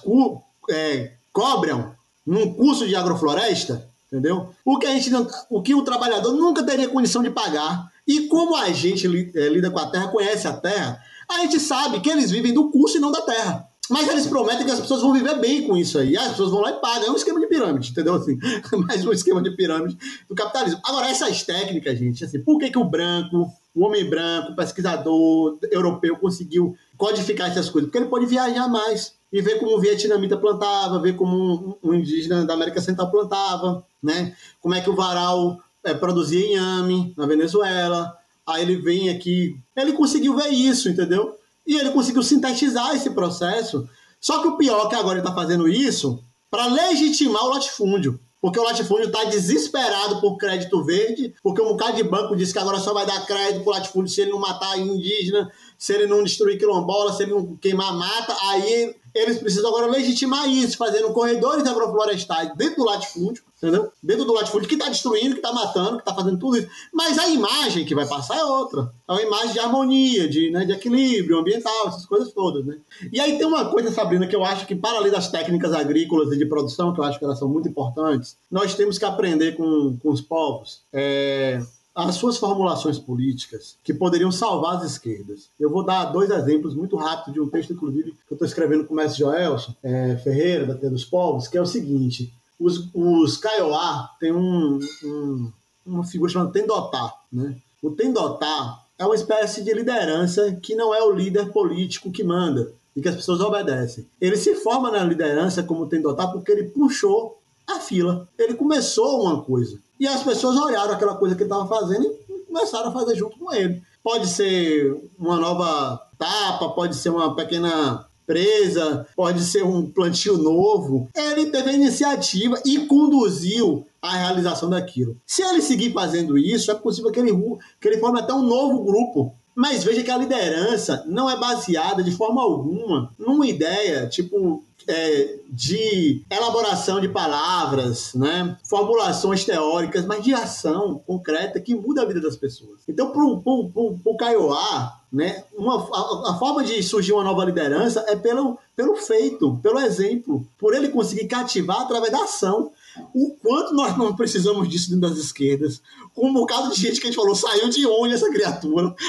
é, 0.68 1.12
cobram 1.32 1.94
num 2.26 2.52
curso 2.52 2.86
de 2.86 2.94
agrofloresta, 2.94 3.88
entendeu? 4.06 4.50
O 4.64 4.78
que 4.78 4.86
a 4.86 4.90
gente 4.90 5.10
não, 5.10 5.26
o 5.48 5.62
que 5.62 5.74
o 5.74 5.82
trabalhador 5.82 6.32
nunca 6.32 6.62
teria 6.62 6.88
condição 6.88 7.22
de 7.22 7.30
pagar. 7.30 7.90
E 8.06 8.28
como 8.28 8.56
a 8.56 8.70
gente 8.70 9.06
é, 9.34 9.48
lida 9.48 9.70
com 9.70 9.78
a 9.78 9.90
terra, 9.90 10.08
conhece 10.08 10.46
a 10.46 10.52
terra, 10.52 11.02
a 11.28 11.40
gente 11.40 11.60
sabe 11.60 12.00
que 12.00 12.10
eles 12.10 12.30
vivem 12.30 12.52
do 12.52 12.70
curso 12.70 12.96
e 12.96 13.00
não 13.00 13.12
da 13.12 13.22
terra. 13.22 13.68
Mas 13.90 14.06
eles 14.08 14.26
prometem 14.26 14.66
que 14.66 14.70
as 14.70 14.80
pessoas 14.80 15.00
vão 15.00 15.14
viver 15.14 15.38
bem 15.38 15.66
com 15.66 15.76
isso 15.76 15.98
aí. 15.98 16.16
As 16.16 16.28
pessoas 16.28 16.50
vão 16.50 16.60
lá 16.60 16.70
e 16.72 16.80
pagam. 16.80 17.08
É 17.08 17.10
um 17.10 17.16
esquema 17.16 17.40
de 17.40 17.46
pirâmide, 17.46 17.90
entendeu? 17.90 18.14
Assim, 18.14 18.38
mais 18.86 19.04
um 19.06 19.12
esquema 19.12 19.40
de 19.40 19.50
pirâmide 19.56 19.96
do 20.28 20.34
capitalismo. 20.34 20.80
Agora, 20.84 21.08
essas 21.08 21.42
técnicas, 21.42 21.98
gente, 21.98 22.24
assim, 22.24 22.40
por 22.40 22.58
que, 22.58 22.70
que 22.70 22.78
o 22.78 22.84
branco, 22.84 23.50
o 23.74 23.84
homem 23.84 24.04
branco, 24.04 24.54
pesquisador 24.54 25.58
europeu 25.70 26.16
conseguiu 26.16 26.76
codificar 26.98 27.50
essas 27.50 27.70
coisas? 27.70 27.88
Porque 27.88 27.98
ele 27.98 28.10
pode 28.10 28.26
viajar 28.26 28.68
mais 28.68 29.14
e 29.32 29.42
ver 29.42 29.58
como 29.58 29.76
o 29.76 29.80
vietnamita 29.80 30.36
plantava, 30.36 31.00
ver 31.00 31.14
como 31.16 31.78
um, 31.82 31.94
indígena 31.94 32.44
da 32.44 32.54
América 32.54 32.80
Central 32.80 33.10
plantava, 33.10 33.84
né? 34.02 34.34
Como 34.60 34.74
é 34.74 34.80
que 34.80 34.90
o 34.90 34.96
varal 34.96 35.60
é, 35.84 35.94
produzia 35.94 36.46
inhame 36.46 37.12
na 37.16 37.26
Venezuela. 37.26 38.16
Aí 38.46 38.62
ele 38.62 38.76
vem 38.76 39.10
aqui, 39.10 39.58
ele 39.76 39.92
conseguiu 39.92 40.34
ver 40.34 40.48
isso, 40.48 40.88
entendeu? 40.88 41.36
E 41.66 41.76
ele 41.76 41.90
conseguiu 41.90 42.22
sintetizar 42.22 42.94
esse 42.94 43.10
processo. 43.10 43.88
Só 44.20 44.40
que 44.40 44.48
o 44.48 44.56
pior 44.56 44.86
é 44.86 44.88
que 44.88 44.94
agora 44.94 45.18
ele 45.18 45.26
está 45.26 45.34
fazendo 45.34 45.68
isso 45.68 46.22
para 46.50 46.66
legitimar 46.66 47.44
o 47.44 47.50
latifúndio. 47.50 48.18
Porque 48.40 48.58
o 48.58 48.62
latifúndio 48.62 49.06
está 49.06 49.24
desesperado 49.24 50.20
por 50.20 50.36
crédito 50.36 50.84
verde, 50.84 51.34
porque 51.42 51.60
um 51.60 51.70
bocado 51.70 51.96
de 51.96 52.04
banco 52.04 52.36
disse 52.36 52.52
que 52.52 52.58
agora 52.58 52.78
só 52.78 52.94
vai 52.94 53.04
dar 53.04 53.26
crédito 53.26 53.64
para 53.64 53.70
o 53.70 53.74
latifúndio 53.74 54.12
se 54.12 54.20
ele 54.20 54.30
não 54.30 54.38
matar 54.38 54.78
indígena, 54.78 55.50
se 55.76 55.92
ele 55.92 56.06
não 56.06 56.22
destruir 56.22 56.56
quilombola, 56.56 57.12
se 57.12 57.24
ele 57.24 57.32
não 57.32 57.56
queimar 57.56 57.92
mata. 57.94 58.36
Aí 58.42 58.94
eles 59.14 59.38
precisam 59.38 59.68
agora 59.68 59.90
legitimar 59.90 60.48
isso, 60.48 60.76
fazendo 60.76 61.12
corredores 61.12 61.66
agroflorestais 61.66 62.52
dentro 62.56 62.76
do 62.76 62.84
latifúndio, 62.84 63.42
entendeu? 63.56 63.90
Dentro 64.02 64.24
do 64.24 64.32
latifúndio 64.32 64.68
que 64.68 64.74
está 64.74 64.88
destruindo, 64.88 65.34
que 65.34 65.40
está 65.40 65.52
matando, 65.52 65.96
que 65.96 66.02
está 66.02 66.14
fazendo 66.14 66.38
tudo 66.38 66.58
isso. 66.58 66.68
Mas 66.92 67.18
a 67.18 67.28
imagem 67.28 67.84
que 67.84 67.94
vai 67.94 68.06
passar 68.06 68.38
é 68.38 68.44
outra. 68.44 68.92
É 69.08 69.12
uma 69.12 69.22
imagem 69.22 69.52
de 69.52 69.58
harmonia, 69.58 70.28
de, 70.28 70.50
né, 70.50 70.64
de 70.64 70.72
equilíbrio 70.72 71.38
ambiental, 71.38 71.88
essas 71.88 72.06
coisas 72.06 72.32
todas, 72.32 72.64
né? 72.64 72.76
E 73.12 73.20
aí 73.20 73.38
tem 73.38 73.46
uma 73.46 73.70
coisa, 73.70 73.90
Sabrina, 73.90 74.26
que 74.26 74.36
eu 74.36 74.44
acho 74.44 74.66
que 74.66 74.74
para 74.74 74.98
além 74.98 75.10
das 75.10 75.30
técnicas 75.30 75.72
agrícolas 75.72 76.32
e 76.32 76.38
de 76.38 76.46
produção, 76.46 76.92
que 76.92 77.00
eu 77.00 77.04
acho 77.04 77.18
que 77.18 77.24
elas 77.24 77.38
são 77.38 77.48
muito 77.48 77.68
importantes, 77.68 78.36
nós 78.50 78.74
temos 78.74 78.98
que 78.98 79.04
aprender 79.04 79.56
com, 79.56 79.96
com 79.98 80.10
os 80.10 80.20
povos. 80.20 80.82
É, 80.92 81.60
as 82.06 82.14
suas 82.14 82.36
formulações 82.36 82.96
políticas 82.96 83.76
que 83.82 83.92
poderiam 83.92 84.30
salvar 84.30 84.76
as 84.76 84.84
esquerdas. 84.84 85.48
Eu 85.58 85.68
vou 85.68 85.82
dar 85.82 86.04
dois 86.04 86.30
exemplos 86.30 86.72
muito 86.72 86.94
rápidos 86.94 87.34
de 87.34 87.40
um 87.40 87.48
texto, 87.48 87.72
inclusive, 87.72 88.12
que 88.12 88.32
eu 88.32 88.36
estou 88.36 88.46
escrevendo 88.46 88.84
com 88.84 88.94
o 88.94 88.96
mestre 88.96 89.18
Joelson 89.18 89.74
é, 89.82 90.16
Ferreira, 90.18 90.64
da 90.64 90.76
Terra 90.76 90.92
dos 90.92 91.04
Povos, 91.04 91.48
que 91.48 91.58
é 91.58 91.60
o 91.60 91.66
seguinte: 91.66 92.32
os, 92.58 92.88
os 92.94 93.36
Kaiowá 93.36 94.10
têm 94.20 94.32
um, 94.32 94.78
um, 95.02 95.52
uma 95.84 96.04
figura 96.04 96.30
chamada 96.30 96.52
Tendotá. 96.52 97.12
Né? 97.32 97.56
O 97.82 97.90
Tendotá 97.90 98.80
é 98.96 99.04
uma 99.04 99.16
espécie 99.16 99.64
de 99.64 99.74
liderança 99.74 100.52
que 100.52 100.76
não 100.76 100.94
é 100.94 101.02
o 101.02 101.10
líder 101.10 101.50
político 101.50 102.12
que 102.12 102.22
manda 102.22 102.72
e 102.94 103.02
que 103.02 103.08
as 103.08 103.16
pessoas 103.16 103.40
obedecem. 103.40 104.06
Ele 104.20 104.36
se 104.36 104.54
forma 104.54 104.88
na 104.88 105.02
liderança 105.02 105.64
como 105.64 105.88
Tendotá 105.88 106.28
porque 106.28 106.52
ele 106.52 106.68
puxou 106.68 107.37
a 107.68 107.80
fila. 107.80 108.28
Ele 108.38 108.54
começou 108.54 109.22
uma 109.22 109.42
coisa. 109.42 109.78
E 110.00 110.06
as 110.06 110.22
pessoas 110.22 110.56
olharam 110.56 110.92
aquela 110.92 111.16
coisa 111.16 111.34
que 111.34 111.42
ele 111.42 111.50
estava 111.50 111.68
fazendo 111.68 112.06
e 112.06 112.38
começaram 112.46 112.88
a 112.88 112.92
fazer 112.92 113.16
junto 113.16 113.38
com 113.38 113.52
ele. 113.52 113.82
Pode 114.02 114.28
ser 114.28 114.96
uma 115.18 115.36
nova 115.36 116.00
tapa, 116.18 116.70
pode 116.70 116.96
ser 116.96 117.10
uma 117.10 117.34
pequena 117.34 118.06
presa, 118.26 119.06
pode 119.16 119.42
ser 119.42 119.64
um 119.64 119.90
plantio 119.90 120.36
novo. 120.36 121.08
Ele 121.14 121.46
teve 121.50 121.70
a 121.70 121.72
iniciativa 121.72 122.60
e 122.64 122.86
conduziu 122.86 123.86
a 124.00 124.16
realização 124.16 124.70
daquilo. 124.70 125.16
Se 125.26 125.42
ele 125.42 125.60
seguir 125.60 125.92
fazendo 125.92 126.38
isso, 126.38 126.70
é 126.70 126.74
possível 126.74 127.10
que 127.10 127.18
ele, 127.18 127.32
que 127.80 127.88
ele 127.88 127.98
forme 127.98 128.20
até 128.20 128.32
um 128.32 128.42
novo 128.42 128.84
grupo 128.84 129.34
Mas 129.58 129.82
veja 129.82 130.04
que 130.04 130.10
a 130.12 130.16
liderança 130.16 131.02
não 131.04 131.28
é 131.28 131.36
baseada 131.36 132.00
de 132.00 132.12
forma 132.12 132.40
alguma 132.40 133.10
numa 133.18 133.44
ideia, 133.44 134.06
tipo, 134.06 134.62
é, 134.86 135.40
de 135.50 136.22
elaboração 136.30 137.00
de 137.00 137.08
palavras, 137.08 138.14
né? 138.14 138.56
formulações 138.62 139.44
teóricas, 139.44 140.06
mas 140.06 140.22
de 140.22 140.32
ação 140.32 141.02
concreta 141.04 141.58
que 141.58 141.74
muda 141.74 142.02
a 142.02 142.04
vida 142.04 142.20
das 142.20 142.36
pessoas. 142.36 142.82
Então, 142.86 143.10
para 143.10 143.24
o 143.24 144.16
Kaiowá, 144.16 145.00
né, 145.12 145.42
uma, 145.56 145.88
a, 145.92 146.30
a, 146.30 146.38
forma 146.38 146.62
de 146.62 146.80
surgir 146.80 147.12
uma 147.12 147.24
nova 147.24 147.44
liderança 147.44 148.04
é 148.06 148.14
pelo, 148.14 148.58
pelo 148.76 148.94
feito, 148.94 149.58
pelo 149.60 149.80
exemplo, 149.80 150.46
por 150.56 150.72
ele 150.72 150.90
conseguir 150.90 151.26
cativar 151.26 151.80
através 151.80 152.12
da 152.12 152.22
ação 152.22 152.70
o 153.14 153.30
quanto 153.42 153.74
nós 153.74 153.96
não 153.96 154.14
precisamos 154.14 154.68
disso 154.68 154.90
dentro 154.90 155.08
das 155.08 155.18
esquerdas. 155.18 155.80
Com 156.14 156.28
um 156.28 156.32
bocado 156.32 156.72
de 156.72 156.80
gente 156.80 157.00
que 157.00 157.06
a 157.06 157.10
gente 157.10 157.16
falou, 157.16 157.34
saiu 157.34 157.68
de 157.68 157.86
onde 157.86 158.14
essa 158.14 158.30
criatura? 158.30 158.94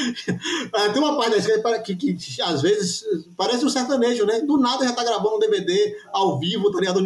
Ah, 0.72 0.90
tem 0.90 1.02
uma 1.02 1.18
parte 1.18 1.32
da 1.32 1.38
esquerda 1.38 1.80
que, 1.80 1.96
que, 1.96 2.14
que, 2.14 2.42
às 2.42 2.62
vezes 2.62 3.04
parece 3.36 3.66
um 3.66 3.70
sertanejo, 3.70 4.26
né? 4.26 4.42
Do 4.42 4.58
nada 4.58 4.86
já 4.86 4.94
tá 4.94 5.04
gravando 5.04 5.36
um 5.36 5.40
DVD 5.40 5.98
ao 6.14 6.40
vivo, 6.40 6.72
tá 6.72 6.80
ligado? 6.80 7.02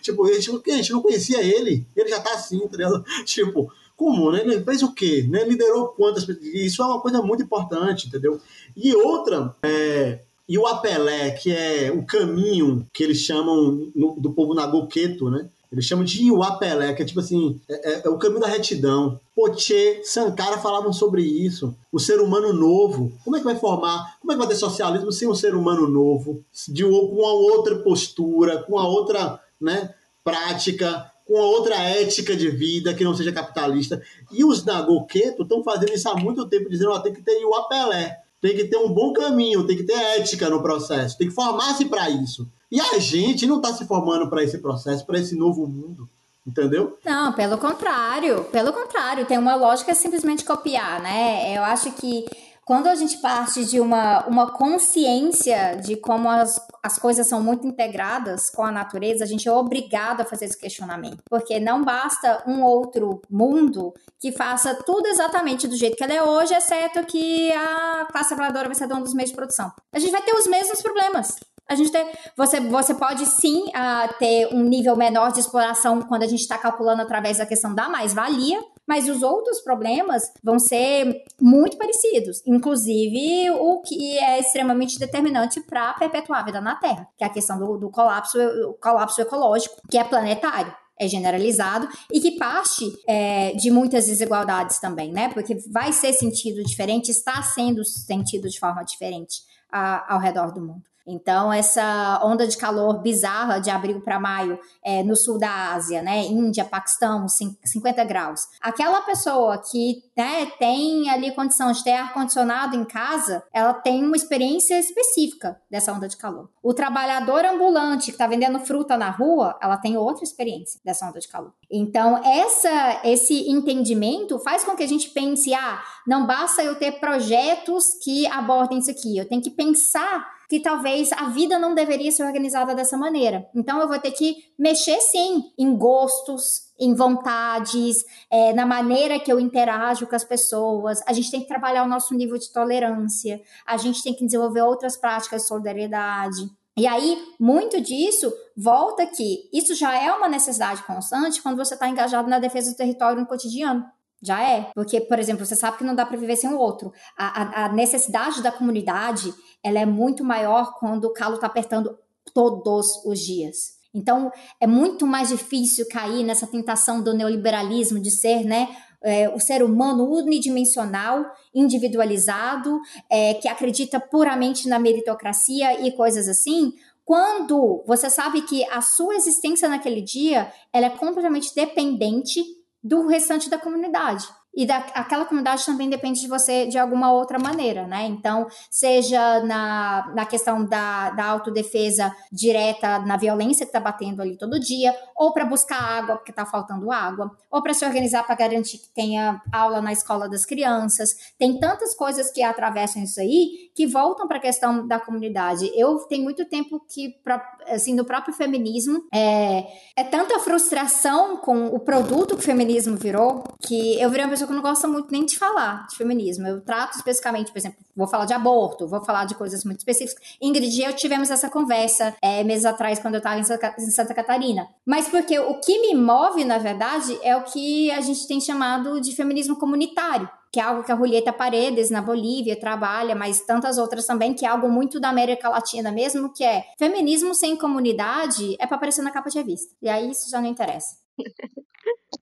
Tipo, 0.00 0.24
a 0.24 0.32
gente, 0.32 0.50
a 0.50 0.76
gente 0.76 0.92
não 0.92 1.02
conhecia 1.02 1.42
ele, 1.42 1.86
ele 1.94 2.08
já 2.08 2.20
tá 2.20 2.34
assim, 2.34 2.66
tá 2.66 2.76
ligado? 2.76 3.04
Tipo, 3.24 3.70
como, 3.96 4.32
né? 4.32 4.40
Ele 4.40 4.62
fez 4.64 4.82
o 4.82 4.92
quê? 4.92 5.26
Né? 5.28 5.44
Liderou 5.44 5.88
quantas? 5.88 6.26
Isso 6.40 6.82
é 6.82 6.86
uma 6.86 7.00
coisa 7.00 7.22
muito 7.22 7.42
importante, 7.42 8.08
entendeu? 8.08 8.40
E 8.76 8.94
outra, 8.94 9.54
é, 9.62 10.20
e 10.48 10.58
o 10.58 10.66
apelé, 10.66 11.30
que 11.30 11.52
é 11.52 11.90
o 11.90 12.04
caminho 12.04 12.86
que 12.92 13.02
eles 13.02 13.18
chamam 13.18 13.90
no, 13.94 14.16
do 14.18 14.32
povo 14.32 14.54
nagoqueto, 14.54 15.30
né? 15.30 15.48
Eles 15.74 15.86
chamam 15.86 16.04
de 16.04 16.22
Iwapelé, 16.22 16.92
que 16.94 17.02
é 17.02 17.04
tipo 17.04 17.18
assim, 17.18 17.60
é, 17.68 17.90
é, 17.90 18.02
é, 18.04 18.08
o 18.08 18.16
caminho 18.16 18.40
da 18.40 18.46
retidão. 18.46 19.18
Poche, 19.34 20.00
Sankara 20.04 20.58
falavam 20.58 20.92
sobre 20.92 21.22
isso. 21.22 21.74
O 21.90 21.98
ser 21.98 22.20
humano 22.20 22.52
novo. 22.52 23.12
Como 23.24 23.34
é 23.34 23.40
que 23.40 23.44
vai 23.44 23.56
formar? 23.56 24.16
Como 24.20 24.30
é 24.30 24.36
que 24.36 24.38
vai 24.38 24.48
ter 24.48 24.54
socialismo 24.54 25.10
sem 25.10 25.28
um 25.28 25.34
ser 25.34 25.52
humano 25.52 25.88
novo? 25.88 26.44
De, 26.68 26.84
com 26.84 26.88
uma 26.88 27.32
outra 27.32 27.76
postura, 27.80 28.62
com 28.62 28.74
uma 28.74 28.86
outra 28.86 29.40
né, 29.60 29.92
prática, 30.22 31.10
com 31.26 31.34
uma 31.34 31.46
outra 31.46 31.74
ética 31.74 32.36
de 32.36 32.50
vida 32.50 32.94
que 32.94 33.02
não 33.02 33.16
seja 33.16 33.32
capitalista. 33.32 34.00
E 34.30 34.44
os 34.44 34.64
Nagoqueto 34.64 35.42
estão 35.42 35.64
fazendo 35.64 35.92
isso 35.92 36.08
há 36.08 36.14
muito 36.14 36.46
tempo, 36.46 36.70
dizendo 36.70 36.94
que 36.94 37.02
tem 37.02 37.14
que 37.14 37.22
ter 37.22 37.40
Iwapelé. 37.40 38.23
Tem 38.44 38.54
que 38.54 38.66
ter 38.66 38.76
um 38.76 38.92
bom 38.92 39.10
caminho, 39.14 39.66
tem 39.66 39.74
que 39.74 39.84
ter 39.84 39.94
ética 39.94 40.50
no 40.50 40.60
processo, 40.60 41.16
tem 41.16 41.28
que 41.28 41.34
formar-se 41.34 41.86
para 41.86 42.10
isso. 42.10 42.46
E 42.70 42.78
a 42.78 42.98
gente 42.98 43.46
não 43.46 43.56
está 43.56 43.72
se 43.72 43.86
formando 43.86 44.28
para 44.28 44.44
esse 44.44 44.58
processo, 44.58 45.06
para 45.06 45.18
esse 45.18 45.34
novo 45.34 45.66
mundo. 45.66 46.06
Entendeu? 46.46 46.98
Não, 47.02 47.32
pelo 47.32 47.56
contrário. 47.56 48.44
Pelo 48.52 48.70
contrário, 48.70 49.24
tem 49.24 49.38
uma 49.38 49.54
lógica 49.54 49.94
simplesmente 49.94 50.44
copiar, 50.44 51.00
né? 51.00 51.56
Eu 51.56 51.64
acho 51.64 51.90
que 51.92 52.26
quando 52.64 52.86
a 52.86 52.94
gente 52.94 53.18
parte 53.18 53.64
de 53.64 53.78
uma, 53.78 54.26
uma 54.26 54.52
consciência 54.52 55.76
de 55.76 55.96
como 55.96 56.28
as, 56.30 56.58
as 56.82 56.98
coisas 56.98 57.26
são 57.26 57.42
muito 57.42 57.66
integradas 57.66 58.48
com 58.50 58.64
a 58.64 58.72
natureza, 58.72 59.24
a 59.24 59.26
gente 59.26 59.46
é 59.46 59.52
obrigado 59.52 60.22
a 60.22 60.24
fazer 60.24 60.46
esse 60.46 60.58
questionamento. 60.58 61.22
Porque 61.28 61.60
não 61.60 61.84
basta 61.84 62.42
um 62.46 62.62
outro 62.62 63.20
mundo 63.30 63.92
que 64.18 64.32
faça 64.32 64.74
tudo 64.74 65.06
exatamente 65.06 65.68
do 65.68 65.76
jeito 65.76 65.96
que 65.96 66.04
ele 66.04 66.14
é 66.14 66.22
hoje, 66.22 66.54
exceto 66.54 67.04
que 67.04 67.52
a 67.52 68.06
classe 68.10 68.28
trabalhadora 68.28 68.68
vai 68.68 68.74
ser 68.74 68.86
dona 68.86 69.02
dos 69.02 69.14
meios 69.14 69.30
de 69.30 69.36
produção. 69.36 69.70
A 69.92 69.98
gente 69.98 70.12
vai 70.12 70.22
ter 70.22 70.34
os 70.34 70.46
mesmos 70.46 70.80
problemas. 70.80 71.36
A 71.68 71.74
gente 71.74 71.90
tem, 71.90 72.06
você, 72.36 72.60
você 72.60 72.94
pode 72.94 73.24
sim 73.24 73.64
uh, 73.68 74.14
ter 74.18 74.48
um 74.52 74.62
nível 74.64 74.96
menor 74.96 75.32
de 75.32 75.40
exploração 75.40 76.02
quando 76.02 76.22
a 76.22 76.26
gente 76.26 76.40
está 76.40 76.58
calculando 76.58 77.02
através 77.02 77.38
da 77.38 77.46
questão 77.46 77.74
da 77.74 77.88
mais-valia, 77.88 78.62
mas 78.86 79.08
os 79.08 79.22
outros 79.22 79.60
problemas 79.60 80.22
vão 80.42 80.58
ser 80.58 81.24
muito 81.40 81.78
parecidos, 81.78 82.42
inclusive 82.46 83.50
o 83.52 83.80
que 83.80 84.18
é 84.18 84.38
extremamente 84.38 84.98
determinante 84.98 85.60
para 85.62 85.94
perpetuar 85.94 86.40
a 86.40 86.44
vida 86.44 86.60
na 86.60 86.74
Terra, 86.76 87.08
que 87.16 87.24
é 87.24 87.26
a 87.26 87.30
questão 87.30 87.58
do, 87.58 87.78
do 87.78 87.90
colapso, 87.90 88.38
colapso 88.80 89.22
ecológico, 89.22 89.76
que 89.90 89.96
é 89.96 90.04
planetário 90.04 90.74
é 90.96 91.08
generalizado 91.08 91.88
e 92.12 92.20
que 92.20 92.38
parte 92.38 92.84
é, 93.08 93.52
de 93.54 93.68
muitas 93.68 94.06
desigualdades 94.06 94.78
também, 94.78 95.12
né? 95.12 95.28
Porque 95.30 95.56
vai 95.72 95.92
ser 95.92 96.12
sentido 96.12 96.62
diferente, 96.62 97.10
está 97.10 97.42
sendo 97.42 97.84
sentido 97.84 98.48
de 98.48 98.60
forma 98.60 98.84
diferente 98.84 99.42
a, 99.72 100.14
ao 100.14 100.20
redor 100.20 100.52
do 100.52 100.60
mundo. 100.60 100.93
Então, 101.06 101.52
essa 101.52 102.20
onda 102.24 102.46
de 102.46 102.56
calor 102.56 103.00
bizarra 103.00 103.58
de 103.58 103.70
abril 103.70 104.00
para 104.00 104.18
maio 104.18 104.58
é, 104.82 105.02
no 105.02 105.14
sul 105.14 105.38
da 105.38 105.72
Ásia, 105.72 106.02
né? 106.02 106.24
Índia, 106.24 106.64
Paquistão, 106.64 107.26
50 107.28 108.04
graus. 108.04 108.46
Aquela 108.60 109.02
pessoa 109.02 109.58
que 109.58 110.02
né, 110.16 110.46
tem 110.58 111.10
ali 111.10 111.32
condição 111.32 111.70
de 111.72 111.84
ter 111.84 111.92
ar-condicionado 111.92 112.76
em 112.76 112.84
casa, 112.84 113.42
ela 113.52 113.74
tem 113.74 114.04
uma 114.04 114.16
experiência 114.16 114.78
específica 114.78 115.60
dessa 115.70 115.92
onda 115.92 116.08
de 116.08 116.16
calor. 116.16 116.48
O 116.62 116.72
trabalhador 116.72 117.44
ambulante 117.44 118.06
que 118.06 118.12
está 118.12 118.26
vendendo 118.26 118.58
fruta 118.60 118.96
na 118.96 119.10
rua, 119.10 119.58
ela 119.60 119.76
tem 119.76 119.96
outra 119.96 120.24
experiência 120.24 120.80
dessa 120.84 121.06
onda 121.06 121.20
de 121.20 121.28
calor. 121.28 121.52
Então, 121.70 122.22
essa, 122.24 123.00
esse 123.04 123.50
entendimento 123.50 124.38
faz 124.38 124.64
com 124.64 124.76
que 124.76 124.82
a 124.82 124.88
gente 124.88 125.10
pense: 125.10 125.52
ah, 125.52 125.82
não 126.06 126.26
basta 126.26 126.62
eu 126.62 126.76
ter 126.76 126.92
projetos 126.92 127.94
que 128.02 128.26
abordem 128.28 128.78
isso 128.78 128.90
aqui, 128.90 129.18
eu 129.18 129.28
tenho 129.28 129.42
que 129.42 129.50
pensar 129.50 130.33
que 130.54 130.60
talvez 130.60 131.10
a 131.10 131.30
vida 131.30 131.58
não 131.58 131.74
deveria 131.74 132.12
ser 132.12 132.22
organizada 132.22 132.76
dessa 132.76 132.96
maneira. 132.96 133.50
Então 133.52 133.80
eu 133.80 133.88
vou 133.88 133.98
ter 133.98 134.12
que 134.12 134.36
mexer 134.56 135.00
sim 135.00 135.42
em 135.58 135.76
gostos, 135.76 136.72
em 136.78 136.94
vontades, 136.94 138.04
é, 138.30 138.52
na 138.52 138.64
maneira 138.64 139.18
que 139.18 139.32
eu 139.32 139.40
interajo 139.40 140.06
com 140.06 140.14
as 140.14 140.22
pessoas. 140.22 141.00
A 141.08 141.12
gente 141.12 141.28
tem 141.28 141.40
que 141.40 141.48
trabalhar 141.48 141.82
o 141.82 141.88
nosso 141.88 142.14
nível 142.14 142.38
de 142.38 142.52
tolerância, 142.52 143.42
a 143.66 143.76
gente 143.76 144.00
tem 144.00 144.14
que 144.14 144.24
desenvolver 144.24 144.62
outras 144.62 144.96
práticas 144.96 145.42
de 145.42 145.48
solidariedade. 145.48 146.48
E 146.76 146.86
aí, 146.86 147.20
muito 147.40 147.80
disso 147.80 148.32
volta 148.56 149.04
que 149.06 149.50
isso 149.52 149.74
já 149.74 150.00
é 150.00 150.12
uma 150.12 150.28
necessidade 150.28 150.84
constante 150.84 151.42
quando 151.42 151.56
você 151.56 151.74
está 151.74 151.88
engajado 151.88 152.30
na 152.30 152.38
defesa 152.38 152.70
do 152.70 152.76
território 152.76 153.20
no 153.20 153.26
cotidiano. 153.26 153.84
Já 154.24 154.42
é. 154.42 154.70
Porque, 154.74 155.00
por 155.00 155.18
exemplo, 155.18 155.44
você 155.44 155.54
sabe 155.54 155.78
que 155.78 155.84
não 155.84 155.94
dá 155.94 156.06
para 156.06 156.16
viver 156.16 156.36
sem 156.36 156.50
o 156.50 156.58
outro. 156.58 156.92
A, 157.16 157.42
a, 157.42 157.64
a, 157.64 157.72
necessidade 157.72 158.42
da 158.42 158.50
comunidade 158.50 159.32
ela 159.62 159.78
é 159.78 159.86
muito 159.86 160.24
maior 160.24 160.74
quando 160.78 161.04
o 161.04 161.12
calo 161.12 161.34
está 161.34 161.46
apertando 161.46 161.98
todos 162.32 163.04
os 163.04 163.20
dias. 163.20 163.74
Então, 163.94 164.32
é 164.60 164.66
muito 164.66 165.06
mais 165.06 165.28
difícil 165.28 165.86
cair 165.88 166.24
nessa 166.24 166.46
tentação 166.46 167.02
do 167.02 167.14
neoliberalismo 167.14 168.00
de 168.00 168.10
ser, 168.10 168.44
né, 168.44 168.74
é, 169.04 169.28
o 169.28 169.38
ser 169.38 169.62
humano 169.62 170.10
unidimensional, 170.10 171.24
individualizado, 171.54 172.80
é, 173.08 173.34
que 173.34 173.46
acredita 173.46 174.00
puramente 174.00 174.68
na 174.68 174.78
meritocracia 174.78 175.86
e 175.86 175.92
coisas 175.92 176.26
assim, 176.26 176.72
quando 177.04 177.84
você 177.86 178.08
sabe 178.08 178.42
que 178.42 178.64
a 178.70 178.80
sua 178.80 179.14
existência 179.14 179.68
naquele 179.68 180.00
dia 180.00 180.50
ela 180.72 180.86
é 180.86 180.90
completamente 180.90 181.54
dependente 181.54 182.42
do 182.84 183.06
restante 183.06 183.48
da 183.48 183.58
comunidade 183.58 184.28
e 184.56 184.66
da, 184.66 184.76
aquela 184.94 185.24
comunidade 185.24 185.64
também 185.64 185.88
depende 185.88 186.20
de 186.20 186.28
você 186.28 186.66
de 186.66 186.78
alguma 186.78 187.12
outra 187.12 187.38
maneira, 187.38 187.86
né? 187.86 188.06
Então, 188.06 188.46
seja 188.70 189.40
na, 189.44 190.12
na 190.14 190.26
questão 190.26 190.64
da, 190.64 191.10
da 191.10 191.24
autodefesa 191.26 192.14
direta 192.30 193.00
na 193.00 193.16
violência 193.16 193.66
que 193.66 193.70
está 193.70 193.80
batendo 193.80 194.22
ali 194.22 194.36
todo 194.36 194.60
dia, 194.60 194.94
ou 195.16 195.32
para 195.32 195.44
buscar 195.44 195.80
água 195.80 196.16
porque 196.16 196.30
está 196.30 196.46
faltando 196.46 196.90
água, 196.90 197.30
ou 197.50 197.62
para 197.62 197.74
se 197.74 197.84
organizar 197.84 198.24
para 198.24 198.34
garantir 198.34 198.78
que 198.78 198.88
tenha 198.94 199.40
aula 199.52 199.80
na 199.80 199.92
escola 199.92 200.28
das 200.28 200.44
crianças. 200.44 201.10
Tem 201.38 201.58
tantas 201.58 201.94
coisas 201.94 202.30
que 202.30 202.42
atravessam 202.42 203.02
isso 203.02 203.20
aí 203.20 203.70
que 203.74 203.86
voltam 203.86 204.28
para 204.28 204.38
a 204.38 204.40
questão 204.40 204.86
da 204.86 205.00
comunidade. 205.00 205.70
Eu 205.74 205.98
tenho 206.08 206.22
muito 206.22 206.44
tempo 206.44 206.80
que, 206.88 207.10
pra, 207.24 207.42
assim, 207.68 207.94
no 207.94 208.04
próprio 208.04 208.34
feminismo, 208.34 209.04
é, 209.12 209.64
é 209.96 210.04
tanta 210.04 210.38
frustração 210.38 211.36
com 211.38 211.66
o 211.66 211.80
produto 211.80 212.36
que 212.36 212.42
o 212.42 212.44
feminismo 212.44 212.96
virou 212.96 213.44
que 213.60 214.00
eu 214.00 214.10
virei 214.10 214.24
uma 214.24 214.30
pessoa 214.30 214.43
pessoa 214.44 214.48
que 214.48 214.54
não 214.54 214.62
gosta 214.62 214.86
muito 214.86 215.10
nem 215.10 215.24
de 215.24 215.38
falar 215.38 215.86
de 215.88 215.96
feminismo. 215.96 216.46
Eu 216.46 216.60
trato 216.60 216.96
especificamente, 216.96 217.50
por 217.50 217.58
exemplo, 217.58 217.78
vou 217.96 218.06
falar 218.06 218.26
de 218.26 218.34
aborto, 218.34 218.86
vou 218.86 219.04
falar 219.04 219.24
de 219.24 219.34
coisas 219.34 219.64
muito 219.64 219.78
específicas. 219.78 220.22
Ingrid 220.40 220.80
e 220.80 220.84
eu 220.84 220.92
tivemos 220.94 221.30
essa 221.30 221.48
conversa 221.48 222.14
é, 222.22 222.44
meses 222.44 222.64
atrás, 222.64 222.98
quando 222.98 223.14
eu 223.14 223.18
estava 223.18 223.40
em 223.40 223.90
Santa 223.90 224.14
Catarina. 224.14 224.68
Mas 224.86 225.08
porque 225.08 225.38
o 225.38 225.60
que 225.60 225.80
me 225.80 225.94
move, 225.94 226.44
na 226.44 226.58
verdade, 226.58 227.18
é 227.22 227.36
o 227.36 227.42
que 227.42 227.90
a 227.90 228.00
gente 228.00 228.26
tem 228.26 228.40
chamado 228.40 229.00
de 229.00 229.14
feminismo 229.14 229.56
comunitário 229.56 230.28
que 230.52 230.60
é 230.60 230.62
algo 230.62 230.84
que 230.84 230.92
a 230.92 230.96
Julieta 230.96 231.32
Paredes, 231.32 231.90
na 231.90 232.00
Bolívia, 232.00 232.54
trabalha, 232.54 233.12
mas 233.16 233.40
tantas 233.40 233.76
outras 233.76 234.06
também, 234.06 234.32
que 234.32 234.46
é 234.46 234.48
algo 234.48 234.68
muito 234.68 235.00
da 235.00 235.08
América 235.08 235.48
Latina 235.48 235.90
mesmo, 235.90 236.32
que 236.32 236.44
é 236.44 236.62
feminismo 236.78 237.34
sem 237.34 237.56
comunidade 237.56 238.54
é 238.60 238.64
para 238.64 238.76
aparecer 238.76 239.02
na 239.02 239.10
capa 239.10 239.28
de 239.28 239.36
revista. 239.36 239.74
E 239.82 239.88
aí 239.88 240.12
isso 240.12 240.30
já 240.30 240.40
não 240.40 240.46
interessa. 240.46 240.96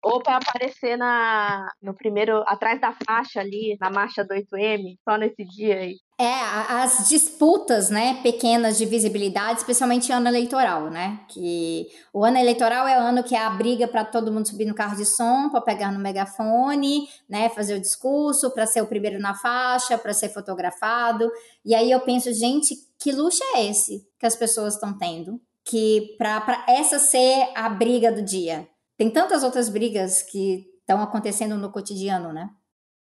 Ou 0.02 0.22
para 0.22 0.36
aparecer 0.36 0.96
na, 0.96 1.68
no 1.80 1.94
primeiro, 1.94 2.42
atrás 2.46 2.80
da 2.80 2.92
faixa 3.06 3.40
ali, 3.40 3.76
na 3.80 3.90
marcha 3.90 4.24
do 4.24 4.34
8M, 4.34 4.98
só 5.08 5.16
nesse 5.16 5.44
dia 5.44 5.76
aí. 5.76 5.96
É, 6.18 6.40
as 6.68 7.08
disputas, 7.08 7.90
né, 7.90 8.20
pequenas 8.22 8.78
de 8.78 8.86
visibilidade, 8.86 9.58
especialmente 9.58 10.10
em 10.10 10.14
ano 10.14 10.28
eleitoral, 10.28 10.88
né? 10.88 11.20
Que 11.28 11.86
o 12.12 12.24
ano 12.24 12.38
eleitoral 12.38 12.86
é 12.86 12.96
o 12.96 13.00
ano 13.00 13.24
que 13.24 13.34
é 13.34 13.40
a 13.40 13.50
briga 13.50 13.88
para 13.88 14.04
todo 14.04 14.30
mundo 14.30 14.46
subir 14.48 14.64
no 14.64 14.74
carro 14.74 14.96
de 14.96 15.04
som, 15.04 15.50
para 15.50 15.60
pegar 15.60 15.90
no 15.90 15.98
megafone, 15.98 17.08
né, 17.28 17.48
fazer 17.48 17.74
o 17.74 17.80
discurso, 17.80 18.52
para 18.52 18.66
ser 18.66 18.82
o 18.82 18.86
primeiro 18.86 19.18
na 19.18 19.34
faixa, 19.34 19.98
para 19.98 20.12
ser 20.12 20.28
fotografado. 20.28 21.28
E 21.64 21.74
aí 21.74 21.90
eu 21.90 22.00
penso, 22.00 22.32
gente, 22.32 22.74
que 23.00 23.10
luxo 23.10 23.42
é 23.54 23.66
esse 23.66 24.06
que 24.18 24.26
as 24.26 24.36
pessoas 24.36 24.74
estão 24.74 24.96
tendo? 24.96 25.40
Que 25.64 26.14
para 26.18 26.64
essa 26.68 26.98
ser 26.98 27.50
a 27.54 27.68
briga 27.68 28.12
do 28.12 28.22
dia. 28.22 28.68
Tem 29.02 29.10
tantas 29.10 29.42
outras 29.42 29.68
brigas 29.68 30.22
que 30.22 30.64
estão 30.78 31.02
acontecendo 31.02 31.58
no 31.58 31.72
cotidiano, 31.72 32.32
né? 32.32 32.48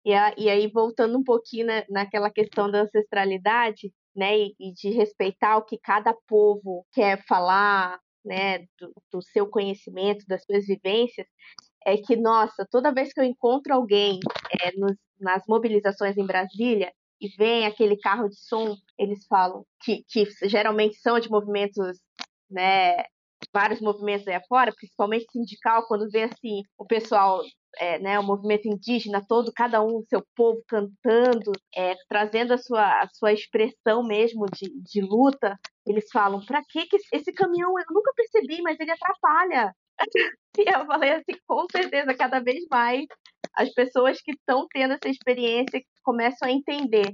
E, 0.03 0.11
a, 0.11 0.34
e 0.36 0.49
aí, 0.49 0.68
voltando 0.68 1.15
um 1.15 1.23
pouquinho 1.23 1.68
na, 1.68 1.86
naquela 1.88 2.32
questão 2.32 2.72
da 2.72 2.82
ancestralidade, 2.82 3.94
né, 4.15 4.36
e, 4.36 4.56
e, 4.60 4.73
de 4.73 4.90
respeitar 4.90 5.57
o 5.57 5.64
que 5.64 5.78
cada 5.78 6.11
povo 6.28 6.88
quer 6.91 7.23
falar, 7.28 7.99
né, 8.26 8.65
do, 8.80 8.91
do, 9.11 9.22
seu 9.22 9.48
conhecimento, 9.48 10.26
das 10.28 10.44
suas 10.44 10.65
vivências, 10.65 11.28
é 11.86 11.95
que, 11.98 12.15
nossa, 12.15 12.68
toda 12.72 12.91
vez 12.91 13.14
que 13.14 13.19
eu 13.19 13.23
encontro 13.23 13.72
alguém 13.72 14.19
é, 14.60 14.72
nos, 14.72 14.95
nas 15.19 15.44
mobilizações 15.48 16.18
em 16.18 16.26
Brasília 16.26 16.91
e 17.22 17.28
vem 17.38 17.68
aquele 17.68 17.95
carro 17.95 18.28
de 18.28 18.40
som, 18.40 18.76
eles 18.98 19.28
falam 19.28 19.64
que, 19.84 20.03
que 20.10 20.26
geralmente 20.49 20.95
são 20.95 21.19
de 21.19 21.30
movimentos, 21.30 21.99
né, 22.49 23.03
vários 23.54 23.82
movimentos 23.82 24.28
aí 24.28 24.36
afora, 24.36 24.74
principalmente 24.74 25.32
sindical, 25.32 25.86
quando 25.88 26.10
vê 26.10 26.24
assim 26.24 26.64
o 26.78 26.86
pessoal 26.86 27.42
é, 27.78 28.00
né, 28.00 28.20
o 28.20 28.24
movimento 28.24 28.68
indígena 28.68 29.24
todo, 29.28 29.52
cada 29.54 29.82
um, 29.82 30.04
seu 30.10 30.24
povo 30.36 30.62
cantando, 30.68 31.52
é, 31.76 31.96
trazendo 32.08 32.54
a 32.54 32.58
sua, 32.58 33.02
a 33.02 33.08
sua 33.14 33.34
expressão 33.34 34.04
mesmo 34.04 34.46
de, 34.48 34.70
de 34.84 35.02
luta, 35.02 35.58
eles 35.86 36.10
falam, 36.12 36.44
para 36.46 36.62
que 36.68 36.88
esse 37.14 37.32
caminhão, 37.34 37.70
eu 37.78 37.86
nunca 37.90 38.12
percebi, 38.16 38.62
mas 38.62 38.80
ele 38.80 38.92
atrapalha. 38.92 39.74
e 40.58 40.70
eu 40.70 40.86
falei 40.86 41.12
assim, 41.12 41.40
com 41.48 41.66
certeza, 41.72 42.14
cada 42.14 42.40
vez 42.40 42.66
mais 42.70 43.06
as 43.56 43.70
pessoas 43.74 44.22
que 44.22 44.32
estão 44.32 44.68
tendo 44.72 44.94
essa 44.94 45.10
experiência 45.10 45.82
começam 46.04 46.48
a 46.48 46.52
entender 46.52 47.12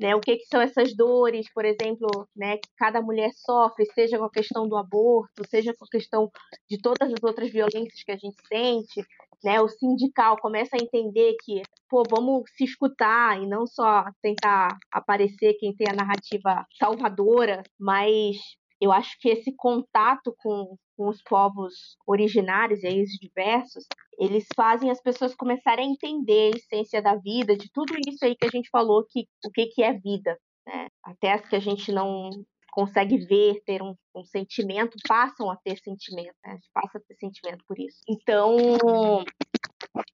né, 0.00 0.16
o 0.16 0.20
que, 0.20 0.36
que, 0.36 0.46
são 0.46 0.62
essas 0.62 0.96
dores, 0.96 1.46
por 1.52 1.64
exemplo, 1.64 2.08
né, 2.34 2.56
que 2.56 2.70
cada 2.76 3.02
mulher 3.02 3.30
sofre, 3.34 3.84
seja 3.94 4.18
com 4.18 4.24
a 4.24 4.30
questão 4.30 4.66
do 4.66 4.76
aborto, 4.76 5.46
seja 5.46 5.74
com 5.78 5.84
a 5.84 5.88
questão 5.88 6.30
de 6.68 6.80
todas 6.80 7.12
as 7.12 7.22
outras 7.22 7.50
violências 7.50 8.02
que 8.02 8.10
a 8.10 8.16
gente 8.16 8.36
sente, 8.48 9.04
né, 9.44 9.60
o 9.60 9.68
sindical 9.68 10.36
começa 10.38 10.76
a 10.76 10.82
entender 10.82 11.36
que, 11.44 11.62
pô, 11.88 12.02
vamos 12.08 12.44
se 12.56 12.64
escutar 12.64 13.42
e 13.42 13.46
não 13.46 13.66
só 13.66 14.04
tentar 14.22 14.78
aparecer 14.90 15.54
quem 15.54 15.74
tem 15.74 15.86
a 15.90 15.94
narrativa 15.94 16.66
salvadora, 16.78 17.62
mas 17.78 18.36
eu 18.80 18.90
acho 18.92 19.16
que 19.20 19.28
esse 19.28 19.54
contato 19.56 20.34
com, 20.38 20.76
com 20.96 21.08
os 21.08 21.22
povos 21.22 21.96
originários 22.06 22.82
e 22.82 22.86
aí 22.86 23.02
os 23.02 23.10
diversos, 23.10 23.84
eles 24.18 24.46
fazem 24.56 24.90
as 24.90 25.00
pessoas 25.02 25.34
começarem 25.34 25.86
a 25.86 25.90
entender 25.90 26.52
a 26.54 26.56
essência 26.56 27.02
da 27.02 27.16
vida, 27.16 27.56
de 27.56 27.70
tudo 27.72 27.94
isso 28.08 28.24
aí 28.24 28.34
que 28.34 28.46
a 28.46 28.50
gente 28.50 28.70
falou, 28.70 29.04
que 29.08 29.26
o 29.44 29.50
que, 29.50 29.66
que 29.66 29.82
é 29.82 29.92
vida. 29.92 30.38
Né? 30.66 30.88
Até 31.04 31.32
as 31.32 31.48
que 31.48 31.56
a 31.56 31.60
gente 31.60 31.92
não 31.92 32.30
consegue 32.72 33.18
ver, 33.18 33.60
ter 33.66 33.82
um, 33.82 33.94
um 34.14 34.24
sentimento, 34.24 34.96
passam 35.06 35.50
a 35.50 35.56
ter 35.56 35.76
sentimento, 35.78 36.34
né? 36.44 36.58
passa 36.72 36.98
a 36.98 37.00
ter 37.00 37.16
sentimento 37.16 37.64
por 37.66 37.78
isso. 37.78 37.98
Então, 38.08 38.56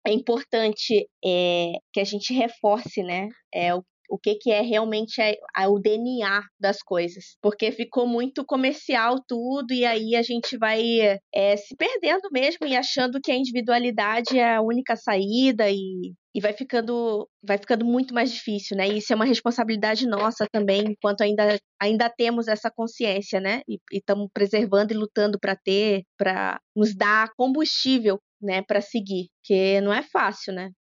é 0.07 0.13
importante 0.13 1.09
é, 1.25 1.73
que 1.93 2.01
a 2.01 2.05
gente 2.05 2.33
reforce 2.33 3.03
né, 3.03 3.29
é, 3.53 3.75
o 3.75 3.85
o 4.11 4.19
que, 4.19 4.37
que 4.37 4.51
é 4.51 4.61
realmente 4.61 5.21
a, 5.21 5.35
a, 5.55 5.69
o 5.69 5.79
DNA 5.79 6.43
das 6.59 6.83
coisas. 6.83 7.37
Porque 7.43 7.71
ficou 7.73 8.07
muito 8.07 8.45
comercial 8.45 9.17
tudo, 9.27 9.73
e 9.73 9.85
aí 9.85 10.15
a 10.17 10.23
gente 10.23 10.57
vai 10.57 11.19
é, 11.35 11.57
se 11.57 11.77
perdendo 11.77 12.29
mesmo 12.33 12.67
e 12.67 12.77
achando 12.77 13.21
que 13.23 13.31
a 13.31 13.37
individualidade 13.37 14.39
é 14.39 14.57
a 14.57 14.63
única 14.63 14.97
saída 14.97 15.71
e, 15.71 16.13
e 16.35 16.41
vai 16.41 16.53
ficando 16.53 17.29
vai 17.43 17.59
ficando 17.59 17.85
muito 17.85 18.13
mais 18.13 18.33
difícil, 18.33 18.77
né? 18.77 18.89
E 18.89 18.99
isso 18.99 19.13
é 19.13 19.17
uma 19.17 19.25
responsabilidade 19.25 20.07
nossa 20.07 20.47
também, 20.51 20.83
enquanto 20.89 21.23
ainda, 21.23 21.59
ainda 21.81 22.11
temos 22.11 22.49
essa 22.49 22.71
consciência, 22.71 23.41
né? 23.41 23.61
E 23.69 23.79
estamos 23.93 24.29
preservando 24.33 24.93
e 24.93 24.97
lutando 24.97 25.39
para 25.41 25.57
ter, 25.57 26.03
para 26.19 26.61
nos 26.75 26.95
dar 26.95 27.31
combustível, 27.37 28.21
né, 28.41 28.63
para 28.63 28.81
seguir, 28.81 29.29
que 29.43 29.81
não 29.81 29.93
é 29.93 30.03
fácil, 30.03 30.53
né? 30.53 30.71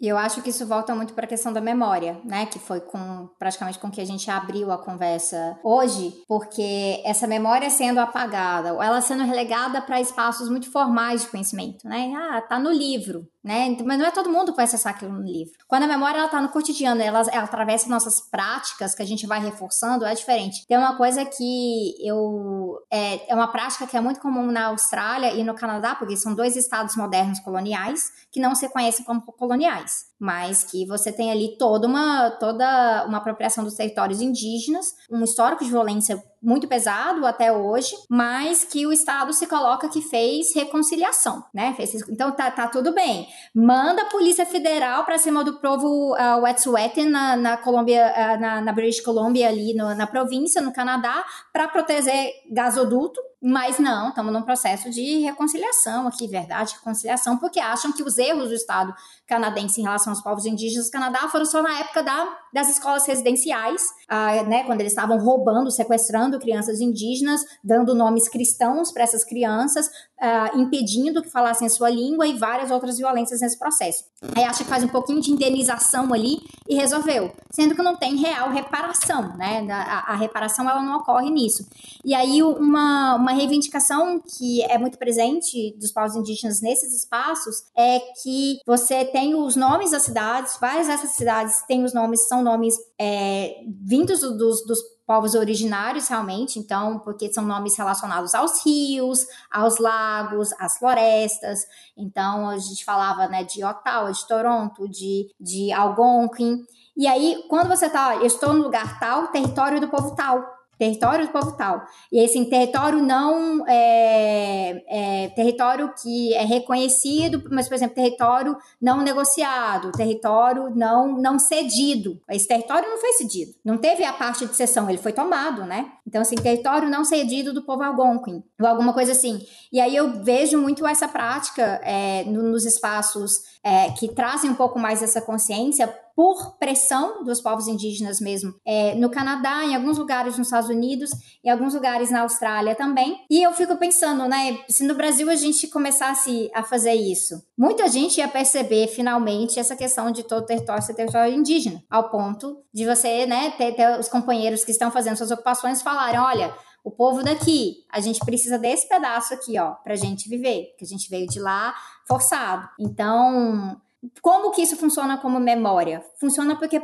E 0.00 0.06
eu 0.06 0.16
acho 0.16 0.40
que 0.42 0.50
isso 0.50 0.64
volta 0.64 0.94
muito 0.94 1.12
para 1.12 1.24
a 1.24 1.28
questão 1.28 1.52
da 1.52 1.60
memória, 1.60 2.20
né? 2.24 2.46
Que 2.46 2.58
foi 2.58 2.80
com 2.80 3.28
praticamente 3.36 3.80
com 3.80 3.90
que 3.90 4.00
a 4.00 4.04
gente 4.04 4.30
abriu 4.30 4.70
a 4.70 4.78
conversa 4.78 5.58
hoje, 5.62 6.22
porque 6.28 7.02
essa 7.04 7.26
memória 7.26 7.68
sendo 7.68 7.98
apagada, 7.98 8.74
ou 8.74 8.82
ela 8.82 9.00
sendo 9.00 9.24
relegada 9.24 9.82
para 9.82 10.00
espaços 10.00 10.48
muito 10.48 10.70
formais 10.70 11.22
de 11.22 11.28
conhecimento, 11.28 11.88
né? 11.88 12.12
Ah, 12.14 12.40
tá 12.42 12.60
no 12.60 12.70
livro, 12.70 13.26
né? 13.42 13.76
Mas 13.84 13.98
não 13.98 14.06
é 14.06 14.10
todo 14.12 14.30
mundo 14.30 14.52
que 14.52 14.56
vai 14.56 14.66
acessar 14.66 14.94
aquilo 14.94 15.12
no 15.12 15.24
livro. 15.24 15.54
Quando 15.66 15.82
a 15.82 15.88
memória 15.88 16.18
ela 16.18 16.28
tá 16.28 16.40
no 16.40 16.50
cotidiano, 16.50 17.02
ela, 17.02 17.20
ela 17.32 17.44
atravessa 17.44 17.88
nossas 17.88 18.20
práticas 18.20 18.94
que 18.94 19.02
a 19.02 19.06
gente 19.06 19.26
vai 19.26 19.40
reforçando, 19.40 20.04
é 20.04 20.14
diferente. 20.14 20.64
Tem 20.68 20.78
uma 20.78 20.96
coisa 20.96 21.24
que 21.24 21.94
eu 22.06 22.78
é, 22.88 23.32
é 23.32 23.34
uma 23.34 23.48
prática 23.48 23.84
que 23.84 23.96
é 23.96 24.00
muito 24.00 24.20
comum 24.20 24.46
na 24.52 24.66
Austrália 24.66 25.32
e 25.32 25.42
no 25.42 25.54
Canadá, 25.54 25.96
porque 25.96 26.16
são 26.16 26.34
dois 26.34 26.54
estados 26.54 26.94
modernos 26.94 27.40
coloniais 27.40 28.12
que 28.30 28.38
não 28.38 28.54
se 28.54 28.68
conhecem 28.68 29.04
como 29.04 29.22
coloniais 29.22 29.87
mas 30.18 30.64
que 30.64 30.84
você 30.84 31.12
tem 31.12 31.30
ali 31.30 31.56
toda 31.56 31.86
uma, 31.86 32.30
toda 32.30 33.04
uma 33.06 33.18
apropriação 33.18 33.62
dos 33.62 33.74
territórios 33.74 34.20
indígenas, 34.20 34.86
um 35.10 35.22
histórico 35.22 35.64
de 35.64 35.70
violência 35.70 36.22
muito 36.42 36.68
pesado 36.68 37.26
até 37.26 37.52
hoje, 37.52 37.94
mas 38.08 38.64
que 38.64 38.86
o 38.86 38.92
Estado 38.92 39.32
se 39.32 39.46
coloca 39.46 39.88
que 39.88 40.00
fez 40.00 40.54
reconciliação, 40.54 41.44
né? 41.52 41.76
então 42.08 42.32
tá, 42.32 42.50
tá 42.50 42.68
tudo 42.68 42.92
bem. 42.92 43.28
Manda 43.54 44.02
a 44.02 44.06
Polícia 44.06 44.46
Federal 44.46 45.04
para 45.04 45.18
cima 45.18 45.44
do 45.44 45.60
povo 45.60 46.14
uh, 46.14 46.42
Wet'suwet'en 46.42 47.08
na, 47.08 47.36
na 47.36 47.56
Colômbia, 47.56 48.12
uh, 48.12 48.40
na, 48.40 48.60
na 48.60 48.72
British 48.72 49.00
Columbia 49.00 49.48
ali 49.48 49.74
no, 49.74 49.94
na 49.94 50.06
província, 50.06 50.62
no 50.62 50.72
Canadá, 50.72 51.24
para 51.52 51.68
proteger 51.68 52.30
gasoduto, 52.50 53.20
mas 53.40 53.78
não, 53.78 54.08
estamos 54.08 54.32
num 54.32 54.42
processo 54.42 54.90
de 54.90 55.20
reconciliação 55.20 56.08
aqui, 56.08 56.26
verdade, 56.26 56.74
reconciliação, 56.74 57.36
porque 57.36 57.60
acham 57.60 57.92
que 57.92 58.02
os 58.02 58.18
erros 58.18 58.48
do 58.48 58.54
Estado 58.54 58.92
canadense 59.26 59.80
em 59.80 59.84
relação 59.84 60.12
aos 60.12 60.20
povos 60.20 60.44
indígenas 60.44 60.86
do 60.86 60.90
Canadá 60.90 61.28
foram 61.28 61.46
só 61.46 61.62
na 61.62 61.78
época 61.78 62.02
da, 62.02 62.36
das 62.52 62.68
escolas 62.68 63.06
residenciais, 63.06 63.82
ah, 64.08 64.42
né, 64.42 64.64
quando 64.64 64.80
eles 64.80 64.92
estavam 64.92 65.18
roubando, 65.18 65.70
sequestrando 65.70 66.40
crianças 66.40 66.80
indígenas, 66.80 67.40
dando 67.62 67.94
nomes 67.94 68.28
cristãos 68.28 68.90
para 68.90 69.04
essas 69.04 69.24
crianças, 69.24 69.88
ah, 70.20 70.50
impedindo 70.54 71.22
que 71.22 71.30
falassem 71.30 71.66
a 71.66 71.70
sua 71.70 71.88
língua 71.88 72.26
e 72.26 72.36
várias 72.36 72.70
outras 72.70 72.98
violências 72.98 73.40
nesse 73.40 73.58
processo. 73.58 74.04
Aí 74.34 74.42
acha 74.42 74.64
que 74.64 74.70
faz 74.70 74.82
um 74.82 74.88
pouquinho 74.88 75.20
de 75.20 75.30
indenização 75.30 76.12
ali 76.12 76.38
e 76.68 76.74
resolveu, 76.74 77.30
sendo 77.50 77.74
que 77.74 77.82
não 77.82 77.94
tem 77.94 78.16
real 78.16 78.50
reparação, 78.50 79.36
né? 79.36 79.64
A, 79.70 80.12
a 80.12 80.16
reparação 80.16 80.68
ela 80.68 80.82
não 80.82 80.96
ocorre 80.98 81.30
nisso. 81.30 81.64
E 82.04 82.14
aí 82.14 82.42
uma, 82.42 83.14
uma 83.14 83.32
reivindicação 83.32 84.20
que 84.20 84.62
é 84.64 84.78
muito 84.78 84.98
presente 84.98 85.76
dos 85.78 85.92
povos 85.92 86.16
indígenas 86.16 86.60
nesses 86.60 86.92
espaços 86.92 87.62
é 87.76 88.00
que 88.22 88.58
você 88.66 89.04
tem 89.04 89.18
tem 89.18 89.34
os 89.34 89.56
nomes 89.56 89.90
das 89.90 90.02
cidades, 90.02 90.56
várias 90.60 90.86
dessas 90.86 91.10
cidades 91.10 91.62
têm 91.66 91.84
os 91.84 91.92
nomes, 91.92 92.28
são 92.28 92.42
nomes 92.42 92.74
é, 92.98 93.56
vindos 93.84 94.20
dos, 94.20 94.64
dos 94.64 94.78
povos 95.08 95.34
originários 95.34 96.06
realmente, 96.06 96.58
então, 96.58 96.98
porque 96.98 97.32
são 97.32 97.42
nomes 97.42 97.74
relacionados 97.78 98.34
aos 98.34 98.62
rios, 98.62 99.26
aos 99.50 99.78
lagos, 99.78 100.50
às 100.58 100.76
florestas. 100.76 101.60
Então, 101.96 102.50
a 102.50 102.58
gente 102.58 102.84
falava, 102.84 103.26
né, 103.26 103.42
de 103.42 103.64
Ottawa, 103.64 104.12
de 104.12 104.28
Toronto, 104.28 104.86
de, 104.86 105.34
de 105.40 105.72
Algonquin. 105.72 106.62
E 106.94 107.06
aí, 107.06 107.42
quando 107.48 107.68
você 107.68 107.88
tá, 107.88 108.16
eu 108.16 108.26
estou 108.26 108.52
no 108.52 108.64
lugar 108.64 109.00
tal, 109.00 109.28
território 109.28 109.80
do 109.80 109.88
povo 109.88 110.14
tal 110.14 110.57
território 110.78 111.26
do 111.26 111.32
povo 111.32 111.56
tal. 111.56 111.82
E 112.12 112.22
esse 112.22 112.42
território 112.46 113.02
não 113.02 113.66
é, 113.66 114.82
é, 114.88 115.28
território 115.30 115.92
que 116.00 116.32
é 116.34 116.44
reconhecido, 116.44 117.42
mas 117.50 117.68
por 117.68 117.74
exemplo, 117.74 117.96
território 117.96 118.56
não 118.80 119.02
negociado, 119.02 119.92
território 119.92 120.70
não 120.74 121.20
não 121.20 121.38
cedido. 121.38 122.20
Esse 122.30 122.46
território 122.46 122.88
não 122.88 122.98
foi 122.98 123.12
cedido. 123.14 123.52
Não 123.64 123.76
teve 123.76 124.04
a 124.04 124.12
parte 124.12 124.46
de 124.46 124.54
cessão, 124.54 124.88
ele 124.88 124.98
foi 124.98 125.12
tomado, 125.12 125.64
né? 125.64 125.92
Então 126.06 126.22
assim, 126.22 126.36
território 126.36 126.88
não 126.88 127.04
cedido 127.04 127.52
do 127.52 127.62
povo 127.62 127.82
algonquin, 127.82 128.42
ou 128.60 128.66
alguma 128.66 128.92
coisa 128.92 129.12
assim. 129.12 129.40
E 129.72 129.80
aí 129.80 129.94
eu 129.94 130.22
vejo 130.22 130.58
muito 130.58 130.86
essa 130.86 131.08
prática 131.08 131.80
é, 131.82 132.24
nos 132.24 132.64
espaços 132.64 133.32
é, 133.62 133.90
que 133.90 134.08
trazem 134.08 134.50
um 134.50 134.54
pouco 134.54 134.78
mais 134.78 135.02
essa 135.02 135.20
consciência 135.20 135.92
por 136.18 136.58
pressão 136.58 137.22
dos 137.22 137.40
povos 137.40 137.68
indígenas 137.68 138.20
mesmo, 138.20 138.52
é, 138.66 138.92
no 138.96 139.08
Canadá, 139.08 139.64
em 139.64 139.76
alguns 139.76 139.98
lugares 139.98 140.36
nos 140.36 140.48
Estados 140.48 140.68
Unidos, 140.68 141.10
em 141.44 141.48
alguns 141.48 141.74
lugares 141.74 142.10
na 142.10 142.22
Austrália 142.22 142.74
também. 142.74 143.24
E 143.30 143.40
eu 143.40 143.52
fico 143.52 143.76
pensando, 143.76 144.26
né, 144.26 144.58
se 144.68 144.82
no 144.82 144.96
Brasil 144.96 145.30
a 145.30 145.36
gente 145.36 145.68
começasse 145.68 146.50
a 146.52 146.64
fazer 146.64 146.94
isso, 146.94 147.40
muita 147.56 147.86
gente 147.86 148.18
ia 148.18 148.26
perceber 148.26 148.88
finalmente 148.88 149.60
essa 149.60 149.76
questão 149.76 150.10
de 150.10 150.24
todo 150.24 150.44
território 150.44 150.82
ser 150.82 150.94
território 150.94 151.32
indígena, 151.32 151.84
ao 151.88 152.10
ponto 152.10 152.64
de 152.74 152.84
você, 152.84 153.24
né, 153.24 153.52
ter, 153.52 153.76
ter 153.76 154.00
os 154.00 154.08
companheiros 154.08 154.64
que 154.64 154.72
estão 154.72 154.90
fazendo 154.90 155.16
suas 155.16 155.30
ocupações 155.30 155.82
falarem, 155.82 156.18
olha, 156.18 156.52
o 156.82 156.90
povo 156.90 157.22
daqui, 157.22 157.84
a 157.92 158.00
gente 158.00 158.18
precisa 158.24 158.58
desse 158.58 158.88
pedaço 158.88 159.34
aqui, 159.34 159.56
ó, 159.56 159.74
pra 159.84 159.94
gente 159.94 160.28
viver, 160.28 160.74
que 160.76 160.84
a 160.84 160.88
gente 160.88 161.08
veio 161.08 161.28
de 161.28 161.38
lá 161.38 161.72
forçado. 162.08 162.68
Então, 162.80 163.80
como 164.22 164.52
que 164.52 164.62
isso 164.62 164.76
funciona 164.76 165.18
como 165.18 165.40
memória? 165.40 166.04
Funciona 166.20 166.56
porque 166.56 166.80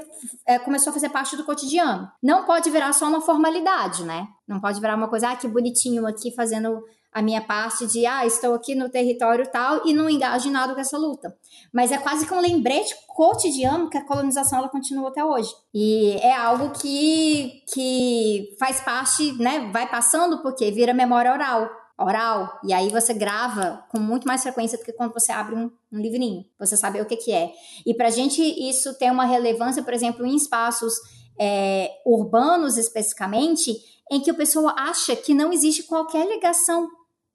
é, 0.46 0.58
começou 0.58 0.90
a 0.90 0.94
fazer 0.94 1.10
parte 1.10 1.36
do 1.36 1.44
cotidiano. 1.44 2.10
Não 2.22 2.44
pode 2.44 2.70
virar 2.70 2.92
só 2.92 3.06
uma 3.06 3.20
formalidade, 3.20 4.04
né? 4.04 4.26
Não 4.48 4.60
pode 4.60 4.80
virar 4.80 4.96
uma 4.96 5.08
coisa, 5.08 5.30
ah, 5.30 5.36
que 5.36 5.46
bonitinho 5.46 6.06
aqui 6.06 6.32
fazendo 6.32 6.82
a 7.12 7.22
minha 7.22 7.40
parte 7.40 7.86
de, 7.86 8.04
ah, 8.04 8.26
estou 8.26 8.54
aqui 8.54 8.74
no 8.74 8.88
território 8.88 9.48
tal 9.48 9.86
e 9.86 9.94
não 9.94 10.10
engajo 10.10 10.48
em 10.48 10.52
nada 10.52 10.74
com 10.74 10.80
essa 10.80 10.98
luta. 10.98 11.36
Mas 11.72 11.92
é 11.92 11.98
quase 11.98 12.26
que 12.26 12.34
um 12.34 12.40
lembrete 12.40 12.92
cotidiano 13.06 13.88
que 13.88 13.96
a 13.96 14.04
colonização 14.04 14.58
ela 14.58 14.68
continua 14.68 15.10
até 15.10 15.24
hoje. 15.24 15.54
E 15.72 16.18
é 16.20 16.34
algo 16.34 16.70
que, 16.70 17.62
que 17.72 18.56
faz 18.58 18.80
parte, 18.80 19.32
né, 19.40 19.70
vai 19.72 19.88
passando 19.88 20.42
porque 20.42 20.72
vira 20.72 20.92
memória 20.92 21.32
oral 21.32 21.70
oral, 21.98 22.58
e 22.64 22.72
aí 22.72 22.90
você 22.90 23.14
grava 23.14 23.84
com 23.90 23.98
muito 23.98 24.26
mais 24.26 24.42
frequência 24.42 24.76
do 24.76 24.84
que 24.84 24.92
quando 24.92 25.12
você 25.12 25.30
abre 25.30 25.54
um, 25.54 25.70
um 25.92 25.98
livrinho, 25.98 26.44
você 26.58 26.76
sabe 26.76 27.00
o 27.00 27.06
que, 27.06 27.16
que 27.16 27.32
é. 27.32 27.52
E 27.86 27.94
para 27.94 28.08
a 28.08 28.10
gente 28.10 28.42
isso 28.42 28.98
tem 28.98 29.10
uma 29.10 29.24
relevância, 29.24 29.82
por 29.82 29.94
exemplo, 29.94 30.26
em 30.26 30.34
espaços 30.34 30.94
é, 31.38 31.90
urbanos 32.04 32.76
especificamente, 32.76 33.76
em 34.10 34.20
que 34.20 34.30
o 34.30 34.34
pessoa 34.34 34.74
acha 34.76 35.14
que 35.14 35.32
não 35.32 35.52
existe 35.52 35.84
qualquer 35.84 36.26
ligação 36.26 36.88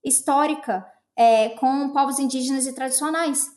histórica 0.03 0.85
é, 1.15 1.49
com 1.49 1.89
povos 1.89 2.19
indígenas 2.19 2.65
e 2.65 2.73
tradicionais. 2.73 3.47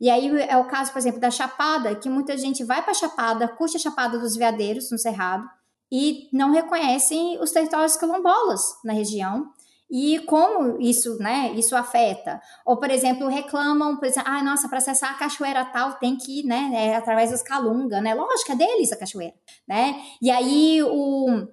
E 0.00 0.10
aí 0.10 0.28
é 0.42 0.56
o 0.56 0.66
caso, 0.66 0.90
por 0.92 0.98
exemplo, 0.98 1.20
da 1.20 1.30
Chapada, 1.30 1.94
que 1.94 2.08
muita 2.08 2.36
gente 2.36 2.64
vai 2.64 2.82
para 2.82 2.90
a 2.90 2.94
Chapada, 2.94 3.46
curte 3.46 3.76
a 3.76 3.80
Chapada 3.80 4.18
dos 4.18 4.34
Veadeiros, 4.34 4.90
no 4.90 4.98
Cerrado, 4.98 5.48
e 5.92 6.28
não 6.32 6.50
reconhecem 6.50 7.38
os 7.40 7.52
territórios 7.52 7.96
quilombolas 7.96 8.60
na 8.84 8.92
região, 8.92 9.52
e 9.94 10.20
como 10.20 10.80
isso, 10.80 11.18
né, 11.18 11.52
isso 11.54 11.76
afeta. 11.76 12.40
Ou, 12.64 12.78
por 12.78 12.90
exemplo, 12.90 13.28
reclamam, 13.28 13.98
por 13.98 14.06
exemplo, 14.06 14.32
ah, 14.32 14.42
nossa, 14.42 14.66
para 14.66 14.78
acessar 14.78 15.10
a 15.10 15.18
cachoeira 15.18 15.66
tal 15.66 15.92
tem 15.98 16.16
que 16.16 16.40
ir, 16.40 16.46
né, 16.46 16.70
é 16.72 16.96
através 16.96 17.30
dos 17.30 17.42
calunga, 17.42 18.00
né? 18.00 18.14
Lógico, 18.14 18.52
é 18.52 18.56
deles 18.56 18.90
a 18.90 18.96
cachoeira, 18.96 19.34
né? 19.68 20.00
E 20.22 20.30
aí 20.30 20.82
o 20.82 21.46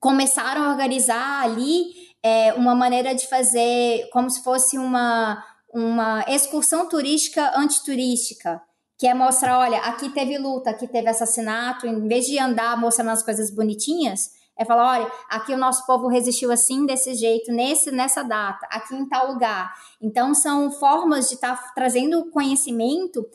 começaram 0.00 0.64
a 0.64 0.70
organizar 0.70 1.44
ali 1.44 1.84
é, 2.20 2.52
uma 2.54 2.74
maneira 2.74 3.14
de 3.14 3.28
fazer 3.28 4.08
como 4.12 4.28
se 4.28 4.42
fosse 4.42 4.76
uma 4.76 5.40
uma 5.72 6.24
excursão 6.28 6.88
turística 6.88 7.52
antiturística, 7.56 8.60
que 8.98 9.06
é 9.06 9.14
mostrar, 9.14 9.58
olha, 9.58 9.78
aqui 9.78 10.08
teve 10.08 10.38
luta, 10.38 10.70
aqui 10.70 10.86
teve 10.86 11.08
assassinato, 11.08 11.86
em 11.86 12.06
vez 12.06 12.26
de 12.26 12.38
andar 12.38 12.76
mostrando 12.76 13.10
as 13.10 13.24
coisas 13.24 13.50
bonitinhas, 13.50 14.30
é 14.56 14.64
falar, 14.64 15.00
olha, 15.00 15.12
aqui 15.28 15.52
o 15.52 15.58
nosso 15.58 15.84
povo 15.84 16.06
resistiu 16.06 16.52
assim, 16.52 16.86
desse 16.86 17.14
jeito, 17.14 17.50
nesse, 17.52 17.90
nessa 17.90 18.22
data, 18.22 18.66
aqui 18.70 18.94
em 18.94 19.08
tal 19.08 19.32
lugar. 19.32 19.74
Então, 20.00 20.32
são 20.32 20.70
formas 20.70 21.28
de 21.28 21.34
estar 21.34 21.56
tá 21.56 21.72
trazendo 21.74 22.30
conhecimento 22.30 23.26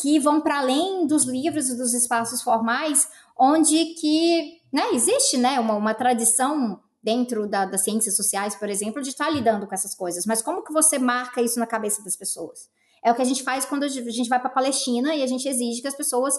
que 0.00 0.18
vão 0.18 0.40
para 0.40 0.58
além 0.58 1.06
dos 1.06 1.24
livros 1.24 1.68
e 1.68 1.76
dos 1.76 1.94
espaços 1.94 2.42
formais, 2.42 3.08
onde 3.36 3.94
que 3.94 4.60
né, 4.72 4.90
existe 4.92 5.36
né, 5.36 5.58
uma, 5.58 5.74
uma 5.74 5.94
tradição 5.94 6.80
dentro 7.02 7.48
da, 7.48 7.64
das 7.64 7.82
ciências 7.82 8.16
sociais, 8.16 8.54
por 8.54 8.68
exemplo, 8.68 9.02
de 9.02 9.10
estar 9.10 9.26
tá 9.26 9.30
lidando 9.30 9.66
com 9.66 9.74
essas 9.74 9.94
coisas. 9.94 10.26
Mas 10.26 10.42
como 10.42 10.62
que 10.62 10.72
você 10.72 10.98
marca 10.98 11.40
isso 11.40 11.58
na 11.58 11.66
cabeça 11.66 12.02
das 12.04 12.16
pessoas? 12.16 12.68
É 13.02 13.10
o 13.10 13.14
que 13.14 13.22
a 13.22 13.24
gente 13.24 13.42
faz 13.42 13.64
quando 13.64 13.84
a 13.84 13.88
gente 13.88 14.28
vai 14.28 14.38
para 14.38 14.48
a 14.48 14.54
Palestina 14.54 15.14
e 15.14 15.22
a 15.22 15.26
gente 15.26 15.48
exige 15.48 15.80
que 15.80 15.88
as 15.88 15.94
pessoas 15.94 16.34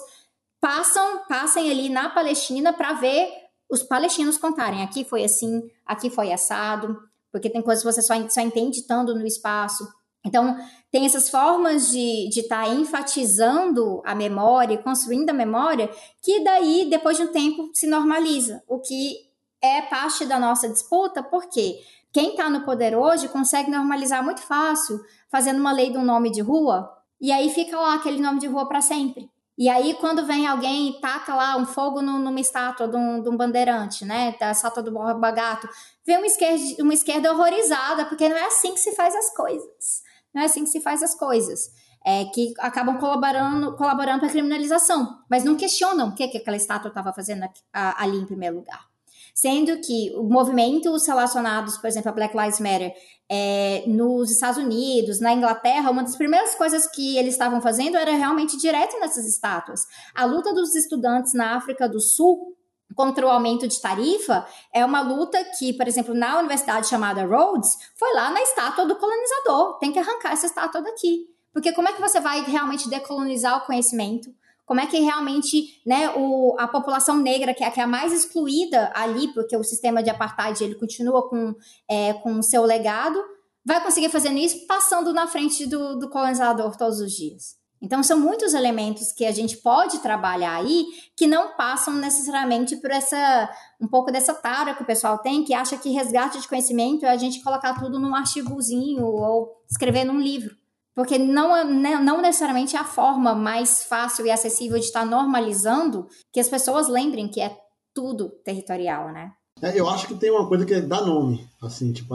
passam, 0.60 1.24
passem 1.26 1.70
ali 1.70 1.88
na 1.88 2.10
Palestina 2.10 2.72
para 2.72 2.92
ver 2.94 3.49
os 3.70 3.82
palestinos 3.82 4.36
contarem. 4.36 4.82
Aqui 4.82 5.04
foi 5.04 5.24
assim, 5.24 5.62
aqui 5.86 6.10
foi 6.10 6.32
assado, 6.32 6.98
porque 7.30 7.48
tem 7.48 7.62
coisas 7.62 7.84
que 7.84 7.92
você 7.92 8.02
só, 8.02 8.14
só 8.28 8.40
entende 8.40 8.80
estando 8.80 9.14
no 9.14 9.26
espaço. 9.26 9.86
Então, 10.24 10.58
tem 10.90 11.06
essas 11.06 11.30
formas 11.30 11.90
de 11.90 12.28
estar 12.28 12.66
tá 12.66 12.74
enfatizando 12.74 14.02
a 14.04 14.14
memória, 14.14 14.76
construindo 14.76 15.30
a 15.30 15.34
memória, 15.34 15.88
que 16.22 16.42
daí, 16.44 16.88
depois 16.90 17.16
de 17.16 17.22
um 17.22 17.32
tempo, 17.32 17.70
se 17.72 17.86
normaliza. 17.86 18.62
O 18.68 18.80
que 18.80 19.16
é 19.62 19.82
parte 19.82 20.26
da 20.26 20.38
nossa 20.38 20.68
disputa, 20.68 21.22
porque 21.22 21.78
quem 22.12 22.30
está 22.30 22.50
no 22.50 22.64
poder 22.64 22.96
hoje 22.96 23.28
consegue 23.28 23.70
normalizar 23.70 24.22
muito 24.22 24.42
fácil, 24.42 25.00
fazendo 25.30 25.60
uma 25.60 25.72
lei 25.72 25.90
de 25.90 25.96
um 25.96 26.04
nome 26.04 26.30
de 26.30 26.40
rua, 26.40 26.90
e 27.20 27.30
aí 27.30 27.50
fica 27.50 27.78
lá 27.78 27.94
aquele 27.94 28.20
nome 28.20 28.40
de 28.40 28.46
rua 28.46 28.66
para 28.66 28.80
sempre. 28.80 29.30
E 29.60 29.68
aí, 29.68 29.92
quando 30.00 30.24
vem 30.24 30.46
alguém 30.46 30.88
e 30.88 31.00
taca 31.02 31.34
lá 31.34 31.54
um 31.58 31.66
fogo 31.66 32.00
numa 32.00 32.40
estátua 32.40 32.88
de 32.88 32.96
um, 32.96 33.22
de 33.22 33.28
um, 33.28 33.36
bandeirante, 33.36 34.06
né? 34.06 34.34
Da 34.40 34.52
estátua 34.52 34.82
do 34.82 34.90
Borba 34.90 35.30
Gato, 35.30 35.68
vem 36.06 36.16
uma 36.16 36.26
esquerda, 36.26 36.82
uma 36.82 36.94
esquerda 36.94 37.30
horrorizada, 37.30 38.06
porque 38.06 38.26
não 38.26 38.38
é 38.38 38.46
assim 38.46 38.72
que 38.72 38.80
se 38.80 38.96
faz 38.96 39.14
as 39.14 39.34
coisas. 39.34 40.02
Não 40.32 40.40
é 40.40 40.46
assim 40.46 40.64
que 40.64 40.70
se 40.70 40.80
faz 40.80 41.02
as 41.02 41.14
coisas. 41.14 41.70
É, 42.02 42.24
que 42.24 42.54
acabam 42.58 42.96
colaborando, 42.96 43.76
colaborando 43.76 44.20
para 44.20 44.28
a 44.28 44.32
criminalização, 44.32 45.18
mas 45.28 45.44
não 45.44 45.54
questionam 45.54 46.08
o 46.08 46.14
que, 46.14 46.26
que 46.28 46.38
aquela 46.38 46.56
estátua 46.56 46.88
estava 46.88 47.12
fazendo 47.12 47.46
ali 47.74 48.16
em 48.16 48.24
primeiro 48.24 48.56
lugar. 48.56 48.89
Sendo 49.34 49.80
que 49.80 50.12
movimentos 50.16 51.06
relacionados, 51.06 51.76
por 51.78 51.86
exemplo, 51.86 52.10
a 52.10 52.14
Black 52.14 52.36
Lives 52.36 52.60
Matter, 52.60 52.92
é, 53.28 53.84
nos 53.86 54.30
Estados 54.30 54.58
Unidos, 54.62 55.20
na 55.20 55.32
Inglaterra, 55.32 55.90
uma 55.90 56.02
das 56.02 56.16
primeiras 56.16 56.54
coisas 56.56 56.86
que 56.88 57.16
eles 57.16 57.34
estavam 57.34 57.60
fazendo 57.60 57.96
era 57.96 58.12
realmente 58.12 58.56
direto 58.56 58.98
nessas 58.98 59.26
estátuas. 59.26 59.86
A 60.14 60.24
luta 60.24 60.52
dos 60.52 60.74
estudantes 60.74 61.32
na 61.32 61.56
África 61.56 61.88
do 61.88 62.00
Sul 62.00 62.56
contra 62.94 63.24
o 63.24 63.30
aumento 63.30 63.68
de 63.68 63.80
tarifa 63.80 64.44
é 64.74 64.84
uma 64.84 65.00
luta 65.00 65.42
que, 65.58 65.72
por 65.74 65.86
exemplo, 65.86 66.14
na 66.14 66.38
universidade 66.38 66.88
chamada 66.88 67.24
Rhodes, 67.24 67.70
foi 67.96 68.12
lá 68.14 68.30
na 68.30 68.42
estátua 68.42 68.84
do 68.84 68.96
colonizador. 68.96 69.78
Tem 69.78 69.92
que 69.92 69.98
arrancar 69.98 70.32
essa 70.32 70.46
estátua 70.46 70.82
daqui. 70.82 71.26
Porque 71.52 71.72
como 71.72 71.88
é 71.88 71.92
que 71.92 72.00
você 72.00 72.20
vai 72.20 72.42
realmente 72.42 72.88
decolonizar 72.88 73.58
o 73.58 73.66
conhecimento? 73.66 74.30
Como 74.70 74.78
é 74.78 74.86
que 74.86 75.00
realmente 75.00 75.82
né, 75.84 76.10
o, 76.16 76.54
a 76.56 76.68
população 76.68 77.16
negra, 77.16 77.52
que 77.52 77.64
é, 77.64 77.70
que 77.72 77.80
é 77.80 77.82
a 77.82 77.88
mais 77.88 78.12
excluída 78.12 78.92
ali, 78.94 79.26
porque 79.34 79.56
o 79.56 79.64
sistema 79.64 80.00
de 80.00 80.10
apartheid 80.10 80.62
ele 80.62 80.76
continua 80.76 81.28
com, 81.28 81.56
é, 81.90 82.12
com 82.12 82.38
o 82.38 82.42
seu 82.44 82.62
legado, 82.62 83.20
vai 83.66 83.82
conseguir 83.82 84.10
fazer 84.10 84.30
isso 84.30 84.68
passando 84.68 85.12
na 85.12 85.26
frente 85.26 85.66
do, 85.66 85.98
do 85.98 86.08
colonizador 86.08 86.76
todos 86.76 87.00
os 87.00 87.10
dias. 87.10 87.58
Então, 87.82 88.00
são 88.04 88.20
muitos 88.20 88.54
elementos 88.54 89.10
que 89.10 89.26
a 89.26 89.32
gente 89.32 89.56
pode 89.56 89.98
trabalhar 89.98 90.54
aí 90.54 90.86
que 91.16 91.26
não 91.26 91.56
passam 91.56 91.94
necessariamente 91.94 92.76
por 92.76 92.92
essa 92.92 93.50
um 93.80 93.88
pouco 93.88 94.12
dessa 94.12 94.34
tara 94.34 94.74
que 94.74 94.84
o 94.84 94.86
pessoal 94.86 95.18
tem, 95.18 95.42
que 95.42 95.52
acha 95.52 95.76
que 95.76 95.90
resgate 95.90 96.40
de 96.40 96.46
conhecimento 96.46 97.04
é 97.04 97.10
a 97.10 97.16
gente 97.16 97.42
colocar 97.42 97.74
tudo 97.80 97.98
num 97.98 98.14
artigozinho 98.14 99.04
ou 99.04 99.50
escrever 99.68 100.04
num 100.04 100.20
livro. 100.20 100.59
Porque 101.00 101.16
não, 101.16 101.56
é, 101.56 101.64
né, 101.64 101.98
não 101.98 102.20
necessariamente 102.20 102.76
é 102.76 102.78
a 102.78 102.84
forma 102.84 103.34
mais 103.34 103.84
fácil 103.84 104.26
e 104.26 104.30
acessível 104.30 104.78
de 104.78 104.84
estar 104.84 105.06
normalizando 105.06 106.06
que 106.30 106.38
as 106.38 106.46
pessoas 106.46 106.88
lembrem 106.88 107.26
que 107.26 107.40
é 107.40 107.56
tudo 107.94 108.28
territorial, 108.44 109.10
né? 109.10 109.32
É, 109.62 109.80
eu 109.80 109.88
acho 109.88 110.06
que 110.06 110.14
tem 110.14 110.30
uma 110.30 110.46
coisa 110.46 110.66
que 110.66 110.74
é 110.74 110.80
dar 110.82 111.00
nome, 111.00 111.48
assim, 111.62 111.90
tipo, 111.90 112.14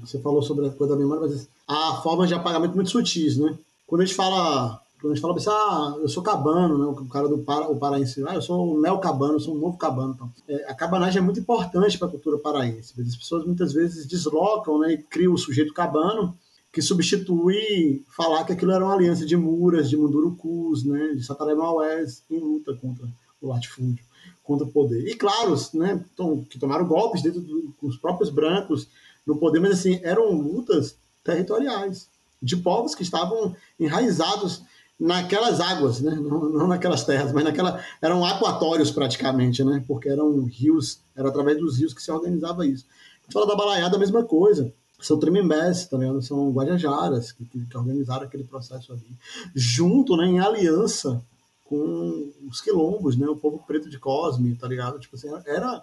você 0.00 0.20
falou 0.20 0.42
sobre 0.42 0.68
a 0.68 0.70
coisa 0.70 0.94
da 0.94 1.00
memória, 1.00 1.26
mas 1.26 1.48
há 1.66 2.00
formas 2.04 2.28
de 2.28 2.34
apagamento 2.34 2.76
muito 2.76 2.90
sutis, 2.90 3.36
né? 3.36 3.58
Quando 3.84 4.02
a 4.02 4.04
gente 4.04 4.14
fala, 4.14 4.80
quando 5.00 5.12
a 5.12 5.14
gente 5.16 5.22
fala 5.22 5.36
assim, 5.36 5.50
ah, 5.50 5.96
eu 6.00 6.08
sou 6.08 6.22
cabano, 6.22 6.78
né? 6.78 6.84
O 6.86 7.08
cara 7.08 7.26
do 7.26 7.38
para, 7.38 7.68
o 7.68 7.80
paraense, 7.80 8.22
ah, 8.28 8.36
eu 8.36 8.42
sou 8.42 8.76
um 8.76 8.80
neo-cabano, 8.80 9.34
eu 9.34 9.40
sou 9.40 9.56
um 9.56 9.58
novo 9.58 9.76
cabano. 9.76 10.12
Então. 10.14 10.30
É, 10.46 10.70
a 10.70 10.74
cabanagem 10.74 11.18
é 11.18 11.24
muito 11.24 11.40
importante 11.40 11.98
para 11.98 12.06
a 12.06 12.10
cultura 12.12 12.38
paraense. 12.38 12.94
As 12.96 13.16
pessoas 13.16 13.44
muitas 13.44 13.72
vezes 13.72 14.06
deslocam, 14.06 14.78
né, 14.78 14.92
e 14.92 14.98
criam 14.98 15.32
o 15.32 15.38
sujeito 15.38 15.74
cabano 15.74 16.38
que 16.72 16.80
substitui 16.80 18.04
falar 18.08 18.44
que 18.44 18.52
aquilo 18.52 18.72
era 18.72 18.84
uma 18.84 18.94
aliança 18.94 19.26
de 19.26 19.36
Muras, 19.36 19.90
de 19.90 19.96
Mundurucus, 19.96 20.84
né, 20.84 21.14
de 21.14 21.22
Sataré 21.24 21.54
Maués, 21.54 22.22
em 22.30 22.38
luta 22.38 22.74
contra 22.74 23.06
o 23.40 23.48
latifúndio, 23.48 24.04
contra 24.44 24.66
o 24.66 24.70
poder. 24.70 25.06
E 25.08 25.16
claro, 25.16 25.54
né, 25.74 26.04
que 26.48 26.58
tomaram 26.58 26.86
golpes 26.86 27.22
dentro 27.22 27.40
dos 27.40 27.96
próprios 27.96 28.30
brancos 28.30 28.88
no 29.26 29.36
poder, 29.36 29.60
mas 29.60 29.72
assim, 29.72 30.00
eram 30.02 30.32
lutas 30.32 30.96
territoriais, 31.24 32.08
de 32.42 32.56
povos 32.56 32.94
que 32.94 33.02
estavam 33.02 33.54
enraizados 33.78 34.62
naquelas 34.98 35.60
águas, 35.60 36.00
né? 36.00 36.14
não, 36.14 36.48
não, 36.48 36.66
naquelas 36.66 37.04
terras, 37.04 37.32
mas 37.32 37.44
naquela 37.44 37.82
eram 38.00 38.24
aquatórios 38.24 38.90
praticamente, 38.90 39.64
né? 39.64 39.82
porque 39.86 40.08
eram 40.08 40.44
rios, 40.44 41.00
era 41.16 41.28
através 41.28 41.58
dos 41.58 41.78
rios 41.78 41.92
que 41.92 42.02
se 42.02 42.10
organizava 42.10 42.66
isso. 42.66 42.86
Fala 43.32 43.46
da 43.46 43.54
balaiada, 43.54 43.96
a 43.96 43.98
mesma 43.98 44.24
coisa 44.24 44.72
são 45.00 45.18
tremembés, 45.18 45.86
tá 45.86 45.96
vendo? 45.96 46.20
São 46.22 46.50
guajajaras 46.50 47.32
que, 47.32 47.44
que, 47.44 47.76
organizaram 47.76 48.24
aquele 48.24 48.44
processo 48.44 48.92
ali, 48.92 49.16
junto, 49.54 50.16
né, 50.16 50.26
em 50.26 50.40
aliança 50.40 51.22
com 51.64 52.32
os 52.48 52.60
quilombos, 52.60 53.16
né? 53.16 53.26
O 53.28 53.36
povo 53.36 53.62
preto 53.66 53.88
de 53.88 53.98
Cosme, 53.98 54.56
tá 54.56 54.66
ligado? 54.66 54.98
Tipo 54.98 55.16
assim, 55.16 55.28
era 55.46 55.82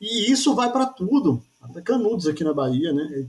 e 0.00 0.30
isso 0.30 0.54
vai 0.54 0.70
para 0.70 0.86
tudo, 0.86 1.42
até 1.60 1.80
Canudos 1.80 2.28
aqui 2.28 2.44
na 2.44 2.52
Bahia, 2.52 2.92
né? 2.92 3.26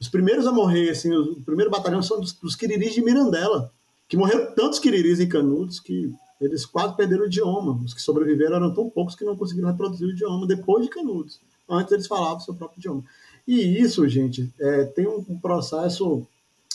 Os 0.00 0.08
primeiros 0.08 0.46
a 0.46 0.52
morrer, 0.52 0.90
assim, 0.90 1.14
o 1.14 1.40
primeiro 1.42 1.70
batalhão 1.70 2.02
são 2.02 2.20
dos, 2.20 2.32
dos 2.32 2.56
quiriris 2.56 2.94
de 2.94 3.02
Mirandela, 3.02 3.72
que 4.08 4.16
morreram 4.16 4.52
tantos 4.54 4.80
quiriris 4.80 5.20
em 5.20 5.28
Canudos 5.28 5.78
que 5.78 6.12
eles 6.40 6.66
quase 6.66 6.96
perderam 6.96 7.24
o 7.24 7.26
idioma. 7.26 7.80
Os 7.84 7.94
que 7.94 8.02
sobreviveram 8.02 8.56
eram 8.56 8.74
tão 8.74 8.90
poucos 8.90 9.14
que 9.14 9.24
não 9.24 9.36
conseguiram 9.36 9.70
reproduzir 9.70 10.08
o 10.08 10.10
idioma 10.10 10.46
depois 10.48 10.84
de 10.84 10.90
Canudos. 10.90 11.38
Antes 11.68 11.92
eles 11.92 12.08
falavam 12.08 12.38
o 12.38 12.40
seu 12.40 12.54
próprio 12.54 12.78
idioma. 12.78 13.04
E 13.50 13.80
isso, 13.80 14.08
gente, 14.08 14.48
é, 14.60 14.84
tem 14.84 15.08
um 15.08 15.36
processo 15.40 16.24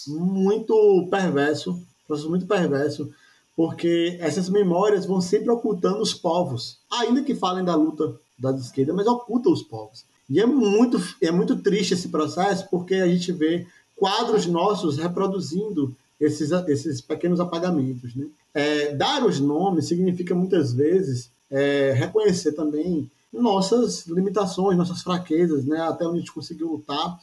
muito 0.06 1.08
perverso, 1.10 1.82
processo 2.06 2.30
muito 2.30 2.46
perverso, 2.46 3.10
porque 3.56 4.18
essas 4.20 4.50
memórias 4.50 5.06
vão 5.06 5.22
sempre 5.22 5.50
ocultando 5.52 6.02
os 6.02 6.14
povos, 6.14 6.78
ainda 6.92 7.24
que 7.24 7.34
falem 7.34 7.64
da 7.64 7.76
luta 7.76 8.20
da 8.38 8.52
esquerda, 8.52 8.94
mas 8.94 9.08
ocultam 9.08 9.54
os 9.54 9.64
povos. 9.64 10.04
E 10.30 10.42
é 10.42 10.46
muito, 10.46 11.02
é 11.22 11.32
muito 11.32 11.56
triste 11.56 11.94
esse 11.94 12.10
processo, 12.10 12.68
porque 12.70 12.96
a 12.96 13.08
gente 13.08 13.32
vê 13.32 13.66
quadros 13.96 14.46
nossos 14.46 14.98
reproduzindo 14.98 15.96
esses, 16.20 16.52
esses 16.68 17.00
pequenos 17.00 17.40
apagamentos. 17.40 18.14
Né? 18.14 18.28
É, 18.54 18.94
dar 18.94 19.26
os 19.26 19.40
nomes 19.40 19.88
significa 19.88 20.36
muitas 20.36 20.74
vezes 20.74 21.32
é, 21.50 21.94
reconhecer 21.94 22.52
também 22.52 23.10
nossas 23.42 24.06
limitações, 24.08 24.78
nossas 24.78 25.02
fraquezas, 25.02 25.66
né? 25.66 25.82
até 25.82 26.06
onde 26.06 26.18
a 26.18 26.20
gente 26.20 26.34
conseguiu 26.34 26.72
lutar, 26.72 27.18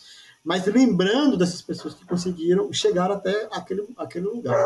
mas 0.44 0.66
lembrando 0.66 1.36
dessas 1.36 1.62
pessoas 1.62 1.94
que 1.94 2.04
conseguiram 2.04 2.72
chegar 2.72 3.10
até 3.10 3.48
aquele, 3.52 3.86
aquele 3.96 4.26
lugar. 4.26 4.58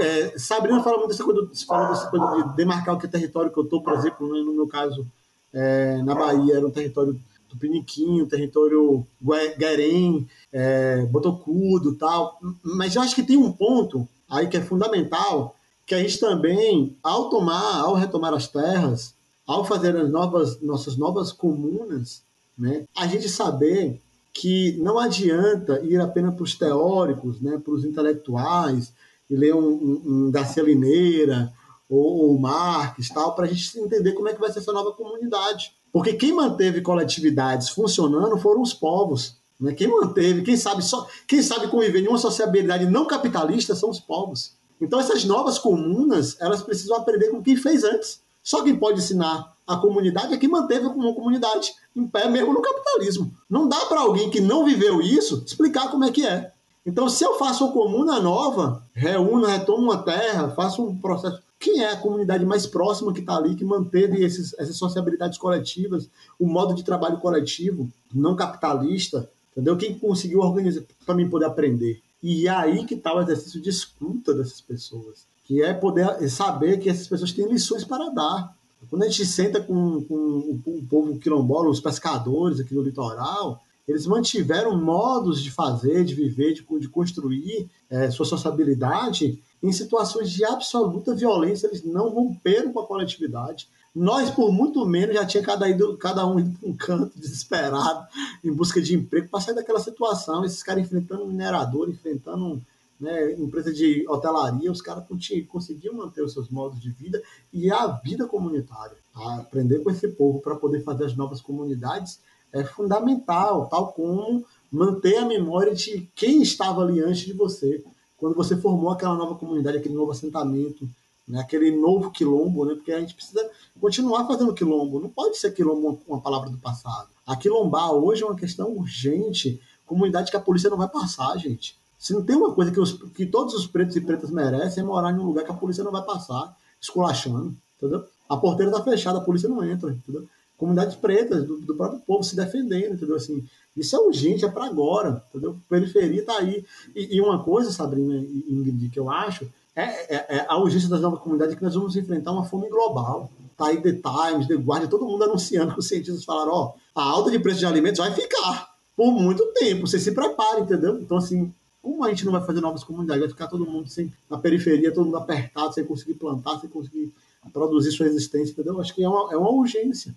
É, 0.00 0.38
Sabrina 0.38 0.82
fala 0.82 0.96
muito 0.98 1.10
dessa 1.10 1.24
coisa, 1.24 1.48
fala 1.66 1.88
dessa 1.88 2.10
coisa 2.10 2.26
de 2.26 2.56
demarcar 2.56 2.94
o 2.94 2.98
que 2.98 3.06
é 3.06 3.08
território 3.08 3.50
que 3.50 3.58
eu 3.58 3.64
estou, 3.64 3.82
por 3.82 3.92
exemplo, 3.92 4.32
né? 4.32 4.40
no 4.40 4.54
meu 4.54 4.66
caso, 4.66 5.06
é, 5.52 6.02
na 6.02 6.14
Bahia, 6.14 6.56
era 6.56 6.66
um 6.66 6.70
território 6.70 7.18
Tupiniquim, 7.48 8.26
território 8.26 9.06
Guarém, 9.22 10.26
é, 10.52 11.06
Botocudo 11.06 11.94
tal. 11.94 12.38
Mas 12.62 12.96
eu 12.96 13.02
acho 13.02 13.14
que 13.14 13.22
tem 13.22 13.36
um 13.36 13.52
ponto 13.52 14.08
aí 14.28 14.48
que 14.48 14.56
é 14.56 14.60
fundamental, 14.60 15.54
que 15.86 15.94
a 15.94 15.98
gente 16.00 16.18
também, 16.18 16.96
ao 17.02 17.28
tomar, 17.28 17.80
ao 17.80 17.94
retomar 17.94 18.34
as 18.34 18.48
terras, 18.48 19.13
ao 19.46 19.64
fazer 19.64 19.96
as 19.96 20.10
novas, 20.10 20.60
nossas 20.60 20.96
novas 20.96 21.32
comunas, 21.32 22.22
né, 22.56 22.84
a 22.96 23.06
gente 23.06 23.28
saber 23.28 24.00
que 24.32 24.76
não 24.78 24.98
adianta 24.98 25.80
ir 25.82 26.00
apenas 26.00 26.34
para 26.34 26.42
os 26.42 26.54
teóricos, 26.54 27.40
né, 27.40 27.58
para 27.62 27.72
os 27.72 27.84
intelectuais, 27.84 28.92
e 29.30 29.36
ler 29.36 29.54
um, 29.54 29.68
um, 29.68 30.02
um 30.04 30.30
Garcia 30.30 30.62
Lineira 30.62 31.52
ou, 31.88 32.28
ou 32.28 32.38
Marx, 32.38 33.08
tal, 33.08 33.34
para 33.34 33.44
a 33.44 33.48
gente 33.48 33.78
entender 33.78 34.12
como 34.12 34.28
é 34.28 34.34
que 34.34 34.40
vai 34.40 34.52
ser 34.52 34.58
essa 34.58 34.72
nova 34.72 34.92
comunidade. 34.92 35.72
Porque 35.92 36.14
quem 36.14 36.32
manteve 36.32 36.80
coletividades 36.80 37.68
funcionando 37.68 38.36
foram 38.38 38.60
os 38.60 38.74
povos. 38.74 39.36
Né? 39.60 39.72
Quem 39.72 39.88
manteve, 39.88 40.42
quem 40.42 40.56
sabe 40.56 40.82
só, 40.82 41.06
quem 41.26 41.40
sabe 41.42 41.68
conviver 41.68 42.00
em 42.00 42.08
uma 42.08 42.18
sociabilidade 42.18 42.86
não 42.86 43.06
capitalista 43.06 43.74
são 43.74 43.90
os 43.90 44.00
povos. 44.00 44.54
Então 44.80 44.98
essas 44.98 45.24
novas 45.24 45.58
comunas, 45.58 46.36
elas 46.40 46.62
precisam 46.62 46.96
aprender 46.96 47.28
com 47.28 47.42
quem 47.42 47.56
fez 47.56 47.84
antes. 47.84 48.20
Só 48.44 48.62
quem 48.62 48.76
pode 48.76 48.98
ensinar 48.98 49.54
a 49.66 49.76
comunidade 49.76 50.34
é 50.34 50.36
quem 50.36 50.50
manteve 50.50 50.86
uma 50.86 51.14
comunidade 51.14 51.72
em 51.96 52.06
pé 52.06 52.28
mesmo 52.28 52.52
no 52.52 52.60
capitalismo. 52.60 53.32
Não 53.48 53.66
dá 53.66 53.86
para 53.86 54.00
alguém 54.00 54.28
que 54.28 54.40
não 54.40 54.66
viveu 54.66 55.00
isso 55.00 55.42
explicar 55.46 55.90
como 55.90 56.04
é 56.04 56.12
que 56.12 56.26
é. 56.26 56.52
Então, 56.84 57.08
se 57.08 57.24
eu 57.24 57.38
faço 57.38 57.64
uma 57.64 57.72
comuna 57.72 58.20
nova, 58.20 58.84
reúno, 58.92 59.46
retomo 59.46 59.84
uma 59.84 60.02
terra, 60.02 60.50
faço 60.50 60.84
um 60.84 60.94
processo. 60.94 61.42
Quem 61.58 61.82
é 61.82 61.92
a 61.92 61.96
comunidade 61.96 62.44
mais 62.44 62.66
próxima 62.66 63.14
que 63.14 63.20
está 63.20 63.36
ali, 63.36 63.56
que 63.56 63.64
manteve 63.64 64.22
esses, 64.22 64.52
essas 64.58 64.76
sociabilidades 64.76 65.38
coletivas, 65.38 66.10
o 66.38 66.46
modo 66.46 66.74
de 66.74 66.84
trabalho 66.84 67.16
coletivo, 67.16 67.88
não 68.12 68.36
capitalista, 68.36 69.30
entendeu? 69.52 69.74
Quem 69.78 69.98
conseguiu 69.98 70.40
organizar 70.40 70.82
para 71.06 71.14
mim 71.14 71.30
poder 71.30 71.46
aprender? 71.46 72.02
E 72.22 72.46
é 72.46 72.50
aí 72.50 72.84
que 72.84 72.94
está 72.94 73.14
o 73.14 73.22
exercício 73.22 73.62
de 73.62 73.70
escuta 73.70 74.34
dessas 74.34 74.60
pessoas, 74.60 75.26
que 75.44 75.62
é 75.62 75.72
poder 75.74 76.28
saber 76.28 76.78
que 76.78 76.88
essas 76.88 77.06
pessoas 77.06 77.32
têm 77.32 77.46
lições 77.46 77.84
para 77.84 78.08
dar. 78.08 78.56
Quando 78.88 79.02
a 79.02 79.08
gente 79.08 79.26
senta 79.26 79.60
com, 79.60 80.02
com 80.02 80.60
o 80.66 80.86
povo 80.88 81.18
quilombola, 81.18 81.70
os 81.70 81.80
pescadores 81.80 82.60
aqui 82.60 82.74
no 82.74 82.82
litoral, 82.82 83.60
eles 83.86 84.06
mantiveram 84.06 84.80
modos 84.80 85.42
de 85.42 85.50
fazer, 85.50 86.04
de 86.04 86.14
viver, 86.14 86.54
de, 86.54 86.66
de 86.80 86.88
construir 86.88 87.68
é, 87.90 88.10
sua 88.10 88.24
sociabilidade 88.24 89.38
em 89.62 89.72
situações 89.72 90.30
de 90.30 90.44
absoluta 90.44 91.14
violência. 91.14 91.66
Eles 91.66 91.84
não 91.84 92.08
romperam 92.08 92.72
com 92.72 92.80
a 92.80 92.86
coletividade. 92.86 93.68
Nós, 93.94 94.30
por 94.30 94.50
muito 94.50 94.84
menos, 94.86 95.14
já 95.14 95.24
tinha 95.24 95.42
cada, 95.42 95.68
ido, 95.68 95.96
cada 95.98 96.26
um 96.26 96.40
ido 96.40 96.58
para 96.58 96.68
um 96.68 96.74
canto 96.74 97.18
desesperado 97.18 98.06
em 98.42 98.52
busca 98.52 98.80
de 98.80 98.94
emprego 98.94 99.28
para 99.28 99.40
sair 99.40 99.54
daquela 99.54 99.78
situação. 99.78 100.44
Esses 100.44 100.62
caras 100.62 100.84
enfrentando 100.84 101.26
minerador, 101.26 101.88
enfrentando 101.88 102.60
né, 103.00 103.32
empresa 103.32 103.72
de 103.72 104.06
hotelaria, 104.08 104.70
os 104.70 104.80
caras 104.80 105.04
conseguiam 105.48 105.94
manter 105.94 106.22
os 106.22 106.32
seus 106.32 106.48
modos 106.48 106.80
de 106.80 106.90
vida 106.90 107.22
e 107.52 107.70
a 107.70 107.86
vida 107.86 108.26
comunitária. 108.26 108.96
aprender 109.14 109.80
com 109.80 109.90
esse 109.90 110.08
povo 110.08 110.40
para 110.40 110.56
poder 110.56 110.82
fazer 110.82 111.04
as 111.04 111.16
novas 111.16 111.40
comunidades 111.40 112.20
é 112.52 112.62
fundamental, 112.62 113.68
tal 113.68 113.92
como 113.92 114.44
manter 114.70 115.16
a 115.16 115.26
memória 115.26 115.74
de 115.74 116.08
quem 116.14 116.40
estava 116.40 116.82
ali 116.82 117.00
antes 117.00 117.22
de 117.22 117.32
você, 117.32 117.84
quando 118.16 118.36
você 118.36 118.56
formou 118.56 118.90
aquela 118.90 119.16
nova 119.16 119.34
comunidade, 119.34 119.78
aquele 119.78 119.94
novo 119.94 120.12
assentamento, 120.12 120.88
né, 121.26 121.40
aquele 121.40 121.72
novo 121.72 122.10
quilombo, 122.10 122.64
né, 122.64 122.74
porque 122.74 122.92
a 122.92 123.00
gente 123.00 123.14
precisa 123.14 123.50
continuar 123.80 124.26
fazendo 124.26 124.54
quilombo, 124.54 125.00
não 125.00 125.08
pode 125.08 125.36
ser 125.36 125.52
quilombo 125.52 126.00
uma, 126.06 126.20
palavra 126.20 126.48
do 126.48 126.58
passado. 126.58 127.08
A 127.26 127.36
quilombar 127.36 127.92
hoje 127.92 128.22
é 128.22 128.26
uma 128.26 128.36
questão 128.36 128.70
urgente, 128.70 129.60
comunidade 129.84 130.30
que 130.30 130.36
a 130.36 130.40
polícia 130.40 130.70
não 130.70 130.76
vai 130.76 130.88
passar, 130.88 131.36
gente. 131.38 131.76
Se 132.04 132.12
não 132.12 132.22
tem 132.22 132.36
uma 132.36 132.52
coisa 132.52 132.70
que, 132.70 132.78
os, 132.78 132.92
que 133.14 133.24
todos 133.24 133.54
os 133.54 133.66
pretos 133.66 133.96
e 133.96 134.00
pretas 134.02 134.30
merecem 134.30 134.82
é 134.82 134.86
morar 134.86 135.10
em 135.10 135.18
um 135.18 135.24
lugar 135.24 135.42
que 135.42 135.50
a 135.50 135.54
polícia 135.54 135.82
não 135.82 135.90
vai 135.90 136.02
passar, 136.02 136.54
esculachando, 136.78 137.56
entendeu? 137.78 138.04
A 138.28 138.36
porteira 138.36 138.70
está 138.70 138.84
fechada, 138.84 139.16
a 139.16 139.22
polícia 139.22 139.48
não 139.48 139.64
entra, 139.64 139.90
entendeu? 139.90 140.28
comunidades 140.58 140.96
pretas, 140.96 141.44
do, 141.44 141.56
do, 141.56 141.74
próprio 141.74 142.00
povo 142.00 142.22
se 142.22 142.36
defendendo, 142.36 142.92
entendeu? 142.92 143.16
Assim, 143.16 143.42
isso 143.74 143.96
é 143.96 143.98
urgente, 143.98 144.44
é 144.44 144.50
para 144.50 144.66
agora, 144.66 145.24
entendeu? 145.30 145.56
Periferia 145.66 146.20
está 146.20 146.36
aí. 146.36 146.62
E, 146.94 147.16
e, 147.16 147.20
uma 147.22 147.42
coisa, 147.42 147.72
Sabrina 147.72 148.16
e 148.16 148.44
Ingrid, 148.50 148.90
que 148.90 149.00
eu 149.00 149.10
acho, 149.10 149.50
é, 149.74 150.14
é, 150.14 150.36
é, 150.36 150.46
a 150.46 150.58
urgência 150.58 150.90
das 150.90 151.00
novas 151.00 151.20
comunidades 151.20 151.54
que 151.54 151.64
nós 151.64 151.74
vamos 151.74 151.96
enfrentar 151.96 152.32
uma 152.32 152.44
fome 152.44 152.68
global. 152.68 153.30
Tá 153.56 153.68
aí 153.68 153.80
The 153.80 153.92
Times, 153.92 154.46
The 154.46 154.56
Guardian, 154.56 154.88
todo 154.88 155.06
mundo 155.06 155.24
anunciando, 155.24 155.74
os 155.78 155.88
cientistas 155.88 156.22
falaram, 156.22 156.52
ó, 156.52 156.72
a 156.94 157.02
alta 157.02 157.30
de 157.30 157.38
preço 157.38 157.60
de 157.60 157.66
alimentos 157.66 157.98
vai 157.98 158.12
ficar 158.12 158.74
por 158.94 159.10
muito 159.10 159.42
tempo, 159.54 159.86
você 159.86 159.98
se 159.98 160.12
prepara, 160.12 160.60
entendeu? 160.60 161.00
Então, 161.00 161.16
assim, 161.16 161.52
como 161.84 162.02
a 162.02 162.08
gente 162.08 162.24
não 162.24 162.32
vai 162.32 162.42
fazer 162.42 162.62
novas 162.62 162.82
comunidades? 162.82 163.20
Vai 163.20 163.28
ficar 163.28 163.46
todo 163.46 163.66
mundo 163.66 163.86
sem, 163.90 164.10
na 164.28 164.38
periferia, 164.38 164.90
todo 164.90 165.04
mundo 165.04 165.18
apertado, 165.18 165.74
sem 165.74 165.84
conseguir 165.84 166.14
plantar, 166.14 166.58
sem 166.58 166.70
conseguir 166.70 167.12
produzir 167.52 167.92
sua 167.92 168.06
existência, 168.06 168.52
entendeu? 168.52 168.80
Acho 168.80 168.94
que 168.94 169.04
é 169.04 169.08
uma, 169.08 169.30
é 169.30 169.36
uma 169.36 169.50
urgência. 169.50 170.16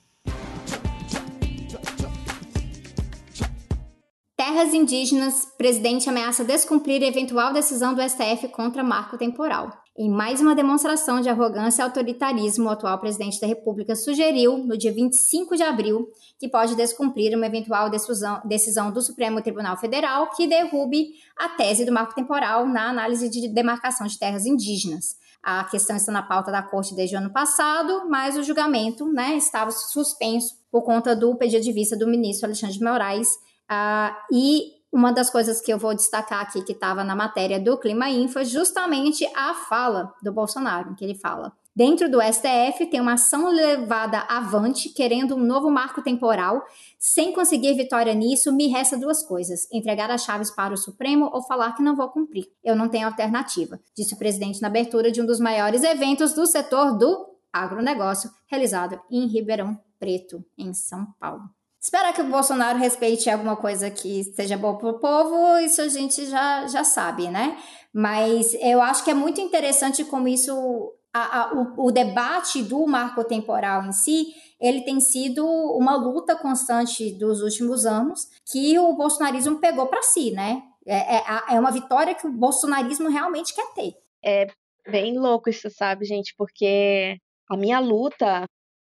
Terras 4.47 4.73
indígenas, 4.73 5.45
presidente 5.57 6.07
ameaça 6.07 6.41
descumprir 6.41 7.03
eventual 7.03 7.51
decisão 7.51 7.93
do 7.93 8.01
STF 8.01 8.47
contra 8.47 8.81
marco 8.81 9.17
temporal. 9.17 9.69
Em 9.97 10.09
mais 10.09 10.39
uma 10.39 10.55
demonstração 10.55 11.19
de 11.19 11.27
arrogância 11.27 11.81
e 11.81 11.83
autoritarismo, 11.83 12.63
o 12.63 12.69
atual 12.69 12.97
presidente 12.97 13.41
da 13.41 13.45
República 13.45 13.93
sugeriu, 13.93 14.57
no 14.57 14.77
dia 14.77 14.93
25 14.93 15.57
de 15.57 15.63
abril, 15.63 16.07
que 16.39 16.47
pode 16.47 16.77
descumprir 16.77 17.35
uma 17.35 17.45
eventual 17.45 17.89
decisão, 17.89 18.89
do 18.89 19.01
Supremo 19.01 19.41
Tribunal 19.41 19.75
Federal 19.75 20.29
que 20.29 20.47
derrube 20.47 21.09
a 21.37 21.49
tese 21.49 21.83
do 21.83 21.91
marco 21.91 22.15
temporal 22.15 22.65
na 22.65 22.87
análise 22.87 23.27
de 23.27 23.49
demarcação 23.49 24.07
de 24.07 24.17
terras 24.17 24.45
indígenas. 24.45 25.17
A 25.43 25.65
questão 25.65 25.97
está 25.97 26.13
na 26.13 26.23
pauta 26.23 26.53
da 26.53 26.63
corte 26.63 26.95
desde 26.95 27.17
o 27.17 27.19
ano 27.19 27.33
passado, 27.33 28.07
mas 28.09 28.37
o 28.37 28.43
julgamento 28.43 29.11
né, 29.11 29.35
estava 29.35 29.71
suspenso 29.71 30.55
por 30.71 30.83
conta 30.83 31.13
do 31.13 31.35
pedido 31.35 31.63
de 31.63 31.73
vista 31.73 31.97
do 31.97 32.07
ministro 32.07 32.45
Alexandre 32.45 32.77
de 32.77 32.83
Moraes. 32.83 33.27
Uh, 33.69 34.15
e 34.31 34.77
uma 34.91 35.11
das 35.11 35.29
coisas 35.29 35.61
que 35.61 35.71
eu 35.71 35.77
vou 35.77 35.93
destacar 35.93 36.41
aqui, 36.41 36.63
que 36.63 36.71
estava 36.71 37.03
na 37.03 37.15
matéria 37.15 37.59
do 37.59 37.77
Clima 37.77 38.09
Info, 38.09 38.39
é 38.39 38.45
justamente 38.45 39.25
a 39.35 39.53
fala 39.53 40.13
do 40.23 40.31
Bolsonaro, 40.31 40.95
que 40.95 41.03
ele 41.03 41.15
fala. 41.15 41.53
Dentro 41.75 42.09
do 42.09 42.19
STF, 42.19 42.87
tem 42.89 42.99
uma 42.99 43.13
ação 43.13 43.51
levada 43.51 44.21
avante, 44.21 44.89
querendo 44.89 45.35
um 45.35 45.45
novo 45.45 45.69
marco 45.69 46.01
temporal. 46.01 46.65
Sem 46.97 47.31
conseguir 47.31 47.75
vitória 47.75 48.15
nisso, 48.15 48.51
me 48.51 48.67
resta 48.67 48.97
duas 48.97 49.21
coisas: 49.21 49.71
entregar 49.71 50.09
as 50.09 50.23
chaves 50.23 50.49
para 50.49 50.73
o 50.73 50.77
Supremo 50.77 51.29
ou 51.31 51.43
falar 51.43 51.73
que 51.73 51.83
não 51.83 51.95
vou 51.95 52.09
cumprir. 52.09 52.47
Eu 52.63 52.75
não 52.75 52.89
tenho 52.89 53.05
alternativa, 53.05 53.79
disse 53.95 54.15
o 54.15 54.17
presidente 54.17 54.59
na 54.59 54.69
abertura 54.69 55.11
de 55.11 55.21
um 55.21 55.25
dos 55.27 55.39
maiores 55.39 55.83
eventos 55.83 56.33
do 56.33 56.47
setor 56.47 56.97
do 56.97 57.27
agronegócio, 57.53 58.31
realizado 58.47 58.99
em 59.11 59.27
Ribeirão 59.27 59.79
Preto, 59.99 60.43
em 60.57 60.73
São 60.73 61.05
Paulo. 61.19 61.56
Esperar 61.87 62.11
que 62.11 62.19
o 62.19 62.29
Bolsonaro 62.29 62.77
respeite 62.77 63.29
alguma 63.29 63.55
coisa 63.55 63.89
que 63.89 64.21
seja 64.21 64.57
boa 64.57 64.77
para 64.77 64.89
o 64.89 64.99
povo, 64.99 65.57
isso 65.59 65.81
a 65.81 65.87
gente 65.87 66.25
já, 66.25 66.67
já 66.67 66.83
sabe, 66.83 67.29
né? 67.29 67.57
Mas 67.93 68.53
eu 68.55 68.81
acho 68.81 69.05
que 69.05 69.09
é 69.09 69.13
muito 69.13 69.39
interessante 69.39 70.03
como 70.03 70.27
isso 70.27 70.93
a, 71.13 71.43
a, 71.43 71.53
o, 71.53 71.85
o, 71.87 71.89
debate 71.89 72.61
do 72.61 72.85
marco 72.85 73.23
temporal 73.23 73.85
em 73.85 73.93
si, 73.93 74.35
ele 74.59 74.81
tem 74.81 74.99
sido 74.99 75.45
uma 75.45 75.95
luta 75.95 76.35
constante 76.35 77.09
dos 77.13 77.41
últimos 77.41 77.85
anos 77.85 78.27
que 78.51 78.77
o 78.77 78.93
bolsonarismo 78.93 79.61
pegou 79.61 79.85
para 79.85 80.03
si, 80.03 80.31
né? 80.31 80.63
É, 80.85 81.19
é, 81.19 81.23
é 81.51 81.59
uma 81.59 81.71
vitória 81.71 82.13
que 82.13 82.27
o 82.27 82.33
bolsonarismo 82.33 83.07
realmente 83.07 83.55
quer 83.55 83.73
ter. 83.73 83.93
É 84.21 84.47
bem 84.91 85.17
louco 85.17 85.49
isso, 85.49 85.69
sabe, 85.69 86.03
gente? 86.03 86.35
Porque 86.37 87.17
a 87.49 87.55
minha 87.55 87.79
luta 87.79 88.43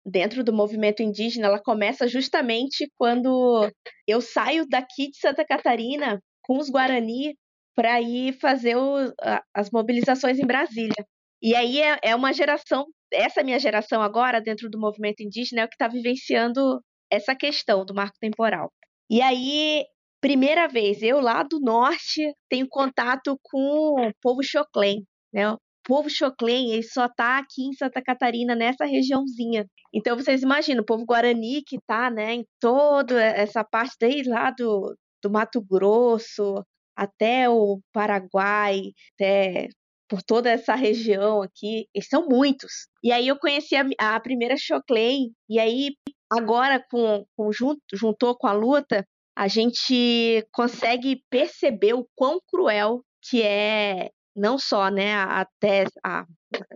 dentro 0.04 0.44
do 0.44 0.52
movimento 0.52 1.02
indígena, 1.02 1.46
ela 1.46 1.62
começa 1.62 2.06
justamente 2.06 2.90
quando 2.98 3.70
eu 4.06 4.20
saio 4.20 4.66
daqui 4.68 5.10
de 5.10 5.18
Santa 5.18 5.44
Catarina 5.44 6.20
com 6.42 6.58
os 6.58 6.68
Guarani 6.68 7.34
para 7.74 8.00
ir 8.00 8.34
fazer 8.38 8.76
o, 8.76 9.12
as 9.52 9.70
mobilizações 9.70 10.38
em 10.38 10.46
Brasília. 10.46 11.04
E 11.42 11.54
aí 11.54 11.80
é, 11.80 11.98
é 12.02 12.16
uma 12.16 12.32
geração, 12.32 12.86
essa 13.12 13.42
minha 13.42 13.58
geração 13.58 14.00
agora, 14.00 14.40
dentro 14.40 14.70
do 14.70 14.78
movimento 14.78 15.22
indígena, 15.22 15.62
é 15.62 15.64
o 15.64 15.68
que 15.68 15.74
está 15.74 15.88
vivenciando 15.88 16.80
essa 17.10 17.34
questão 17.34 17.84
do 17.84 17.94
marco 17.94 18.16
temporal. 18.20 18.70
E 19.10 19.20
aí, 19.20 19.84
primeira 20.20 20.66
vez, 20.68 21.02
eu 21.02 21.20
lá 21.20 21.42
do 21.42 21.60
norte 21.60 22.32
tenho 22.48 22.66
contato 22.68 23.38
com 23.42 24.06
o 24.08 24.12
povo 24.22 24.42
Choclen, 24.42 25.04
né? 25.32 25.54
Povo 25.84 26.08
Choclen, 26.08 26.72
ele 26.72 26.82
só 26.82 27.06
está 27.06 27.38
aqui 27.38 27.62
em 27.62 27.72
Santa 27.74 28.02
Catarina, 28.02 28.54
nessa 28.54 28.84
regiãozinha. 28.84 29.66
Então, 29.92 30.16
vocês 30.16 30.42
imaginam, 30.42 30.82
o 30.82 30.86
povo 30.86 31.04
Guarani 31.04 31.62
que 31.62 31.76
está 31.76 32.10
né, 32.10 32.34
em 32.34 32.46
toda 32.58 33.22
essa 33.22 33.62
parte 33.62 33.94
desde 34.00 34.30
lá 34.30 34.50
do, 34.50 34.96
do 35.22 35.30
Mato 35.30 35.60
Grosso 35.60 36.64
até 36.96 37.48
o 37.48 37.80
Paraguai, 37.92 38.80
até 39.14 39.68
por 40.08 40.22
toda 40.22 40.50
essa 40.50 40.74
região 40.74 41.42
aqui, 41.42 41.86
eles 41.94 42.08
são 42.08 42.26
muitos. 42.28 42.88
E 43.02 43.12
aí 43.12 43.28
eu 43.28 43.38
conheci 43.38 43.74
a, 43.76 43.84
a 43.98 44.20
primeira 44.20 44.56
Choclen, 44.56 45.32
e 45.48 45.58
aí 45.58 45.96
agora 46.30 46.84
com, 46.90 47.24
com 47.36 47.52
junto, 47.52 47.80
juntou 47.92 48.36
com 48.36 48.46
a 48.46 48.52
luta, 48.52 49.04
a 49.36 49.48
gente 49.48 50.46
consegue 50.52 51.22
perceber 51.28 51.94
o 51.94 52.06
quão 52.14 52.38
cruel 52.48 53.02
que 53.22 53.42
é 53.42 54.10
não 54.34 54.58
só 54.58 54.88
né 54.88 55.14
a 55.14 55.46
tese, 55.60 55.92
a, 56.04 56.24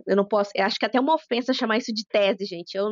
eu 0.07 0.15
não 0.15 0.25
posso, 0.25 0.51
eu 0.55 0.65
acho 0.65 0.77
que 0.77 0.85
é 0.85 0.87
até 0.87 0.99
uma 0.99 1.15
ofensa 1.15 1.53
chamar 1.53 1.77
isso 1.77 1.93
de 1.93 2.05
tese, 2.07 2.45
gente. 2.45 2.75
Eu 2.75 2.89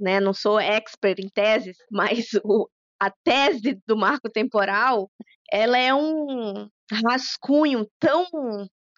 né, 0.00 0.20
não 0.20 0.32
sou 0.32 0.58
expert 0.58 1.18
em 1.20 1.28
teses, 1.28 1.76
mas 1.90 2.26
o, 2.44 2.68
a 3.00 3.10
tese 3.24 3.80
do 3.86 3.96
marco 3.96 4.28
temporal, 4.30 5.10
ela 5.50 5.78
é 5.78 5.94
um 5.94 6.68
rascunho 7.04 7.86
tão 7.98 8.26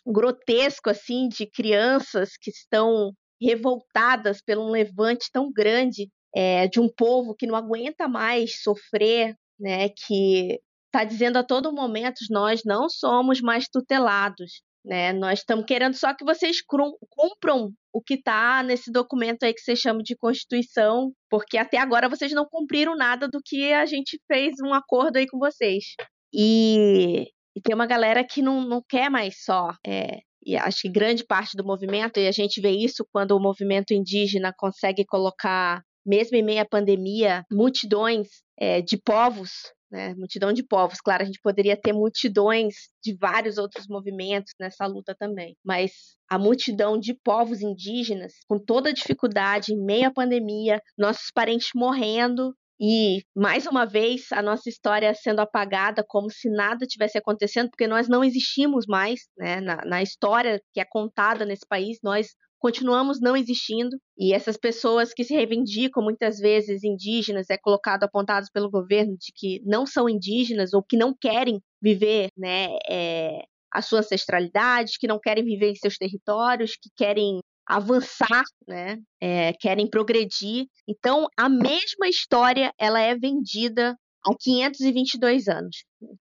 grotesco 0.07 0.91
assim 0.91 1.29
de 1.29 1.47
crianças 1.47 2.37
que 2.41 2.51
estão 2.51 3.13
revoltadas 3.41 4.41
pelo 4.43 4.67
um 4.67 4.71
levante 4.71 5.31
tão 5.33 5.51
grande 5.53 6.09
é, 6.35 6.67
de 6.69 6.81
um 6.81 6.89
povo 6.89 7.35
que 7.35 7.47
não 7.47 7.57
aguenta 7.57 8.09
mais 8.09 8.63
sofrer, 8.63 9.35
né, 9.59 9.89
que 9.89 10.61
está 10.87 11.05
dizendo 11.05 11.39
a 11.39 11.45
todo 11.45 11.73
momento 11.73 12.19
nós 12.31 12.63
não 12.65 12.89
somos 12.89 13.41
mais 13.41 13.69
tutelados, 13.69 14.63
né? 14.85 15.13
Nós 15.13 15.41
estamos 15.41 15.65
querendo 15.65 15.95
só 15.95 16.15
que 16.15 16.25
vocês 16.25 16.59
cumpram 16.61 17.71
o 17.93 18.03
que 18.03 18.15
está 18.15 18.63
nesse 18.63 18.91
documento 18.93 19.45
aí 19.45 19.55
que 19.55 19.61
vocês 19.61 19.79
chamam 19.79 20.03
de 20.03 20.17
Constituição, 20.17 21.13
porque 21.31 21.57
até 21.57 21.79
agora 21.79 22.09
vocês 22.09 22.33
não 22.33 22.45
cumpriram 22.45 22.97
nada 22.97 23.29
do 23.29 23.41
que 23.45 23.73
a 23.73 23.87
gente 23.87 24.21
fez 24.31 24.55
um 24.63 24.75
acordo 24.75 25.17
aí 25.17 25.27
com 25.27 25.39
vocês. 25.39 25.85
E 26.33 27.29
e 27.57 27.61
tem 27.61 27.75
uma 27.75 27.87
galera 27.87 28.25
que 28.25 28.43
não, 28.43 28.63
não 28.63 28.83
quer 28.87 29.09
mais 29.09 29.43
só. 29.45 29.71
É, 29.87 30.19
e 30.45 30.57
acho 30.57 30.83
que 30.83 30.89
grande 30.91 31.25
parte 31.25 31.57
do 31.57 31.65
movimento, 31.65 32.19
e 32.19 32.27
a 32.27 32.33
gente 32.33 32.61
vê 32.61 32.71
isso 32.71 33.07
quando 33.13 33.33
o 33.33 33.41
movimento 33.41 33.95
indígena 33.95 34.53
consegue 34.57 35.05
colocar, 35.07 35.81
mesmo 36.05 36.37
em 36.37 36.43
meio 36.43 36.61
à 36.61 36.67
pandemia, 36.67 37.45
multidões 37.51 38.29
é, 38.59 38.83
de 38.83 38.97
povos 38.97 39.51
né, 39.95 40.13
multidão 40.17 40.53
de 40.53 40.65
povos. 40.65 41.01
Claro, 41.01 41.23
a 41.23 41.27
gente 41.27 41.41
poderia 41.41 41.77
ter 41.77 41.93
multidões 41.93 42.75
de 43.01 43.17
vários 43.17 43.59
outros 43.59 43.87
movimentos 43.87 44.53
nessa 44.59 44.87
luta 44.87 45.15
também, 45.17 45.57
mas 45.65 46.17
a 46.29 46.37
multidão 46.37 46.99
de 46.99 47.15
povos 47.15 47.61
indígenas, 47.61 48.33
com 48.49 48.59
toda 48.59 48.91
a 48.91 48.93
dificuldade, 48.93 49.73
em 49.73 49.81
meio 49.81 50.09
à 50.09 50.13
pandemia, 50.13 50.83
nossos 50.99 51.31
parentes 51.33 51.69
morrendo, 51.77 52.53
e, 52.81 53.23
mais 53.35 53.67
uma 53.67 53.85
vez, 53.85 54.27
a 54.33 54.43
nossa 54.43 54.69
história 54.69 55.15
sendo 55.15 55.41
apagada 55.41 56.05
como 56.07 56.31
se 56.31 56.51
nada 56.51 56.87
tivesse 56.87 57.17
acontecendo, 57.17 57.71
porque 57.71 57.87
nós 57.87 58.09
não 58.09 58.25
existimos 58.25 58.85
mais 58.87 59.21
né? 59.39 59.61
na, 59.61 59.85
na 59.85 60.03
história 60.03 60.61
que 60.73 60.81
é 60.81 60.85
contada 60.85 61.45
nesse 61.45 61.67
país, 61.67 61.99
nós 62.03 62.29
continuamos 62.59 63.21
não 63.21 63.37
existindo 63.37 63.95
e 64.19 64.33
essas 64.33 64.57
pessoas 64.57 65.13
que 65.13 65.23
se 65.23 65.35
reivindicam 65.35 66.03
muitas 66.03 66.39
vezes 66.39 66.83
indígenas 66.83 67.51
é 67.51 67.59
colocado 67.59 68.05
apontados 68.05 68.49
pelo 68.51 68.71
governo 68.71 69.19
de 69.19 69.33
que 69.37 69.61
não 69.67 69.85
são 69.85 70.09
indígenas 70.09 70.73
ou 70.73 70.83
que 70.83 70.97
não 70.97 71.15
querem 71.15 71.61
viver 71.83 72.29
né, 72.35 72.69
é, 72.89 73.43
a 73.71 73.83
sua 73.83 73.99
ancestralidade, 73.99 74.99
que 74.99 75.07
não 75.07 75.21
querem 75.21 75.45
viver 75.45 75.73
em 75.73 75.75
seus 75.75 75.99
territórios, 75.99 76.73
que 76.81 76.89
querem 76.97 77.39
avançar, 77.67 78.43
né? 78.67 78.99
É, 79.21 79.53
querem 79.55 79.89
progredir. 79.89 80.67
Então, 80.89 81.27
a 81.37 81.49
mesma 81.49 82.09
história 82.09 82.73
ela 82.79 83.01
é 83.01 83.17
vendida 83.17 83.97
há 84.25 84.35
522 84.39 85.49
anos. 85.49 85.85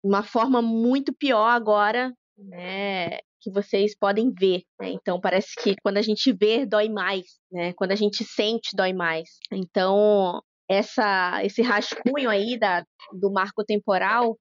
Uma 0.04 0.24
forma 0.24 0.62
muito 0.62 1.14
pior 1.14 1.50
agora, 1.50 2.14
né? 2.38 3.18
Que 3.42 3.52
vocês 3.52 3.98
podem 3.98 4.32
ver. 4.32 4.64
Né? 4.80 4.92
Então, 4.92 5.20
parece 5.20 5.56
que 5.62 5.76
quando 5.82 5.98
a 5.98 6.02
gente 6.02 6.32
vê, 6.32 6.66
dói 6.66 6.90
mais, 6.90 7.26
né? 7.52 7.74
Quando 7.74 7.92
a 7.92 7.96
gente 7.96 8.24
sente, 8.24 8.76
dói 8.76 8.94
mais. 8.94 9.30
Então, 9.52 10.42
essa, 10.70 11.44
esse 11.44 11.62
rascunho 11.62 12.30
aí 12.30 12.58
da, 12.58 12.86
do 13.12 13.32
marco 13.32 13.64
temporal, 13.64 14.38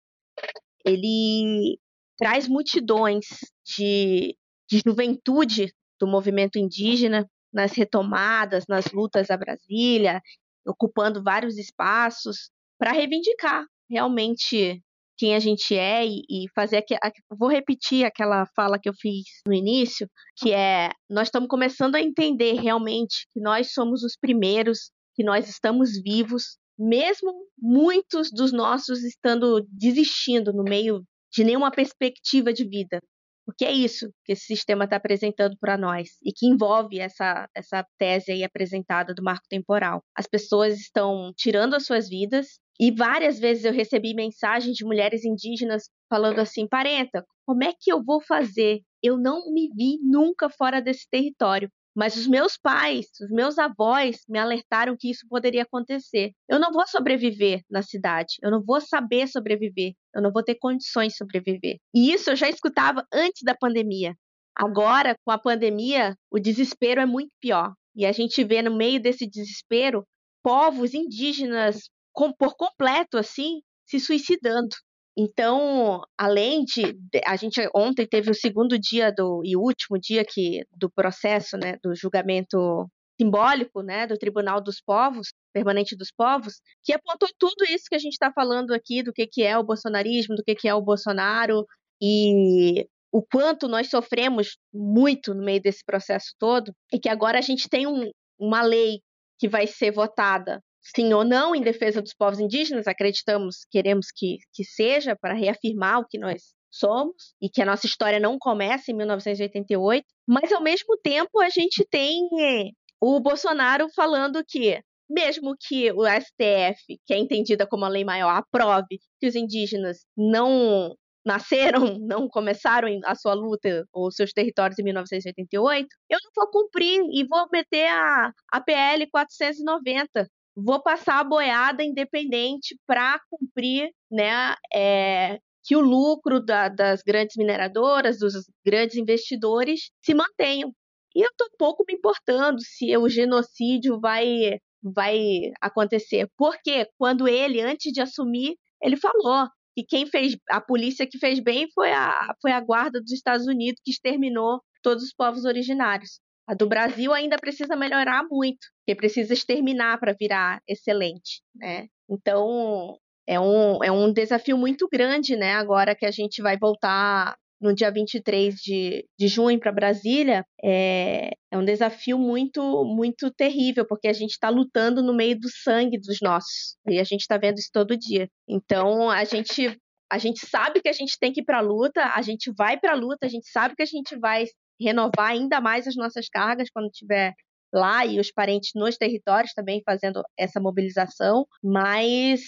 ele 0.85 1.79
traz 2.19 2.47
multidões 2.47 3.27
de, 3.65 4.37
de 4.69 4.83
juventude 4.85 5.73
do 6.03 6.09
movimento 6.09 6.59
indígena 6.59 7.25
nas 7.55 7.73
retomadas, 7.73 8.65
nas 8.69 8.91
lutas 8.91 9.31
a 9.31 9.37
Brasília, 9.37 10.21
ocupando 10.67 11.23
vários 11.23 11.57
espaços 11.57 12.51
para 12.77 12.91
reivindicar 12.91 13.65
realmente 13.89 14.83
quem 15.17 15.37
a 15.37 15.39
gente 15.39 15.77
é 15.77 16.05
e, 16.05 16.23
e 16.29 16.49
fazer 16.57 16.79
aqui, 16.79 16.97
vou 17.31 17.49
repetir 17.49 18.05
aquela 18.05 18.45
fala 18.57 18.81
que 18.81 18.89
eu 18.89 18.95
fiz 18.95 19.23
no 19.47 19.55
início, 19.55 20.09
que 20.37 20.53
é 20.53 20.91
nós 21.09 21.29
estamos 21.29 21.49
começando 21.49 21.95
a 21.95 22.01
entender 22.01 22.55
realmente 22.55 23.29
que 23.33 23.41
nós 23.41 23.73
somos 23.73 24.03
os 24.03 24.17
primeiros, 24.21 24.91
que 25.15 25.23
nós 25.23 25.49
estamos 25.49 25.93
vivos, 26.03 26.59
mesmo 26.77 27.33
muitos 27.57 28.29
dos 28.33 28.53
nossos 28.53 29.05
estando 29.05 29.65
desistindo 29.71 30.53
no 30.53 30.65
meio 30.65 31.05
de 31.33 31.45
nenhuma 31.45 31.71
perspectiva 31.71 32.53
de 32.53 32.65
vida. 32.65 32.99
Porque 33.45 33.65
é 33.65 33.73
isso 33.73 34.09
que 34.25 34.33
esse 34.33 34.45
sistema 34.45 34.85
está 34.85 34.97
apresentando 34.97 35.57
para 35.59 35.77
nós 35.77 36.11
e 36.23 36.33
que 36.33 36.47
envolve 36.47 36.99
essa, 37.01 37.49
essa 37.55 37.85
tese 37.99 38.33
aí 38.33 38.45
apresentada 38.45 39.13
do 39.15 39.23
marco 39.23 39.47
temporal. 39.49 40.03
As 40.17 40.27
pessoas 40.27 40.79
estão 40.79 41.33
tirando 41.37 41.75
as 41.75 41.85
suas 41.85 42.09
vidas 42.09 42.61
e 42.81 42.91
várias 42.91 43.39
vezes 43.39 43.65
eu 43.65 43.73
recebi 43.73 44.15
mensagens 44.15 44.77
de 44.77 44.85
mulheres 44.85 45.25
indígenas 45.25 45.89
falando 46.09 46.39
assim: 46.39 46.69
parenta, 46.69 47.25
como 47.47 47.65
é 47.65 47.73
que 47.79 47.93
eu 47.93 48.03
vou 48.03 48.21
fazer? 48.21 48.81
Eu 49.03 49.19
não 49.19 49.53
me 49.53 49.69
vi 49.75 49.99
nunca 50.03 50.49
fora 50.49 50.81
desse 50.81 51.09
território. 51.11 51.69
Mas 51.95 52.17
os 52.17 52.27
meus 52.27 52.57
pais, 52.57 53.07
os 53.21 53.31
meus 53.31 53.59
avós 53.59 54.23
me 54.29 54.39
alertaram 54.39 54.97
que 54.99 55.11
isso 55.11 55.27
poderia 55.29 55.63
acontecer. 55.63 56.33
Eu 56.49 56.59
não 56.59 56.73
vou 56.73 56.87
sobreviver 56.87 57.63
na 57.71 57.83
cidade, 57.83 58.37
eu 58.43 58.51
não 58.51 58.63
vou 58.63 58.81
saber 58.81 59.29
sobreviver, 59.29 59.93
eu 60.15 60.23
não 60.23 60.33
vou 60.33 60.43
ter 60.43 60.55
condições 60.55 61.13
de 61.13 61.19
sobreviver. 61.19 61.77
E 61.95 62.13
isso 62.13 62.31
eu 62.31 62.37
já 62.37 62.49
escutava 62.49 63.05
antes 63.13 63.43
da 63.45 63.55
pandemia. 63.55 64.15
Agora, 64.55 65.15
com 65.25 65.31
a 65.31 65.39
pandemia, 65.39 66.15
o 66.31 66.39
desespero 66.39 67.01
é 67.01 67.07
muito 67.07 67.31
pior. 67.41 67.73
E 67.95 68.07
a 68.07 68.13
gente 68.13 68.43
vê 68.45 68.63
no 68.63 68.75
meio 68.75 69.01
desse 69.01 69.27
desespero 69.27 70.05
povos 70.43 70.95
indígenas 70.95 71.91
com, 72.13 72.33
por 72.33 72.57
completo 72.57 73.17
assim 73.17 73.61
se 73.87 74.01
suicidando. 74.01 74.75
Então, 75.17 76.03
além 76.19 76.65
de 76.65 76.97
a 77.27 77.37
gente 77.37 77.61
ontem 77.75 78.07
teve 78.07 78.31
o 78.31 78.35
segundo 78.35 78.79
dia 78.79 79.13
do 79.13 79.43
e 79.45 79.57
último 79.57 79.99
dia 79.99 80.25
que 80.27 80.65
do 80.75 80.91
processo, 80.91 81.57
né, 81.59 81.77
do 81.83 81.95
julgamento 81.95 82.89
simbólico, 83.21 83.83
né, 83.83 84.07
do 84.07 84.17
Tribunal 84.17 84.61
dos 84.61 84.81
Povos, 84.81 85.29
permanente 85.53 85.95
dos 85.95 86.11
povos, 86.11 86.61
que 86.83 86.95
apontou 86.95 87.29
tudo 87.39 87.65
isso 87.69 87.85
que 87.89 87.95
a 87.95 87.99
gente 87.99 88.15
está 88.15 88.33
falando 88.33 88.73
aqui 88.73 89.03
do 89.03 89.13
que 89.13 89.27
que 89.27 89.43
é 89.43 89.57
o 89.57 89.65
bolsonarismo, 89.65 90.35
do 90.35 90.43
que 90.43 90.55
que 90.55 90.67
é 90.67 90.75
o 90.75 90.81
Bolsonaro 90.81 91.67
e 92.01 92.87
o 93.13 93.23
quanto 93.23 93.69
nós 93.69 93.91
sofremos 93.91 94.57
muito 94.73 95.35
no 95.35 95.45
meio 95.45 95.61
desse 95.61 95.85
processo 95.85 96.35
todo, 96.39 96.73
e 96.91 96.99
que 96.99 97.11
agora 97.11 97.39
a 97.39 97.43
gente 97.43 97.69
tem 97.69 97.87
um, 97.87 98.11
uma 98.41 98.63
lei 98.63 99.01
que 99.39 99.47
vai 99.47 99.67
ser 99.67 99.93
votada 99.93 100.61
sim 100.83 101.13
ou 101.15 101.25
não 101.25 101.55
em 101.55 101.63
defesa 101.63 102.03
dos 102.03 102.15
povos 102.15 102.41
indígenas, 102.41 102.87
acreditamos, 102.87 103.65
queremos 103.71 104.09
que, 104.15 104.39
que 104.53 104.65
seja, 104.65 105.17
para 105.17 105.35
reafirmar 105.35 106.01
o 106.01 106.07
que 106.07 106.19
nós 106.19 106.43
somos 106.71 107.35
e 107.41 107.49
que 107.49 107.63
a 107.63 107.67
nossa 107.67 107.87
história 107.87 108.19
não 108.19 108.39
começa 108.39 108.91
em 108.91 108.95
1988, 108.95 110.05
mas 110.27 110.53
ao 110.53 110.63
mesmo 110.63 110.97
tempo 110.99 111.41
a 111.41 111.51
gente 111.51 111.87
tem 111.91 112.29
eh, 112.41 112.71
o 113.01 113.21
Bolsonaro 113.21 113.89
falando 113.95 114.43
que 114.47 114.83
mesmo 115.09 115.55
que 115.61 115.93
o 115.93 116.05
STF, 116.07 116.99
que 117.07 117.13
é 117.13 117.19
entendida 117.19 117.67
como 117.67 117.85
a 117.85 117.89
lei 117.89 118.05
maior, 118.05 118.31
aprove 118.31 118.99
que 119.21 119.27
os 119.27 119.35
indígenas 119.35 120.07
não 120.17 120.97
nasceram, 121.25 121.99
não 122.01 122.29
começaram 122.29 122.89
a 123.05 123.15
sua 123.15 123.35
luta 123.35 123.87
ou 123.93 124.11
seus 124.11 124.33
territórios 124.33 124.79
em 124.79 124.85
1988, 124.85 125.87
eu 126.11 126.19
não 126.23 126.31
vou 126.35 126.51
cumprir 126.51 127.01
e 127.13 127.25
vou 127.27 127.47
meter 127.53 127.89
a, 127.89 128.33
a 128.51 128.61
PL 128.61 129.07
490. 129.11 130.29
Vou 130.55 130.83
passar 130.83 131.21
a 131.21 131.25
boiada 131.25 131.83
independente 131.83 132.77
para 132.87 133.19
cumprir 133.31 133.91
né, 134.11 134.55
é, 134.73 135.39
que 135.65 135.77
o 135.77 135.81
lucro 135.81 136.45
da, 136.45 136.69
das 136.69 137.03
grandes 137.03 137.37
mineradoras, 137.37 138.19
dos 138.19 138.35
grandes 138.65 138.97
investidores 138.97 139.91
se 140.03 140.15
mantenham. 140.15 140.73
E 141.15 141.21
eu 141.21 141.29
estou 141.31 141.49
pouco 141.59 141.85
me 141.87 141.95
importando 141.95 142.59
se 142.61 142.97
o 142.97 143.09
genocídio 143.09 144.01
vai, 144.01 144.59
vai 144.83 145.19
acontecer. 145.61 146.29
Porque 146.37 146.87
quando 146.99 147.29
ele, 147.29 147.61
antes 147.61 147.93
de 147.93 148.01
assumir, 148.01 148.57
ele 148.83 148.97
falou 148.97 149.49
que 149.75 149.85
quem 149.85 150.07
fez, 150.07 150.37
a 150.51 150.61
polícia 150.61 151.07
que 151.07 151.19
fez 151.19 151.41
bem 151.41 151.69
foi 151.75 151.93
a, 151.93 152.35
foi 152.41 152.53
a 152.53 152.61
guarda 152.61 153.01
dos 153.01 153.13
Estados 153.13 153.47
Unidos 153.47 153.81
que 153.85 153.91
exterminou 153.91 154.61
todos 154.83 155.05
os 155.05 155.15
povos 155.15 155.45
originários. 155.45 156.21
A 156.47 156.55
do 156.55 156.67
Brasil 156.67 157.13
ainda 157.13 157.37
precisa 157.37 157.77
melhorar 157.77 158.25
muito, 158.31 158.67
porque 158.79 158.97
precisa 158.97 159.33
exterminar 159.33 159.99
para 159.99 160.15
virar 160.19 160.61
excelente, 160.69 161.41
né? 161.55 161.87
Então, 162.11 162.99
é 163.27 163.39
um, 163.39 163.83
é 163.83 163.93
um 163.93 164.13
desafio 164.13 164.59
muito 164.59 164.89
grande, 164.93 165.37
né? 165.37 165.55
Agora 165.55 165.95
que 165.95 166.05
a 166.05 166.11
gente 166.11 166.43
vai 166.43 166.59
voltar 166.59 167.37
no 167.63 167.73
dia 167.73 167.93
23 167.93 168.57
de, 168.57 169.07
de 169.17 169.29
junho 169.29 169.59
para 169.61 169.71
Brasília, 169.71 170.45
é, 170.63 171.31
é 171.51 171.57
um 171.57 171.65
desafio 171.65 172.19
muito, 172.19 172.85
muito 172.85 173.31
terrível, 173.31 173.87
porque 173.87 174.09
a 174.09 174.13
gente 174.13 174.33
está 174.33 174.49
lutando 174.49 175.01
no 175.01 175.15
meio 175.15 175.39
do 175.39 175.49
sangue 175.49 175.97
dos 175.97 176.19
nossos. 176.21 176.77
E 176.89 176.99
a 176.99 177.05
gente 177.05 177.21
está 177.21 177.39
vendo 177.39 177.59
isso 177.59 177.71
todo 177.73 177.97
dia. 177.97 178.29
Então, 178.49 179.09
a 179.09 179.23
gente, 179.23 179.79
a 180.11 180.19
gente 180.19 180.45
sabe 180.45 180.83
que 180.83 180.89
a 180.89 180.93
gente 180.93 181.17
tem 181.21 181.33
que 181.33 181.41
ir 181.41 181.45
para 181.45 181.59
a 181.59 181.63
luta, 181.63 182.05
a 182.17 182.21
gente 182.21 182.53
vai 182.53 182.77
para 182.79 182.93
a 182.93 182.97
luta, 182.97 183.27
a 183.27 183.29
gente 183.29 183.49
sabe 183.49 183.77
que 183.77 183.83
a 183.83 183.87
gente 183.87 184.19
vai 184.19 184.45
renovar 184.83 185.31
ainda 185.31 185.61
mais 185.61 185.87
as 185.87 185.97
nossas 185.97 186.29
cargas 186.29 186.69
quando 186.71 186.91
tiver 186.91 187.35
lá 187.73 188.05
e 188.05 188.21
os 188.21 188.31
parentes 188.31 188.73
nos 188.75 188.97
territórios 188.97 189.55
também 189.55 189.83
fazendo 189.85 190.23
essa 190.37 190.61
mobilização, 190.61 191.47
mas 191.63 192.43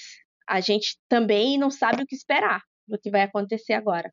a 0.48 0.60
gente 0.60 0.98
também 1.08 1.58
não 1.58 1.70
sabe 1.70 2.02
o 2.02 2.06
que 2.06 2.14
esperar 2.14 2.60
do 2.86 2.98
que 2.98 3.10
vai 3.10 3.22
acontecer 3.22 3.72
agora. 3.72 4.12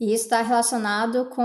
E 0.00 0.12
isso 0.12 0.24
está 0.24 0.42
relacionado 0.42 1.28
com 1.30 1.42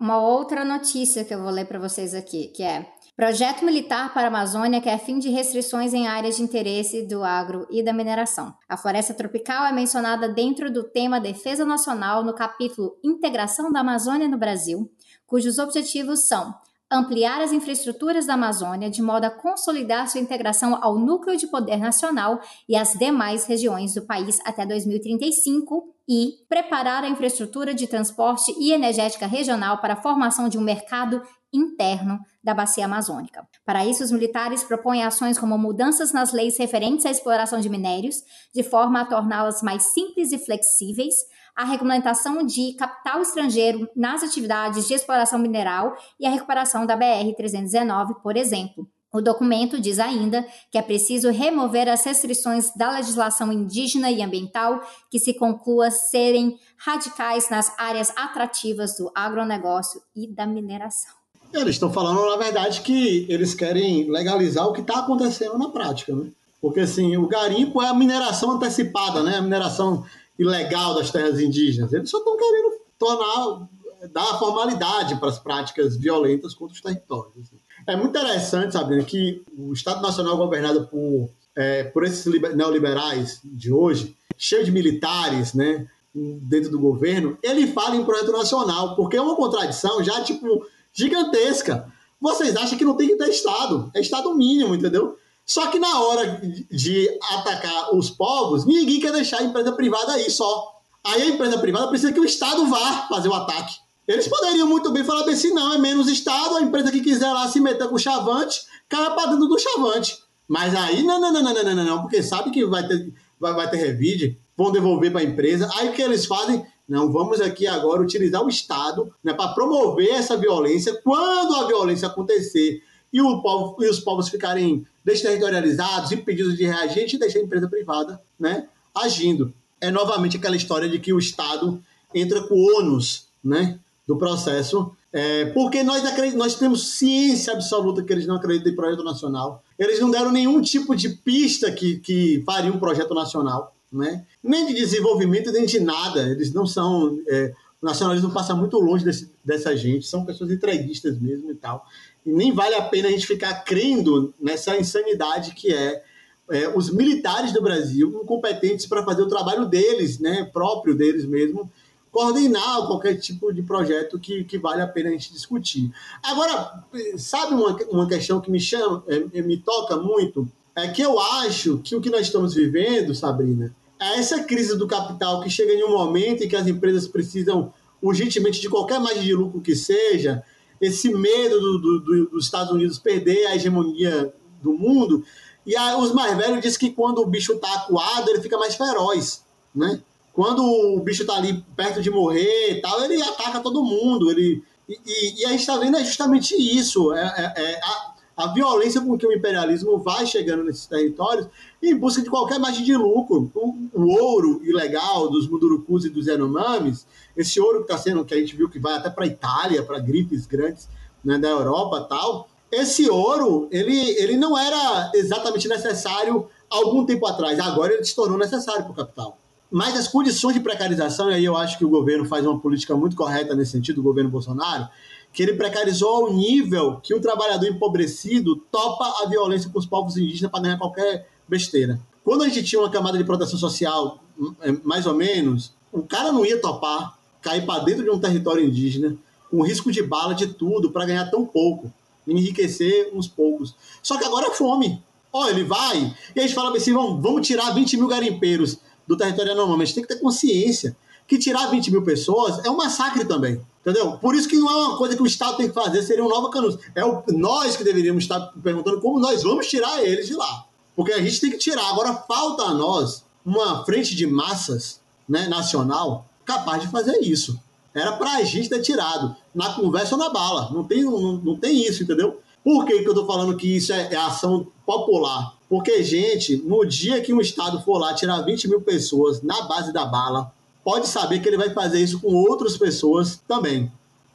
uma 0.00 0.20
outra 0.20 0.64
notícia 0.64 1.24
que 1.24 1.32
eu 1.32 1.42
vou 1.42 1.50
ler 1.50 1.66
para 1.66 1.78
vocês 1.78 2.14
aqui, 2.14 2.48
que 2.48 2.62
é 2.62 2.86
Projeto 3.22 3.64
militar 3.64 4.12
para 4.12 4.24
a 4.24 4.26
Amazônia 4.26 4.80
quer 4.80 4.98
fim 4.98 5.20
de 5.20 5.28
restrições 5.28 5.94
em 5.94 6.08
áreas 6.08 6.38
de 6.38 6.42
interesse 6.42 7.06
do 7.06 7.22
agro 7.22 7.68
e 7.70 7.80
da 7.80 7.92
mineração. 7.92 8.52
A 8.68 8.76
floresta 8.76 9.14
tropical 9.14 9.64
é 9.64 9.72
mencionada 9.72 10.28
dentro 10.28 10.72
do 10.72 10.82
tema 10.82 11.20
Defesa 11.20 11.64
Nacional 11.64 12.24
no 12.24 12.34
capítulo 12.34 12.98
Integração 13.00 13.70
da 13.70 13.78
Amazônia 13.78 14.26
no 14.26 14.36
Brasil, 14.36 14.90
cujos 15.24 15.60
objetivos 15.60 16.26
são 16.26 16.52
ampliar 16.92 17.40
as 17.40 17.52
infraestruturas 17.52 18.26
da 18.26 18.34
Amazônia 18.34 18.90
de 18.90 19.00
modo 19.00 19.24
a 19.24 19.30
consolidar 19.30 20.08
sua 20.08 20.20
integração 20.20 20.78
ao 20.82 20.98
núcleo 20.98 21.36
de 21.36 21.46
poder 21.46 21.78
nacional 21.78 22.40
e 22.68 22.76
às 22.76 22.92
demais 22.92 23.46
regiões 23.46 23.94
do 23.94 24.02
país 24.02 24.38
até 24.44 24.66
2035 24.66 25.94
e 26.08 26.34
preparar 26.48 27.02
a 27.02 27.08
infraestrutura 27.08 27.74
de 27.74 27.86
transporte 27.86 28.52
e 28.58 28.72
energética 28.72 29.26
regional 29.26 29.78
para 29.78 29.94
a 29.94 30.02
formação 30.02 30.48
de 30.48 30.58
um 30.58 30.62
mercado 30.62 31.22
interno 31.52 32.18
da 32.42 32.54
bacia 32.54 32.84
amazônica. 32.84 33.46
Para 33.64 33.86
isso, 33.86 34.02
os 34.02 34.10
militares 34.10 34.64
propõem 34.64 35.04
ações 35.04 35.38
como 35.38 35.56
mudanças 35.58 36.12
nas 36.12 36.32
leis 36.32 36.58
referentes 36.58 37.06
à 37.06 37.10
exploração 37.10 37.60
de 37.60 37.68
minérios, 37.68 38.16
de 38.54 38.62
forma 38.62 39.00
a 39.00 39.04
torná-las 39.04 39.62
mais 39.62 39.92
simples 39.92 40.32
e 40.32 40.38
flexíveis, 40.38 41.14
a 41.54 41.64
regulamentação 41.64 42.44
de 42.44 42.74
capital 42.74 43.20
estrangeiro 43.20 43.88
nas 43.94 44.22
atividades 44.22 44.86
de 44.86 44.94
exploração 44.94 45.38
mineral 45.38 45.94
e 46.18 46.26
a 46.26 46.30
recuperação 46.30 46.86
da 46.86 46.96
BR-319, 46.96 48.20
por 48.22 48.36
exemplo. 48.36 48.88
O 49.12 49.20
documento 49.20 49.78
diz 49.78 49.98
ainda 49.98 50.46
que 50.70 50.78
é 50.78 50.82
preciso 50.82 51.30
remover 51.30 51.86
as 51.86 52.02
restrições 52.02 52.74
da 52.74 52.92
legislação 52.92 53.52
indígena 53.52 54.10
e 54.10 54.22
ambiental 54.22 54.80
que 55.10 55.18
se 55.18 55.34
conclua 55.34 55.90
serem 55.90 56.58
radicais 56.78 57.50
nas 57.50 57.78
áreas 57.78 58.10
atrativas 58.16 58.96
do 58.96 59.12
agronegócio 59.14 60.00
e 60.16 60.26
da 60.26 60.46
mineração. 60.46 61.12
Eles 61.52 61.74
estão 61.74 61.92
falando, 61.92 62.24
na 62.24 62.42
verdade, 62.42 62.80
que 62.80 63.26
eles 63.28 63.52
querem 63.52 64.10
legalizar 64.10 64.66
o 64.66 64.72
que 64.72 64.80
está 64.80 65.00
acontecendo 65.00 65.58
na 65.58 65.68
prática, 65.68 66.14
né? 66.16 66.30
Porque, 66.62 66.80
assim, 66.80 67.14
o 67.18 67.26
garimpo 67.26 67.82
é 67.82 67.88
a 67.88 67.94
mineração 67.94 68.52
antecipada, 68.52 69.22
né? 69.22 69.36
A 69.36 69.42
mineração 69.42 70.06
ilegal 70.38 70.94
das 70.94 71.10
terras 71.10 71.40
indígenas. 71.40 71.92
Eles 71.92 72.10
só 72.10 72.18
estão 72.18 72.36
querendo 72.36 72.80
tornar, 72.98 73.68
dar 74.12 74.38
formalidade 74.38 75.16
para 75.16 75.28
as 75.28 75.38
práticas 75.38 75.96
violentas 75.96 76.54
contra 76.54 76.74
os 76.74 76.80
territórios. 76.80 77.36
Assim. 77.40 77.56
É 77.86 77.96
muito 77.96 78.10
interessante, 78.10 78.72
sabe, 78.72 79.02
que 79.04 79.42
o 79.56 79.72
Estado 79.72 80.02
Nacional 80.02 80.36
governado 80.36 80.86
por, 80.86 81.30
é, 81.56 81.84
por 81.84 82.04
esses 82.04 82.24
neoliberais 82.54 83.40
de 83.44 83.72
hoje, 83.72 84.16
cheio 84.36 84.64
de 84.64 84.70
militares, 84.70 85.54
né, 85.54 85.86
dentro 86.14 86.70
do 86.70 86.78
governo, 86.78 87.38
ele 87.42 87.66
fala 87.66 87.96
em 87.96 88.04
projeto 88.04 88.32
nacional, 88.32 88.94
porque 88.94 89.16
é 89.16 89.22
uma 89.22 89.36
contradição 89.36 90.02
já, 90.04 90.22
tipo, 90.22 90.66
gigantesca. 90.92 91.90
Vocês 92.20 92.54
acham 92.56 92.78
que 92.78 92.84
não 92.84 92.96
tem 92.96 93.08
que 93.08 93.16
ter 93.16 93.28
Estado, 93.28 93.90
é 93.94 94.00
Estado 94.00 94.34
mínimo, 94.34 94.74
entendeu? 94.74 95.16
Só 95.44 95.66
que 95.68 95.78
na 95.78 96.00
hora 96.00 96.40
de 96.70 97.18
atacar 97.32 97.94
os 97.94 98.10
povos, 98.10 98.64
ninguém 98.64 99.00
quer 99.00 99.12
deixar 99.12 99.40
a 99.40 99.44
empresa 99.44 99.72
privada 99.72 100.12
aí 100.12 100.30
só. 100.30 100.80
Aí 101.04 101.22
a 101.22 101.26
empresa 101.26 101.58
privada 101.58 101.88
precisa 101.88 102.12
que 102.12 102.20
o 102.20 102.24
Estado 102.24 102.66
vá 102.66 103.06
fazer 103.08 103.28
o 103.28 103.34
ataque. 103.34 103.74
Eles 104.06 104.26
poderiam 104.28 104.66
muito 104.66 104.90
bem 104.90 105.04
falar 105.04 105.24
bem 105.24 105.34
assim, 105.34 105.52
não, 105.52 105.74
é 105.74 105.78
menos 105.78 106.08
Estado, 106.08 106.56
a 106.56 106.62
empresa 106.62 106.90
que 106.90 107.00
quiser 107.00 107.32
lá 107.32 107.48
se 107.48 107.60
meter 107.60 107.88
com 107.88 107.94
o 107.94 107.98
chavante, 107.98 108.62
cai 108.88 109.14
para 109.14 109.30
dentro 109.30 109.46
do 109.46 109.58
chavante. 109.58 110.18
Mas 110.48 110.74
aí, 110.74 111.02
não, 111.02 111.20
não, 111.20 111.32
não, 111.32 111.42
não, 111.42 111.54
não, 111.54 111.74
não, 111.74 111.84
não, 111.84 112.02
porque 112.02 112.22
sabe 112.22 112.50
que 112.50 112.64
vai 112.66 112.86
ter, 112.86 113.12
vai, 113.38 113.54
vai 113.54 113.70
ter 113.70 113.76
revide, 113.76 114.38
vão 114.56 114.72
devolver 114.72 115.10
para 115.10 115.20
a 115.20 115.24
empresa. 115.24 115.68
Aí 115.76 115.88
o 115.88 115.92
que 115.92 116.02
eles 116.02 116.26
fazem? 116.26 116.64
Não, 116.88 117.10
vamos 117.12 117.40
aqui 117.40 117.66
agora 117.66 118.02
utilizar 118.02 118.44
o 118.44 118.48
Estado 118.48 119.14
né, 119.22 119.32
para 119.32 119.54
promover 119.54 120.10
essa 120.10 120.36
violência. 120.36 121.00
Quando 121.02 121.54
a 121.54 121.66
violência 121.66 122.08
acontecer 122.08 122.82
e, 123.12 123.20
povo, 123.20 123.82
e 123.84 123.88
os 123.88 124.00
povos 124.00 124.28
ficarem 124.28 124.86
desterritorializados, 125.04 126.12
impedidos 126.12 126.56
de 126.56 126.64
reagir, 126.64 126.98
a 126.98 127.02
gente 127.02 127.18
deixa 127.18 127.38
a 127.38 127.42
empresa 127.42 127.68
privada 127.68 128.20
né, 128.38 128.68
agindo. 128.94 129.52
É 129.80 129.90
novamente 129.90 130.36
aquela 130.36 130.56
história 130.56 130.88
de 130.88 130.98
que 130.98 131.12
o 131.12 131.18
Estado 131.18 131.82
entra 132.14 132.42
com 132.42 132.54
o 132.54 132.78
ônus 132.78 133.26
né, 133.42 133.78
do 134.06 134.16
processo, 134.16 134.92
é, 135.12 135.46
porque 135.46 135.82
nós, 135.82 136.02
nós 136.34 136.54
temos 136.54 136.94
ciência 136.94 137.52
absoluta 137.52 138.02
que 138.02 138.12
eles 138.12 138.26
não 138.26 138.36
acreditam 138.36 138.72
em 138.72 138.76
projeto 138.76 139.04
nacional. 139.04 139.62
Eles 139.78 140.00
não 140.00 140.10
deram 140.10 140.32
nenhum 140.32 140.60
tipo 140.62 140.96
de 140.96 141.10
pista 141.10 141.70
que, 141.70 141.98
que 141.98 142.42
faria 142.46 142.72
um 142.72 142.78
projeto 142.78 143.14
nacional, 143.14 143.74
né? 143.92 144.24
nem 144.42 144.66
de 144.66 144.74
desenvolvimento, 144.74 145.52
nem 145.52 145.66
de 145.66 145.80
nada. 145.80 146.22
Eles 146.28 146.52
não 146.52 146.66
são. 146.66 147.20
É, 147.28 147.52
o 147.80 147.86
nacionalismo 147.86 148.30
passa 148.30 148.54
muito 148.54 148.78
longe 148.78 149.04
desse, 149.04 149.28
dessa 149.44 149.76
gente, 149.76 150.06
são 150.06 150.24
pessoas 150.24 150.52
entreguistas 150.52 151.18
mesmo 151.20 151.50
e 151.50 151.54
tal. 151.54 151.84
Nem 152.24 152.52
vale 152.52 152.74
a 152.74 152.82
pena 152.82 153.08
a 153.08 153.10
gente 153.10 153.26
ficar 153.26 153.64
crendo 153.64 154.32
nessa 154.40 154.76
insanidade 154.78 155.54
que 155.54 155.72
é, 155.72 156.02
é 156.50 156.68
os 156.68 156.90
militares 156.90 157.52
do 157.52 157.62
Brasil 157.62 158.20
incompetentes 158.22 158.86
para 158.86 159.04
fazer 159.04 159.22
o 159.22 159.28
trabalho 159.28 159.66
deles, 159.66 160.18
né, 160.18 160.48
próprio 160.52 160.94
deles 160.94 161.24
mesmo, 161.24 161.70
coordenar 162.12 162.86
qualquer 162.86 163.18
tipo 163.18 163.52
de 163.52 163.62
projeto 163.62 164.18
que, 164.18 164.44
que 164.44 164.58
vale 164.58 164.82
a 164.82 164.86
pena 164.86 165.08
a 165.08 165.12
gente 165.12 165.32
discutir. 165.32 165.90
Agora, 166.22 166.84
sabe 167.16 167.54
uma, 167.54 167.74
uma 167.90 168.06
questão 168.06 168.40
que 168.40 168.50
me 168.50 168.60
chama, 168.60 169.02
é, 169.08 169.40
me 169.40 169.56
toca 169.56 169.96
muito? 169.96 170.46
É 170.76 170.88
que 170.88 171.02
eu 171.02 171.18
acho 171.18 171.78
que 171.78 171.96
o 171.96 172.00
que 172.00 172.10
nós 172.10 172.22
estamos 172.22 172.54
vivendo, 172.54 173.14
Sabrina, 173.14 173.74
é 173.98 174.18
essa 174.18 174.42
crise 174.42 174.76
do 174.76 174.86
capital 174.86 175.40
que 175.40 175.48
chega 175.48 175.72
em 175.72 175.84
um 175.84 175.92
momento 175.92 176.44
em 176.44 176.48
que 176.48 176.56
as 176.56 176.66
empresas 176.66 177.08
precisam 177.08 177.72
urgentemente 178.00 178.60
de 178.60 178.68
qualquer 178.68 178.98
margem 178.98 179.22
de 179.22 179.34
lucro 179.34 179.60
que 179.60 179.76
seja, 179.76 180.42
esse 180.82 181.14
medo 181.14 181.60
do, 181.60 181.78
do, 181.78 182.00
do, 182.00 182.26
dos 182.30 182.44
Estados 182.44 182.72
Unidos 182.72 182.98
perder 182.98 183.46
a 183.46 183.54
hegemonia 183.54 184.34
do 184.60 184.72
mundo. 184.72 185.24
E 185.64 185.76
a, 185.76 185.96
os 185.96 186.12
mais 186.12 186.36
velhos 186.36 186.60
dizem 186.60 186.78
que 186.78 186.90
quando 186.90 187.20
o 187.20 187.26
bicho 187.26 187.52
está 187.52 187.72
acuado, 187.74 188.28
ele 188.28 188.42
fica 188.42 188.58
mais 188.58 188.74
feroz, 188.74 189.44
né? 189.72 190.02
Quando 190.32 190.64
o 190.64 190.98
bicho 191.00 191.22
está 191.22 191.36
ali 191.36 191.64
perto 191.76 192.02
de 192.02 192.10
morrer 192.10 192.72
e 192.72 192.80
tal, 192.80 193.00
ele 193.04 193.22
ataca 193.22 193.60
todo 193.60 193.84
mundo. 193.84 194.28
Ele, 194.30 194.64
e, 194.88 195.40
e 195.40 195.44
a 195.44 195.50
gente 195.50 195.60
está 195.60 195.76
vendo 195.76 195.96
é 195.96 196.04
justamente 196.04 196.54
isso. 196.56 197.12
É, 197.14 197.52
é, 197.56 197.62
é 197.62 197.80
a, 197.80 198.11
a 198.36 198.52
violência 198.52 199.00
com 199.00 199.16
que 199.16 199.26
o 199.26 199.32
imperialismo 199.32 199.98
vai 199.98 200.26
chegando 200.26 200.64
nesses 200.64 200.86
territórios 200.86 201.46
em 201.82 201.94
busca 201.94 202.22
de 202.22 202.30
qualquer 202.30 202.58
margem 202.58 202.84
de 202.84 202.96
lucro. 202.96 203.50
O, 203.54 203.74
o 203.92 204.08
ouro 204.08 204.60
ilegal 204.64 205.30
dos 205.30 205.48
Mundurucus 205.48 206.04
e 206.04 206.10
dos 206.10 206.26
Yanomamis, 206.26 207.06
esse 207.36 207.60
ouro 207.60 207.84
que 207.84 207.92
está 207.92 207.98
sendo, 207.98 208.24
que 208.24 208.34
a 208.34 208.38
gente 208.38 208.56
viu 208.56 208.68
que 208.68 208.78
vai 208.78 208.94
até 208.94 209.10
para 209.10 209.24
a 209.24 209.28
Itália, 209.28 209.82
para 209.82 209.98
grifes 209.98 210.46
grandes 210.46 210.88
né, 211.24 211.38
da 211.38 211.48
Europa 211.48 212.06
tal, 212.08 212.48
esse 212.70 213.08
ouro, 213.10 213.68
ele, 213.70 213.94
ele 214.18 214.36
não 214.36 214.58
era 214.58 215.12
exatamente 215.14 215.68
necessário 215.68 216.46
algum 216.70 217.04
tempo 217.04 217.26
atrás. 217.26 217.60
Agora 217.60 217.92
ele 217.92 218.04
se 218.04 218.14
tornou 218.14 218.38
necessário 218.38 218.84
para 218.84 218.92
o 218.92 218.94
capital. 218.94 219.38
Mas 219.70 219.96
as 219.96 220.08
condições 220.08 220.54
de 220.54 220.60
precarização, 220.60 221.30
e 221.30 221.34
aí 221.34 221.44
eu 221.44 221.56
acho 221.56 221.78
que 221.78 221.84
o 221.84 221.88
governo 221.88 222.26
faz 222.26 222.44
uma 222.44 222.58
política 222.58 222.94
muito 222.94 223.16
correta 223.16 223.54
nesse 223.54 223.72
sentido, 223.72 224.00
o 224.00 224.02
governo 224.02 224.30
Bolsonaro, 224.30 224.86
que 225.32 225.42
ele 225.42 225.54
precarizou 225.54 226.26
ao 226.26 226.32
nível 226.32 227.00
que 227.02 227.14
o 227.14 227.20
trabalhador 227.20 227.66
empobrecido 227.66 228.56
topa 228.70 229.22
a 229.22 229.26
violência 229.28 229.70
com 229.70 229.78
os 229.78 229.86
povos 229.86 230.16
indígenas 230.16 230.50
para 230.50 230.60
ganhar 230.60 230.78
qualquer 230.78 231.28
besteira. 231.48 231.98
Quando 232.22 232.42
a 232.42 232.48
gente 232.48 232.62
tinha 232.64 232.80
uma 232.80 232.90
camada 232.90 233.16
de 233.16 233.24
proteção 233.24 233.58
social, 233.58 234.22
é, 234.60 234.72
mais 234.84 235.06
ou 235.06 235.14
menos, 235.14 235.72
o 235.90 236.02
cara 236.02 236.30
não 236.30 236.44
ia 236.44 236.60
topar 236.60 237.18
cair 237.40 237.64
para 237.66 237.82
dentro 237.82 238.04
de 238.04 238.10
um 238.10 238.18
território 238.18 238.64
indígena, 238.64 239.16
com 239.50 239.62
risco 239.62 239.90
de 239.90 240.02
bala, 240.02 240.34
de 240.34 240.46
tudo, 240.46 240.90
para 240.90 241.04
ganhar 241.04 241.30
tão 241.30 241.44
pouco, 241.44 241.92
enriquecer 242.26 243.10
uns 243.12 243.26
poucos. 243.26 243.74
Só 244.02 244.16
que 244.16 244.24
agora 244.24 244.46
é 244.46 244.54
fome. 244.54 245.02
Ó, 245.32 245.48
ele 245.48 245.64
vai, 245.64 246.14
e 246.36 246.40
a 246.40 246.42
gente 246.42 246.54
fala 246.54 246.74
assim: 246.76 246.92
vamos, 246.92 247.22
vamos 247.22 247.46
tirar 247.46 247.70
20 247.72 247.96
mil 247.96 248.06
garimpeiros 248.06 248.78
do 249.06 249.16
território 249.16 249.54
normal, 249.54 249.78
mas 249.78 249.92
tem 249.92 250.02
que 250.02 250.08
ter 250.08 250.20
consciência 250.20 250.96
que 251.26 251.38
tirar 251.38 251.70
20 251.70 251.90
mil 251.90 252.02
pessoas 252.02 252.64
é 252.64 252.70
um 252.70 252.76
massacre 252.76 253.24
também. 253.24 253.60
Entendeu? 253.80 254.12
Por 254.18 254.34
isso 254.34 254.48
que 254.48 254.56
não 254.56 254.70
é 254.70 254.86
uma 254.86 254.96
coisa 254.96 255.16
que 255.16 255.22
o 255.22 255.26
Estado 255.26 255.56
tem 255.56 255.68
que 255.68 255.74
fazer, 255.74 256.02
seria 256.02 256.24
um 256.24 256.28
novo 256.28 256.50
canudo. 256.50 256.78
É 256.94 257.04
o, 257.04 257.22
nós 257.28 257.76
que 257.76 257.82
deveríamos 257.82 258.22
estar 258.24 258.40
perguntando 258.62 259.00
como 259.00 259.18
nós 259.18 259.42
vamos 259.42 259.66
tirar 259.66 260.02
eles 260.04 260.28
de 260.28 260.34
lá. 260.34 260.66
Porque 260.94 261.12
a 261.12 261.20
gente 261.20 261.40
tem 261.40 261.50
que 261.50 261.58
tirar. 261.58 261.88
Agora 261.88 262.14
falta 262.14 262.62
a 262.62 262.74
nós 262.74 263.24
uma 263.44 263.84
frente 263.84 264.14
de 264.14 264.26
massas 264.26 265.00
né, 265.28 265.48
nacional 265.48 266.26
capaz 266.44 266.82
de 266.82 266.88
fazer 266.88 267.18
isso. 267.22 267.58
Era 267.94 268.12
para 268.12 268.36
a 268.36 268.44
gente 268.44 268.68
ter 268.68 268.80
tirado, 268.80 269.36
na 269.54 269.74
conversa 269.74 270.14
ou 270.14 270.20
na 270.20 270.30
bala. 270.30 270.70
Não 270.72 270.84
tem, 270.84 271.02
não, 271.02 271.32
não 271.34 271.56
tem 271.56 271.84
isso, 271.84 272.02
entendeu? 272.04 272.40
Por 272.64 272.84
que, 272.86 273.00
que 273.00 273.06
eu 273.06 273.12
estou 273.12 273.26
falando 273.26 273.56
que 273.56 273.76
isso 273.76 273.92
é, 273.92 274.12
é 274.12 274.16
ação 274.16 274.66
popular? 274.86 275.56
Porque, 275.68 276.02
gente, 276.04 276.56
no 276.56 276.84
dia 276.86 277.20
que 277.20 277.34
um 277.34 277.40
Estado 277.40 277.82
for 277.82 277.98
lá 277.98 278.14
tirar 278.14 278.40
20 278.42 278.68
mil 278.68 278.80
pessoas 278.80 279.42
na 279.42 279.62
base 279.62 279.92
da 279.92 280.04
bala, 280.04 280.52
pode 280.84 281.08
saber 281.08 281.40
que 281.40 281.48
ele 281.48 281.56
vai 281.56 281.70
fazer 281.70 282.00
isso 282.00 282.20
com 282.20 282.34
outras 282.34 282.76
pessoas 282.76 283.40
também. 283.46 283.90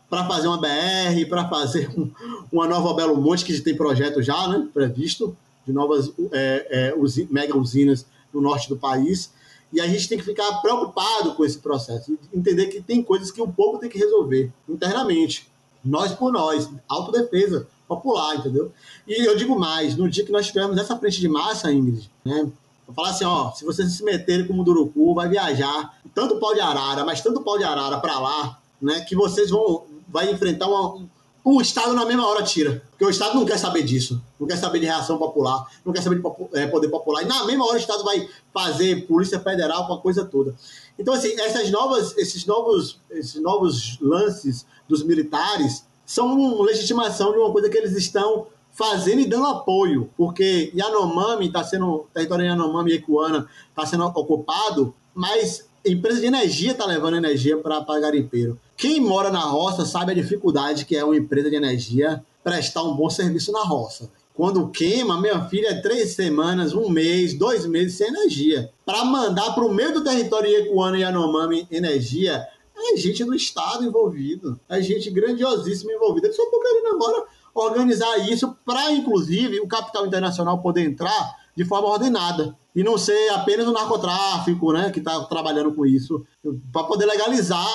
Para 0.10 0.26
fazer 0.26 0.48
uma 0.48 0.58
BR, 0.58 1.28
para 1.28 1.48
fazer 1.50 1.90
um, 1.98 2.10
uma 2.52 2.68
nova 2.68 2.94
Belo 2.94 3.20
Monte, 3.20 3.44
que 3.44 3.60
tem 3.62 3.76
projeto 3.76 4.22
já 4.22 4.48
né, 4.48 4.68
previsto, 4.74 5.36
de 5.66 5.74
novas 5.74 6.12
é, 6.32 6.94
é, 6.94 7.26
mega 7.30 7.58
usinas 7.58 8.06
no 8.34 8.40
norte 8.40 8.70
do 8.70 8.78
país. 8.78 9.32
E 9.72 9.82
a 9.82 9.88
gente 9.88 10.08
tem 10.08 10.18
que 10.18 10.24
ficar 10.24 10.62
preocupado 10.62 11.36
com 11.36 11.44
esse 11.44 11.58
processo, 11.58 12.18
entender 12.34 12.68
que 12.68 12.82
tem 12.82 13.04
coisas 13.04 13.32
que 13.32 13.42
o 13.42 13.48
povo 13.50 13.78
tem 13.78 13.90
que 13.90 13.98
resolver 13.98 14.50
internamente, 14.68 15.46
nós 15.84 16.14
por 16.14 16.32
nós, 16.32 16.70
autodefesa 16.88 17.68
popular, 17.86 18.38
entendeu? 18.38 18.72
E 19.06 19.28
eu 19.28 19.36
digo 19.36 19.60
mais, 19.60 19.96
no 19.98 20.10
dia 20.10 20.26
que 20.26 20.32
nós 20.32 20.48
tivermos 20.48 20.78
essa 20.78 20.98
frente 20.98 21.20
de 21.20 21.28
massa, 21.28 21.72
Ingrid, 21.72 22.10
né, 22.24 22.50
Vou 22.88 22.96
falar 22.96 23.10
assim, 23.10 23.26
ó, 23.26 23.52
se 23.52 23.66
vocês 23.66 23.92
se 23.92 24.04
meterem 24.04 24.48
com 24.48 24.54
o 24.54 24.56
Munduruku, 24.56 25.14
vai 25.14 25.28
viajar 25.28 25.97
tanto 26.18 26.40
pau 26.40 26.52
de 26.56 26.60
arara, 26.60 27.06
mas 27.06 27.22
tanto 27.22 27.42
pau 27.42 27.60
de 27.60 27.64
arara 27.64 28.00
para 28.00 28.18
lá, 28.18 28.58
né, 28.82 29.02
que 29.02 29.16
vocês 29.16 29.52
vão 29.52 29.86
vai 30.08 30.32
enfrentar 30.32 30.66
uma, 30.66 31.06
o 31.44 31.62
Estado 31.62 31.94
na 31.94 32.06
mesma 32.06 32.26
hora 32.28 32.42
tira. 32.42 32.82
Porque 32.90 33.06
o 33.06 33.10
Estado 33.10 33.36
não 33.36 33.46
quer 33.46 33.60
saber 33.60 33.84
disso. 33.84 34.20
Não 34.40 34.48
quer 34.48 34.58
saber 34.58 34.80
de 34.80 34.88
reação 34.88 35.20
popular, 35.20 35.64
não 35.86 35.94
quer 35.94 36.02
saber 36.02 36.20
de 36.20 36.60
é, 36.60 36.66
poder 36.66 36.88
popular. 36.88 37.22
E 37.22 37.26
na 37.26 37.46
mesma 37.46 37.66
hora 37.66 37.76
o 37.76 37.80
Estado 37.80 38.04
vai 38.04 38.28
fazer 38.52 39.06
Polícia 39.06 39.40
Federal 39.40 39.86
com 39.86 39.94
a 39.94 40.02
coisa 40.02 40.26
toda. 40.26 40.56
Então, 40.98 41.14
assim, 41.14 41.40
essas 41.40 41.70
novas, 41.70 42.18
esses, 42.18 42.48
novos, 42.48 43.00
esses 43.12 43.40
novos 43.40 44.00
lances 44.02 44.66
dos 44.90 45.04
militares 45.04 45.86
são 46.04 46.34
uma 46.34 46.66
legitimação 46.66 47.32
de 47.32 47.38
uma 47.38 47.52
coisa 47.52 47.70
que 47.70 47.78
eles 47.78 47.96
estão 47.96 48.48
fazendo 48.72 49.20
e 49.20 49.28
dando 49.28 49.46
apoio, 49.46 50.10
porque 50.18 50.72
Yanomami 50.76 51.48
está 51.48 51.64
sendo, 51.64 52.08
território 52.12 52.46
Yanomami 52.46 52.92
e 52.92 52.96
Ecuana 52.96 53.48
está 53.70 53.86
sendo 53.86 54.06
ocupado, 54.06 54.96
mas 55.14 55.67
empresa 55.88 56.20
de 56.20 56.28
energia 56.28 56.72
está 56.72 56.86
levando 56.86 57.18
energia 57.18 57.58
para 57.58 58.00
garimpeiro. 58.00 58.60
Quem 58.76 59.00
mora 59.00 59.32
na 59.32 59.40
roça 59.40 59.86
sabe 59.86 60.12
a 60.12 60.16
dificuldade 60.16 60.86
que 60.86 60.96
é 60.96 61.04
uma 61.04 61.16
empresa 61.16 61.50
de 61.50 61.56
energia 61.56 62.24
prestar 62.44 62.84
um 62.84 62.96
bom 62.96 63.10
serviço 63.10 63.52
na 63.52 63.64
roça. 63.64 64.10
Quando 64.34 64.70
queima, 64.70 65.20
minha 65.20 65.46
filha, 65.46 65.70
é 65.70 65.82
três 65.82 66.14
semanas, 66.14 66.74
um 66.74 66.90
mês, 66.90 67.34
dois 67.34 67.66
meses 67.66 67.98
sem 67.98 68.08
energia. 68.08 68.72
Para 68.86 69.04
mandar 69.04 69.56
para 69.56 69.66
o 69.66 69.74
meio 69.74 69.94
do 69.96 70.04
território 70.04 70.50
Ecuana 70.50 70.98
e 70.98 71.02
Yanomami 71.02 71.68
energia, 71.72 72.48
é 72.78 72.96
gente 72.96 73.24
do 73.24 73.34
Estado 73.34 73.84
envolvido, 73.84 74.60
é 74.70 74.80
gente 74.80 75.10
grandiosíssima 75.10 75.92
envolvida. 75.92 76.28
Eles 76.28 76.38
só 76.38 76.44
estão 76.44 76.62
querendo 76.62 76.88
agora 76.96 77.26
organizar 77.54 78.30
isso 78.30 78.56
para, 78.64 78.92
inclusive, 78.92 79.60
o 79.60 79.68
capital 79.68 80.06
internacional 80.06 80.62
poder 80.62 80.86
entrar 80.86 81.36
de 81.58 81.66
forma 81.66 81.90
ordenada 81.90 82.56
e 82.76 82.84
não 82.84 83.00
ser 83.00 83.30
apenas 83.30 83.66
o 83.68 83.72
narcotráfico, 83.72 84.72
né, 84.72 84.92
que 84.92 85.00
está 85.00 85.26
trabalhando 85.26 85.74
com 85.74 85.84
isso, 85.88 86.24
para 86.72 86.84
poder 86.84 87.08
legalizar 87.08 87.68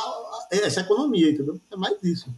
essa 0.52 0.82
economia, 0.82 1.32
entendeu? 1.32 1.60
É 1.68 1.76
mais 1.76 2.00
isso. 2.04 2.32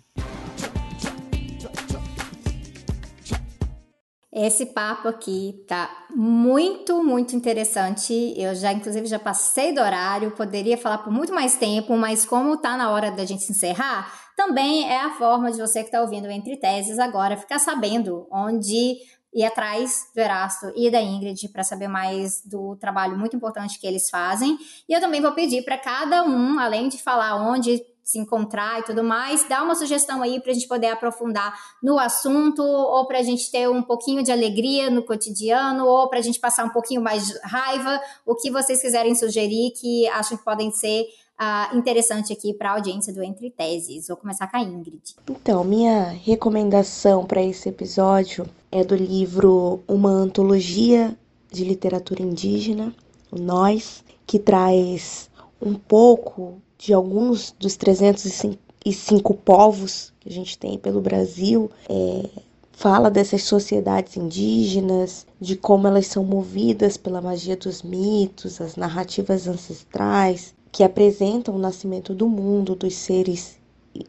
Esse 4.32 4.66
papo 4.66 5.06
aqui 5.06 5.62
tá 5.68 6.06
muito, 6.10 7.04
muito 7.04 7.36
interessante. 7.36 8.34
Eu 8.36 8.54
já, 8.54 8.72
inclusive, 8.72 9.06
já 9.06 9.18
passei 9.18 9.72
do 9.72 9.80
horário, 9.80 10.32
poderia 10.32 10.76
falar 10.78 10.98
por 10.98 11.12
muito 11.12 11.32
mais 11.32 11.56
tempo, 11.56 11.96
mas 11.96 12.24
como 12.24 12.56
tá 12.56 12.76
na 12.76 12.90
hora 12.90 13.12
da 13.12 13.24
gente 13.24 13.48
encerrar, 13.52 14.10
também 14.36 14.90
é 14.90 15.00
a 15.00 15.14
forma 15.16 15.52
de 15.52 15.58
você 15.58 15.80
que 15.80 15.86
está 15.86 16.00
ouvindo 16.00 16.28
Entre 16.28 16.56
Teses 16.56 16.98
agora 16.98 17.36
ficar 17.36 17.60
sabendo 17.60 18.26
onde 18.32 18.96
ir 19.34 19.44
atrás 19.44 20.08
do 20.14 20.20
Erasto 20.20 20.72
e 20.76 20.90
da 20.90 21.02
Ingrid 21.02 21.48
para 21.48 21.64
saber 21.64 21.88
mais 21.88 22.40
do 22.44 22.76
trabalho 22.76 23.18
muito 23.18 23.34
importante 23.34 23.78
que 23.78 23.86
eles 23.86 24.08
fazem. 24.08 24.56
E 24.88 24.92
eu 24.92 25.00
também 25.00 25.20
vou 25.20 25.32
pedir 25.32 25.64
para 25.64 25.76
cada 25.76 26.22
um, 26.22 26.58
além 26.58 26.88
de 26.88 27.02
falar 27.02 27.34
onde 27.36 27.84
se 28.04 28.18
encontrar 28.18 28.80
e 28.80 28.82
tudo 28.82 29.02
mais, 29.02 29.48
dá 29.48 29.62
uma 29.62 29.74
sugestão 29.74 30.22
aí 30.22 30.38
para 30.38 30.50
a 30.50 30.54
gente 30.54 30.68
poder 30.68 30.88
aprofundar 30.88 31.58
no 31.82 31.98
assunto, 31.98 32.62
ou 32.62 33.06
para 33.06 33.18
a 33.18 33.22
gente 33.22 33.50
ter 33.50 33.68
um 33.68 33.82
pouquinho 33.82 34.22
de 34.22 34.30
alegria 34.30 34.90
no 34.90 35.02
cotidiano, 35.02 35.86
ou 35.86 36.06
para 36.08 36.18
a 36.18 36.22
gente 36.22 36.38
passar 36.38 36.64
um 36.66 36.68
pouquinho 36.68 37.00
mais 37.00 37.34
raiva, 37.42 37.98
o 38.26 38.34
que 38.34 38.50
vocês 38.50 38.82
quiserem 38.82 39.14
sugerir 39.14 39.72
que 39.80 40.06
acham 40.08 40.36
que 40.36 40.44
podem 40.44 40.70
ser 40.70 41.06
uh, 41.40 41.76
interessante 41.76 42.32
aqui 42.32 42.54
para 42.54 42.70
a 42.70 42.74
audiência 42.74 43.12
do 43.12 43.22
Entre 43.22 43.50
Teses. 43.50 44.08
Vou 44.08 44.16
começar 44.16 44.50
com 44.50 44.56
a 44.56 44.62
Ingrid. 44.62 45.16
Então, 45.30 45.64
minha 45.64 46.08
recomendação 46.08 47.24
para 47.24 47.42
esse 47.42 47.68
episódio 47.68 48.46
é 48.70 48.84
do 48.84 48.94
livro 48.94 49.82
Uma 49.86 50.10
Antologia 50.10 51.16
de 51.50 51.64
Literatura 51.64 52.22
Indígena, 52.22 52.94
o 53.30 53.38
Nós, 53.38 54.04
que 54.26 54.38
traz 54.38 55.30
um 55.60 55.74
pouco 55.74 56.60
de 56.76 56.92
alguns 56.92 57.52
dos 57.52 57.76
305 57.76 59.34
povos 59.34 60.12
que 60.20 60.28
a 60.28 60.32
gente 60.32 60.58
tem 60.58 60.78
pelo 60.78 61.00
Brasil, 61.00 61.70
é, 61.88 62.28
fala 62.72 63.10
dessas 63.10 63.44
sociedades 63.44 64.16
indígenas, 64.16 65.26
de 65.40 65.56
como 65.56 65.86
elas 65.86 66.08
são 66.08 66.24
movidas 66.24 66.96
pela 66.96 67.22
magia 67.22 67.56
dos 67.56 67.82
mitos, 67.82 68.60
as 68.60 68.76
narrativas 68.76 69.46
ancestrais, 69.46 70.54
que 70.74 70.82
apresentam 70.82 71.54
o 71.54 71.58
nascimento 71.58 72.12
do 72.12 72.28
mundo, 72.28 72.74
dos 72.74 72.96
seres 72.96 73.60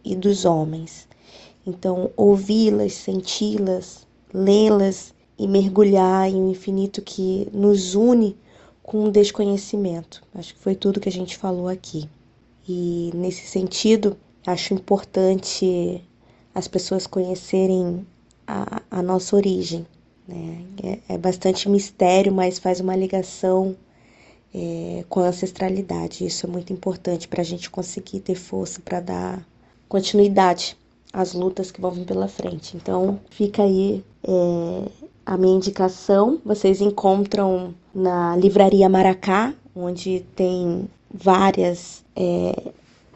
e 0.04 0.16
dos 0.16 0.46
homens. 0.46 1.08
Então, 1.64 2.10
ouvi-las, 2.18 2.94
senti-las, 2.94 4.08
lê-las 4.34 5.14
e 5.38 5.48
mergulhar 5.48 6.28
em 6.28 6.42
um 6.42 6.50
infinito 6.50 7.04
que 7.04 7.48
nos 7.54 7.94
une 7.94 8.36
com 8.82 9.04
o 9.04 9.12
desconhecimento. 9.12 10.24
Acho 10.34 10.56
que 10.56 10.60
foi 10.60 10.74
tudo 10.74 11.00
que 11.00 11.08
a 11.08 11.12
gente 11.12 11.38
falou 11.38 11.68
aqui. 11.68 12.10
E 12.68 13.12
nesse 13.14 13.46
sentido, 13.46 14.18
acho 14.44 14.74
importante 14.74 16.04
as 16.56 16.68
pessoas 16.68 17.06
conhecerem 17.06 18.08
a, 18.48 18.82
a 18.90 19.04
nossa 19.04 19.36
origem. 19.36 19.86
Né? 20.28 20.66
É, 20.84 21.14
é, 21.14 21.18
bastante 21.20 21.70
mistério, 21.70 22.34
mas 22.34 22.58
faz 22.58 22.80
uma 22.80 22.96
ligação 22.96 23.76
é, 24.56 25.04
com 25.10 25.20
a 25.20 25.28
ancestralidade. 25.28 26.26
Isso 26.26 26.46
é 26.46 26.50
muito 26.50 26.72
importante 26.72 27.28
para 27.28 27.42
a 27.42 27.46
gente 27.46 27.70
conseguir 27.70 28.22
ter 28.22 28.36
força 28.36 28.80
para 28.80 29.02
dar 29.02 29.46
continuidade 29.90 30.78
às 31.12 31.34
lutas 31.34 31.72
que 31.72 31.82
vão 31.82 31.92
vir 31.92 32.06
pela 32.06 32.30
frente. 32.30 32.78
Então, 32.78 33.20
fica 33.30 33.64
aí 33.64 34.02
é, 34.24 34.90
a 35.26 35.38
minha 35.38 35.58
indicação. 35.58 36.40
Vocês 36.46 36.80
encontram 36.80 37.76
na 37.94 38.38
Livraria 38.38 38.88
Maracá, 38.88 39.54
onde 39.76 40.22
tem 40.36 40.88
várias 41.14 42.04
é, 42.16 42.72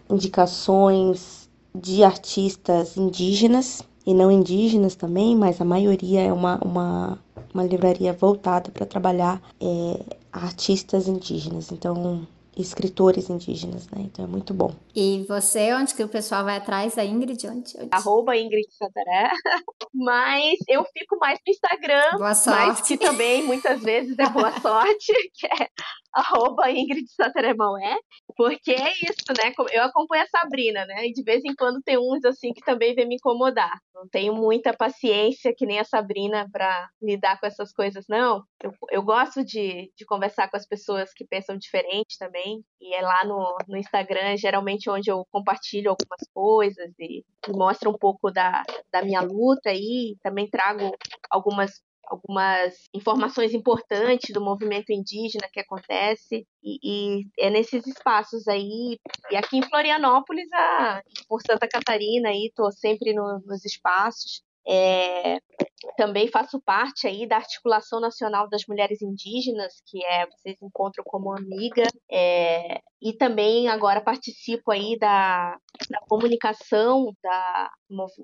indicações 0.09 1.47
de 1.73 2.03
artistas 2.03 2.97
indígenas. 2.97 3.81
e 4.05 4.13
não 4.13 4.31
indígenas 4.31 4.95
também, 4.95 5.35
mas 5.35 5.61
a 5.61 5.65
maioria 5.65 6.21
é 6.21 6.33
uma, 6.33 6.57
uma, 6.63 7.19
uma 7.53 7.63
livraria 7.63 8.11
voltada 8.11 8.71
para 8.71 8.85
trabalhar 8.85 9.39
é, 9.61 10.18
artistas 10.31 11.07
indígenas. 11.07 11.71
Então, 11.71 12.27
escritores 12.61 13.29
indígenas, 13.29 13.87
né? 13.89 14.01
Então 14.01 14.25
é 14.25 14.27
muito 14.27 14.53
bom. 14.53 14.73
E 14.95 15.25
você, 15.27 15.73
onde 15.73 15.93
que 15.93 16.03
o 16.03 16.09
pessoal 16.09 16.43
vai 16.43 16.57
atrás 16.57 16.95
da 16.95 17.05
Ingrid? 17.05 17.47
Onde? 17.47 17.77
onde? 17.77 17.89
Arroba 17.91 18.35
Ingrid 18.35 18.67
Santaré. 18.71 19.31
Mas 19.93 20.59
eu 20.67 20.83
fico 20.93 21.17
mais 21.17 21.39
no 21.45 21.51
Instagram. 21.51 22.17
Boa 22.17 22.35
sorte. 22.35 22.67
Mas 22.67 22.81
que 22.81 22.97
também, 22.97 23.43
muitas 23.43 23.81
vezes, 23.81 24.17
é 24.19 24.29
boa 24.29 24.51
sorte, 24.59 25.13
que 25.33 25.47
é 25.47 25.67
arroba 26.13 26.69
Ingrid 26.71 27.07
Santaré 27.11 27.53
Maué. 27.53 27.97
Porque 28.35 28.71
é 28.71 28.91
isso, 28.93 29.33
né? 29.37 29.53
Eu 29.71 29.83
acompanho 29.83 30.23
a 30.23 30.27
Sabrina, 30.27 30.85
né? 30.85 31.07
E 31.07 31.13
de 31.13 31.23
vez 31.23 31.43
em 31.43 31.53
quando 31.55 31.81
tem 31.81 31.97
uns 31.97 32.23
assim 32.25 32.53
que 32.53 32.61
também 32.61 32.95
vem 32.95 33.07
me 33.07 33.15
incomodar. 33.15 33.79
Não 33.93 34.07
tenho 34.07 34.33
muita 34.33 34.73
paciência, 34.73 35.53
que 35.55 35.65
nem 35.65 35.79
a 35.79 35.83
Sabrina, 35.83 36.47
para 36.51 36.89
lidar 37.01 37.39
com 37.39 37.45
essas 37.47 37.73
coisas, 37.73 38.05
não. 38.07 38.43
Eu, 38.63 38.71
eu 38.91 39.03
gosto 39.03 39.43
de, 39.43 39.91
de 39.95 40.05
conversar 40.05 40.49
com 40.49 40.57
as 40.57 40.65
pessoas 40.65 41.13
que 41.13 41.25
pensam 41.25 41.57
diferente 41.57 42.17
também. 42.17 42.63
E 42.79 42.93
é 42.95 43.01
lá 43.01 43.25
no, 43.25 43.57
no 43.67 43.77
Instagram, 43.77 44.37
geralmente, 44.37 44.89
onde 44.89 45.11
eu 45.11 45.25
compartilho 45.31 45.89
algumas 45.89 46.21
coisas 46.33 46.93
e, 46.97 47.25
e 47.47 47.51
mostro 47.51 47.89
um 47.89 47.97
pouco 47.97 48.31
da, 48.31 48.63
da 48.91 49.03
minha 49.03 49.21
luta 49.21 49.71
e 49.73 50.15
também 50.23 50.49
trago 50.49 50.95
algumas 51.29 51.81
algumas 52.09 52.75
informações 52.93 53.53
importantes 53.53 54.33
do 54.33 54.41
movimento 54.41 54.91
indígena 54.91 55.47
que 55.51 55.59
acontece. 55.59 56.45
E, 56.63 56.79
e, 56.83 57.27
é 57.39 57.49
nesses 57.49 57.85
espaços 57.85 58.47
aí. 58.47 58.97
E 59.31 59.35
aqui 59.35 59.57
em 59.57 59.63
Florianópolis 59.63 60.51
a, 60.53 61.01
por 61.27 61.41
Santa 61.41 61.67
Catarina 61.67 62.29
aí 62.29 62.51
tô 62.55 62.71
sempre 62.71 63.13
no, 63.13 63.39
nos 63.45 63.63
espaços. 63.63 64.43
É, 64.67 65.39
também 65.95 66.27
faço 66.27 66.61
parte 66.61 67.07
aí 67.07 67.27
da 67.27 67.37
Articulação 67.37 67.99
Nacional 67.99 68.49
das 68.49 68.63
Mulheres 68.67 69.01
Indígenas, 69.01 69.81
que 69.85 70.03
é 70.05 70.25
vocês 70.27 70.61
encontram 70.61 71.03
como 71.05 71.31
amiga, 71.31 71.83
é, 72.11 72.81
e 73.01 73.13
também 73.13 73.69
agora 73.69 74.01
participo 74.01 74.71
aí 74.71 74.97
da, 74.99 75.57
da 75.89 75.99
comunicação, 76.07 77.13
da, 77.23 77.71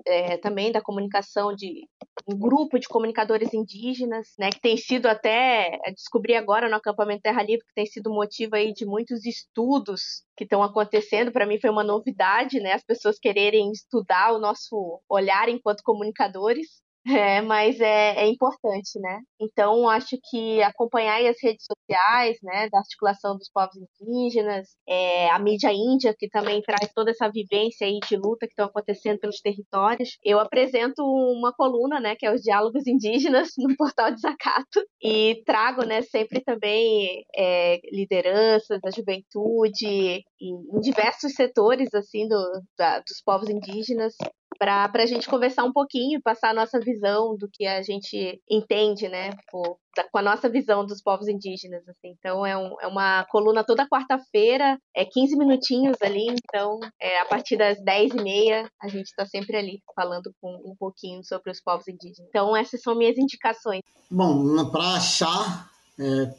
é, 0.06 0.36
também 0.36 0.70
da 0.70 0.82
comunicação 0.82 1.54
de 1.54 1.88
um 2.28 2.38
grupo 2.38 2.78
de 2.78 2.88
comunicadores 2.88 3.54
indígenas, 3.54 4.28
né, 4.38 4.50
que 4.50 4.60
tem 4.60 4.76
sido 4.76 5.06
até, 5.06 5.78
descobri 5.94 6.34
agora 6.34 6.68
no 6.68 6.76
acampamento 6.76 7.22
Terra 7.22 7.42
Livre, 7.42 7.64
que 7.66 7.74
tem 7.74 7.86
sido 7.86 8.10
motivo 8.10 8.54
aí 8.56 8.72
de 8.72 8.84
muitos 8.84 9.24
estudos 9.24 10.24
que 10.36 10.44
estão 10.44 10.62
acontecendo. 10.62 11.32
Para 11.32 11.46
mim 11.46 11.58
foi 11.58 11.70
uma 11.70 11.84
novidade, 11.84 12.60
né, 12.60 12.72
as 12.72 12.84
pessoas 12.84 13.18
quererem 13.18 13.70
estudar 13.70 14.32
o 14.34 14.38
nosso 14.38 15.00
olhar 15.08 15.48
enquanto 15.48 15.82
comunicadores. 15.82 16.84
É, 17.08 17.40
mas 17.40 17.78
é, 17.80 18.24
é, 18.24 18.28
importante, 18.28 18.98
né? 18.98 19.20
Então, 19.40 19.88
acho 19.88 20.16
que 20.28 20.60
acompanhar 20.62 21.24
as 21.24 21.36
redes 21.40 21.64
sociais, 21.64 22.36
né, 22.42 22.68
da 22.68 22.78
articulação 22.78 23.36
dos 23.36 23.48
povos 23.48 23.76
indígenas, 24.00 24.66
é, 24.88 25.30
a 25.30 25.38
mídia 25.38 25.72
índia, 25.72 26.14
que 26.18 26.28
também 26.28 26.60
traz 26.62 26.92
toda 26.92 27.12
essa 27.12 27.30
vivência 27.30 27.86
aí 27.86 28.00
de 28.08 28.16
luta 28.16 28.46
que 28.46 28.52
estão 28.52 28.66
acontecendo 28.66 29.20
pelos 29.20 29.40
territórios. 29.40 30.18
Eu 30.24 30.40
apresento 30.40 31.02
uma 31.04 31.52
coluna, 31.52 32.00
né, 32.00 32.16
que 32.16 32.26
é 32.26 32.34
os 32.34 32.42
Diálogos 32.42 32.86
Indígenas, 32.88 33.50
no 33.56 33.76
portal 33.76 34.10
Desacato, 34.10 34.80
e 35.00 35.42
trago, 35.46 35.84
né, 35.86 36.02
sempre 36.02 36.42
também 36.42 37.24
é, 37.36 37.78
lideranças 37.92 38.80
da 38.80 38.90
juventude, 38.90 40.24
em 40.40 40.80
diversos 40.80 41.34
setores, 41.34 41.94
assim, 41.94 42.26
do, 42.26 42.36
da, 42.76 42.98
dos 42.98 43.22
povos 43.24 43.48
indígenas, 43.48 44.14
para 44.58 44.90
a 44.94 45.06
gente 45.06 45.28
conversar 45.28 45.64
um 45.64 45.72
pouquinho, 45.72 46.20
passar 46.22 46.50
a 46.50 46.54
nossa 46.54 46.78
visão 46.80 47.36
do 47.36 47.48
que 47.52 47.66
a 47.66 47.82
gente 47.82 48.40
entende, 48.50 49.08
né, 49.08 49.30
por, 49.50 49.78
da, 49.96 50.04
com 50.04 50.18
a 50.18 50.22
nossa 50.22 50.48
visão 50.48 50.84
dos 50.84 51.02
povos 51.02 51.28
indígenas, 51.28 51.86
assim. 51.88 52.14
Então 52.18 52.44
é, 52.44 52.56
um, 52.56 52.74
é 52.80 52.86
uma 52.86 53.24
coluna 53.26 53.64
toda 53.64 53.88
quarta-feira, 53.88 54.78
é 54.94 55.04
15 55.04 55.36
minutinhos 55.36 55.96
ali, 56.00 56.26
então 56.28 56.78
é, 57.00 57.20
a 57.20 57.26
partir 57.26 57.56
das 57.56 57.82
10 57.82 58.14
e 58.14 58.22
meia 58.22 58.70
a 58.80 58.88
gente 58.88 59.06
está 59.06 59.26
sempre 59.26 59.56
ali 59.56 59.80
falando 59.94 60.32
com, 60.40 60.54
um 60.64 60.74
pouquinho 60.78 61.24
sobre 61.24 61.50
os 61.50 61.60
povos 61.60 61.86
indígenas. 61.88 62.28
Então 62.28 62.56
essas 62.56 62.80
são 62.80 62.94
minhas 62.94 63.18
indicações. 63.18 63.82
Bom, 64.10 64.70
para 64.70 64.96
achar 64.96 65.70
é, 65.98 66.34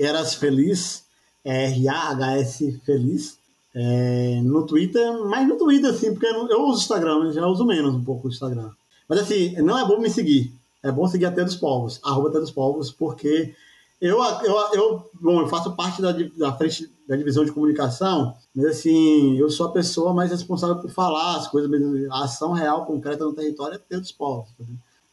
Eras 0.00 0.34
Feliz, 0.34 1.06
é 1.44 1.64
R-A-H-S 1.66 2.80
Feliz, 2.84 3.38
é, 3.80 4.40
no 4.42 4.66
Twitter, 4.66 5.24
mas 5.26 5.46
no 5.46 5.56
Twitter, 5.56 5.90
assim, 5.90 6.10
porque 6.10 6.26
eu, 6.26 6.48
eu 6.48 6.62
uso 6.62 6.78
o 6.78 6.82
Instagram, 6.82 7.20
mas 7.20 7.34
já 7.34 7.46
uso 7.46 7.64
menos 7.64 7.94
um 7.94 8.02
pouco 8.02 8.26
o 8.26 8.30
Instagram. 8.30 8.70
Mas 9.08 9.20
assim, 9.20 9.54
não 9.62 9.78
é 9.78 9.86
bom 9.86 10.00
me 10.00 10.10
seguir. 10.10 10.52
É 10.82 10.90
bom 10.90 11.06
seguir 11.06 11.26
até 11.26 11.44
dos 11.44 11.54
povos, 11.54 12.00
arroba 12.02 12.28
até 12.28 12.40
dos 12.40 12.50
povos, 12.50 12.90
porque 12.90 13.54
eu, 14.00 14.20
eu, 14.42 14.56
eu, 14.72 15.10
bom, 15.20 15.40
eu 15.40 15.46
faço 15.46 15.76
parte 15.76 16.02
da, 16.02 16.12
da 16.12 16.52
frente 16.52 16.90
da 17.08 17.14
divisão 17.14 17.44
de 17.44 17.52
comunicação, 17.52 18.34
mas 18.54 18.66
assim, 18.66 19.38
eu 19.38 19.48
sou 19.48 19.66
a 19.66 19.72
pessoa 19.72 20.12
mais 20.12 20.32
responsável 20.32 20.76
por 20.76 20.90
falar 20.90 21.36
as 21.36 21.46
coisas, 21.46 21.70
a 22.10 22.24
ação 22.24 22.52
real, 22.52 22.84
concreta 22.84 23.24
no 23.24 23.32
território 23.32 23.76
é 23.76 23.78
ter 23.78 24.00
dos 24.00 24.12
povos. 24.12 24.48
Tá 24.58 24.64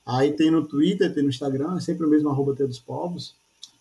Aí 0.07 0.33
tem 0.33 0.49
no 0.49 0.65
Twitter, 0.65 1.13
tem 1.13 1.23
no 1.23 1.29
Instagram, 1.29 1.77
é 1.77 1.79
sempre 1.81 2.05
o 2.05 2.09
mesmo 2.09 2.29
arroba 2.29 2.55
ter 2.55 2.67
dos 2.67 2.79
povos. 2.79 3.35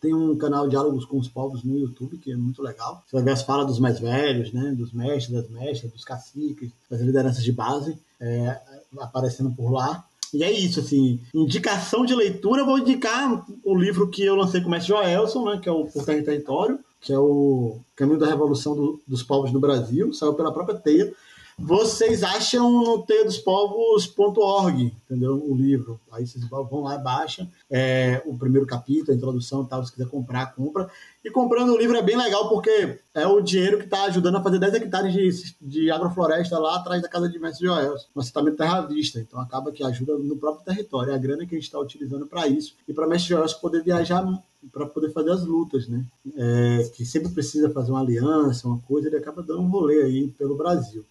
Tem 0.05 0.13
um 0.13 0.37
canal 0.37 0.69
Diálogos 0.69 1.07
com 1.07 1.19
os 1.19 1.29
Povos 1.29 1.65
no 1.65 1.79
YouTube, 1.79 2.19
que 2.19 2.31
é 2.31 2.37
muito 2.37 2.61
legal. 2.61 3.03
Você 3.07 3.17
vai 3.17 3.25
ver 3.25 3.31
as 3.31 3.43
falas 3.43 3.67
dos 3.67 3.79
mais 3.79 3.99
velhos, 3.99 4.53
né? 4.53 4.75
Dos 4.77 4.93
mestres, 4.93 5.31
das 5.31 5.49
mestras, 5.49 5.91
dos 5.91 6.05
caciques, 6.05 6.71
das 6.91 7.01
lideranças 7.01 7.43
de 7.43 7.51
base 7.51 7.97
é, 8.21 8.61
aparecendo 8.99 9.51
por 9.53 9.73
lá. 9.73 10.05
E 10.35 10.45
é 10.45 10.53
isso, 10.53 10.81
assim, 10.81 11.19
indicação 11.33 12.05
de 12.05 12.15
leitura, 12.15 12.61
eu 12.61 12.67
vou 12.67 12.79
indicar 12.79 13.47
o 13.65 13.75
livro 13.75 14.11
que 14.11 14.23
eu 14.23 14.35
lancei 14.35 14.61
com 14.61 14.69
o 14.69 14.71
mestre 14.71 14.93
Joelson, 14.93 15.45
né, 15.47 15.61
que 15.63 15.71
é 15.71 15.73
o 15.73 15.87
Por 15.87 16.03
e 16.03 16.23
Território, 16.23 16.79
que 17.01 17.11
é 17.11 17.19
o 17.19 17.79
Caminho 17.97 18.19
da 18.19 18.27
Revolução 18.27 18.75
do, 18.75 19.01
dos 19.07 19.23
Povos 19.23 19.53
no 19.53 19.61
Brasil, 19.61 20.13
saiu 20.13 20.35
pela 20.35 20.53
própria 20.53 20.77
Teia 20.77 21.15
vocês 21.59 22.23
acham 22.23 22.71
no 22.71 23.03
teiadospovos.org, 23.03 24.93
entendeu? 25.05 25.43
O 25.49 25.55
livro. 25.55 26.01
Aí 26.11 26.27
vocês 26.27 26.45
vão 26.49 26.83
lá 26.83 26.99
baixam 26.99 27.49
é, 27.71 28.23
o 28.27 28.37
primeiro 28.37 28.67
capítulo, 28.67 29.13
a 29.13 29.15
introdução 29.15 29.63
e 29.63 29.69
tal. 29.69 29.85
Se 29.85 29.93
quiser 29.93 30.09
comprar, 30.09 30.55
compra. 30.55 30.91
E 31.25 31.31
comprando 31.31 31.73
o 31.73 31.79
livro 31.79 31.97
é 31.97 32.03
bem 32.03 32.17
legal 32.17 32.49
porque 32.49 32.99
é 33.15 33.27
o 33.27 33.41
dinheiro 33.41 33.79
que 33.79 33.85
está 33.85 34.05
ajudando 34.05 34.37
a 34.37 34.43
fazer 34.43 34.59
10 34.59 34.75
hectares 34.75 35.13
de, 35.13 35.57
de 35.61 35.91
agrofloresta 35.91 36.59
lá 36.59 36.77
atrás 36.77 37.01
da 37.01 37.09
casa 37.09 37.29
de 37.29 37.39
Mestre 37.39 37.67
Joel, 37.67 37.95
um 38.15 38.21
assentamento 38.21 38.57
terra 38.57 38.83
vista. 38.83 39.21
Então 39.21 39.41
acaba 39.41 39.73
que 39.73 39.83
ajuda 39.83 40.19
no 40.19 40.37
próprio 40.37 40.65
território. 40.65 41.13
É 41.13 41.15
a 41.15 41.19
grana 41.19 41.47
que 41.47 41.55
a 41.55 41.59
gente 41.59 41.65
está 41.65 41.79
utilizando 41.79 42.27
para 42.27 42.47
isso. 42.47 42.75
E 42.87 42.93
para 42.93 43.07
Mestre 43.07 43.31
Joel 43.31 43.49
poder 43.61 43.83
viajar 43.83 44.25
para 44.73 44.87
poder 44.87 45.11
fazer 45.13 45.31
as 45.31 45.45
lutas, 45.45 45.89
né? 45.89 46.05
É, 46.37 46.91
que 46.95 47.05
sempre 47.05 47.31
precisa 47.31 47.71
fazer 47.71 47.91
uma 47.91 48.01
aliança, 48.01 48.67
uma 48.67 48.79
coisa, 48.81 49.09
ele 49.09 49.17
acaba 49.19 49.43
dando 49.43 49.61
um 49.61 49.69
rolê 49.69 50.03
aí 50.03 50.29
pelo 50.39 50.57
Brasil. 50.57 51.05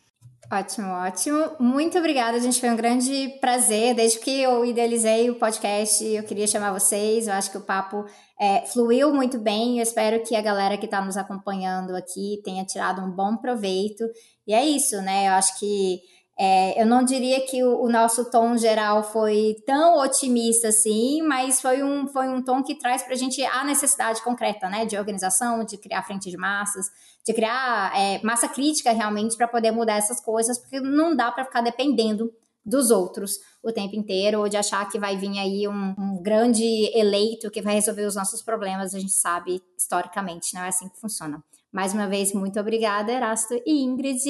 Ótimo, 0.54 0.88
ótimo. 0.90 1.56
Muito 1.60 1.98
obrigada, 1.98 2.40
gente. 2.40 2.60
Foi 2.60 2.70
um 2.70 2.76
grande 2.76 3.40
prazer. 3.42 3.96
Desde 3.96 4.20
que 4.20 4.40
eu 4.40 4.64
idealizei 4.64 5.28
o 5.28 5.40
podcast, 5.40 6.06
eu 6.06 6.22
queria 6.22 6.46
chamar 6.46 6.72
vocês. 6.72 7.28
Eu 7.28 7.34
acho 7.34 7.50
que 7.50 7.58
o 7.58 7.62
papo 7.62 8.06
é, 8.40 8.62
fluiu 8.68 9.12
muito 9.12 9.40
bem. 9.40 9.80
Eu 9.80 9.84
espero 9.84 10.24
que 10.24 10.36
a 10.36 10.42
galera 10.42 10.78
que 10.78 10.86
está 10.86 11.04
nos 11.04 11.18
acompanhando 11.18 11.96
aqui 11.96 12.40
tenha 12.44 12.64
tirado 12.66 13.02
um 13.02 13.10
bom 13.10 13.36
proveito. 13.36 14.04
E 14.46 14.54
é 14.54 14.64
isso, 14.64 15.02
né? 15.02 15.28
Eu 15.28 15.32
acho 15.32 15.58
que 15.58 16.02
é, 16.38 16.82
eu 16.82 16.86
não 16.86 17.04
diria 17.04 17.46
que 17.46 17.64
o, 17.64 17.84
o, 17.84 17.90
nosso 17.90 18.30
tom 18.30 18.58
geral 18.58 19.04
foi 19.04 19.56
tão 19.66 20.00
otimista 20.00 20.68
assim, 20.68 21.22
mas 21.22 21.62
foi 21.62 21.84
um, 21.84 22.08
foi 22.08 22.28
um 22.28 22.44
tom 22.44 22.64
que 22.64 22.76
traz 22.76 23.04
para 23.04 23.14
a 23.14 23.18
gente 23.18 23.44
a 23.44 23.64
necessidade 23.64 24.22
concreta, 24.24 24.68
né, 24.68 24.84
de 24.84 24.98
organização, 24.98 25.64
de 25.64 25.78
criar 25.78 26.02
frente 26.02 26.32
de 26.32 26.38
massas, 26.38 26.88
de 27.26 27.34
criar 27.34 27.92
é, 27.96 28.22
massa 28.22 28.48
crítica 28.48 28.92
realmente 28.92 29.38
para 29.38 29.48
poder 29.48 29.72
mudar 29.72 29.98
essas 29.98 30.20
coisas, 30.20 30.58
porque 30.58 30.80
não 30.80 31.16
dá 31.16 31.32
para 31.32 31.46
ficar 31.46 31.62
dependendo 31.62 32.32
dos 32.66 32.92
outros 32.92 33.40
o 33.62 33.72
tempo 33.72 33.96
inteiro, 33.96 34.40
ou 34.40 34.50
de 34.50 34.58
achar 34.58 34.90
que 34.90 35.00
vai 35.00 35.18
vir 35.18 35.38
aí 35.38 35.68
um, 35.68 35.96
um, 35.98 36.22
grande 36.22 36.64
eleito 36.94 37.52
que 37.52 37.62
vai 37.62 37.76
resolver 37.76 38.06
os 38.06 38.16
nossos 38.16 38.42
problemas, 38.42 38.94
a 38.94 39.00
gente 39.00 39.14
sabe 39.14 39.62
historicamente, 39.78 40.54
não 40.54 40.64
é 40.64 40.70
assim 40.70 40.90
que 40.90 41.00
funciona. 41.00 41.44
Mais 41.72 41.94
uma 41.94 42.08
vez, 42.08 42.34
muito 42.34 42.60
obrigada, 42.60 43.12
Erasto 43.12 43.54
e 43.66 43.82
Ingrid, 43.84 44.22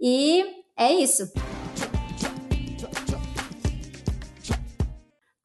e 0.00 0.44
é 0.76 0.92
isso. 0.92 1.30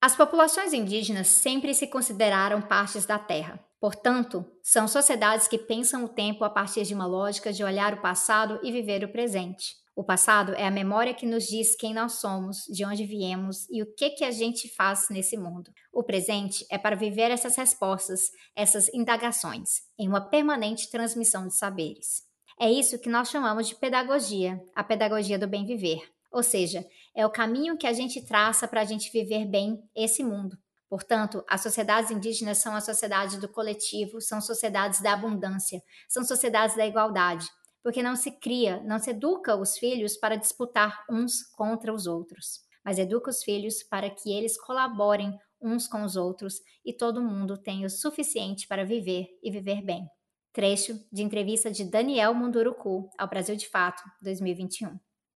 As 0.01 0.15
populações 0.15 0.71
indígenas 0.71 1.27
sempre 1.27 1.73
se 1.73 1.87
consideraram 1.87 2.61
partes 2.61 3.05
da 3.05 3.17
Terra. 3.17 3.59
Portanto, 3.85 4.43
são 4.63 4.87
sociedades 4.87 5.47
que 5.47 5.59
pensam 5.59 6.05
o 6.05 6.09
tempo 6.09 6.43
a 6.43 6.49
partir 6.49 6.81
de 6.85 6.95
uma 6.95 7.05
lógica 7.05 7.53
de 7.53 7.63
olhar 7.63 7.93
o 7.93 8.01
passado 8.01 8.59
e 8.63 8.71
viver 8.71 9.03
o 9.03 9.11
presente. 9.11 9.75
O 9.95 10.03
passado 10.03 10.55
é 10.55 10.65
a 10.65 10.71
memória 10.71 11.13
que 11.13 11.27
nos 11.27 11.45
diz 11.45 11.75
quem 11.75 11.93
nós 11.93 12.13
somos, 12.13 12.63
de 12.67 12.83
onde 12.83 13.05
viemos 13.05 13.69
e 13.69 13.83
o 13.83 13.95
que 13.95 14.09
que 14.09 14.23
a 14.23 14.31
gente 14.31 14.67
faz 14.73 15.05
nesse 15.11 15.37
mundo. 15.37 15.71
O 15.93 16.01
presente 16.01 16.65
é 16.71 16.79
para 16.79 16.95
viver 16.95 17.29
essas 17.29 17.55
respostas, 17.57 18.31
essas 18.55 18.91
indagações, 18.91 19.83
em 19.99 20.07
uma 20.07 20.29
permanente 20.31 20.89
transmissão 20.89 21.47
de 21.47 21.55
saberes. 21.55 22.23
É 22.59 22.71
isso 22.71 22.97
que 22.97 23.07
nós 23.07 23.29
chamamos 23.29 23.67
de 23.67 23.75
pedagogia, 23.75 24.59
a 24.73 24.83
pedagogia 24.83 25.37
do 25.37 25.47
bem 25.47 25.63
viver. 25.63 26.01
Ou 26.31 26.41
seja, 26.41 26.83
é 27.15 27.23
o 27.23 27.29
caminho 27.29 27.77
que 27.77 27.85
a 27.85 27.93
gente 27.93 28.19
traça 28.25 28.67
para 28.67 28.81
a 28.81 28.85
gente 28.85 29.11
viver 29.11 29.45
bem 29.45 29.79
esse 29.95 30.23
mundo. 30.23 30.57
Portanto, 30.95 31.43
as 31.45 31.59
sociedades 31.59 32.09
indígenas 32.09 32.59
são 32.59 32.73
a 32.73 32.79
sociedade 32.79 33.37
do 33.37 33.49
coletivo, 33.49 34.21
são 34.21 34.39
sociedades 34.39 35.01
da 35.01 35.11
abundância, 35.11 35.83
são 36.07 36.23
sociedades 36.23 36.77
da 36.77 36.87
igualdade, 36.87 37.45
porque 37.83 38.01
não 38.01 38.15
se 38.15 38.31
cria, 38.31 38.81
não 38.81 38.97
se 38.97 39.09
educa 39.09 39.57
os 39.57 39.77
filhos 39.77 40.15
para 40.15 40.37
disputar 40.37 41.03
uns 41.11 41.43
contra 41.51 41.93
os 41.93 42.07
outros, 42.07 42.61
mas 42.81 42.97
educa 42.97 43.29
os 43.29 43.43
filhos 43.43 43.83
para 43.83 44.09
que 44.09 44.31
eles 44.31 44.57
colaborem 44.57 45.37
uns 45.61 45.85
com 45.85 46.01
os 46.01 46.15
outros 46.15 46.61
e 46.85 46.93
todo 46.93 47.21
mundo 47.21 47.57
tenha 47.57 47.87
o 47.87 47.89
suficiente 47.89 48.65
para 48.65 48.85
viver 48.85 49.27
e 49.43 49.51
viver 49.51 49.81
bem. 49.83 50.07
Trecho 50.53 50.97
de 51.11 51.23
entrevista 51.23 51.69
de 51.69 51.83
Daniel 51.83 52.33
Munduruku 52.33 53.09
ao 53.17 53.27
Brasil 53.27 53.57
de 53.57 53.67
Fato, 53.67 54.01
2021. 54.21 54.97